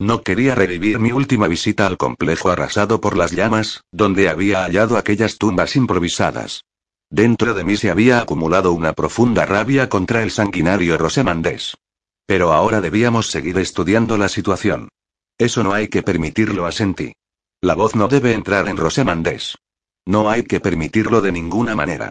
No 0.02 0.24
quería 0.24 0.56
revivir 0.56 0.98
mi 0.98 1.12
última 1.12 1.48
visita 1.48 1.86
al 1.86 1.96
complejo 1.96 2.50
arrasado 2.50 3.00
por 3.00 3.16
las 3.16 3.34
llamas, 3.34 3.84
donde 3.92 4.30
había 4.30 4.64
hallado 4.64 4.98
aquellas 4.98 5.38
tumbas 5.38 5.76
improvisadas. 5.76 6.66
Dentro 7.12 7.54
de 7.54 7.64
mí 7.64 7.78
se 7.78 7.92
había 7.92 8.20
acumulado 8.20 8.72
una 8.72 8.94
profunda 8.94 9.46
rabia 9.46 9.90
contra 9.90 10.24
el 10.24 10.32
sanguinario 10.32 10.98
Rosemandés. 10.98 11.78
Pero 12.26 12.52
ahora 12.52 12.82
debíamos 12.82 13.30
seguir 13.30 13.60
estudiando 13.60 14.18
la 14.18 14.28
situación. 14.28 14.90
Eso 15.38 15.62
no 15.62 15.72
hay 15.72 15.88
que 15.88 16.02
permitirlo, 16.02 16.66
asentí. 16.66 17.14
La 17.62 17.76
voz 17.76 17.96
no 17.96 18.08
debe 18.08 18.34
entrar 18.34 18.70
en 18.70 18.78
Rosemandés. 18.78 19.56
No 20.08 20.32
hay 20.32 20.42
que 20.42 20.60
permitirlo 20.60 21.22
de 21.22 21.32
ninguna 21.32 21.76
manera. 21.76 22.10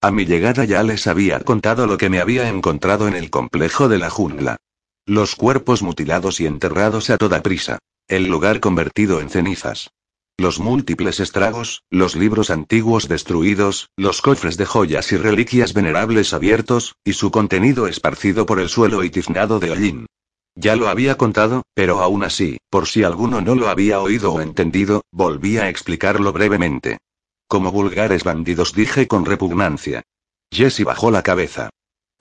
A 0.00 0.12
mi 0.12 0.26
llegada 0.26 0.64
ya 0.64 0.84
les 0.84 1.08
había 1.08 1.40
contado 1.40 1.88
lo 1.88 1.98
que 1.98 2.08
me 2.08 2.20
había 2.20 2.48
encontrado 2.48 3.08
en 3.08 3.16
el 3.16 3.30
complejo 3.30 3.88
de 3.88 3.98
la 3.98 4.10
jungla. 4.10 4.58
Los 5.06 5.34
cuerpos 5.34 5.82
mutilados 5.82 6.40
y 6.40 6.46
enterrados 6.46 7.10
a 7.10 7.16
toda 7.16 7.42
prisa. 7.42 7.80
El 8.06 8.28
lugar 8.28 8.60
convertido 8.60 9.20
en 9.20 9.30
cenizas. 9.30 9.90
Los 10.38 10.60
múltiples 10.60 11.18
estragos, 11.18 11.82
los 11.90 12.14
libros 12.14 12.50
antiguos 12.50 13.08
destruidos, 13.08 13.90
los 13.96 14.22
cofres 14.22 14.56
de 14.56 14.64
joyas 14.64 15.10
y 15.10 15.16
reliquias 15.16 15.74
venerables 15.74 16.32
abiertos, 16.32 16.94
y 17.04 17.14
su 17.14 17.32
contenido 17.32 17.88
esparcido 17.88 18.46
por 18.46 18.60
el 18.60 18.68
suelo 18.68 19.02
y 19.02 19.10
tiznado 19.10 19.58
de 19.58 19.72
hollín. 19.72 20.06
Ya 20.54 20.76
lo 20.76 20.88
había 20.88 21.16
contado, 21.16 21.62
pero 21.74 22.00
aún 22.00 22.22
así, 22.22 22.58
por 22.70 22.86
si 22.86 23.02
alguno 23.02 23.40
no 23.40 23.56
lo 23.56 23.68
había 23.68 24.00
oído 24.00 24.32
o 24.32 24.40
entendido, 24.40 25.02
volví 25.10 25.58
a 25.58 25.68
explicarlo 25.68 26.32
brevemente. 26.32 26.98
Como 27.48 27.72
vulgares 27.72 28.22
bandidos 28.22 28.72
dije 28.72 29.08
con 29.08 29.24
repugnancia. 29.24 30.02
Jessie 30.52 30.84
bajó 30.84 31.10
la 31.10 31.22
cabeza. 31.22 31.70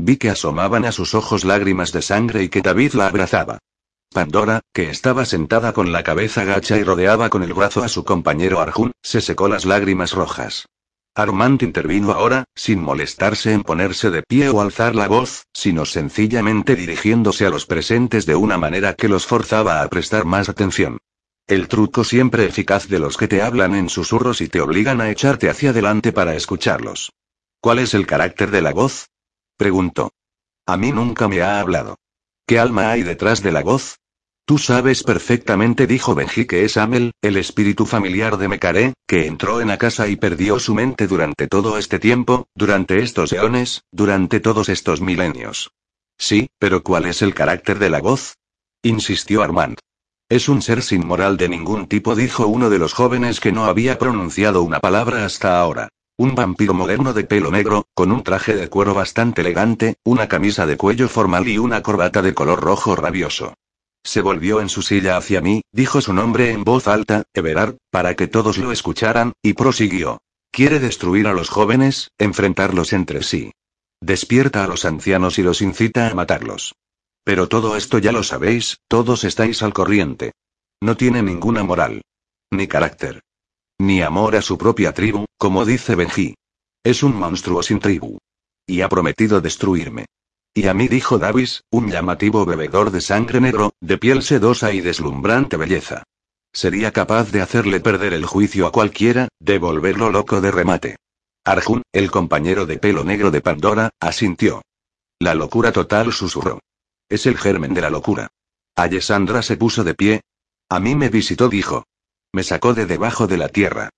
Vi 0.03 0.17
que 0.17 0.31
asomaban 0.31 0.85
a 0.85 0.91
sus 0.91 1.13
ojos 1.13 1.45
lágrimas 1.45 1.91
de 1.91 2.01
sangre 2.01 2.41
y 2.41 2.49
que 2.49 2.63
David 2.63 2.93
la 2.93 3.05
abrazaba. 3.05 3.59
Pandora, 4.11 4.61
que 4.73 4.89
estaba 4.89 5.25
sentada 5.25 5.73
con 5.73 5.91
la 5.91 6.01
cabeza 6.01 6.43
gacha 6.43 6.79
y 6.79 6.83
rodeaba 6.83 7.29
con 7.29 7.43
el 7.43 7.53
brazo 7.53 7.83
a 7.83 7.87
su 7.87 8.03
compañero 8.03 8.59
Arjun, 8.59 8.93
se 9.03 9.21
secó 9.21 9.47
las 9.47 9.63
lágrimas 9.63 10.13
rojas. 10.13 10.65
Armand 11.13 11.61
intervino 11.61 12.13
ahora, 12.13 12.45
sin 12.55 12.81
molestarse 12.81 13.53
en 13.53 13.61
ponerse 13.61 14.09
de 14.09 14.23
pie 14.23 14.49
o 14.49 14.61
alzar 14.61 14.95
la 14.95 15.07
voz, 15.07 15.43
sino 15.53 15.85
sencillamente 15.85 16.75
dirigiéndose 16.75 17.45
a 17.45 17.51
los 17.51 17.67
presentes 17.67 18.25
de 18.25 18.33
una 18.33 18.57
manera 18.57 18.95
que 18.95 19.07
los 19.07 19.27
forzaba 19.27 19.83
a 19.83 19.87
prestar 19.87 20.25
más 20.25 20.49
atención. 20.49 20.97
El 21.45 21.67
truco 21.67 22.03
siempre 22.03 22.45
eficaz 22.45 22.87
de 22.87 22.97
los 22.97 23.17
que 23.17 23.27
te 23.27 23.43
hablan 23.43 23.75
en 23.75 23.87
susurros 23.87 24.41
y 24.41 24.47
te 24.47 24.61
obligan 24.61 24.99
a 24.99 25.11
echarte 25.11 25.47
hacia 25.47 25.69
adelante 25.69 26.11
para 26.11 26.35
escucharlos. 26.35 27.11
¿Cuál 27.59 27.77
es 27.77 27.93
el 27.93 28.07
carácter 28.07 28.49
de 28.49 28.63
la 28.63 28.73
voz? 28.73 29.10
Preguntó. 29.61 30.11
A 30.65 30.75
mí 30.75 30.91
nunca 30.91 31.27
me 31.27 31.43
ha 31.43 31.59
hablado. 31.59 31.99
¿Qué 32.47 32.57
alma 32.57 32.89
hay 32.89 33.03
detrás 33.03 33.43
de 33.43 33.51
la 33.51 33.61
voz? 33.61 33.99
Tú 34.43 34.57
sabes 34.57 35.03
perfectamente, 35.03 35.85
dijo 35.85 36.15
Benji, 36.15 36.45
que 36.45 36.65
es 36.65 36.77
Amel, 36.77 37.11
el 37.21 37.38
espíritu 37.38 37.85
familiar 37.85 38.38
de 38.38 38.47
Mekaré, 38.47 38.93
que 39.05 39.27
entró 39.27 39.61
en 39.61 39.67
la 39.67 39.77
casa 39.77 40.07
y 40.07 40.15
perdió 40.15 40.57
su 40.57 40.73
mente 40.73 41.05
durante 41.05 41.47
todo 41.47 41.77
este 41.77 41.99
tiempo, 41.99 42.47
durante 42.55 43.03
estos 43.03 43.33
eones, 43.33 43.83
durante 43.91 44.39
todos 44.39 44.67
estos 44.67 44.99
milenios. 44.99 45.69
Sí, 46.17 46.49
pero 46.57 46.81
¿cuál 46.81 47.05
es 47.05 47.21
el 47.21 47.35
carácter 47.35 47.77
de 47.77 47.91
la 47.91 48.01
voz? 48.01 48.39
insistió 48.81 49.43
Armand. 49.43 49.77
Es 50.27 50.49
un 50.49 50.63
ser 50.63 50.81
sin 50.81 51.05
moral 51.05 51.38
de 51.38 51.49
ningún 51.49 51.85
tipo, 51.85 52.15
dijo 52.15 52.47
uno 52.47 52.71
de 52.71 52.79
los 52.79 52.93
jóvenes 52.93 53.39
que 53.39 53.51
no 53.51 53.65
había 53.65 53.99
pronunciado 53.99 54.63
una 54.63 54.79
palabra 54.79 55.23
hasta 55.23 55.59
ahora. 55.59 55.89
Un 56.17 56.35
vampiro 56.35 56.73
moderno 56.73 57.13
de 57.13 57.23
pelo 57.23 57.51
negro, 57.51 57.85
con 57.93 58.11
un 58.11 58.23
traje 58.23 58.55
de 58.55 58.69
cuero 58.69 58.93
bastante 58.93 59.41
elegante, 59.41 59.95
una 60.03 60.27
camisa 60.27 60.65
de 60.65 60.77
cuello 60.77 61.09
formal 61.09 61.47
y 61.47 61.57
una 61.57 61.81
corbata 61.81 62.21
de 62.21 62.33
color 62.33 62.61
rojo 62.61 62.95
rabioso. 62.95 63.53
Se 64.03 64.21
volvió 64.21 64.61
en 64.61 64.69
su 64.69 64.81
silla 64.81 65.17
hacia 65.17 65.41
mí, 65.41 65.61
dijo 65.71 66.01
su 66.01 66.13
nombre 66.13 66.51
en 66.51 66.63
voz 66.63 66.88
alta, 66.88 67.23
Everard, 67.33 67.77
para 67.91 68.15
que 68.15 68.27
todos 68.27 68.57
lo 68.57 68.71
escucharan, 68.71 69.33
y 69.41 69.53
prosiguió. 69.53 70.19
Quiere 70.51 70.79
destruir 70.79 71.27
a 71.27 71.33
los 71.33 71.49
jóvenes, 71.49 72.09
enfrentarlos 72.17 72.93
entre 72.93 73.23
sí. 73.23 73.51
Despierta 74.01 74.63
a 74.63 74.67
los 74.67 74.85
ancianos 74.85 75.39
y 75.39 75.43
los 75.43 75.61
incita 75.61 76.07
a 76.07 76.15
matarlos. 76.15 76.73
Pero 77.23 77.47
todo 77.47 77.75
esto 77.75 77.99
ya 77.99 78.11
lo 78.11 78.23
sabéis, 78.23 78.77
todos 78.88 79.23
estáis 79.23 79.61
al 79.61 79.73
corriente. 79.73 80.33
No 80.81 80.97
tiene 80.97 81.21
ninguna 81.21 81.63
moral. 81.63 82.01
Ni 82.49 82.67
carácter. 82.67 83.21
Ni 83.81 84.03
amor 84.03 84.35
a 84.35 84.43
su 84.43 84.59
propia 84.59 84.93
tribu, 84.93 85.25
como 85.39 85.65
dice 85.65 85.95
Benji. 85.95 86.35
Es 86.83 87.01
un 87.01 87.15
monstruo 87.15 87.63
sin 87.63 87.79
tribu. 87.79 88.19
Y 88.67 88.81
ha 88.81 88.89
prometido 88.89 89.41
destruirme. 89.41 90.05
Y 90.53 90.67
a 90.67 90.75
mí 90.75 90.87
dijo 90.87 91.17
Davis, 91.17 91.63
un 91.71 91.89
llamativo 91.89 92.45
bebedor 92.45 92.91
de 92.91 93.01
sangre 93.01 93.41
negro, 93.41 93.73
de 93.81 93.97
piel 93.97 94.21
sedosa 94.21 94.71
y 94.71 94.81
deslumbrante 94.81 95.57
belleza. 95.57 96.03
Sería 96.53 96.91
capaz 96.91 97.31
de 97.31 97.41
hacerle 97.41 97.79
perder 97.79 98.13
el 98.13 98.27
juicio 98.27 98.67
a 98.67 98.71
cualquiera, 98.71 99.29
de 99.39 99.57
volverlo 99.57 100.11
loco 100.11 100.41
de 100.41 100.51
remate. 100.51 100.97
Arjun, 101.43 101.81
el 101.91 102.11
compañero 102.11 102.67
de 102.67 102.77
pelo 102.77 103.03
negro 103.03 103.31
de 103.31 103.41
Pandora, 103.41 103.89
asintió. 103.99 104.61
La 105.17 105.33
locura 105.33 105.71
total 105.71 106.13
susurró. 106.13 106.59
Es 107.09 107.25
el 107.25 107.35
germen 107.35 107.73
de 107.73 107.81
la 107.81 107.89
locura. 107.89 108.27
Ayesandra 108.75 109.41
se 109.41 109.57
puso 109.57 109.83
de 109.83 109.95
pie. 109.95 110.21
A 110.69 110.79
mí 110.79 110.93
me 110.93 111.09
visitó, 111.09 111.49
dijo. 111.49 111.85
Me 112.33 112.43
sacó 112.43 112.73
de 112.73 112.85
debajo 112.85 113.27
de 113.27 113.37
la 113.37 113.49
tierra. 113.49 113.89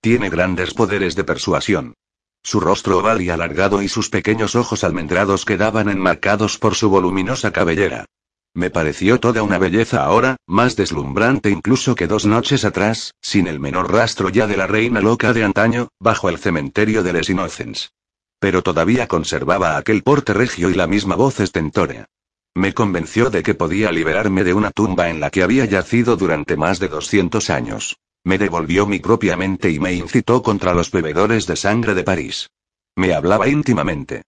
Tiene 0.00 0.30
grandes 0.30 0.72
poderes 0.72 1.14
de 1.14 1.24
persuasión. 1.24 1.94
Su 2.42 2.58
rostro 2.58 2.98
oval 2.98 3.20
y 3.20 3.30
alargado 3.30 3.82
y 3.82 3.88
sus 3.88 4.08
pequeños 4.08 4.56
ojos 4.56 4.82
almendrados 4.82 5.44
quedaban 5.44 5.88
enmarcados 5.88 6.58
por 6.58 6.74
su 6.74 6.88
voluminosa 6.88 7.52
cabellera. 7.52 8.06
Me 8.54 8.70
pareció 8.70 9.20
toda 9.20 9.42
una 9.42 9.58
belleza 9.58 10.04
ahora, 10.04 10.36
más 10.46 10.74
deslumbrante 10.76 11.50
incluso 11.50 11.94
que 11.94 12.06
dos 12.06 12.26
noches 12.26 12.64
atrás, 12.64 13.14
sin 13.20 13.46
el 13.46 13.60
menor 13.60 13.92
rastro 13.92 14.28
ya 14.28 14.46
de 14.46 14.56
la 14.56 14.66
reina 14.66 15.00
loca 15.00 15.32
de 15.32 15.44
antaño, 15.44 15.88
bajo 16.00 16.28
el 16.28 16.38
cementerio 16.38 17.02
de 17.02 17.12
Les 17.12 17.30
Innocents. 17.30 17.92
Pero 18.38 18.62
todavía 18.62 19.06
conservaba 19.06 19.76
aquel 19.76 20.02
porte 20.02 20.34
regio 20.34 20.68
y 20.68 20.74
la 20.74 20.86
misma 20.86 21.14
voz 21.14 21.40
estentórea. 21.40 22.06
Me 22.54 22.74
convenció 22.74 23.30
de 23.30 23.42
que 23.42 23.54
podía 23.54 23.90
liberarme 23.90 24.44
de 24.44 24.52
una 24.52 24.70
tumba 24.70 25.08
en 25.08 25.20
la 25.20 25.30
que 25.30 25.42
había 25.42 25.64
yacido 25.64 26.16
durante 26.16 26.56
más 26.56 26.78
de 26.78 26.88
200 26.88 27.48
años. 27.50 27.96
Me 28.24 28.38
devolvió 28.38 28.86
mi 28.86 28.98
propia 29.00 29.36
mente 29.36 29.70
y 29.70 29.80
me 29.80 29.94
incitó 29.94 30.42
contra 30.42 30.74
los 30.74 30.90
bebedores 30.90 31.46
de 31.46 31.56
sangre 31.56 31.94
de 31.94 32.04
París. 32.04 32.50
Me 32.94 33.14
hablaba 33.14 33.48
íntimamente. 33.48 34.22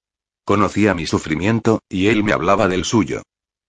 Conocía 0.45 0.95
mi 0.95 1.07
sufrimiento, 1.07 1.81
y 1.89 2.09
él 2.09 2.25
me 2.25 2.33
hablaba 2.33 2.67
del 2.67 2.85
suyo. 2.85 3.23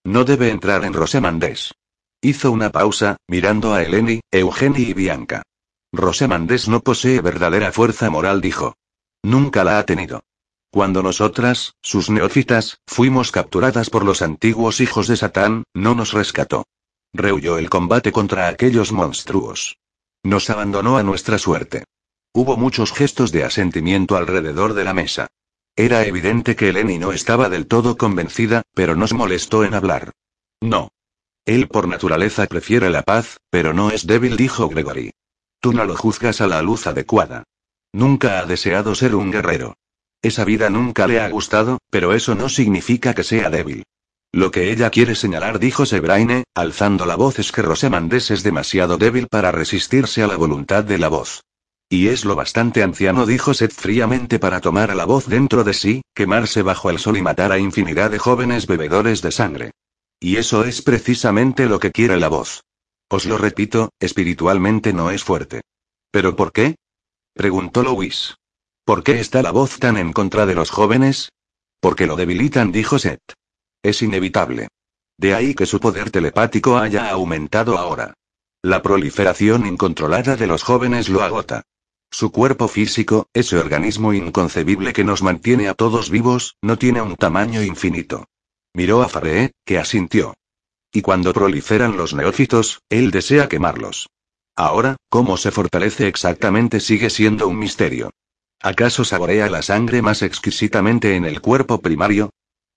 No 0.04 0.24
debe 0.24 0.50
entrar 0.50 0.84
en 0.84 0.94
Rosemandés. 0.94 1.72
Hizo 2.20 2.50
una 2.50 2.70
pausa, 2.70 3.18
mirando 3.28 3.74
a 3.74 3.82
Eleni, 3.82 4.20
Eugenie 4.30 4.88
y 4.88 4.94
Bianca. 4.94 5.42
Rosemandés 5.92 6.68
no 6.68 6.80
posee 6.80 7.20
verdadera 7.20 7.72
fuerza 7.72 8.10
moral, 8.10 8.40
dijo. 8.40 8.74
Nunca 9.22 9.64
la 9.64 9.78
ha 9.78 9.86
tenido. 9.86 10.22
Cuando 10.76 11.02
nosotras, 11.02 11.72
sus 11.80 12.10
neófitas, 12.10 12.82
fuimos 12.86 13.32
capturadas 13.32 13.88
por 13.88 14.04
los 14.04 14.20
antiguos 14.20 14.82
hijos 14.82 15.08
de 15.08 15.16
Satán, 15.16 15.64
no 15.72 15.94
nos 15.94 16.12
rescató. 16.12 16.66
Rehuyó 17.14 17.56
el 17.56 17.70
combate 17.70 18.12
contra 18.12 18.48
aquellos 18.48 18.92
monstruos. 18.92 19.78
Nos 20.22 20.50
abandonó 20.50 20.98
a 20.98 21.02
nuestra 21.02 21.38
suerte. 21.38 21.84
Hubo 22.34 22.58
muchos 22.58 22.92
gestos 22.92 23.32
de 23.32 23.44
asentimiento 23.44 24.18
alrededor 24.18 24.74
de 24.74 24.84
la 24.84 24.92
mesa. 24.92 25.28
Era 25.76 26.04
evidente 26.04 26.56
que 26.56 26.68
Eleni 26.68 26.98
no 26.98 27.12
estaba 27.12 27.48
del 27.48 27.66
todo 27.66 27.96
convencida, 27.96 28.60
pero 28.74 28.96
no 28.96 29.08
se 29.08 29.14
molestó 29.14 29.64
en 29.64 29.72
hablar. 29.72 30.12
No. 30.60 30.90
Él 31.46 31.68
por 31.68 31.88
naturaleza 31.88 32.44
prefiere 32.48 32.90
la 32.90 33.00
paz, 33.00 33.38
pero 33.48 33.72
no 33.72 33.88
es 33.88 34.06
débil, 34.06 34.36
dijo 34.36 34.68
Gregory. 34.68 35.12
Tú 35.58 35.72
no 35.72 35.86
lo 35.86 35.96
juzgas 35.96 36.42
a 36.42 36.46
la 36.46 36.60
luz 36.60 36.86
adecuada. 36.86 37.44
Nunca 37.94 38.40
ha 38.40 38.44
deseado 38.44 38.94
ser 38.94 39.14
un 39.14 39.30
guerrero. 39.30 39.74
Esa 40.26 40.44
vida 40.44 40.70
nunca 40.70 41.06
le 41.06 41.20
ha 41.20 41.28
gustado, 41.28 41.78
pero 41.88 42.12
eso 42.12 42.34
no 42.34 42.48
significa 42.48 43.14
que 43.14 43.22
sea 43.22 43.48
débil. 43.48 43.84
Lo 44.32 44.50
que 44.50 44.72
ella 44.72 44.90
quiere 44.90 45.14
señalar, 45.14 45.60
dijo 45.60 45.86
Sebraine, 45.86 46.42
alzando 46.52 47.06
la 47.06 47.14
voz, 47.14 47.38
es 47.38 47.52
que 47.52 47.62
Rosamandés 47.62 48.32
es 48.32 48.42
demasiado 48.42 48.98
débil 48.98 49.28
para 49.28 49.52
resistirse 49.52 50.24
a 50.24 50.26
la 50.26 50.36
voluntad 50.36 50.82
de 50.82 50.98
la 50.98 51.06
voz. 51.06 51.44
Y 51.88 52.08
es 52.08 52.24
lo 52.24 52.34
bastante 52.34 52.82
anciano, 52.82 53.24
dijo 53.24 53.54
Seth 53.54 53.72
fríamente 53.72 54.40
para 54.40 54.60
tomar 54.60 54.90
a 54.90 54.96
la 54.96 55.04
voz 55.04 55.28
dentro 55.28 55.62
de 55.62 55.74
sí, 55.74 56.02
quemarse 56.12 56.62
bajo 56.62 56.90
el 56.90 56.98
sol 56.98 57.16
y 57.18 57.22
matar 57.22 57.52
a 57.52 57.60
infinidad 57.60 58.10
de 58.10 58.18
jóvenes 58.18 58.66
bebedores 58.66 59.22
de 59.22 59.30
sangre. 59.30 59.70
Y 60.18 60.38
eso 60.38 60.64
es 60.64 60.82
precisamente 60.82 61.66
lo 61.66 61.78
que 61.78 61.92
quiere 61.92 62.16
la 62.16 62.26
voz. 62.26 62.64
Os 63.08 63.26
lo 63.26 63.38
repito, 63.38 63.90
espiritualmente 64.00 64.92
no 64.92 65.12
es 65.12 65.22
fuerte. 65.22 65.60
¿Pero 66.10 66.34
por 66.34 66.50
qué? 66.50 66.74
preguntó 67.32 67.84
Louis. 67.84 68.34
¿Por 68.86 69.02
qué 69.02 69.18
está 69.18 69.42
la 69.42 69.50
voz 69.50 69.80
tan 69.80 69.96
en 69.96 70.12
contra 70.12 70.46
de 70.46 70.54
los 70.54 70.70
jóvenes? 70.70 71.32
Porque 71.80 72.06
lo 72.06 72.14
debilitan, 72.14 72.70
dijo 72.70 73.00
Seth. 73.00 73.34
Es 73.82 74.00
inevitable. 74.00 74.68
De 75.18 75.34
ahí 75.34 75.56
que 75.56 75.66
su 75.66 75.80
poder 75.80 76.12
telepático 76.12 76.78
haya 76.78 77.10
aumentado 77.10 77.78
ahora. 77.78 78.14
La 78.62 78.82
proliferación 78.82 79.66
incontrolada 79.66 80.36
de 80.36 80.46
los 80.46 80.62
jóvenes 80.62 81.08
lo 81.08 81.22
agota. 81.22 81.62
Su 82.12 82.30
cuerpo 82.30 82.68
físico, 82.68 83.26
ese 83.34 83.58
organismo 83.58 84.12
inconcebible 84.12 84.92
que 84.92 85.02
nos 85.02 85.20
mantiene 85.20 85.68
a 85.68 85.74
todos 85.74 86.08
vivos, 86.08 86.54
no 86.62 86.78
tiene 86.78 87.02
un 87.02 87.16
tamaño 87.16 87.64
infinito. 87.64 88.28
Miró 88.72 89.02
a 89.02 89.08
Faré, 89.08 89.50
que 89.64 89.78
asintió. 89.78 90.34
Y 90.92 91.02
cuando 91.02 91.32
proliferan 91.32 91.96
los 91.96 92.14
neófitos, 92.14 92.82
él 92.88 93.10
desea 93.10 93.48
quemarlos. 93.48 94.08
Ahora, 94.54 94.94
cómo 95.08 95.36
se 95.38 95.50
fortalece 95.50 96.06
exactamente 96.06 96.78
sigue 96.78 97.10
siendo 97.10 97.48
un 97.48 97.58
misterio. 97.58 98.12
¿Acaso 98.60 99.04
saborea 99.04 99.48
la 99.50 99.62
sangre 99.62 100.02
más 100.02 100.22
exquisitamente 100.22 101.16
en 101.16 101.24
el 101.24 101.40
cuerpo 101.40 101.80
primario? 101.80 102.30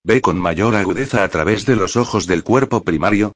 ¿Ve 0.04 0.20
con 0.20 0.38
mayor 0.38 0.74
agudeza 0.74 1.24
a 1.24 1.28
través 1.28 1.66
de 1.66 1.76
los 1.76 1.96
ojos 1.96 2.26
del 2.26 2.44
cuerpo 2.44 2.82
primario? 2.82 3.32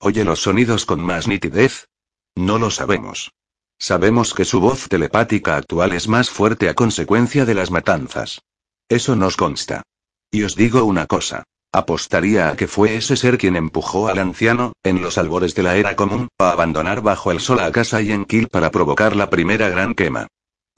¿Oye 0.00 0.24
los 0.24 0.40
sonidos 0.42 0.86
con 0.86 1.00
más 1.00 1.28
nitidez? 1.28 1.86
No 2.34 2.58
lo 2.58 2.70
sabemos. 2.70 3.32
Sabemos 3.78 4.34
que 4.34 4.44
su 4.44 4.60
voz 4.60 4.88
telepática 4.88 5.56
actual 5.56 5.92
es 5.92 6.08
más 6.08 6.30
fuerte 6.30 6.68
a 6.68 6.74
consecuencia 6.74 7.44
de 7.44 7.54
las 7.54 7.70
matanzas. 7.70 8.42
Eso 8.88 9.14
nos 9.14 9.36
consta. 9.36 9.82
Y 10.30 10.42
os 10.42 10.56
digo 10.56 10.84
una 10.84 11.06
cosa. 11.06 11.44
Apostaría 11.72 12.48
a 12.48 12.56
que 12.56 12.66
fue 12.66 12.96
ese 12.96 13.16
ser 13.16 13.38
quien 13.38 13.54
empujó 13.54 14.08
al 14.08 14.18
anciano, 14.18 14.72
en 14.82 15.02
los 15.02 15.18
albores 15.18 15.54
de 15.54 15.62
la 15.62 15.76
era 15.76 15.96
común, 15.96 16.28
a 16.38 16.50
abandonar 16.50 17.02
bajo 17.02 17.30
el 17.30 17.40
sol 17.40 17.60
a 17.60 17.70
Casa 17.70 18.00
y 18.00 18.10
Enkil 18.10 18.48
para 18.48 18.70
provocar 18.70 19.14
la 19.14 19.30
primera 19.30 19.68
gran 19.68 19.94
quema. 19.94 20.26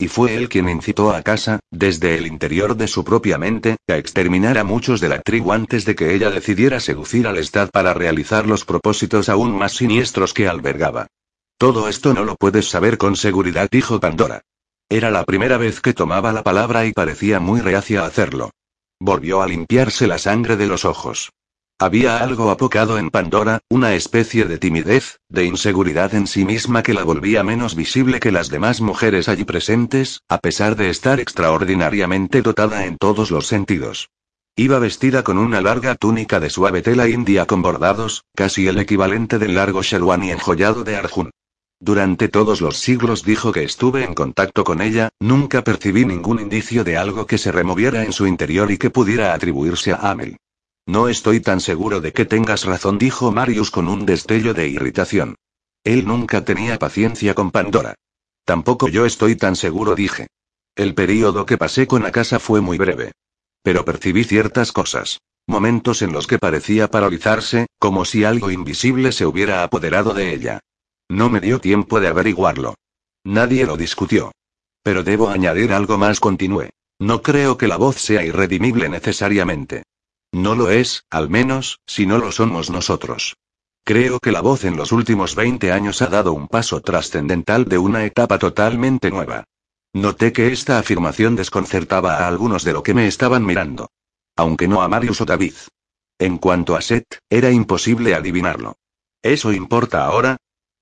Y 0.01 0.09
fue 0.09 0.35
él 0.35 0.49
quien 0.49 0.67
incitó 0.71 1.15
a 1.15 1.21
Casa, 1.21 1.61
desde 1.71 2.17
el 2.17 2.27
interior 2.27 2.75
de 2.75 2.89
su 2.89 3.05
propia 3.05 3.37
mente, 3.37 3.77
a 3.87 3.99
exterminar 3.99 4.57
a 4.57 4.65
muchos 4.65 4.99
de 4.99 5.11
la 5.11 5.21
tribu 5.21 5.53
antes 5.53 5.85
de 5.85 5.95
que 5.95 6.15
ella 6.15 6.31
decidiera 6.31 6.81
seducir 6.81 7.27
al 7.27 7.37
Estado 7.37 7.69
para 7.71 7.93
realizar 7.93 8.47
los 8.47 8.65
propósitos 8.65 9.29
aún 9.29 9.53
más 9.59 9.75
siniestros 9.75 10.33
que 10.33 10.49
albergaba. 10.49 11.09
Todo 11.59 11.87
esto 11.87 12.15
no 12.15 12.25
lo 12.25 12.35
puedes 12.37 12.71
saber 12.71 12.97
con 12.97 13.15
seguridad, 13.15 13.69
dijo 13.71 14.01
Pandora. 14.01 14.41
Era 14.89 15.11
la 15.11 15.25
primera 15.25 15.59
vez 15.59 15.83
que 15.83 15.93
tomaba 15.93 16.33
la 16.33 16.43
palabra 16.43 16.87
y 16.87 16.93
parecía 16.93 17.39
muy 17.39 17.61
reacia 17.61 18.01
a 18.01 18.07
hacerlo. 18.07 18.53
Volvió 18.99 19.43
a 19.43 19.47
limpiarse 19.47 20.07
la 20.07 20.17
sangre 20.17 20.57
de 20.57 20.67
los 20.67 20.87
ojos. 20.87 21.31
Había 21.82 22.19
algo 22.19 22.51
apocado 22.51 22.98
en 22.98 23.09
Pandora, 23.09 23.61
una 23.70 23.94
especie 23.94 24.44
de 24.44 24.59
timidez, 24.59 25.19
de 25.31 25.47
inseguridad 25.47 26.15
en 26.15 26.27
sí 26.27 26.44
misma 26.44 26.82
que 26.82 26.93
la 26.93 27.05
volvía 27.05 27.43
menos 27.43 27.74
visible 27.74 28.20
que 28.20 28.31
las 28.31 28.51
demás 28.51 28.82
mujeres 28.82 29.31
allí 29.31 29.44
presentes, 29.44 30.20
a 30.28 30.40
pesar 30.40 30.77
de 30.77 30.90
estar 30.90 31.20
extraordinariamente 31.20 32.43
dotada 32.43 32.85
en 32.85 32.98
todos 32.98 33.31
los 33.31 33.47
sentidos. 33.47 34.11
Iba 34.57 34.78
vestida 34.78 35.23
con 35.23 35.39
una 35.39 35.62
larga 35.62 35.94
túnica 35.94 36.39
de 36.39 36.51
suave 36.51 36.82
tela 36.82 37.09
india 37.09 37.47
con 37.47 37.62
bordados, 37.62 38.24
casi 38.35 38.69
el 38.69 38.78
equivalente 38.78 39.39
del 39.39 39.55
largo 39.55 39.82
sherwani 39.82 40.32
enjollado 40.32 40.85
de 40.85 40.97
Arjun. 40.97 41.31
Durante 41.81 42.28
todos 42.28 42.61
los 42.61 42.77
siglos 42.77 43.24
dijo 43.24 43.52
que 43.52 43.65
estuve 43.65 44.05
en 44.05 44.12
contacto 44.12 44.65
con 44.65 44.82
ella, 44.82 45.09
nunca 45.19 45.65
percibí 45.65 46.05
ningún 46.05 46.40
indicio 46.40 46.85
de 46.85 46.98
algo 46.98 47.27
que 47.27 47.39
se 47.39 47.51
removiera 47.51 48.05
en 48.05 48.12
su 48.12 48.27
interior 48.27 48.70
y 48.70 48.77
que 48.77 48.90
pudiera 48.90 49.32
atribuirse 49.32 49.93
a 49.93 50.11
Amel. 50.11 50.36
No 50.86 51.09
estoy 51.09 51.40
tan 51.40 51.61
seguro 51.61 52.01
de 52.01 52.12
que 52.12 52.24
tengas 52.24 52.65
razón, 52.65 52.98
dijo 52.98 53.31
Marius 53.32 53.70
con 53.70 53.89
un 53.89 54.07
destello 54.07 54.55
de 54.55 54.69
irritación. 54.69 55.36
Él 55.85 56.07
nunca 56.07 56.44
tenía 56.44 56.78
paciencia 56.78 57.35
con 57.35 57.51
Pandora. 57.51 57.94
Tampoco 58.44 58.89
yo 58.89 59.07
estoy 59.07 59.36
tan 59.36 59.57
seguro, 59.57 59.94
dije. 59.94 60.27
El 60.74 60.94
período 60.94 61.47
que 61.47 61.59
pasé 61.59 61.86
con 61.86 62.05
Akasa 62.05 62.39
fue 62.39 62.61
muy 62.61 62.78
breve. 62.78 63.12
Pero 63.62 63.85
percibí 63.85 64.24
ciertas 64.24 64.73
cosas. 64.73 65.20
Momentos 65.47 66.02
en 66.02 66.12
los 66.12 66.27
que 66.27 66.39
parecía 66.39 66.89
paralizarse, 66.89 67.66
como 67.78 68.05
si 68.05 68.24
algo 68.24 68.51
invisible 68.51 69.12
se 69.12 69.27
hubiera 69.27 69.62
apoderado 69.62 70.15
de 70.15 70.32
ella. 70.35 70.61
No 71.09 71.28
me 71.28 71.40
dio 71.40 71.61
tiempo 71.61 72.01
de 72.01 72.09
averiguarlo. 72.09 72.74
Nadie 73.24 73.66
lo 73.66 73.77
discutió. 73.77 74.32
Pero 74.82 75.02
debo 75.02 75.28
añadir 75.28 75.73
algo 75.73 75.98
más, 75.98 76.20
continué. 76.20 76.70
No 76.98 77.23
creo 77.23 77.59
que 77.59 77.69
la 77.69 77.77
voz 77.77 77.97
sea 77.97 78.24
irredimible 78.24 78.89
necesariamente. 78.89 79.82
No 80.32 80.55
lo 80.55 80.70
es, 80.70 81.05
al 81.11 81.28
menos, 81.28 81.81
si 81.86 82.07
no 82.07 82.19
lo 82.19 82.31
somos 82.31 82.70
nosotros. 82.70 83.36
Creo 83.85 84.20
que 84.20 84.31
la 84.31 84.40
voz 84.40 84.65
en 84.65 84.77
los 84.77 84.93
últimos 84.93 85.35
20 85.35 85.73
años 85.73 86.02
ha 86.02 86.07
dado 86.07 86.32
un 86.32 86.47
paso 86.47 86.81
trascendental 86.81 87.65
de 87.65 87.78
una 87.78 88.05
etapa 88.05 88.39
totalmente 88.39 89.11
nueva. 89.11 89.44
Noté 89.93 90.32
que 90.32 90.52
esta 90.52 90.78
afirmación 90.78 91.35
desconcertaba 91.35 92.19
a 92.19 92.28
algunos 92.28 92.62
de 92.62 92.73
lo 92.73 92.82
que 92.85 92.94
me 92.94 93.09
estaban 93.09 93.44
mirando. 93.44 93.90
Aunque 94.36 94.69
no 94.69 94.82
a 94.82 94.89
Marius 94.89 95.20
o 95.20 95.24
David. 95.24 95.55
En 96.19 96.39
cuanto 96.39 96.77
a 96.77 96.81
Seth, 96.81 97.19
era 97.28 97.51
imposible 97.51 98.15
adivinarlo. 98.15 98.77
¿Eso 99.23 99.52
importa 99.52 100.05
ahora? 100.05 100.36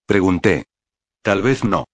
Pregunté. 0.04 0.66
Tal 1.22 1.40
vez 1.40 1.64
no. 1.64 1.86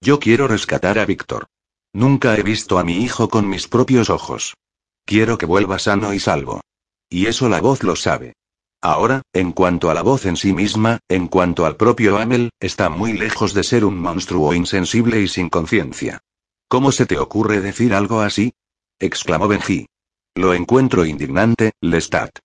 Yo 0.00 0.18
quiero 0.18 0.48
rescatar 0.48 0.98
a 0.98 1.06
Víctor. 1.06 1.46
Nunca 1.92 2.36
he 2.36 2.42
visto 2.42 2.78
a 2.78 2.84
mi 2.84 3.02
hijo 3.04 3.28
con 3.28 3.48
mis 3.48 3.68
propios 3.68 4.10
ojos. 4.10 4.56
Quiero 5.04 5.38
que 5.38 5.46
vuelva 5.46 5.78
sano 5.78 6.12
y 6.12 6.18
salvo. 6.18 6.62
Y 7.08 7.26
eso 7.26 7.48
la 7.48 7.60
voz 7.60 7.82
lo 7.82 7.96
sabe. 7.96 8.34
Ahora, 8.80 9.22
en 9.32 9.52
cuanto 9.52 9.90
a 9.90 9.94
la 9.94 10.02
voz 10.02 10.26
en 10.26 10.36
sí 10.36 10.52
misma, 10.52 11.00
en 11.08 11.28
cuanto 11.28 11.66
al 11.66 11.76
propio 11.76 12.18
Amel, 12.18 12.50
está 12.60 12.88
muy 12.88 13.12
lejos 13.14 13.54
de 13.54 13.64
ser 13.64 13.84
un 13.84 13.98
monstruo 13.98 14.54
insensible 14.54 15.20
y 15.20 15.28
sin 15.28 15.48
conciencia. 15.48 16.20
¿Cómo 16.68 16.92
se 16.92 17.06
te 17.06 17.18
ocurre 17.18 17.60
decir 17.60 17.94
algo 17.94 18.20
así? 18.20 18.52
exclamó 18.98 19.48
Benji. 19.48 19.86
Lo 20.34 20.52
encuentro 20.52 21.04
indignante, 21.04 21.72
Lestat. 21.80 22.38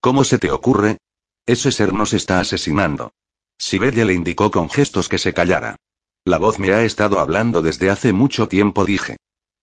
¿Cómo 0.00 0.24
se 0.24 0.38
te 0.38 0.50
ocurre? 0.50 0.98
Ese 1.46 1.70
ser 1.72 1.92
nos 1.92 2.12
está 2.12 2.40
asesinando. 2.40 3.12
Siberia 3.58 4.04
le 4.04 4.14
indicó 4.14 4.50
con 4.50 4.70
gestos 4.70 5.08
que 5.08 5.18
se 5.18 5.32
callara. 5.32 5.76
La 6.24 6.38
voz 6.38 6.58
me 6.58 6.72
ha 6.72 6.82
estado 6.84 7.20
hablando 7.20 7.62
desde 7.62 7.90
hace 7.90 8.12
mucho 8.12 8.48
tiempo, 8.48 8.84
dije. 8.84 9.16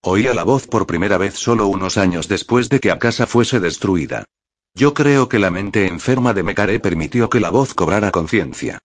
Oía 0.08 0.36
la 0.36 0.44
voz 0.44 0.68
por 0.68 0.86
primera 0.86 1.18
vez 1.18 1.34
solo 1.34 1.66
unos 1.66 1.98
años 1.98 2.28
después 2.28 2.70
de 2.70 2.80
que 2.80 2.92
Akasa 2.92 3.26
fuese 3.26 3.60
destruida. 3.60 4.26
Yo 4.76 4.94
creo 4.94 5.30
que 5.30 5.40
la 5.40 5.50
mente 5.50 5.88
enferma 5.88 6.36
de 6.36 6.44
Mekare 6.44 6.80
permitió 6.80 7.28
que 7.28 7.40
la 7.40 7.50
voz 7.50 7.74
cobrara 7.74 8.12
conciencia. 8.12 8.78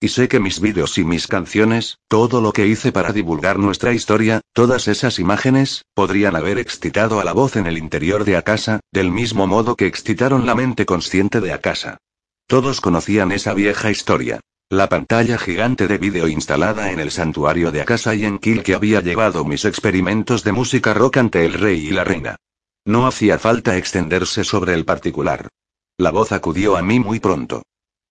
Y 0.00 0.06
sé 0.10 0.28
que 0.28 0.38
mis 0.38 0.60
vídeos 0.60 0.96
y 0.96 1.04
mis 1.04 1.26
canciones, 1.26 1.98
todo 2.06 2.40
lo 2.40 2.52
que 2.52 2.68
hice 2.68 2.92
para 2.92 3.12
divulgar 3.12 3.58
nuestra 3.58 3.92
historia, 3.92 4.40
todas 4.52 4.86
esas 4.86 5.18
imágenes, 5.18 5.82
podrían 5.94 6.36
haber 6.36 6.60
excitado 6.60 7.18
a 7.18 7.24
la 7.24 7.32
voz 7.32 7.56
en 7.56 7.66
el 7.66 7.76
interior 7.76 8.24
de 8.24 8.36
Akasa, 8.36 8.78
del 8.92 9.10
mismo 9.10 9.48
modo 9.48 9.74
que 9.74 9.88
excitaron 9.88 10.46
la 10.46 10.54
mente 10.54 10.86
consciente 10.86 11.40
de 11.40 11.54
Akasa. 11.54 11.98
Todos 12.46 12.80
conocían 12.80 13.32
esa 13.32 13.52
vieja 13.52 13.90
historia. 13.90 14.38
La 14.70 14.90
pantalla 14.90 15.38
gigante 15.38 15.88
de 15.88 15.96
vídeo 15.96 16.28
instalada 16.28 16.92
en 16.92 17.00
el 17.00 17.10
santuario 17.10 17.72
de 17.72 17.80
Akasa 17.80 18.14
y 18.14 18.26
en 18.26 18.38
Kill 18.38 18.62
que 18.62 18.74
había 18.74 19.00
llevado 19.00 19.46
mis 19.46 19.64
experimentos 19.64 20.44
de 20.44 20.52
música 20.52 20.92
rock 20.92 21.16
ante 21.16 21.46
el 21.46 21.54
rey 21.54 21.86
y 21.86 21.90
la 21.90 22.04
reina. 22.04 22.36
No 22.84 23.06
hacía 23.06 23.38
falta 23.38 23.78
extenderse 23.78 24.44
sobre 24.44 24.74
el 24.74 24.84
particular. 24.84 25.48
La 25.96 26.10
voz 26.10 26.32
acudió 26.32 26.76
a 26.76 26.82
mí 26.82 27.00
muy 27.00 27.18
pronto. 27.18 27.62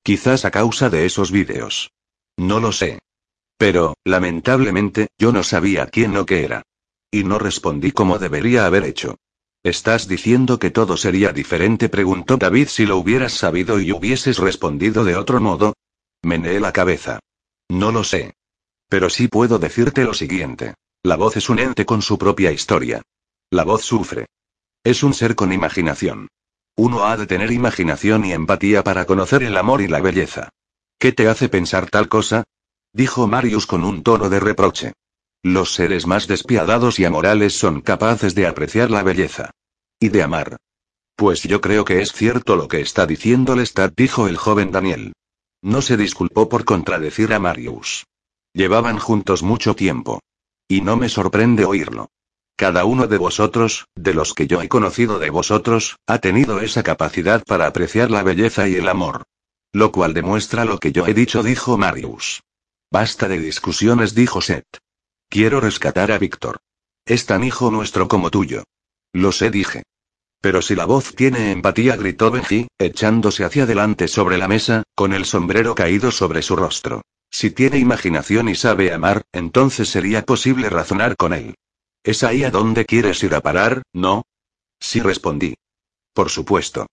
Quizás 0.01 0.45
a 0.45 0.51
causa 0.51 0.89
de 0.89 1.05
esos 1.05 1.31
vídeos. 1.31 1.91
No 2.38 2.59
lo 2.59 2.71
sé. 2.71 2.97
Pero, 3.59 3.95
lamentablemente, 4.03 5.09
yo 5.19 5.31
no 5.31 5.43
sabía 5.43 5.85
quién 5.85 6.17
o 6.17 6.25
qué 6.25 6.43
era. 6.43 6.63
Y 7.11 7.23
no 7.23 7.38
respondí 7.38 7.91
como 7.91 8.17
debería 8.17 8.65
haber 8.65 8.84
hecho. 8.84 9.17
¿Estás 9.61 10.07
diciendo 10.07 10.57
que 10.57 10.71
todo 10.71 10.97
sería 10.97 11.34
diferente? 11.34 11.88
preguntó 11.88 12.38
David 12.38 12.67
si 12.67 12.88
lo 12.88 12.97
hubieras 12.97 13.34
sabido 13.34 13.79
y 13.79 13.91
hubieses 13.91 14.39
respondido 14.39 15.03
de 15.03 15.15
otro 15.15 15.39
modo, 15.39 15.73
Meneé 16.23 16.60
la 16.60 16.72
cabeza. 16.72 17.19
No 17.69 17.91
lo 17.91 18.03
sé. 18.03 18.34
Pero 18.89 19.10
sí 19.10 19.27
puedo 19.27 19.60
decirte 19.60 20.03
lo 20.03 20.14
siguiente. 20.14 20.76
La 21.03 21.15
voz 21.15 21.38
es 21.38 21.49
un 21.49 21.60
ente 21.60 21.85
con 21.85 22.02
su 22.02 22.18
propia 22.18 22.52
historia. 22.52 23.02
La 23.49 23.64
voz 23.64 23.84
sufre. 23.84 24.26
Es 24.84 25.03
un 25.03 25.14
ser 25.14 25.35
con 25.35 25.53
imaginación. 25.53 26.27
Uno 26.76 27.06
ha 27.06 27.18
de 27.18 27.27
tener 27.27 27.52
imaginación 27.52 28.26
y 28.26 28.34
empatía 28.34 28.84
para 28.84 29.06
conocer 29.06 29.44
el 29.44 29.57
amor 29.57 29.81
y 29.81 29.88
la 29.88 29.99
belleza. 29.99 30.49
¿Qué 30.99 31.11
te 31.11 31.27
hace 31.27 31.49
pensar 31.49 31.89
tal 31.89 32.07
cosa? 32.07 32.44
dijo 32.94 33.27
Marius 33.27 33.65
con 33.68 33.84
un 33.84 34.03
tono 34.03 34.30
de 34.30 34.39
reproche. 34.39 34.94
Los 35.44 35.73
seres 35.73 36.07
más 36.07 36.27
despiadados 36.27 36.99
y 36.99 37.06
amorales 37.06 37.53
son 37.57 37.81
capaces 37.81 38.35
de 38.35 38.48
apreciar 38.48 38.91
la 38.91 39.03
belleza. 39.03 39.52
Y 39.99 40.10
de 40.10 40.23
amar. 40.23 40.57
Pues 41.15 41.44
yo 41.44 41.61
creo 41.61 41.84
que 41.85 42.02
es 42.02 42.11
cierto 42.11 42.56
lo 42.56 42.68
que 42.68 42.80
está 42.80 43.06
diciendo 43.07 43.56
Lestat, 43.56 43.94
dijo 43.95 44.27
el 44.27 44.38
joven 44.38 44.72
Daniel. 44.72 45.14
No 45.61 45.81
se 45.81 45.97
disculpó 45.97 46.49
por 46.49 46.65
contradecir 46.65 47.34
a 47.34 47.39
Marius. 47.39 48.05
Llevaban 48.53 48.99
juntos 48.99 49.43
mucho 49.43 49.75
tiempo. 49.75 50.21
Y 50.67 50.81
no 50.81 50.97
me 50.97 51.09
sorprende 51.09 51.65
oírlo. 51.65 52.09
Cada 52.55 52.85
uno 52.85 53.07
de 53.07 53.17
vosotros, 53.17 53.85
de 53.95 54.13
los 54.13 54.34
que 54.34 54.47
yo 54.47 54.61
he 54.61 54.67
conocido 54.67 55.19
de 55.19 55.29
vosotros, 55.29 55.97
ha 56.07 56.19
tenido 56.19 56.59
esa 56.59 56.84
capacidad 56.84 57.43
para 57.45 57.67
apreciar 57.67 58.09
la 58.09 58.23
belleza 58.23 58.67
y 58.67 58.75
el 58.75 58.89
amor. 58.89 59.23
Lo 59.73 59.91
cual 59.91 60.13
demuestra 60.13 60.65
lo 60.65 60.79
que 60.79 60.91
yo 60.91 61.05
he 61.05 61.13
dicho, 61.13 61.43
dijo 61.43 61.77
Marius. 61.77 62.41
Basta 62.91 63.27
de 63.27 63.39
discusiones, 63.39 64.15
dijo 64.15 64.41
Seth. 64.41 64.79
Quiero 65.29 65.59
rescatar 65.59 66.11
a 66.11 66.17
Víctor. 66.17 66.59
Es 67.05 67.25
tan 67.25 67.43
hijo 67.43 67.69
nuestro 67.69 68.07
como 68.07 68.31
tuyo. 68.31 68.63
Lo 69.13 69.31
sé, 69.31 69.51
dije. 69.51 69.84
Pero 70.41 70.61
si 70.61 70.76
la 70.76 70.85
voz 70.85 71.15
tiene 71.15 71.51
empatía, 71.51 71.95
gritó 71.95 72.31
Benji, 72.31 72.68
echándose 72.77 73.43
hacia 73.43 73.64
adelante 73.64 74.07
sobre 74.07 74.38
la 74.38 74.47
mesa, 74.47 74.84
con 74.95 75.14
el 75.14 75.26
sombrero 75.26 75.76
caído 75.76 76.11
sobre 76.11 76.41
su 76.41 76.55
rostro. 76.55 77.01
Si 77.30 77.51
tiene 77.51 77.77
imaginación 77.77 78.47
y 78.49 78.55
sabe 78.55 78.93
amar, 78.93 79.23
entonces 79.31 79.89
sería 79.89 80.23
posible 80.23 80.69
razonar 80.69 81.15
con 81.18 81.34
él. 81.34 81.55
¿Es 82.03 82.23
ahí 82.23 82.43
a 82.43 82.51
donde 82.51 82.85
quieres 82.85 83.22
ir 83.23 83.35
a 83.35 83.41
parar, 83.41 83.84
no? 83.91 84.23
Sí 84.80 85.01
respondí. 85.01 85.55
Por 86.14 86.30
supuesto. 86.30 86.88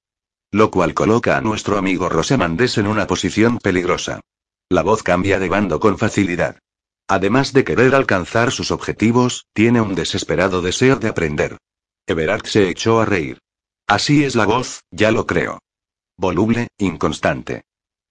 Lo 0.51 0.71
cual 0.71 0.95
coloca 0.95 1.37
a 1.37 1.41
nuestro 1.41 1.79
amigo 1.79 2.09
Rosamandés 2.09 2.79
en 2.79 2.87
una 2.87 3.07
posición 3.07 3.59
peligrosa. 3.59 4.21
La 4.69 4.83
voz 4.83 5.03
cambia 5.03 5.39
de 5.39 5.49
bando 5.49 5.79
con 5.81 5.99
facilidad. 5.99 6.59
Además 7.07 7.53
de 7.53 7.65
querer 7.65 7.95
alcanzar 7.95 8.51
sus 8.51 8.71
objetivos, 8.71 9.47
tiene 9.53 9.81
un 9.81 9.95
desesperado 9.95 10.63
deseo 10.63 10.97
de 10.97 11.09
aprender. 11.09 11.59
Everard 12.07 12.47
se 12.47 12.69
echó 12.69 13.01
a 13.01 13.05
reír. 13.05 13.39
Así 13.87 14.25
es 14.25 14.35
la 14.35 14.47
voz, 14.47 14.81
ya 14.91 15.11
lo 15.11 15.27
creo. 15.27 15.61
Voluble, 16.17 16.69
inconstante. 16.79 17.65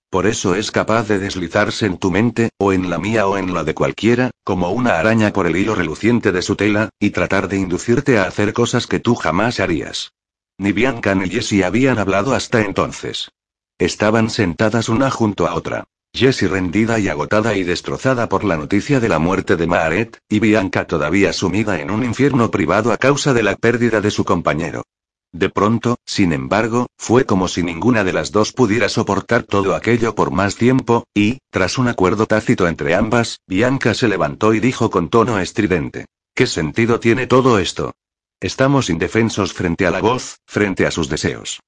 Por 0.10 0.28
eso 0.28 0.54
es 0.56 0.70
capaz 0.70 1.08
de 1.08 1.18
deslizarse 1.18 1.86
en 1.86 1.98
tu 1.98 2.12
mente, 2.12 2.50
o 2.60 2.72
en 2.72 2.90
la 2.90 3.00
mía 3.00 3.26
o 3.28 3.38
en 3.38 3.54
la 3.54 3.64
de 3.64 3.74
cualquiera, 3.74 4.32
como 4.44 4.70
una 4.70 5.00
araña 5.00 5.34
por 5.34 5.48
el 5.48 5.56
hilo 5.56 5.74
reluciente 5.74 6.32
de 6.32 6.44
su 6.44 6.56
tela, 6.56 6.90
y 7.00 7.10
tratar 7.10 7.48
de 7.48 7.58
inducirte 7.58 8.20
a 8.20 8.26
hacer 8.26 8.54
cosas 8.54 8.86
que 8.86 9.00
tú 9.00 9.16
jamás 9.16 9.60
harías. 9.60 10.14
Ni 10.58 10.72
Bianca 10.72 11.16
ni 11.16 11.30
Jessie 11.30 11.64
habían 11.64 11.98
hablado 11.98 12.36
hasta 12.36 12.62
entonces. 12.62 13.32
Estaban 13.80 14.30
sentadas 14.30 14.88
una 14.88 15.10
junto 15.10 15.48
a 15.48 15.56
otra. 15.56 15.86
Jessie 16.16 16.48
rendida 16.48 17.00
y 17.00 17.08
agotada 17.08 17.56
y 17.56 17.64
destrozada 17.64 18.30
por 18.30 18.44
la 18.44 18.56
noticia 18.56 19.00
de 19.00 19.10
la 19.10 19.18
muerte 19.18 19.56
de 19.56 19.66
Maaret, 19.66 20.20
y 20.30 20.40
Bianca 20.40 20.86
todavía 20.86 21.34
sumida 21.34 21.80
en 21.80 21.90
un 21.90 22.04
infierno 22.04 22.52
privado 22.52 22.92
a 22.92 22.98
causa 22.98 23.34
de 23.34 23.42
la 23.42 23.56
pérdida 23.56 24.00
de 24.00 24.12
su 24.12 24.24
compañero. 24.24 24.84
De 25.32 25.50
pronto, 25.50 25.98
sin 26.06 26.32
embargo, 26.32 26.86
fue 26.96 27.26
como 27.26 27.48
si 27.48 27.64
ninguna 27.64 28.04
de 28.04 28.14
las 28.14 28.32
dos 28.32 28.54
pudiera 28.54 28.90
soportar 28.90 29.42
todo 29.42 29.74
aquello 29.74 30.14
por 30.14 30.30
más 30.30 30.56
tiempo, 30.56 31.06
y, 31.16 31.40
tras 31.50 31.80
un 31.80 31.88
acuerdo 31.88 32.28
tácito 32.28 32.68
entre 32.68 32.94
ambas, 32.94 33.40
Bianca 33.48 33.96
se 33.96 34.08
levantó 34.08 34.54
y 34.54 34.60
dijo 34.60 34.92
con 34.92 35.10
tono 35.10 35.40
estridente. 35.40 36.06
¿Qué 36.36 36.46
sentido 36.46 37.00
tiene 37.00 37.26
todo 37.26 37.58
esto? 37.58 37.94
Estamos 38.40 38.92
indefensos 38.92 39.54
frente 39.54 39.88
a 39.88 39.92
la 39.92 40.02
voz, 40.02 40.38
frente 40.46 40.86
a 40.86 40.92
sus 40.92 41.10
deseos. 41.10 41.60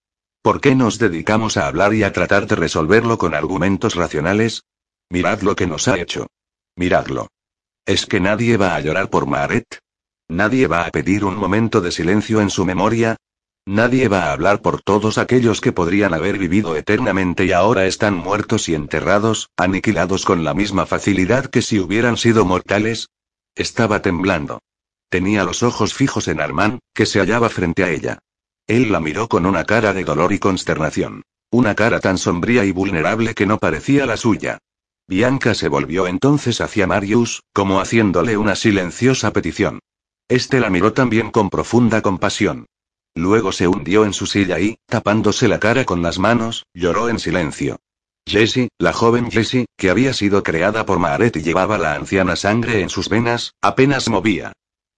¿Por 0.45 0.61
qué 0.61 0.75
nos 0.75 0.99
dedicamos 0.99 1.57
a 1.57 1.65
hablar 1.65 1.95
y 1.95 2.03
a 2.03 2.13
tratar 2.13 2.45
de 2.45 2.55
resolverlo 2.55 3.17
con 3.17 3.33
argumentos 3.33 3.95
racionales? 3.95 4.61
Mirad 5.09 5.41
lo 5.41 5.55
que 5.55 5.65
nos 5.65 5.87
ha 5.87 5.97
hecho. 5.97 6.27
Miradlo. 6.75 7.29
¿Es 7.83 8.05
que 8.05 8.19
nadie 8.19 8.55
va 8.55 8.75
a 8.75 8.79
llorar 8.79 9.09
por 9.09 9.25
Maret? 9.25 9.79
¿Nadie 10.27 10.67
va 10.67 10.85
a 10.85 10.91
pedir 10.91 11.25
un 11.25 11.35
momento 11.35 11.81
de 11.81 11.91
silencio 11.91 12.41
en 12.41 12.51
su 12.51 12.63
memoria? 12.63 13.15
Nadie 13.65 14.07
va 14.07 14.25
a 14.25 14.33
hablar 14.33 14.61
por 14.61 14.83
todos 14.83 15.17
aquellos 15.17 15.61
que 15.61 15.71
podrían 15.71 16.13
haber 16.13 16.37
vivido 16.37 16.75
eternamente 16.75 17.45
y 17.45 17.51
ahora 17.51 17.87
están 17.87 18.13
muertos 18.13 18.69
y 18.69 18.75
enterrados, 18.75 19.49
aniquilados 19.57 20.25
con 20.25 20.43
la 20.43 20.53
misma 20.53 20.85
facilidad 20.85 21.47
que 21.47 21.63
si 21.63 21.79
hubieran 21.79 22.17
sido 22.17 22.45
mortales. 22.45 23.09
Estaba 23.55 24.03
temblando. 24.03 24.61
Tenía 25.09 25.43
los 25.43 25.63
ojos 25.63 25.95
fijos 25.95 26.27
en 26.27 26.39
Armand, 26.39 26.81
que 26.93 27.07
se 27.07 27.19
hallaba 27.19 27.49
frente 27.49 27.83
a 27.83 27.89
ella. 27.89 28.19
Él 28.67 28.91
la 28.91 28.99
miró 28.99 29.27
con 29.27 29.45
una 29.45 29.63
cara 29.63 29.93
de 29.93 30.03
dolor 30.03 30.33
y 30.33 30.39
consternación. 30.39 31.21
Una 31.51 31.75
cara 31.75 31.99
tan 31.99 32.17
sombría 32.17 32.65
y 32.65 32.71
vulnerable 32.71 33.35
que 33.35 33.45
no 33.45 33.59
parecía 33.59 34.05
la 34.05 34.17
suya. 34.17 34.57
Bianca 35.07 35.53
se 35.53 35.67
volvió 35.67 36.07
entonces 36.07 36.61
hacia 36.61 36.87
Marius, 36.87 37.43
como 37.53 37.79
haciéndole 37.79 38.37
una 38.37 38.55
silenciosa 38.55 39.31
petición. 39.31 39.79
Este 40.27 40.59
la 40.59 40.71
miró 40.71 40.93
también 40.93 41.29
con 41.29 41.51
profunda 41.51 42.01
compasión. 42.01 42.65
Luego 43.13 43.51
se 43.51 43.67
hundió 43.67 44.03
en 44.03 44.13
su 44.13 44.25
silla 44.25 44.59
y, 44.59 44.77
tapándose 44.87 45.47
la 45.47 45.59
cara 45.59 45.85
con 45.85 46.01
las 46.01 46.17
manos, 46.17 46.65
lloró 46.73 47.09
en 47.09 47.19
silencio. 47.19 47.77
Jessie, 48.27 48.69
la 48.79 48.91
joven 48.91 49.29
Jessie, 49.29 49.67
que 49.77 49.91
había 49.91 50.11
sido 50.13 50.41
creada 50.41 50.87
por 50.87 50.97
Maaret 50.97 51.37
y 51.37 51.43
llevaba 51.43 51.77
la 51.77 51.93
anciana 51.93 52.35
sangre 52.35 52.81
en 52.81 52.89
sus 52.89 53.07
venas, 53.07 53.53
apenas 53.61 54.09
movía. 54.09 54.53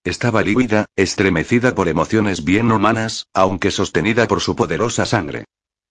Estaba 0.08 0.42
lívida, 0.42 0.86
estremecida 0.96 1.76
por 1.76 1.90
emociones 1.90 2.46
bien 2.46 2.72
humanas, 2.72 3.28
aunque 3.34 3.72
sostenida 3.72 4.26
por 4.26 4.40
su 4.40 4.56
poderosa 4.56 5.06
sangre. 5.06 5.44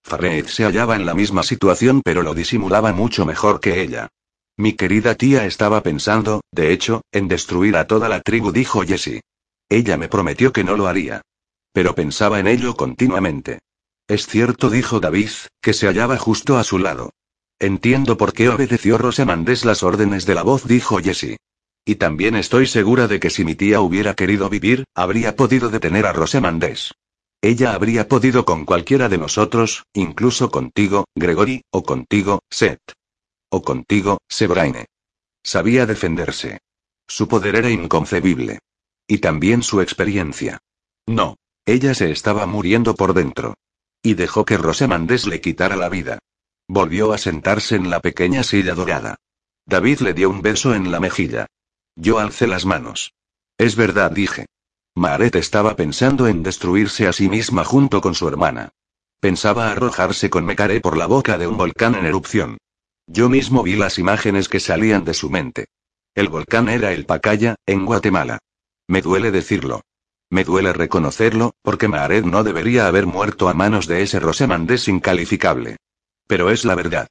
Farid 0.03 0.47
se 0.47 0.65
hallaba 0.65 0.97
en 0.97 1.05
la 1.05 1.13
misma 1.13 1.43
situación 1.43 2.01
pero 2.03 2.23
lo 2.23 2.33
disimulaba 2.33 2.95
mucho 2.95 3.27
mejor 3.27 3.61
que 3.61 3.83
ella. 3.83 4.09
Mi 4.57 4.73
querida 4.73 5.17
tía 5.17 5.45
estaba 5.45 5.83
pensando, 5.83 6.41
de 6.51 6.73
hecho, 6.73 7.03
en 7.13 7.29
destruir 7.29 7.77
a 7.77 7.87
toda 7.87 8.09
la 8.09 8.23
tribu, 8.23 8.53
dijo 8.53 8.83
Jessie. 8.85 9.21
Ella 9.69 9.99
me 9.99 10.09
prometió 10.09 10.51
que 10.51 10.65
no 10.65 10.79
lo 10.79 10.87
haría. 10.87 11.21
Pero 11.75 11.95
pensaba 11.95 12.41
en 12.41 12.47
ello 12.47 12.75
continuamente. 12.75 13.59
Es 14.09 14.27
cierto, 14.27 14.71
dijo 14.71 14.99
David, 14.99 15.29
que 15.61 15.75
se 15.75 15.89
hallaba 15.89 16.17
justo 16.17 16.57
a 16.57 16.65
su 16.65 16.79
lado. 16.79 17.11
Entiendo 17.59 18.17
por 18.17 18.33
qué 18.33 18.49
obedeció 18.49 18.97
Rosamandés 18.97 19.67
las 19.67 19.83
órdenes 19.83 20.25
de 20.25 20.35
la 20.37 20.43
voz, 20.43 20.67
dijo 20.67 21.01
Jessie. 21.01 21.37
Y 21.89 21.95
también 21.95 22.35
estoy 22.35 22.67
segura 22.67 23.07
de 23.07 23.21
que 23.21 23.31
si 23.31 23.45
mi 23.45 23.55
tía 23.55 23.81
hubiera 23.81 24.15
querido 24.15 24.51
vivir, 24.51 24.85
habría 24.93 25.37
podido 25.37 25.71
detener 25.71 26.05
a 26.05 26.13
Rosamandés. 26.13 26.93
Ella 27.41 27.75
habría 27.75 28.09
podido 28.09 28.45
con 28.45 28.65
cualquiera 28.65 29.09
de 29.09 29.19
nosotros, 29.19 29.85
incluso 29.95 30.51
contigo, 30.51 31.05
Gregory, 31.15 31.63
o 31.71 31.85
contigo, 31.85 32.41
Seth. 32.51 32.93
O 33.51 33.63
contigo, 33.63 34.19
Sebraine. 34.29 34.87
Sabía 35.45 35.87
defenderse. 35.87 36.59
Su 37.07 37.29
poder 37.29 37.55
era 37.55 37.71
inconcebible. 37.71 38.59
Y 39.07 39.19
también 39.19 39.63
su 39.63 39.81
experiencia. 39.81 40.59
No. 41.07 41.37
Ella 41.65 41.95
se 41.95 42.11
estaba 42.11 42.47
muriendo 42.47 42.95
por 42.95 43.15
dentro. 43.15 43.55
Y 44.03 44.15
dejó 44.15 44.45
que 44.45 44.57
Rosamandés 44.57 45.27
le 45.27 45.41
quitara 45.41 45.77
la 45.77 45.89
vida. 45.89 46.19
Volvió 46.69 47.13
a 47.13 47.19
sentarse 47.19 47.77
en 47.77 47.91
la 47.91 48.01
pequeña 48.01 48.43
silla 48.43 48.75
dorada. 48.75 49.17
David 49.67 50.01
le 50.01 50.15
dio 50.15 50.31
un 50.31 50.43
beso 50.43 50.75
en 50.75 50.91
la 50.91 50.99
mejilla. 50.99 51.47
Yo 51.97 52.19
alcé 52.19 52.47
las 52.47 52.67
manos. 52.67 53.15
Es 53.59 53.75
verdad, 53.75 54.11
dije. 54.11 54.47
Maret 54.95 55.35
estaba 55.37 55.77
pensando 55.77 56.27
en 56.29 56.43
destruirse 56.43 57.07
a 57.07 57.13
sí 57.13 57.29
misma 57.29 57.65
junto 57.65 58.01
con 58.01 58.15
su 58.15 58.29
hermana. 58.29 58.71
Pensaba 59.19 59.71
arrojarse 59.73 60.31
con 60.31 60.45
Mecare 60.45 60.81
por 60.81 60.97
la 60.97 61.07
boca 61.07 61.39
de 61.39 61.47
un 61.47 61.57
volcán 61.57 61.95
en 61.95 62.07
erupción. 62.07 62.59
Yo 63.07 63.29
mismo 63.29 63.63
vi 63.63 63.77
las 63.77 63.99
imágenes 63.99 64.49
que 64.49 64.61
salían 64.61 65.05
de 65.05 65.15
su 65.15 65.31
mente. 65.31 65.67
El 66.15 66.29
volcán 66.29 66.69
era 66.69 66.93
el 66.93 67.07
Pacaya, 67.07 67.57
en 67.67 67.87
Guatemala. 67.87 68.39
Me 68.89 69.01
duele 69.01 69.31
decirlo. 69.31 69.83
Me 70.29 70.45
duele 70.45 70.73
reconocerlo, 70.73 71.55
porque 71.63 71.89
Maaret 71.89 72.25
no 72.25 72.43
debería 72.43 72.89
haber 72.89 73.07
muerto 73.07 73.49
a 73.49 73.55
manos 73.55 73.87
de 73.87 74.03
ese 74.03 74.21
Rosemandés 74.21 74.89
incalificable. 74.89 75.77
Pero 76.27 76.51
es 76.51 76.65
la 76.65 76.75
verdad. 76.75 77.09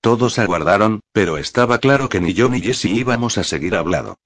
Todos 0.00 0.38
aguardaron, 0.38 1.00
pero 1.12 1.38
estaba 1.38 1.78
claro 1.78 2.08
que 2.08 2.20
ni 2.20 2.34
yo 2.34 2.48
ni 2.48 2.60
Jesse 2.60 2.86
íbamos 2.86 3.38
a 3.38 3.44
seguir 3.44 3.74
hablando. 3.74 4.16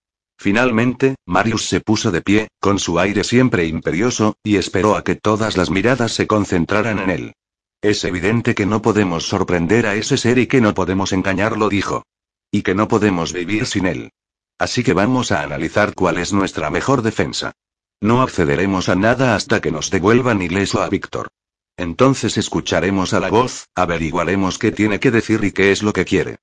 Finalmente, 0.43 1.15
Marius 1.25 1.69
se 1.69 1.81
puso 1.81 2.11
de 2.11 2.21
pie, 2.21 2.49
con 2.59 2.81
su 2.81 2.99
aire 2.99 3.23
siempre 3.23 3.65
imperioso, 3.67 4.35
y 4.43 4.57
esperó 4.57 4.97
a 4.97 5.05
que 5.05 5.15
todas 5.15 5.57
las 5.57 5.71
miradas 5.71 6.11
se 6.11 6.27
concentraran 6.27 6.99
en 6.99 7.11
él. 7.11 7.33
Es 7.81 8.03
evidente 8.03 8.57
que 8.57 8.67
no 8.67 8.83
podemos 8.83 9.25
sorprender 9.25 9.87
a 9.87 9.95
ese 9.95 10.17
ser 10.17 10.39
y 10.39 10.49
que 10.49 10.61
no 10.61 10.75
podemos 10.75 11.13
engañarlo, 11.13 11.69
dijo. 11.69 12.03
Y 12.51 12.63
que 12.63 12.75
no 12.75 12.89
podemos 12.89 13.33
vivir 13.33 13.67
sin 13.67 13.87
él. 13.87 14.11
Así 14.59 14.83
que 14.83 14.95
vamos 14.95 15.31
a 15.31 15.43
analizar 15.43 15.95
cuál 15.95 16.19
es 16.19 16.33
nuestra 16.33 16.71
mejor 16.71 17.03
defensa. 17.03 17.53
No 18.01 18.21
accederemos 18.21 18.89
a 18.89 18.97
nada 18.97 19.37
hasta 19.37 19.61
que 19.61 19.71
nos 19.71 19.91
devuelvan 19.91 20.43
ileso 20.43 20.83
a 20.83 20.89
Víctor. 20.89 21.29
Entonces 21.77 22.37
escucharemos 22.37 23.15
a 23.15 23.21
la 23.21 23.31
voz, 23.31 23.69
averiguaremos 23.77 24.59
qué 24.59 24.73
tiene 24.73 24.99
que 24.99 25.13
decir 25.13 25.45
y 25.45 25.53
qué 25.53 25.71
es 25.71 25.85
lo 25.85 25.93
que 25.93 26.05
quiere. 26.05 26.39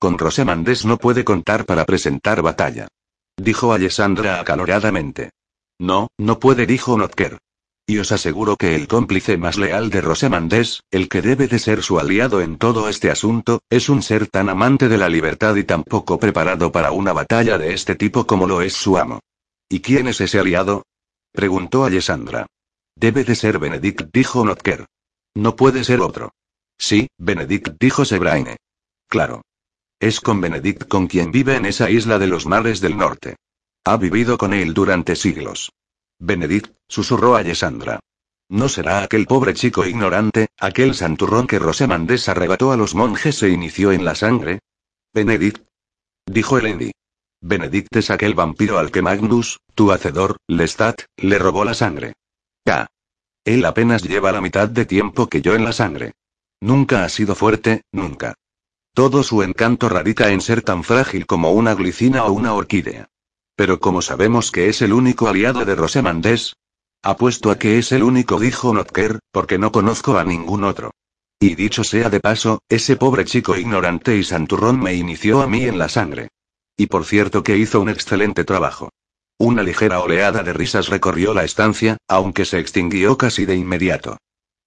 Con 0.00 0.18
Rosamandés 0.18 0.84
no 0.84 0.96
puede 0.96 1.22
contar 1.22 1.66
para 1.66 1.84
presentar 1.84 2.42
batalla. 2.42 2.88
Dijo 3.36 3.72
Alessandra 3.72 4.40
acaloradamente. 4.40 5.30
No, 5.78 6.08
no 6.18 6.38
puede, 6.38 6.66
dijo 6.66 6.96
Notker. 6.96 7.38
Y 7.86 7.98
os 7.98 8.12
aseguro 8.12 8.56
que 8.56 8.74
el 8.74 8.88
cómplice 8.88 9.36
más 9.36 9.58
leal 9.58 9.90
de 9.90 10.00
Rosamandés, 10.00 10.82
el 10.90 11.08
que 11.08 11.20
debe 11.20 11.48
de 11.48 11.58
ser 11.58 11.82
su 11.82 11.98
aliado 11.98 12.40
en 12.40 12.56
todo 12.56 12.88
este 12.88 13.10
asunto, 13.10 13.60
es 13.68 13.90
un 13.90 14.02
ser 14.02 14.26
tan 14.28 14.48
amante 14.48 14.88
de 14.88 14.96
la 14.96 15.10
libertad 15.10 15.54
y 15.56 15.64
tan 15.64 15.82
poco 15.82 16.18
preparado 16.18 16.72
para 16.72 16.92
una 16.92 17.12
batalla 17.12 17.58
de 17.58 17.74
este 17.74 17.94
tipo 17.94 18.26
como 18.26 18.46
lo 18.46 18.62
es 18.62 18.72
su 18.72 18.96
amo. 18.96 19.20
¿Y 19.68 19.80
quién 19.80 20.08
es 20.08 20.20
ese 20.20 20.38
aliado? 20.38 20.84
preguntó 21.32 21.84
Alessandra. 21.84 22.46
Debe 22.96 23.24
de 23.24 23.34
ser 23.34 23.58
Benedict, 23.58 24.08
dijo 24.12 24.44
Notker. 24.44 24.86
No 25.34 25.56
puede 25.56 25.84
ser 25.84 26.00
otro. 26.00 26.32
Sí, 26.78 27.08
Benedict, 27.18 27.76
dijo 27.78 28.04
Sebraine. 28.04 28.56
Claro. 29.08 29.42
Es 30.00 30.20
con 30.20 30.40
Benedict 30.40 30.88
con 30.88 31.06
quien 31.06 31.30
vive 31.30 31.56
en 31.56 31.66
esa 31.66 31.90
isla 31.90 32.18
de 32.18 32.26
los 32.26 32.46
mares 32.46 32.80
del 32.80 32.96
norte. 32.96 33.36
Ha 33.84 33.96
vivido 33.96 34.38
con 34.38 34.54
él 34.54 34.74
durante 34.74 35.16
siglos. 35.16 35.72
Benedict, 36.18 36.74
susurró 36.88 37.36
Alessandra. 37.36 38.00
¿No 38.48 38.68
será 38.68 39.02
aquel 39.02 39.26
pobre 39.26 39.54
chico 39.54 39.86
ignorante, 39.86 40.48
aquel 40.58 40.94
santurrón 40.94 41.46
que 41.46 41.58
Rosamandés 41.58 42.28
arrebató 42.28 42.72
a 42.72 42.76
los 42.76 42.94
monjes 42.94 43.42
e 43.42 43.48
inició 43.48 43.92
en 43.92 44.04
la 44.04 44.14
sangre? 44.14 44.60
Benedict. 45.12 45.66
Dijo 46.26 46.58
Elendi. 46.58 46.92
Benedict 47.40 47.94
es 47.96 48.10
aquel 48.10 48.34
vampiro 48.34 48.78
al 48.78 48.90
que 48.90 49.02
Magnus, 49.02 49.60
tu 49.74 49.92
hacedor, 49.92 50.38
Lestat, 50.46 51.02
le 51.16 51.38
robó 51.38 51.64
la 51.64 51.74
sangre. 51.74 52.14
Ya. 52.66 52.86
Él 53.44 53.64
apenas 53.64 54.02
lleva 54.02 54.32
la 54.32 54.40
mitad 54.40 54.68
de 54.68 54.86
tiempo 54.86 55.28
que 55.28 55.42
yo 55.42 55.54
en 55.54 55.64
la 55.64 55.72
sangre. 55.72 56.12
Nunca 56.60 57.04
ha 57.04 57.08
sido 57.10 57.34
fuerte, 57.34 57.82
nunca. 57.92 58.34
Todo 58.94 59.24
su 59.24 59.42
encanto 59.42 59.88
radica 59.88 60.30
en 60.30 60.40
ser 60.40 60.62
tan 60.62 60.84
frágil 60.84 61.26
como 61.26 61.50
una 61.50 61.74
glicina 61.74 62.24
o 62.26 62.32
una 62.32 62.54
orquídea. 62.54 63.08
Pero 63.56 63.80
como 63.80 64.02
sabemos 64.02 64.52
que 64.52 64.68
es 64.68 64.82
el 64.82 64.92
único 64.92 65.26
aliado 65.26 65.64
de 65.64 65.74
Rosamandés, 65.74 66.54
apuesto 67.02 67.50
a 67.50 67.58
que 67.58 67.78
es 67.78 67.90
el 67.90 68.04
único, 68.04 68.38
dijo 68.38 68.72
Notker, 68.72 69.18
porque 69.32 69.58
no 69.58 69.72
conozco 69.72 70.16
a 70.16 70.22
ningún 70.22 70.62
otro. 70.62 70.92
Y 71.40 71.56
dicho 71.56 71.82
sea 71.82 72.08
de 72.08 72.20
paso, 72.20 72.60
ese 72.68 72.94
pobre 72.94 73.24
chico 73.24 73.56
ignorante 73.56 74.16
y 74.16 74.22
santurrón 74.22 74.80
me 74.80 74.94
inició 74.94 75.42
a 75.42 75.48
mí 75.48 75.64
en 75.64 75.76
la 75.76 75.88
sangre. 75.88 76.28
Y 76.76 76.86
por 76.86 77.04
cierto 77.04 77.42
que 77.42 77.56
hizo 77.56 77.80
un 77.80 77.88
excelente 77.88 78.44
trabajo. 78.44 78.90
Una 79.38 79.64
ligera 79.64 79.98
oleada 79.98 80.44
de 80.44 80.52
risas 80.52 80.86
recorrió 80.86 81.34
la 81.34 81.42
estancia, 81.42 81.96
aunque 82.06 82.44
se 82.44 82.60
extinguió 82.60 83.18
casi 83.18 83.44
de 83.44 83.56
inmediato. 83.56 84.18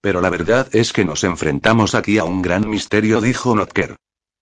Pero 0.02 0.20
la 0.20 0.30
verdad 0.30 0.68
es 0.74 0.91
que 0.91 1.06
nos 1.06 1.24
enfrentamos 1.24 1.95
aquí 1.95 2.18
a 2.18 2.26
un 2.26 2.41
gran 2.41 2.70
misterio, 2.70 3.22
dijo 3.22 3.56
Notker. 3.56 3.95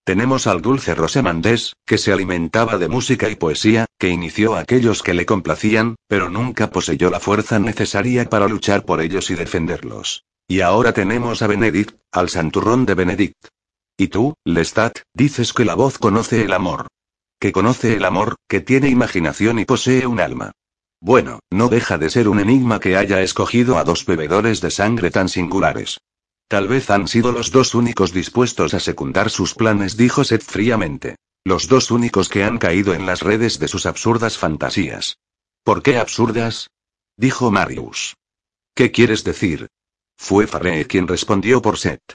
Tenemos 0.06 0.45
al 0.45 0.61
dulce 0.61 0.94
Rosamandés, 0.94 1.73
que 1.84 1.98
se 1.98 2.14
alimentaba 2.14 2.77
de 2.77 2.88
música 2.88 3.27
y 3.27 3.36
poesía, 3.36 3.88
que 3.98 4.10
inició 4.10 4.53
a 4.53 4.60
aquellos 4.60 5.02
que 5.02 5.15
le 5.15 5.26
complacían, 5.26 5.95
pero 6.07 6.30
nunca 6.30 6.69
poseyó 6.69 7.10
la 7.10 7.19
fuerza 7.19 7.57
necesaria 7.57 8.30
para 8.30 8.48
luchar 8.48 8.86
por 8.86 9.02
ellos 9.02 9.32
y 9.32 9.34
defenderlos. 9.34 10.23
Y 10.48 10.61
ahora 10.61 10.94
tenemos 10.94 11.41
a 11.41 11.48
Benedict, 11.48 11.98
al 12.11 12.30
santurrón 12.30 12.86
de 12.86 12.94
Benedict. 12.94 13.48
Y 13.98 14.10
tú, 14.10 14.36
Lestat, 14.45 14.99
dices 15.15 15.53
que 15.53 15.65
la 15.65 15.73
voz 15.73 15.98
conoce 15.98 16.44
el 16.44 16.53
amor. 16.53 16.86
Que 17.40 17.52
conoce 17.52 17.95
el 17.95 18.06
amor, 18.06 18.36
que 18.48 18.61
tiene 18.61 18.90
imaginación 18.90 19.57
y 19.57 19.65
posee 19.65 20.06
un 20.06 20.19
alma. 20.19 20.52
Bueno, 21.02 21.40
no 21.52 21.68
deja 21.68 21.98
de 21.98 22.11
ser 22.11 22.27
un 22.27 22.40
enigma 22.40 22.80
que 22.80 22.95
haya 22.95 23.23
escogido 23.23 23.80
a 23.80 23.84
dos 23.84 24.06
bebedores 24.06 24.61
de 24.61 24.69
sangre 24.69 25.10
tan 25.10 25.30
singulares. 25.30 25.98
Tal 26.47 26.67
vez 26.67 26.89
han 26.91 27.07
sido 27.07 27.31
los 27.31 27.51
dos 27.51 27.73
únicos 27.73 28.13
dispuestos 28.13 28.73
a 28.73 28.80
secundar 28.80 29.30
sus 29.30 29.55
planes, 29.55 29.97
dijo 29.97 30.23
Seth 30.23 30.43
fríamente. 30.43 31.15
Los 31.43 31.67
dos 31.67 31.91
únicos 31.91 32.30
que 32.30 32.43
han 32.43 32.57
caído 32.57 32.93
en 32.93 33.05
las 33.05 33.22
redes 33.22 33.59
de 33.59 33.67
sus 33.67 33.85
absurdas 33.85 34.38
fantasías. 34.38 35.17
¿Por 35.63 35.81
qué 35.81 35.97
absurdas? 35.97 36.69
dijo 37.17 37.51
Marius. 37.51 38.15
¿Qué 38.76 38.91
quieres 38.91 39.23
decir? 39.23 39.67
Fue 40.17 40.47
Farré 40.47 40.85
quien 40.85 41.07
respondió 41.07 41.61
por 41.61 41.77
Seth. 41.77 42.13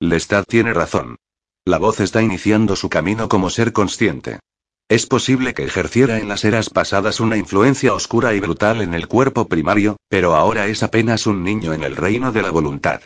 Lestat 0.00 0.46
tiene 0.48 0.72
razón. 0.72 1.16
La 1.64 1.78
voz 1.78 2.00
está 2.00 2.22
iniciando 2.22 2.76
su 2.76 2.88
camino 2.88 3.28
como 3.28 3.50
ser 3.50 3.72
consciente. 3.72 4.40
Es 4.88 5.06
posible 5.06 5.54
que 5.54 5.64
ejerciera 5.64 6.18
en 6.18 6.28
las 6.28 6.44
eras 6.44 6.70
pasadas 6.70 7.20
una 7.20 7.36
influencia 7.36 7.94
oscura 7.94 8.34
y 8.34 8.40
brutal 8.40 8.82
en 8.82 8.94
el 8.94 9.08
cuerpo 9.08 9.48
primario, 9.48 9.96
pero 10.08 10.34
ahora 10.34 10.66
es 10.66 10.82
apenas 10.82 11.26
un 11.26 11.44
niño 11.44 11.72
en 11.72 11.82
el 11.82 11.96
reino 11.96 12.32
de 12.32 12.42
la 12.42 12.50
voluntad. 12.50 13.02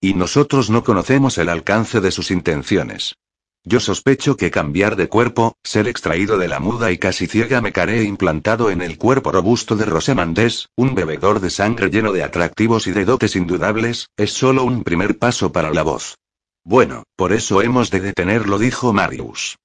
Y 0.00 0.14
nosotros 0.14 0.70
no 0.70 0.84
conocemos 0.84 1.38
el 1.38 1.48
alcance 1.48 2.00
de 2.00 2.10
sus 2.10 2.30
intenciones. 2.30 3.16
Yo 3.64 3.80
sospecho 3.80 4.36
que 4.36 4.50
cambiar 4.50 4.96
de 4.96 5.08
cuerpo, 5.08 5.56
ser 5.64 5.88
extraído 5.88 6.38
de 6.38 6.48
la 6.48 6.60
muda 6.60 6.92
y 6.92 6.98
casi 6.98 7.26
ciega 7.26 7.60
Mecaré 7.60 8.04
implantado 8.04 8.70
en 8.70 8.80
el 8.80 8.96
cuerpo 8.96 9.32
robusto 9.32 9.76
de 9.76 9.84
Rosamandés, 9.84 10.68
un 10.76 10.94
bebedor 10.94 11.40
de 11.40 11.50
sangre 11.50 11.90
lleno 11.90 12.12
de 12.12 12.22
atractivos 12.22 12.86
y 12.86 12.92
de 12.92 13.04
dotes 13.04 13.36
indudables, 13.36 14.08
es 14.16 14.32
solo 14.32 14.64
un 14.64 14.84
primer 14.84 15.18
paso 15.18 15.52
para 15.52 15.70
la 15.70 15.82
voz. 15.82 16.16
Bueno, 16.64 17.02
por 17.16 17.32
eso 17.32 17.60
hemos 17.60 17.90
de 17.90 18.00
detenerlo, 18.00 18.58
dijo 18.58 18.92
Marius. 18.92 19.56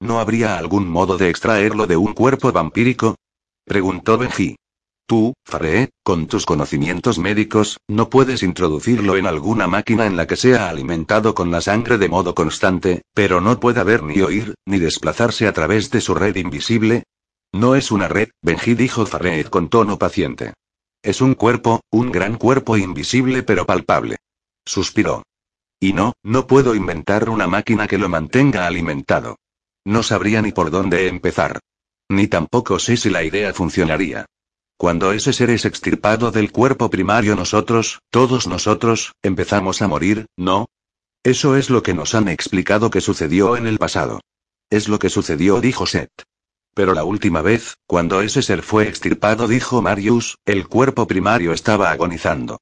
¿No 0.00 0.18
habría 0.18 0.58
algún 0.58 0.88
modo 0.88 1.18
de 1.18 1.28
extraerlo 1.28 1.86
de 1.86 1.96
un 1.96 2.14
cuerpo 2.14 2.50
vampírico? 2.50 3.16
preguntó 3.64 4.18
Benji. 4.18 4.56
Tú, 5.06 5.34
Faré, 5.44 5.90
con 6.02 6.26
tus 6.26 6.46
conocimientos 6.46 7.18
médicos, 7.18 7.78
no 7.88 8.08
puedes 8.08 8.42
introducirlo 8.42 9.16
en 9.16 9.26
alguna 9.26 9.66
máquina 9.66 10.06
en 10.06 10.16
la 10.16 10.26
que 10.26 10.36
sea 10.36 10.68
alimentado 10.68 11.34
con 11.34 11.50
la 11.50 11.60
sangre 11.60 11.98
de 11.98 12.08
modo 12.08 12.34
constante, 12.34 13.02
pero 13.14 13.40
no 13.40 13.58
puede 13.60 13.82
ver 13.84 14.02
ni 14.02 14.20
oír, 14.20 14.54
ni 14.66 14.78
desplazarse 14.78 15.46
a 15.46 15.52
través 15.52 15.90
de 15.90 16.00
su 16.00 16.14
red 16.14 16.36
invisible. 16.36 17.04
No 17.52 17.74
es 17.74 17.90
una 17.90 18.08
red, 18.08 18.30
Benji 18.40 18.74
dijo 18.74 19.04
Faré 19.04 19.44
con 19.44 19.68
tono 19.68 19.98
paciente. 19.98 20.54
Es 21.02 21.20
un 21.20 21.34
cuerpo, 21.34 21.80
un 21.90 22.12
gran 22.12 22.36
cuerpo 22.36 22.76
invisible 22.76 23.42
pero 23.42 23.66
palpable. 23.66 24.16
Suspiró. 24.64 25.24
Y 25.80 25.92
no, 25.92 26.12
no 26.22 26.46
puedo 26.46 26.76
inventar 26.76 27.28
una 27.28 27.48
máquina 27.48 27.88
que 27.88 27.98
lo 27.98 28.08
mantenga 28.08 28.66
alimentado. 28.66 29.36
No 29.84 30.04
sabría 30.04 30.40
ni 30.40 30.52
por 30.52 30.70
dónde 30.70 31.08
empezar. 31.08 31.58
Ni 32.08 32.28
tampoco 32.28 32.78
sé 32.78 32.96
si 32.96 33.10
la 33.10 33.24
idea 33.24 33.52
funcionaría. 33.52 34.26
Cuando 34.82 35.12
ese 35.12 35.32
ser 35.32 35.50
es 35.50 35.64
extirpado 35.64 36.32
del 36.32 36.50
cuerpo 36.50 36.90
primario 36.90 37.36
nosotros, 37.36 38.00
todos 38.10 38.48
nosotros, 38.48 39.12
empezamos 39.22 39.80
a 39.80 39.86
morir, 39.86 40.26
¿no? 40.36 40.66
Eso 41.22 41.54
es 41.54 41.70
lo 41.70 41.84
que 41.84 41.94
nos 41.94 42.16
han 42.16 42.26
explicado 42.26 42.90
que 42.90 43.00
sucedió 43.00 43.56
en 43.56 43.68
el 43.68 43.78
pasado. 43.78 44.22
Es 44.70 44.88
lo 44.88 44.98
que 44.98 45.08
sucedió, 45.08 45.60
dijo 45.60 45.86
Seth. 45.86 46.24
Pero 46.74 46.94
la 46.94 47.04
última 47.04 47.42
vez, 47.42 47.76
cuando 47.86 48.22
ese 48.22 48.42
ser 48.42 48.64
fue 48.64 48.88
extirpado, 48.88 49.46
dijo 49.46 49.80
Marius, 49.82 50.38
el 50.46 50.66
cuerpo 50.66 51.06
primario 51.06 51.52
estaba 51.52 51.92
agonizando. 51.92 52.58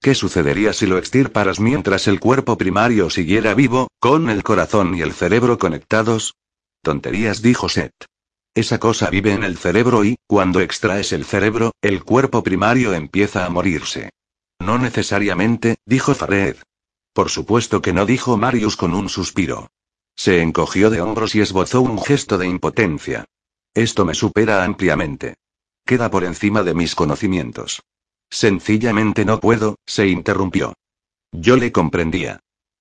¿Qué 0.00 0.14
sucedería 0.14 0.72
si 0.74 0.86
lo 0.86 0.96
extirparas 0.96 1.58
mientras 1.58 2.06
el 2.06 2.20
cuerpo 2.20 2.56
primario 2.56 3.10
siguiera 3.10 3.52
vivo, 3.52 3.88
con 3.98 4.30
el 4.30 4.44
corazón 4.44 4.94
y 4.94 5.02
el 5.02 5.12
cerebro 5.12 5.58
conectados? 5.58 6.36
Tonterías, 6.82 7.42
dijo 7.42 7.68
Seth. 7.68 8.06
Esa 8.54 8.78
cosa 8.78 9.10
vive 9.10 9.32
en 9.32 9.42
el 9.42 9.58
cerebro 9.58 10.04
y, 10.04 10.16
cuando 10.28 10.60
extraes 10.60 11.12
el 11.12 11.24
cerebro, 11.24 11.72
el 11.82 12.04
cuerpo 12.04 12.44
primario 12.44 12.94
empieza 12.94 13.44
a 13.44 13.50
morirse. 13.50 14.10
No 14.60 14.78
necesariamente, 14.78 15.76
dijo 15.84 16.14
Fared. 16.14 16.56
Por 17.12 17.30
supuesto 17.30 17.82
que 17.82 17.92
no, 17.92 18.06
dijo 18.06 18.36
Marius 18.36 18.76
con 18.76 18.94
un 18.94 19.08
suspiro. 19.08 19.68
Se 20.16 20.40
encogió 20.40 20.90
de 20.90 21.00
hombros 21.00 21.34
y 21.34 21.40
esbozó 21.40 21.80
un 21.80 22.00
gesto 22.00 22.38
de 22.38 22.46
impotencia. 22.46 23.24
Esto 23.74 24.04
me 24.04 24.14
supera 24.14 24.62
ampliamente. 24.62 25.34
Queda 25.84 26.08
por 26.08 26.22
encima 26.22 26.62
de 26.62 26.74
mis 26.74 26.94
conocimientos. 26.94 27.82
Sencillamente 28.30 29.24
no 29.24 29.40
puedo, 29.40 29.76
se 29.84 30.06
interrumpió. 30.06 30.74
Yo 31.32 31.56
le 31.56 31.72
comprendía. 31.72 32.38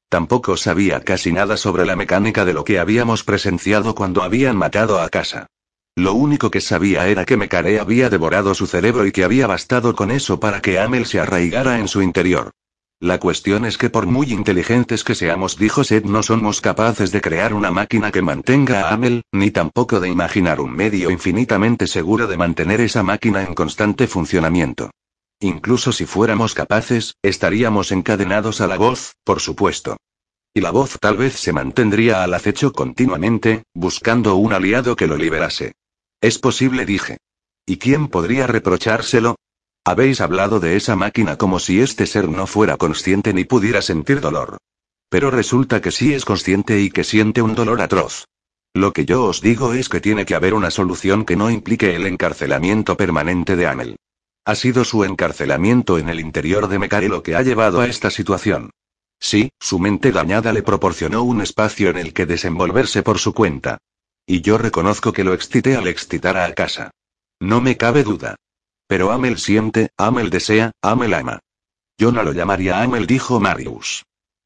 Tampoco 0.08 0.56
sabía 0.58 1.04
casi 1.04 1.32
nada 1.32 1.58
sobre 1.58 1.88
la 1.88 1.96
mecánica 1.96 2.46
de 2.46 2.54
lo 2.54 2.64
que 2.64 2.78
habíamos 2.78 3.24
presenciado 3.24 3.96
cuando 3.96 4.22
habían 4.22 4.56
matado 4.56 5.02
a 5.02 5.10
casa. 5.10 5.48
Lo 5.96 6.14
único 6.16 6.50
que 6.50 6.60
sabía 6.60 7.08
era 7.08 7.24
que 7.24 7.38
Mekare 7.38 7.80
había 7.80 8.10
devorado 8.10 8.56
su 8.56 8.66
cerebro 8.66 9.06
y 9.06 9.12
que 9.12 9.24
había 9.24 9.46
bastado 9.46 9.96
con 9.96 10.10
eso 10.10 10.40
para 10.40 10.60
que 10.60 10.80
Amel 10.80 11.06
se 11.06 11.20
arraigara 11.20 11.78
en 11.78 11.88
su 11.88 12.02
interior. 12.02 12.52
La 13.00 13.20
cuestión 13.20 13.66
es 13.66 13.78
que 13.78 13.92
por 13.92 14.08
muy 14.08 14.32
inteligentes 14.32 15.04
que 15.04 15.14
seamos, 15.14 15.58
dijo 15.58 15.84
Seth, 15.84 16.06
no 16.06 16.24
somos 16.24 16.62
capaces 16.62 17.12
de 17.12 17.22
crear 17.22 17.54
una 17.54 17.70
máquina 17.70 18.12
que 18.12 18.24
mantenga 18.24 18.90
a 18.90 18.94
Amel, 18.94 19.24
ni 19.32 19.52
tampoco 19.52 20.00
de 20.00 20.10
imaginar 20.10 20.62
un 20.62 20.72
medio 20.72 21.12
infinitamente 21.12 21.86
seguro 21.86 22.26
de 22.26 22.38
mantener 22.38 22.82
esa 22.82 23.04
máquina 23.04 23.44
en 23.44 23.54
constante 23.54 24.08
funcionamiento. 24.08 24.90
Incluso 25.42 25.92
si 25.92 26.06
fuéramos 26.06 26.56
capaces, 26.56 27.18
estaríamos 27.22 27.92
encadenados 27.92 28.62
a 28.62 28.68
la 28.68 28.78
voz, 28.78 29.16
por 29.24 29.42
supuesto. 29.42 29.98
Y 30.56 30.62
la 30.62 30.72
voz 30.72 30.98
tal 31.00 31.18
vez 31.18 31.34
se 31.34 31.52
mantendría 31.52 32.24
al 32.24 32.34
acecho 32.34 32.72
continuamente, 32.72 33.64
buscando 33.74 34.36
un 34.38 34.54
aliado 34.54 34.96
que 34.96 35.08
lo 35.08 35.18
liberase. 35.18 35.74
Es 36.24 36.40
posible, 36.40 36.86
dije. 36.86 37.18
¿Y 37.66 37.80
quién 37.80 38.08
podría 38.08 38.48
reprochárselo? 38.48 39.36
Habéis 39.84 40.22
hablado 40.22 40.62
de 40.62 40.78
esa 40.78 40.96
máquina 40.96 41.38
como 41.38 41.60
si 41.60 41.82
este 41.82 42.06
ser 42.06 42.30
no 42.30 42.48
fuera 42.48 42.78
consciente 42.78 43.34
ni 43.34 43.44
pudiera 43.44 43.82
sentir 43.82 44.22
dolor. 44.22 44.56
Pero 45.10 45.32
resulta 45.32 45.82
que 45.82 45.92
sí 45.92 46.14
es 46.14 46.24
consciente 46.24 46.80
y 46.80 46.92
que 46.92 47.04
siente 47.04 47.42
un 47.42 47.56
dolor 47.56 47.82
atroz. 47.82 48.24
Lo 48.74 48.94
que 48.94 49.04
yo 49.04 49.26
os 49.26 49.42
digo 49.42 49.74
es 49.74 49.90
que 49.90 50.00
tiene 50.00 50.26
que 50.26 50.34
haber 50.34 50.54
una 50.54 50.72
solución 50.72 51.26
que 51.26 51.36
no 51.36 51.52
implique 51.52 51.94
el 51.94 52.08
encarcelamiento 52.08 52.96
permanente 52.96 53.58
de 53.58 53.68
Amel. 53.68 53.98
Ha 54.46 54.56
sido 54.56 54.86
su 54.86 55.04
encarcelamiento 55.04 55.98
en 55.98 56.08
el 56.08 56.22
interior 56.22 56.70
de 56.70 56.80
Mekare 56.80 57.10
lo 57.10 57.22
que 57.22 57.36
ha 57.36 57.42
llevado 57.42 57.82
a 57.82 57.88
esta 57.88 58.10
situación. 58.10 58.70
Sí, 59.20 59.52
su 59.60 59.78
mente 59.78 60.14
dañada 60.14 60.54
le 60.54 60.64
proporcionó 60.64 61.24
un 61.24 61.42
espacio 61.42 61.90
en 61.90 61.98
el 61.98 62.14
que 62.14 62.26
desenvolverse 62.26 63.04
por 63.04 63.20
su 63.20 63.34
cuenta. 63.34 63.80
Y 64.26 64.42
yo 64.42 64.58
reconozco 64.58 65.12
que 65.12 65.24
lo 65.24 65.34
excité 65.34 65.76
al 65.76 65.88
excitar 65.88 66.38
a 66.38 66.54
casa. 66.54 66.92
No 67.40 67.62
me 67.62 67.78
cabe 67.78 68.04
duda. 68.04 68.36
Pero 68.88 69.12
Amel 69.12 69.38
siente, 69.38 69.90
Amel 69.98 70.30
desea, 70.30 70.72
Amel 70.82 71.14
ama. 71.14 71.40
Yo 71.98 72.12
no 72.12 72.24
lo 72.24 72.34
llamaría 72.34 72.82
Amel, 72.82 73.08
dijo 73.08 73.40
Marius. 73.40 74.04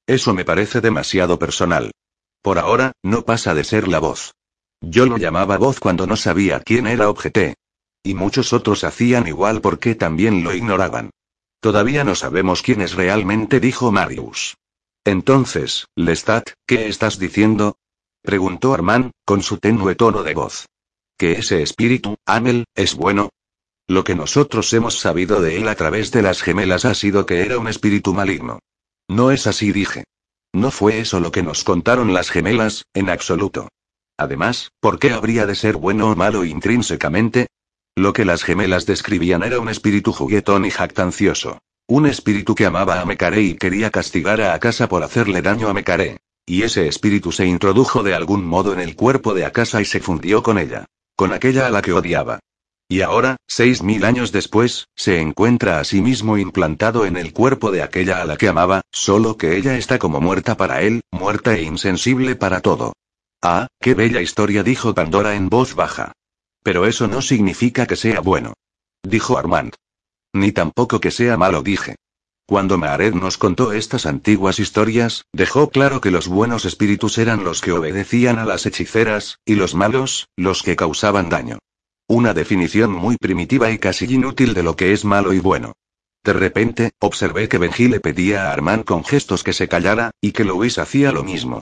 Eso 0.08 0.34
me 0.34 0.45
parece 0.45 0.82
demasiado 0.82 1.38
personal. 1.38 1.91
Por 2.41 2.60
ahora, 2.60 2.94
no 3.04 3.24
pasa 3.24 3.54
de 3.54 3.64
ser 3.64 3.88
la 3.88 3.99
voz. 3.99 4.34
Yo 4.82 5.06
lo 5.06 5.18
llamaba 5.18 5.58
voz 5.58 5.80
cuando 5.80 6.08
no 6.08 6.16
sabía 6.16 6.60
quién 6.60 6.88
era 6.88 7.10
objeté. 7.10 7.56
Y 8.04 8.14
muchos 8.14 8.54
otros 8.54 8.84
hacían 8.84 9.28
igual 9.28 9.60
porque 9.62 9.95
también 9.95 10.44
lo 10.44 10.54
ignoraban. 10.54 11.10
Todavía 11.60 12.04
no 12.04 12.16
sabemos 12.16 12.62
quién 12.62 12.82
es 12.82 12.94
realmente, 12.94 13.60
dijo 13.60 13.91
Marius. 13.91 14.56
Entonces, 15.04 15.88
Lestat, 15.95 16.52
¿qué 16.66 16.88
estás 16.88 17.18
diciendo? 17.18 17.77
Preguntó 18.28 18.74
Armand, 18.74 19.12
con 19.24 19.41
su 19.41 19.58
tenue 19.58 19.95
tono 19.95 20.22
de 20.22 20.34
voz. 20.34 20.66
¿Que 21.18 21.40
ese 21.40 21.64
espíritu, 21.64 22.18
Amel, 22.26 22.66
es 22.76 22.94
bueno? 22.94 23.30
Lo 23.88 24.04
que 24.04 24.16
nosotros 24.16 24.74
hemos 24.74 24.99
sabido 24.99 25.40
de 25.40 25.56
él 25.56 25.70
a 25.70 25.76
través 25.76 26.12
de 26.12 26.22
las 26.22 26.41
gemelas 26.41 26.84
ha 26.84 26.94
sido 26.94 27.26
que 27.26 27.40
era 27.45 27.58
un 27.58 27.70
espíritu 27.70 28.14
maligno. 28.14 28.60
No 29.08 29.32
es 29.32 29.48
así, 29.48 29.72
dije. 29.72 30.04
No 30.54 30.72
fue 30.72 30.99
eso 30.99 31.22
lo 31.22 31.32
que 31.32 31.41
nos 31.41 31.64
contaron 31.64 32.14
las 32.14 32.30
gemelas, 32.30 32.84
en 32.94 33.10
absoluto. 33.10 33.70
Además, 34.18 34.74
¿por 34.82 34.99
qué 34.99 35.12
habría 35.12 35.45
de 35.45 35.56
ser 35.56 35.78
bueno 35.78 36.12
o 36.12 36.16
malo 36.18 36.44
intrínsecamente? 36.44 37.48
Lo 37.95 38.12
que 38.12 38.26
las 38.26 38.44
gemelas 38.44 38.86
describían 38.86 39.41
era 39.44 39.62
un 39.62 39.70
espíritu 39.70 40.12
juguetón 40.12 40.66
y 40.66 40.72
jactancioso. 40.72 41.60
Un 41.88 42.08
espíritu 42.08 42.56
que 42.56 42.66
amaba 42.66 42.99
a 42.99 43.06
Mecare 43.06 43.41
y 43.41 43.56
quería 43.56 43.90
castigar 43.90 44.41
a 44.41 44.54
Akasa 44.54 44.90
por 44.90 45.02
hacerle 45.04 45.41
daño 45.41 45.70
a 45.70 45.74
Mecare. 45.74 46.18
Y 46.49 46.64
ese 46.64 46.88
espíritu 46.88 47.34
se 47.34 47.45
introdujo 47.45 48.03
de 48.03 48.15
algún 48.15 48.45
modo 48.45 48.72
en 48.72 48.80
el 48.80 48.95
cuerpo 48.95 49.34
de 49.34 49.44
Akasa 49.44 49.82
y 49.82 49.86
se 49.86 49.99
fundió 49.99 50.41
con 50.41 50.57
ella. 50.57 50.86
Con 51.18 51.34
aquella 51.34 51.68
a 51.68 51.69
la 51.69 51.82
que 51.82 51.91
odiaba. 51.91 52.40
Y 52.88 53.02
ahora, 53.02 53.36
seis 53.48 53.84
mil 53.84 54.06
años 54.06 54.32
después, 54.32 54.88
se 54.95 55.19
encuentra 55.19 55.82
a 55.82 55.84
sí 55.84 56.02
mismo 56.02 56.38
implantado 56.38 57.06
en 57.06 57.18
el 57.18 57.34
cuerpo 57.34 57.69
de 57.69 57.82
aquella 57.82 58.22
a 58.22 58.26
la 58.26 58.38
que 58.38 58.48
amaba, 58.48 58.80
solo 58.91 59.36
que 59.36 59.57
ella 59.57 59.78
está 59.78 59.99
como 59.99 60.22
muerta 60.22 60.56
para 60.56 60.82
él, 60.84 61.02
muerta 61.11 61.53
e 61.53 61.64
insensible 61.64 62.38
para 62.38 62.61
todo. 62.61 62.94
Ah, 63.41 63.68
qué 63.82 63.94
bella 63.94 64.22
historia, 64.22 64.64
dijo 64.64 64.95
Pandora 64.95 65.36
en 65.36 65.49
voz 65.49 65.76
baja. 65.76 66.14
Pero 66.64 66.86
eso 66.86 67.10
no 67.10 67.22
significa 67.22 67.88
que 67.88 67.98
sea 67.98 68.22
bueno. 68.22 68.53
Dijo 69.03 69.38
Armand. 69.38 69.74
Ni 70.32 70.53
tampoco 70.53 71.02
que 71.02 71.11
sea 71.11 71.36
malo, 71.36 71.61
dije. 71.61 71.95
Cuando 72.49 72.78
Maaret 72.78 73.14
nos 73.14 73.38
contó 73.38 73.74
estas 73.74 74.06
antiguas 74.06 74.60
historias, 74.60 75.26
dejó 75.34 75.69
claro 75.69 75.99
que 75.99 76.11
los 76.11 76.30
buenos 76.30 76.64
espíritus 76.64 77.18
eran 77.18 77.44
los 77.44 77.60
que 77.60 77.74
obedecían 77.74 78.40
a 78.40 78.45
las 78.45 78.65
hechiceras, 78.65 79.40
y 79.44 79.56
los 79.56 79.76
malos, 79.76 80.30
los 80.38 80.64
que 80.64 80.78
causaban 80.78 81.28
daño. 81.28 81.60
Una 82.07 82.34
definición 82.34 82.94
muy 82.94 83.18
primitiva 83.18 83.69
y 83.69 83.80
casi 83.80 84.06
inútil 84.06 84.53
de 84.53 84.64
lo 84.64 84.78
que 84.78 84.94
es 84.94 85.03
malo 85.03 85.34
y 85.34 85.40
bueno. 85.40 85.74
De 86.24 86.32
repente, 86.32 86.91
observé 86.99 87.49
que 87.49 87.57
Benji 87.57 87.90
le 87.90 87.99
pedía 87.99 88.45
a 88.48 88.53
Armand 88.53 88.86
con 88.86 89.03
gestos 89.03 89.44
que 89.44 89.52
se 89.52 89.68
callara, 89.68 90.11
y 90.22 90.32
que 90.32 90.45
Luis 90.45 90.78
hacía 90.78 91.11
lo 91.11 91.26
mismo. 91.26 91.60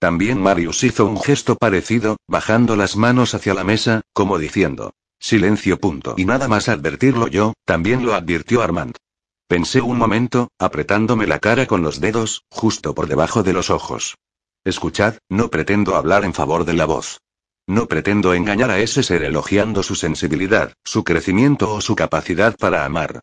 También 0.00 0.42
Marius 0.42 0.82
hizo 0.82 1.06
un 1.06 1.20
gesto 1.20 1.54
parecido, 1.54 2.16
bajando 2.26 2.74
las 2.74 2.96
manos 2.96 3.36
hacia 3.36 3.54
la 3.54 3.62
mesa, 3.62 4.00
como 4.12 4.38
diciendo, 4.38 4.94
silencio. 5.20 5.78
Punto. 5.78 6.14
Y 6.16 6.24
nada 6.24 6.48
más 6.48 6.68
advertirlo 6.68 7.28
yo, 7.28 7.52
también 7.64 8.04
lo 8.04 8.14
advirtió 8.14 8.60
Armand. 8.62 8.96
Pensé 9.46 9.82
un 9.82 9.98
momento, 9.98 10.48
apretándome 10.58 11.26
la 11.26 11.38
cara 11.38 11.66
con 11.66 11.82
los 11.82 12.00
dedos, 12.00 12.44
justo 12.50 12.94
por 12.94 13.08
debajo 13.08 13.42
de 13.42 13.52
los 13.52 13.68
ojos. 13.68 14.16
Escuchad, 14.64 15.18
no 15.28 15.50
pretendo 15.50 15.96
hablar 15.96 16.24
en 16.24 16.32
favor 16.32 16.64
de 16.64 16.72
la 16.72 16.86
voz. 16.86 17.20
No 17.66 17.86
pretendo 17.86 18.32
engañar 18.32 18.70
a 18.70 18.78
ese 18.78 19.02
ser 19.02 19.22
elogiando 19.22 19.82
su 19.82 19.94
sensibilidad, 19.94 20.72
su 20.84 21.04
crecimiento 21.04 21.72
o 21.74 21.80
su 21.82 21.94
capacidad 21.94 22.56
para 22.56 22.86
amar. 22.86 23.20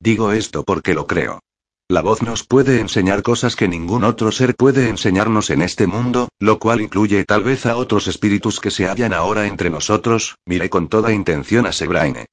Digo 0.00 0.32
esto 0.32 0.62
porque 0.64 0.94
lo 0.94 1.08
creo. 1.08 1.40
La 1.88 2.02
voz 2.02 2.22
nos 2.22 2.44
puede 2.44 2.80
enseñar 2.80 3.22
cosas 3.22 3.56
que 3.56 3.68
ningún 3.68 4.04
otro 4.04 4.32
ser 4.32 4.54
puede 4.54 4.88
enseñarnos 4.88 5.50
en 5.50 5.60
este 5.60 5.86
mundo, 5.86 6.28
lo 6.38 6.58
cual 6.58 6.80
incluye 6.80 7.24
tal 7.24 7.42
vez 7.42 7.66
a 7.66 7.76
otros 7.76 8.06
espíritus 8.06 8.60
que 8.60 8.70
se 8.70 8.86
hallan 8.86 9.12
ahora 9.12 9.46
entre 9.46 9.70
nosotros, 9.70 10.36
miré 10.46 10.70
con 10.70 10.88
toda 10.88 11.12
intención 11.12 11.66
a 11.66 11.72
Sebraine. 11.72 12.26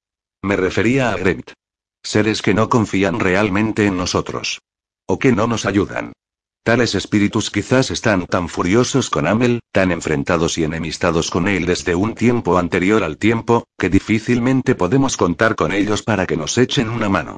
Me 0.43 0.55
refería 0.55 1.11
a 1.11 1.17
Grevit. 1.17 1.51
Seres 2.03 2.41
que 2.41 2.53
no 2.53 2.69
confían 2.69 3.19
realmente 3.19 3.85
en 3.85 3.97
nosotros. 3.97 4.61
O 5.05 5.19
que 5.19 5.31
no 5.31 5.47
nos 5.47 5.65
ayudan. 5.65 6.13
Tales 6.63 6.93
espíritus 6.93 7.49
quizás 7.49 7.89
están 7.89 8.27
tan 8.27 8.47
furiosos 8.47 9.09
con 9.09 9.25
Amel, 9.25 9.61
tan 9.71 9.91
enfrentados 9.91 10.59
y 10.59 10.63
enemistados 10.63 11.31
con 11.31 11.47
él 11.47 11.65
desde 11.65 11.95
un 11.95 12.13
tiempo 12.13 12.59
anterior 12.59 13.03
al 13.03 13.17
tiempo, 13.17 13.65
que 13.79 13.89
difícilmente 13.89 14.75
podemos 14.75 15.17
contar 15.17 15.55
con 15.55 15.71
ellos 15.71 16.03
para 16.03 16.27
que 16.27 16.37
nos 16.37 16.57
echen 16.59 16.89
una 16.89 17.09
mano. 17.09 17.37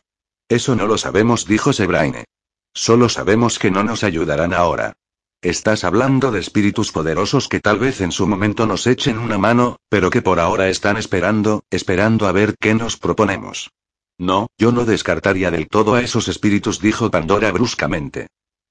Eso 0.50 0.76
no 0.76 0.88
lo 0.88 0.98
sabemos, 0.98 1.46
dijo 1.46 1.72
Sebraine. 1.72 2.26
Solo 2.74 3.08
sabemos 3.08 3.60
que 3.60 3.72
no 3.72 3.84
nos 3.84 4.04
ayudarán 4.04 4.54
ahora. 4.54 4.94
Estás 5.42 5.84
hablando 5.84 6.32
de 6.32 6.40
espíritus 6.40 6.92
poderosos 6.92 7.48
que 7.48 7.60
tal 7.60 7.80
vez 7.80 8.02
en 8.02 8.12
su 8.12 8.28
momento 8.28 8.66
nos 8.66 8.88
echen 8.88 9.18
una 9.18 9.38
mano, 9.38 9.78
pero 9.90 10.10
que 10.10 10.22
por 10.22 10.40
ahora 10.40 10.70
están 10.70 10.98
esperando, 10.98 11.64
esperando 11.70 12.28
a 12.28 12.32
ver 12.32 12.56
qué 12.60 12.74
nos 12.74 12.98
proponemos. 12.98 13.70
No, 14.18 14.48
yo 14.58 14.72
no 14.72 14.86
descartaría 14.86 15.52
del 15.52 15.68
todo 15.68 15.96
a 15.96 16.02
esos 16.02 16.28
espíritus, 16.28 16.80
dijo 16.80 17.10
Pandora 17.10 17.52
bruscamente. 17.52 18.28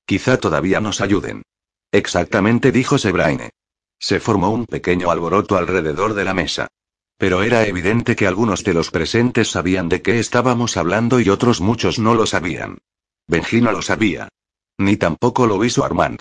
Quizá 0.07 0.39
todavía 0.39 0.81
nos 0.81 1.01
ayuden. 1.01 1.43
Exactamente, 1.91 2.73
dijo 2.73 2.99
Sebraine. 2.99 3.51
Se 3.99 4.19
formó 4.19 4.51
un 4.51 4.67
pequeño 4.67 5.11
alboroto 5.11 5.57
alrededor 5.57 6.15
de 6.15 6.25
la 6.25 6.35
mesa. 6.35 6.69
Pero 7.19 7.43
era 7.43 7.67
evidente 7.67 8.17
que 8.17 8.27
algunos 8.27 8.65
de 8.65 8.75
los 8.75 8.91
presentes 8.91 9.51
sabían 9.51 9.89
de 9.89 10.03
qué 10.03 10.19
estábamos 10.19 10.77
hablando 10.77 11.21
y 11.21 11.29
otros 11.29 11.61
muchos 11.61 11.99
no 11.99 12.15
lo 12.15 12.27
sabían. 12.27 12.79
Benji 13.29 13.61
no 13.61 13.71
lo 13.71 13.83
sabía. 13.83 14.29
Ni 14.79 14.97
tampoco 14.97 15.47
lo 15.47 15.65
hizo 15.65 15.85
Armand. 15.85 16.21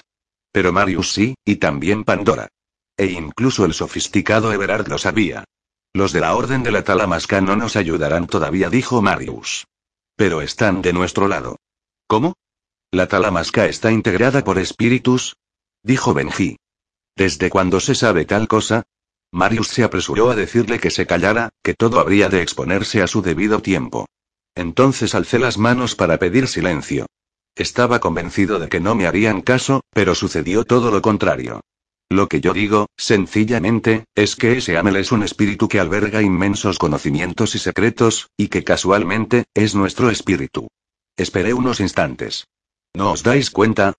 Pero 0.52 0.72
Marius 0.74 1.14
sí, 1.14 1.36
y 1.46 1.56
también 1.56 2.04
Pandora. 2.04 2.50
E 2.98 3.06
incluso 3.06 3.66
el 3.66 3.74
sofisticado 3.74 4.52
Everard 4.54 4.88
lo 4.90 4.98
sabía. 4.98 5.46
Los 5.94 6.14
de 6.14 6.22
la 6.22 6.36
Orden 6.36 6.64
de 6.64 6.72
la 6.72 6.84
Talamasca 6.84 7.42
no 7.42 7.56
nos 7.56 7.76
ayudarán 7.76 8.28
todavía, 8.28 8.70
dijo 8.70 9.02
Marius. 9.02 9.66
Pero 10.16 10.42
están 10.42 10.82
de 10.82 10.94
nuestro 10.94 11.28
lado. 11.28 11.58
¿Cómo? 12.08 12.36
¿La 12.92 13.08
talamasca 13.08 13.68
está 13.68 13.92
integrada 13.92 14.44
por 14.44 14.60
espíritus? 14.60 15.38
Dijo 15.82 16.14
Benji. 16.14 16.58
¿Desde 17.16 17.50
cuándo 17.50 17.80
se 17.80 17.96
sabe 17.96 18.26
tal 18.26 18.48
cosa? 18.50 18.84
Marius 19.32 19.70
se 19.70 19.84
apresuró 19.84 20.30
a 20.30 20.36
decirle 20.36 20.80
que 20.80 20.92
se 20.92 21.08
callara, 21.08 21.50
que 21.64 21.74
todo 21.74 22.02
habría 22.02 22.28
de 22.28 22.42
exponerse 22.42 23.02
a 23.02 23.08
su 23.08 23.22
debido 23.22 23.62
tiempo. 23.62 24.08
Entonces 24.56 25.16
alcé 25.16 25.40
las 25.40 25.58
manos 25.58 25.96
para 25.96 26.18
pedir 26.20 26.50
silencio. 26.50 27.06
Estaba 27.56 28.00
convencido 28.00 28.60
de 28.60 28.68
que 28.68 28.82
no 28.82 28.94
me 28.94 29.08
harían 29.08 29.42
caso, 29.42 29.82
pero 29.92 30.14
sucedió 30.14 30.66
todo 30.66 30.92
lo 30.92 31.02
contrario. 31.02 31.62
Lo 32.12 32.28
que 32.28 32.42
yo 32.42 32.52
digo, 32.52 32.88
sencillamente, 32.98 34.04
es 34.16 34.36
que 34.36 34.58
ese 34.58 34.78
Amel 34.78 34.98
es 34.98 35.14
un 35.14 35.24
espíritu 35.24 35.70
que 35.70 35.80
alberga 35.80 36.22
inmensos 36.22 36.78
conocimientos 36.78 37.56
y 37.56 37.60
secretos, 37.60 38.28
y 38.36 38.50
que 38.50 38.66
casualmente, 38.66 39.46
es 39.54 39.76
nuestro 39.76 40.10
espíritu. 40.10 40.68
Esperé 41.16 41.54
unos 41.54 41.80
instantes. 41.80 42.50
¿No 42.94 43.14
os 43.14 43.24
dais 43.24 43.50
cuenta? 43.50 43.94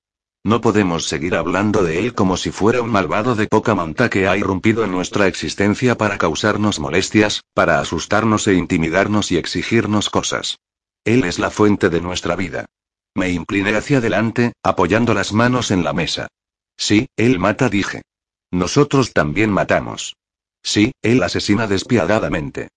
No 0.44 0.60
podemos 0.60 1.08
seguir 1.08 1.34
hablando 1.34 1.84
de 1.84 2.00
él 2.00 2.12
como 2.12 2.36
si 2.36 2.50
fuera 2.50 2.82
un 2.82 2.90
malvado 2.90 3.34
de 3.34 3.46
poca 3.46 3.74
monta 3.74 4.10
que 4.10 4.28
ha 4.28 4.36
irrumpido 4.36 4.84
en 4.84 4.90
nuestra 4.90 5.26
existencia 5.26 5.96
para 5.96 6.18
causarnos 6.18 6.80
molestias, 6.80 7.40
para 7.54 7.80
asustarnos 7.80 8.46
e 8.46 8.52
intimidarnos 8.52 9.32
y 9.32 9.38
exigirnos 9.38 10.10
cosas. 10.10 10.58
Él 11.06 11.24
es 11.24 11.38
la 11.38 11.48
fuente 11.48 11.88
de 11.88 12.02
nuestra 12.02 12.36
vida. 12.36 12.66
Me 13.14 13.30
incliné 13.30 13.74
hacia 13.74 13.98
adelante, 13.98 14.52
apoyando 14.62 15.14
las 15.14 15.32
manos 15.32 15.70
en 15.70 15.82
la 15.82 15.94
mesa. 15.94 16.28
Sí, 16.76 17.06
él 17.16 17.38
mata, 17.38 17.68
dije. 17.68 18.02
Nosotros 18.50 19.12
también 19.12 19.50
matamos. 19.50 20.16
Sí, 20.62 20.92
él 21.02 21.22
asesina 21.22 21.66
despiadadamente. 21.66 22.68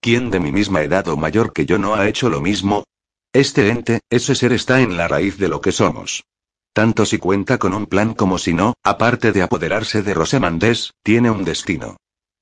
¿Quién 0.00 0.30
de 0.30 0.40
mi 0.40 0.52
misma 0.52 0.82
edad 0.82 1.08
o 1.08 1.16
mayor 1.16 1.52
que 1.52 1.66
yo 1.66 1.78
no 1.78 1.94
ha 1.94 2.08
hecho 2.08 2.28
lo 2.28 2.40
mismo? 2.40 2.84
Este 3.32 3.68
ente, 3.70 4.00
ese 4.10 4.34
ser 4.34 4.52
está 4.52 4.80
en 4.80 4.96
la 4.96 5.08
raíz 5.08 5.38
de 5.38 5.48
lo 5.48 5.60
que 5.60 5.72
somos. 5.72 6.24
Tanto 6.72 7.06
si 7.06 7.18
cuenta 7.18 7.58
con 7.58 7.72
un 7.74 7.86
plan 7.86 8.14
como 8.14 8.38
si 8.38 8.52
no, 8.52 8.74
aparte 8.82 9.32
de 9.32 9.42
apoderarse 9.42 10.02
de 10.02 10.14
Rosamandés, 10.14 10.92
tiene 11.02 11.30
un 11.30 11.44
destino. 11.44 11.96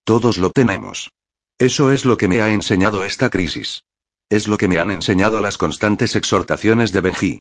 Todos 0.05 0.39
lo 0.39 0.51
tenemos. 0.51 1.11
Eso 1.59 1.93
es 1.93 2.05
lo 2.05 2.17
que 2.17 2.29
me 2.29 2.43
ha 2.43 2.51
enseñado 2.51 3.05
esta 3.05 3.31
crisis. 3.31 3.85
Es 4.29 4.49
lo 4.49 4.59
que 4.59 4.69
me 4.69 4.79
han 4.79 4.91
enseñado 4.91 5.41
las 5.41 5.59
constantes 5.59 6.17
exhortaciones 6.17 6.93
de 6.93 7.01
Benji. 7.01 7.39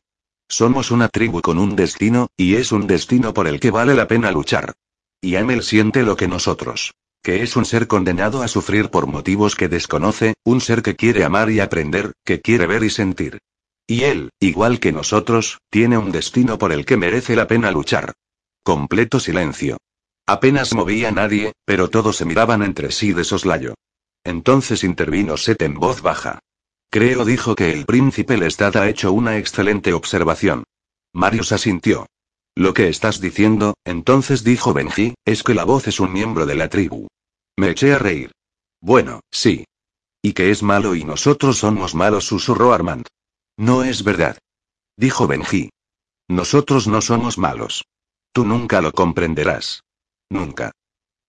Somos 0.52 0.90
una 0.90 1.08
tribu 1.08 1.40
con 1.40 1.58
un 1.58 1.76
destino, 1.76 2.28
y 2.36 2.56
es 2.56 2.72
un 2.72 2.86
destino 2.86 3.32
por 3.32 3.48
el 3.48 3.58
que 3.58 3.70
vale 3.70 3.94
la 3.94 4.06
pena 4.06 4.30
luchar. 4.30 4.74
Y 5.18 5.36
Amel 5.36 5.62
siente 5.62 6.02
lo 6.02 6.14
que 6.14 6.28
nosotros. 6.28 6.92
Que 7.22 7.42
es 7.42 7.56
un 7.56 7.64
ser 7.64 7.86
condenado 7.86 8.42
a 8.42 8.48
sufrir 8.48 8.90
por 8.90 9.06
motivos 9.06 9.56
que 9.56 9.68
desconoce, 9.68 10.34
un 10.44 10.60
ser 10.60 10.82
que 10.82 10.94
quiere 10.94 11.24
amar 11.24 11.50
y 11.50 11.60
aprender, 11.60 12.12
que 12.22 12.42
quiere 12.42 12.66
ver 12.66 12.84
y 12.84 12.90
sentir. 12.90 13.38
Y 13.86 14.02
él, 14.02 14.28
igual 14.40 14.78
que 14.78 14.92
nosotros, 14.92 15.56
tiene 15.70 15.96
un 15.96 16.12
destino 16.12 16.58
por 16.58 16.70
el 16.74 16.84
que 16.84 16.98
merece 16.98 17.34
la 17.34 17.46
pena 17.46 17.70
luchar. 17.70 18.12
Completo 18.62 19.20
silencio. 19.20 19.78
Apenas 20.26 20.74
movía 20.74 21.12
nadie, 21.12 21.52
pero 21.64 21.88
todos 21.88 22.18
se 22.18 22.26
miraban 22.26 22.62
entre 22.62 22.92
sí 22.92 23.14
de 23.14 23.24
soslayo. 23.24 23.72
Entonces 24.22 24.84
intervino 24.84 25.38
Seth 25.38 25.62
en 25.62 25.76
voz 25.76 26.02
baja. 26.02 26.40
Creo 26.92 27.24
dijo 27.24 27.54
que 27.54 27.72
el 27.72 27.86
príncipe 27.86 28.36
Lestat 28.36 28.76
ha 28.76 28.86
hecho 28.86 29.14
una 29.14 29.38
excelente 29.38 29.94
observación. 29.94 30.64
Marius 31.14 31.50
asintió. 31.52 32.06
Lo 32.54 32.74
que 32.74 32.90
estás 32.90 33.18
diciendo, 33.18 33.72
entonces 33.86 34.44
dijo 34.44 34.74
Benji, 34.74 35.14
es 35.24 35.42
que 35.42 35.54
la 35.54 35.64
voz 35.64 35.88
es 35.88 36.00
un 36.00 36.12
miembro 36.12 36.44
de 36.44 36.54
la 36.54 36.68
tribu. 36.68 37.08
Me 37.56 37.70
eché 37.70 37.94
a 37.94 37.98
reír. 37.98 38.32
Bueno, 38.82 39.20
sí. 39.30 39.64
Y 40.20 40.34
que 40.34 40.50
es 40.50 40.62
malo 40.62 40.94
y 40.94 41.04
nosotros 41.04 41.56
somos 41.56 41.94
malos, 41.94 42.26
susurró 42.26 42.74
Armand. 42.74 43.06
No 43.56 43.84
es 43.84 44.04
verdad. 44.04 44.36
Dijo 44.94 45.26
Benji. 45.26 45.70
Nosotros 46.28 46.88
no 46.88 47.00
somos 47.00 47.38
malos. 47.38 47.86
Tú 48.32 48.44
nunca 48.44 48.82
lo 48.82 48.92
comprenderás. 48.92 49.82
Nunca. 50.28 50.72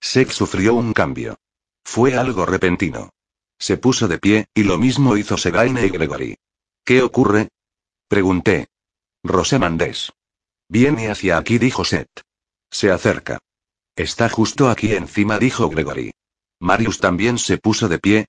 Sex 0.02 0.36
sufrió 0.36 0.74
un 0.74 0.92
cambio. 0.92 1.38
Fue 1.86 2.18
algo 2.18 2.46
repentino. 2.46 3.13
Se 3.64 3.78
puso 3.78 4.10
de 4.10 4.18
pie, 4.18 4.48
y 4.54 4.64
lo 4.64 4.78
mismo 4.78 5.16
hizo 5.16 5.38
Segaine 5.38 5.86
y 5.86 5.90
Gregory. 5.90 6.36
¿Qué 6.84 7.02
ocurre? 7.02 7.48
Pregunté. 8.10 8.68
Rosamandés. 9.24 10.12
Viene 10.68 11.10
hacia 11.10 11.38
aquí, 11.38 11.60
dijo 11.60 11.86
Seth. 11.86 12.10
Se 12.70 12.92
acerca. 12.92 13.40
Está 13.96 14.28
justo 14.28 14.70
aquí 14.70 14.92
encima, 14.92 15.40
dijo 15.40 15.70
Gregory. 15.70 16.12
Marius 16.60 17.00
también 17.00 17.38
se 17.38 17.58
puso 17.58 17.88
de 17.88 18.00
pie. 18.00 18.26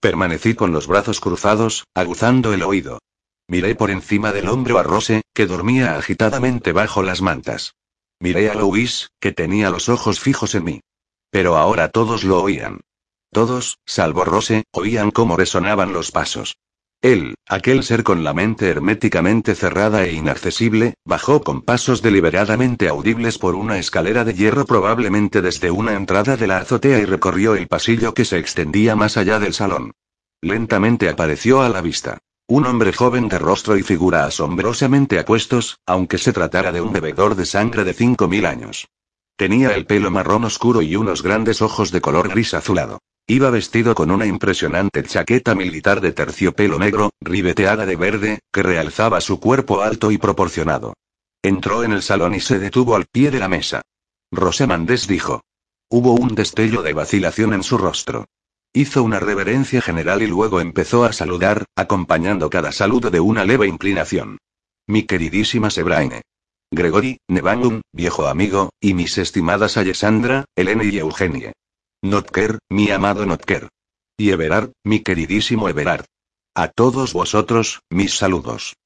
Permanecí 0.00 0.54
con 0.54 0.72
los 0.72 0.86
brazos 0.86 1.20
cruzados, 1.20 1.84
aguzando 1.92 2.54
el 2.54 2.62
oído. 2.62 2.98
Miré 3.46 3.74
por 3.74 3.90
encima 3.90 4.32
del 4.32 4.48
hombro 4.48 4.78
a 4.78 4.84
Rose, 4.84 5.20
que 5.34 5.44
dormía 5.44 5.98
agitadamente 5.98 6.72
bajo 6.72 7.02
las 7.02 7.20
mantas. 7.20 7.74
Miré 8.20 8.48
a 8.48 8.54
Louis, 8.54 9.10
que 9.20 9.32
tenía 9.32 9.68
los 9.68 9.90
ojos 9.90 10.18
fijos 10.18 10.54
en 10.54 10.64
mí. 10.64 10.80
Pero 11.28 11.58
ahora 11.58 11.90
todos 11.90 12.24
lo 12.24 12.42
oían. 12.42 12.80
Todos, 13.32 13.78
salvo 13.86 14.24
Rose, 14.24 14.64
oían 14.72 15.10
cómo 15.10 15.36
resonaban 15.36 15.92
los 15.92 16.10
pasos. 16.10 16.56
Él, 17.00 17.36
aquel 17.46 17.84
ser 17.84 18.02
con 18.02 18.24
la 18.24 18.34
mente 18.34 18.68
herméticamente 18.68 19.54
cerrada 19.54 20.04
e 20.04 20.12
inaccesible, 20.14 20.94
bajó 21.04 21.42
con 21.42 21.62
pasos 21.62 22.02
deliberadamente 22.02 22.88
audibles 22.88 23.38
por 23.38 23.54
una 23.54 23.78
escalera 23.78 24.24
de 24.24 24.34
hierro 24.34 24.66
probablemente 24.66 25.40
desde 25.40 25.70
una 25.70 25.94
entrada 25.94 26.36
de 26.36 26.48
la 26.48 26.56
azotea 26.56 26.98
y 26.98 27.04
recorrió 27.04 27.54
el 27.54 27.68
pasillo 27.68 28.14
que 28.14 28.24
se 28.24 28.38
extendía 28.38 28.96
más 28.96 29.16
allá 29.16 29.38
del 29.38 29.54
salón. 29.54 29.92
Lentamente 30.40 31.08
apareció 31.08 31.62
a 31.62 31.68
la 31.68 31.82
vista. 31.82 32.18
Un 32.48 32.66
hombre 32.66 32.92
joven 32.92 33.28
de 33.28 33.38
rostro 33.38 33.76
y 33.76 33.82
figura 33.82 34.24
asombrosamente 34.24 35.20
apuestos, 35.20 35.78
aunque 35.86 36.18
se 36.18 36.32
tratara 36.32 36.72
de 36.72 36.80
un 36.80 36.92
bebedor 36.92 37.36
de 37.36 37.44
sangre 37.46 37.84
de 37.84 37.92
cinco 37.92 38.26
mil 38.26 38.46
años. 38.46 38.88
Tenía 39.36 39.76
el 39.76 39.86
pelo 39.86 40.10
marrón 40.10 40.44
oscuro 40.44 40.82
y 40.82 40.96
unos 40.96 41.22
grandes 41.22 41.62
ojos 41.62 41.92
de 41.92 42.00
color 42.00 42.28
gris 42.28 42.54
azulado. 42.54 42.98
Iba 43.30 43.50
vestido 43.50 43.94
con 43.94 44.10
una 44.10 44.24
impresionante 44.24 45.02
chaqueta 45.02 45.54
militar 45.54 46.00
de 46.00 46.12
terciopelo 46.12 46.78
negro, 46.78 47.10
ribeteada 47.20 47.84
de 47.84 47.94
verde, 47.94 48.38
que 48.50 48.62
realzaba 48.62 49.20
su 49.20 49.38
cuerpo 49.38 49.82
alto 49.82 50.10
y 50.10 50.16
proporcionado. 50.16 50.94
Entró 51.42 51.84
en 51.84 51.92
el 51.92 52.00
salón 52.00 52.34
y 52.34 52.40
se 52.40 52.58
detuvo 52.58 52.96
al 52.96 53.04
pie 53.04 53.30
de 53.30 53.38
la 53.38 53.48
mesa. 53.48 53.82
Rosamandés 54.32 55.06
dijo. 55.06 55.42
Hubo 55.90 56.14
un 56.14 56.34
destello 56.34 56.80
de 56.80 56.94
vacilación 56.94 57.52
en 57.52 57.62
su 57.62 57.76
rostro. 57.76 58.24
Hizo 58.72 59.02
una 59.02 59.20
reverencia 59.20 59.82
general 59.82 60.22
y 60.22 60.26
luego 60.26 60.62
empezó 60.62 61.04
a 61.04 61.12
saludar, 61.12 61.66
acompañando 61.76 62.48
cada 62.48 62.72
saludo 62.72 63.10
de 63.10 63.20
una 63.20 63.44
leve 63.44 63.66
inclinación. 63.66 64.38
Mi 64.86 65.02
queridísima 65.02 65.68
Sebraine. 65.68 66.22
Gregory, 66.70 67.18
Nevangum, 67.28 67.82
viejo 67.92 68.26
amigo, 68.26 68.70
y 68.80 68.94
mis 68.94 69.18
estimadas 69.18 69.76
Alessandra, 69.76 70.46
Elena 70.56 70.84
y 70.84 70.98
Eugenie. 70.98 71.52
Notker, 72.02 72.60
mi 72.70 72.92
amado 72.92 73.26
Notker. 73.26 73.70
Y 74.16 74.30
Everard, 74.30 74.70
mi 74.84 75.00
queridísimo 75.00 75.68
Everard. 75.68 76.04
A 76.54 76.68
todos 76.68 77.12
vosotros, 77.12 77.80
mis 77.90 78.14
saludos. 78.14 78.76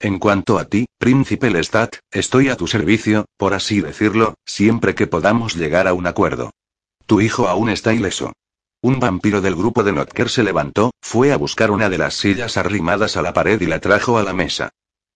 En 0.00 0.18
cuanto 0.18 0.58
a 0.58 0.64
ti, 0.64 0.86
príncipe 0.98 1.48
Lestat, 1.50 1.98
estoy 2.10 2.48
a 2.48 2.56
tu 2.56 2.66
servicio, 2.66 3.26
por 3.36 3.54
así 3.54 3.80
decirlo, 3.80 4.34
siempre 4.44 4.96
que 4.96 5.06
podamos 5.06 5.54
llegar 5.54 5.86
a 5.86 5.94
un 5.94 6.08
acuerdo. 6.08 6.50
Tu 7.06 7.20
hijo 7.20 7.46
aún 7.46 7.70
está 7.70 7.94
ileso. 7.94 8.32
Un 8.82 8.98
vampiro 8.98 9.40
del 9.40 9.54
grupo 9.54 9.84
de 9.84 9.92
Notker 9.92 10.28
se 10.28 10.42
levantó, 10.42 10.90
fue 11.00 11.30
a 11.32 11.36
buscar 11.36 11.70
una 11.70 11.88
de 11.88 11.98
las 11.98 12.14
sillas 12.14 12.56
arrimadas 12.56 13.16
a 13.16 13.22
la 13.22 13.32
pared 13.32 13.60
y 13.60 13.66
la 13.66 13.78
trajo 13.78 14.18
a 14.18 14.24
la 14.24 14.32
mesa. 14.32 14.70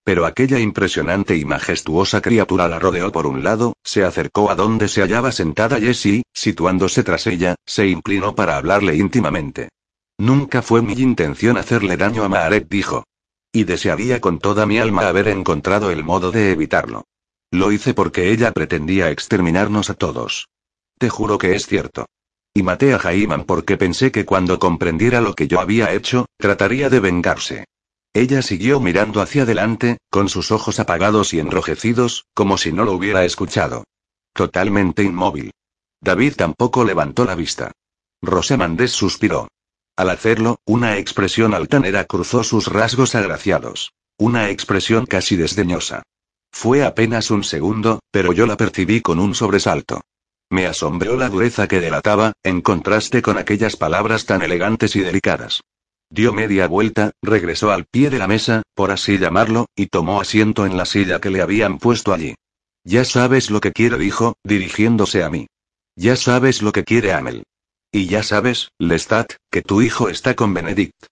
Pero 0.05 0.25
aquella 0.27 0.59
impresionante 0.59 1.37
y 1.37 1.45
majestuosa 1.45 2.21
criatura 2.21 2.69
la 2.69 2.79
rodeó 2.79 3.13
por 3.13 3.27
un 3.27 3.45
lado, 3.45 3.75
se 3.85 4.05
acercó 4.05 4.51
a 4.51 4.55
donde 4.55 4.89
se 4.89 5.03
hallaba 5.03 5.31
sentada 5.31 5.79
Jessie, 5.79 6.23
situándose 6.33 7.03
tras 7.03 7.27
ella, 7.27 7.55
se 7.67 7.87
inclinó 7.87 8.35
para 8.35 8.57
hablarle 8.57 8.97
íntimamente. 8.97 9.69
Nunca 10.19 10.63
fue 10.63 10.83
mi 10.83 10.93
intención 10.95 11.57
hacerle 11.57 11.97
daño 11.97 12.25
a 12.25 12.29
Maaret, 12.29 12.69
dijo. 12.69 13.05
Y 13.53 13.65
desearía 13.65 14.21
con 14.21 14.39
toda 14.39 14.67
mi 14.67 14.79
alma 14.79 15.09
haber 15.09 15.29
encontrado 15.29 15.91
el 15.91 16.05
modo 16.05 16.31
de 16.31 16.53
evitarlo. 16.53 17.05
Lo 17.51 17.73
hice 17.73 17.95
porque 17.95 18.31
ella 18.31 18.53
pretendía 18.53 19.11
exterminarnos 19.11 19.91
a 19.91 19.95
todos. 19.95 20.49
Te 20.99 21.09
juro 21.09 21.39
que 21.39 21.57
es 21.57 21.67
cierto. 21.67 22.07
Y 22.55 22.63
maté 22.63 22.95
a 22.95 22.99
Jaiman 22.99 23.45
porque 23.45 23.77
pensé 23.77 24.13
que 24.13 24.25
cuando 24.25 24.59
comprendiera 24.59 25.21
lo 25.21 25.35
que 25.35 25.49
yo 25.49 25.61
había 25.61 25.93
hecho, 25.93 26.27
trataría 26.37 26.91
de 26.91 27.01
vengarse. 27.01 27.65
Ella 28.13 28.43
siguió 28.43 28.81
mirando 28.81 29.21
hacia 29.21 29.43
adelante, 29.43 29.99
con 30.11 30.29
sus 30.29 30.51
ojos 30.51 30.81
apagados 30.81 31.33
y 31.33 31.39
enrojecidos, 31.39 32.27
como 32.35 32.59
si 32.59 32.73
no 32.73 32.85
lo 32.85 32.93
hubiera 32.93 33.25
escuchado. 33.25 33.85
Totalmente 34.33 35.05
inmóvil. 35.05 35.53
David 36.01 36.35
tampoco 36.37 36.85
levantó 36.85 37.25
la 37.25 37.37
vista. 37.37 37.73
Rosamandés 38.21 38.93
suspiró. 38.93 39.49
Al 39.97 40.11
hacerlo, 40.11 40.59
una 40.65 40.97
expresión 40.99 41.55
altanera 41.55 42.05
cruzó 42.05 42.43
sus 42.43 42.67
rasgos 42.67 43.15
agraciados. 43.15 43.93
Una 44.19 44.51
expresión 44.51 45.07
casi 45.07 45.37
desdeñosa. 45.37 46.03
Fue 46.51 46.85
apenas 46.85 47.31
un 47.31 47.45
segundo, 47.45 48.01
pero 48.11 48.33
yo 48.33 48.47
la 48.47 48.57
percibí 48.57 49.01
con 49.01 49.21
un 49.21 49.35
sobresalto. 49.35 50.01
Me 50.51 50.67
asombró 50.67 51.17
la 51.17 51.29
dureza 51.29 51.69
que 51.69 51.81
delataba, 51.81 52.33
en 52.43 52.61
contraste 52.61 53.23
con 53.23 53.39
aquellas 53.39 53.77
palabras 53.77 54.27
tan 54.27 54.43
elegantes 54.43 54.97
y 54.97 55.01
delicadas. 55.01 55.61
Dio 56.13 56.33
media 56.33 56.67
vuelta, 56.67 57.13
regresó 57.23 57.71
al 57.71 57.85
pie 57.85 58.11
de 58.11 58.19
la 58.19 58.27
mesa, 58.27 58.63
por 58.75 58.91
así 58.91 59.17
llamarlo, 59.17 59.67
y 59.77 59.87
tomó 59.87 60.21
asiento 60.21 60.67
en 60.67 60.77
la 60.77 60.85
silla 60.85 61.21
que 61.21 61.31
le 61.31 61.41
habían 61.41 61.79
puesto 61.79 62.13
allí. 62.13 62.35
Ya 62.83 63.05
sabes 63.05 63.51
lo 63.51 63.61
que 63.61 63.73
quiere, 63.73 63.97
dijo, 63.97 64.35
dirigiéndose 64.43 65.23
a 65.23 65.31
mí. 65.31 65.47
Ya 65.95 66.17
sabes 66.17 66.63
lo 66.63 66.73
que 66.73 66.83
quiere 66.83 67.13
Amel. 67.13 67.45
Y 67.93 68.07
ya 68.07 68.25
sabes, 68.25 68.73
Lestat, 68.79 69.35
que 69.53 69.63
tu 69.63 69.83
hijo 69.83 70.09
está 70.09 70.35
con 70.35 70.53
Benedict. 70.53 71.07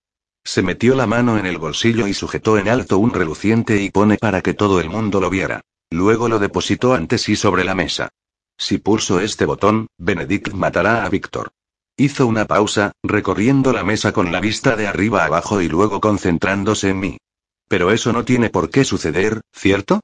Se 0.44 0.62
metió 0.62 0.96
la 0.96 1.06
mano 1.06 1.38
en 1.38 1.46
el 1.46 1.58
bolsillo 1.58 2.08
y 2.08 2.14
sujetó 2.14 2.58
en 2.58 2.68
alto 2.68 2.98
un 2.98 3.12
reluciente 3.12 3.80
y 3.80 3.90
pone 3.90 4.16
para 4.16 4.40
que 4.40 4.54
todo 4.54 4.80
el 4.80 4.90
mundo 4.90 5.20
lo 5.20 5.30
viera. 5.30 5.60
Luego 5.90 6.28
lo 6.28 6.40
depositó 6.40 6.94
ante 6.94 7.18
sí 7.18 7.36
sobre 7.36 7.64
la 7.64 7.76
mesa. 7.76 8.08
Si 8.56 8.78
pulso 8.78 9.20
este 9.20 9.44
botón, 9.44 9.86
Benedict 9.96 10.52
matará 10.54 11.04
a 11.04 11.08
Víctor. 11.08 11.52
Hizo 12.00 12.28
una 12.28 12.44
pausa, 12.44 12.92
recorriendo 13.02 13.72
la 13.72 13.82
mesa 13.82 14.12
con 14.12 14.30
la 14.30 14.38
vista 14.38 14.76
de 14.76 14.86
arriba 14.86 15.24
abajo 15.24 15.60
y 15.60 15.68
luego 15.68 16.00
concentrándose 16.00 16.90
en 16.90 17.00
mí. 17.00 17.18
Pero 17.66 17.90
eso 17.90 18.12
no 18.12 18.24
tiene 18.24 18.50
por 18.50 18.70
qué 18.70 18.84
suceder, 18.84 19.40
¿cierto? 19.52 19.98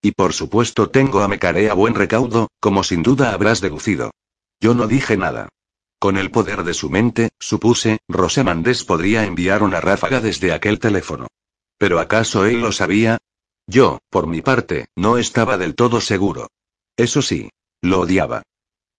Y 0.00 0.12
por 0.12 0.34
supuesto 0.34 0.90
tengo 0.90 1.20
a 1.20 1.26
Mecare 1.26 1.68
a 1.68 1.74
buen 1.74 1.96
recaudo, 1.96 2.48
como 2.60 2.84
sin 2.84 3.02
duda 3.02 3.32
habrás 3.32 3.60
deducido. 3.60 4.12
Yo 4.60 4.74
no 4.74 4.86
dije 4.86 5.16
nada. 5.16 5.48
Con 5.98 6.16
el 6.16 6.30
poder 6.30 6.62
de 6.62 6.74
su 6.74 6.90
mente, 6.90 7.30
supuse, 7.40 7.98
Rosamandés 8.06 8.84
podría 8.84 9.24
enviar 9.24 9.64
una 9.64 9.80
ráfaga 9.80 10.20
desde 10.20 10.52
aquel 10.52 10.78
teléfono. 10.78 11.26
¿Pero 11.76 11.98
acaso 11.98 12.46
él 12.46 12.60
lo 12.60 12.70
sabía? 12.70 13.18
Yo, 13.66 13.98
por 14.10 14.28
mi 14.28 14.42
parte, 14.42 14.86
no 14.94 15.18
estaba 15.18 15.58
del 15.58 15.74
todo 15.74 16.00
seguro. 16.00 16.46
Eso 16.96 17.20
sí, 17.20 17.50
lo 17.80 18.02
odiaba. 18.02 18.42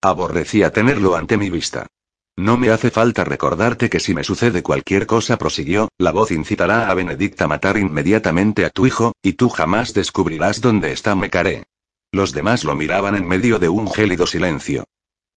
Aborrecía 0.01 0.73
tenerlo 0.73 1.15
ante 1.15 1.37
mi 1.37 1.49
vista. 1.49 1.87
No 2.35 2.57
me 2.57 2.71
hace 2.71 2.89
falta 2.89 3.23
recordarte 3.23 3.91
que 3.91 3.99
si 3.99 4.15
me 4.15 4.23
sucede 4.23 4.63
cualquier 4.63 5.05
cosa, 5.05 5.37
prosiguió, 5.37 5.89
la 5.99 6.11
voz 6.11 6.31
incitará 6.31 6.89
a 6.89 6.93
Benedicta 6.95 7.45
a 7.45 7.47
matar 7.47 7.77
inmediatamente 7.77 8.65
a 8.65 8.71
tu 8.71 8.87
hijo, 8.87 9.13
y 9.21 9.33
tú 9.33 9.49
jamás 9.49 9.93
descubrirás 9.93 10.59
dónde 10.59 10.91
está 10.91 11.15
Mecare. 11.15 11.65
Los 12.11 12.31
demás 12.31 12.63
lo 12.63 12.75
miraban 12.75 13.15
en 13.15 13.27
medio 13.27 13.59
de 13.59 13.69
un 13.69 13.87
gélido 13.91 14.25
silencio. 14.25 14.85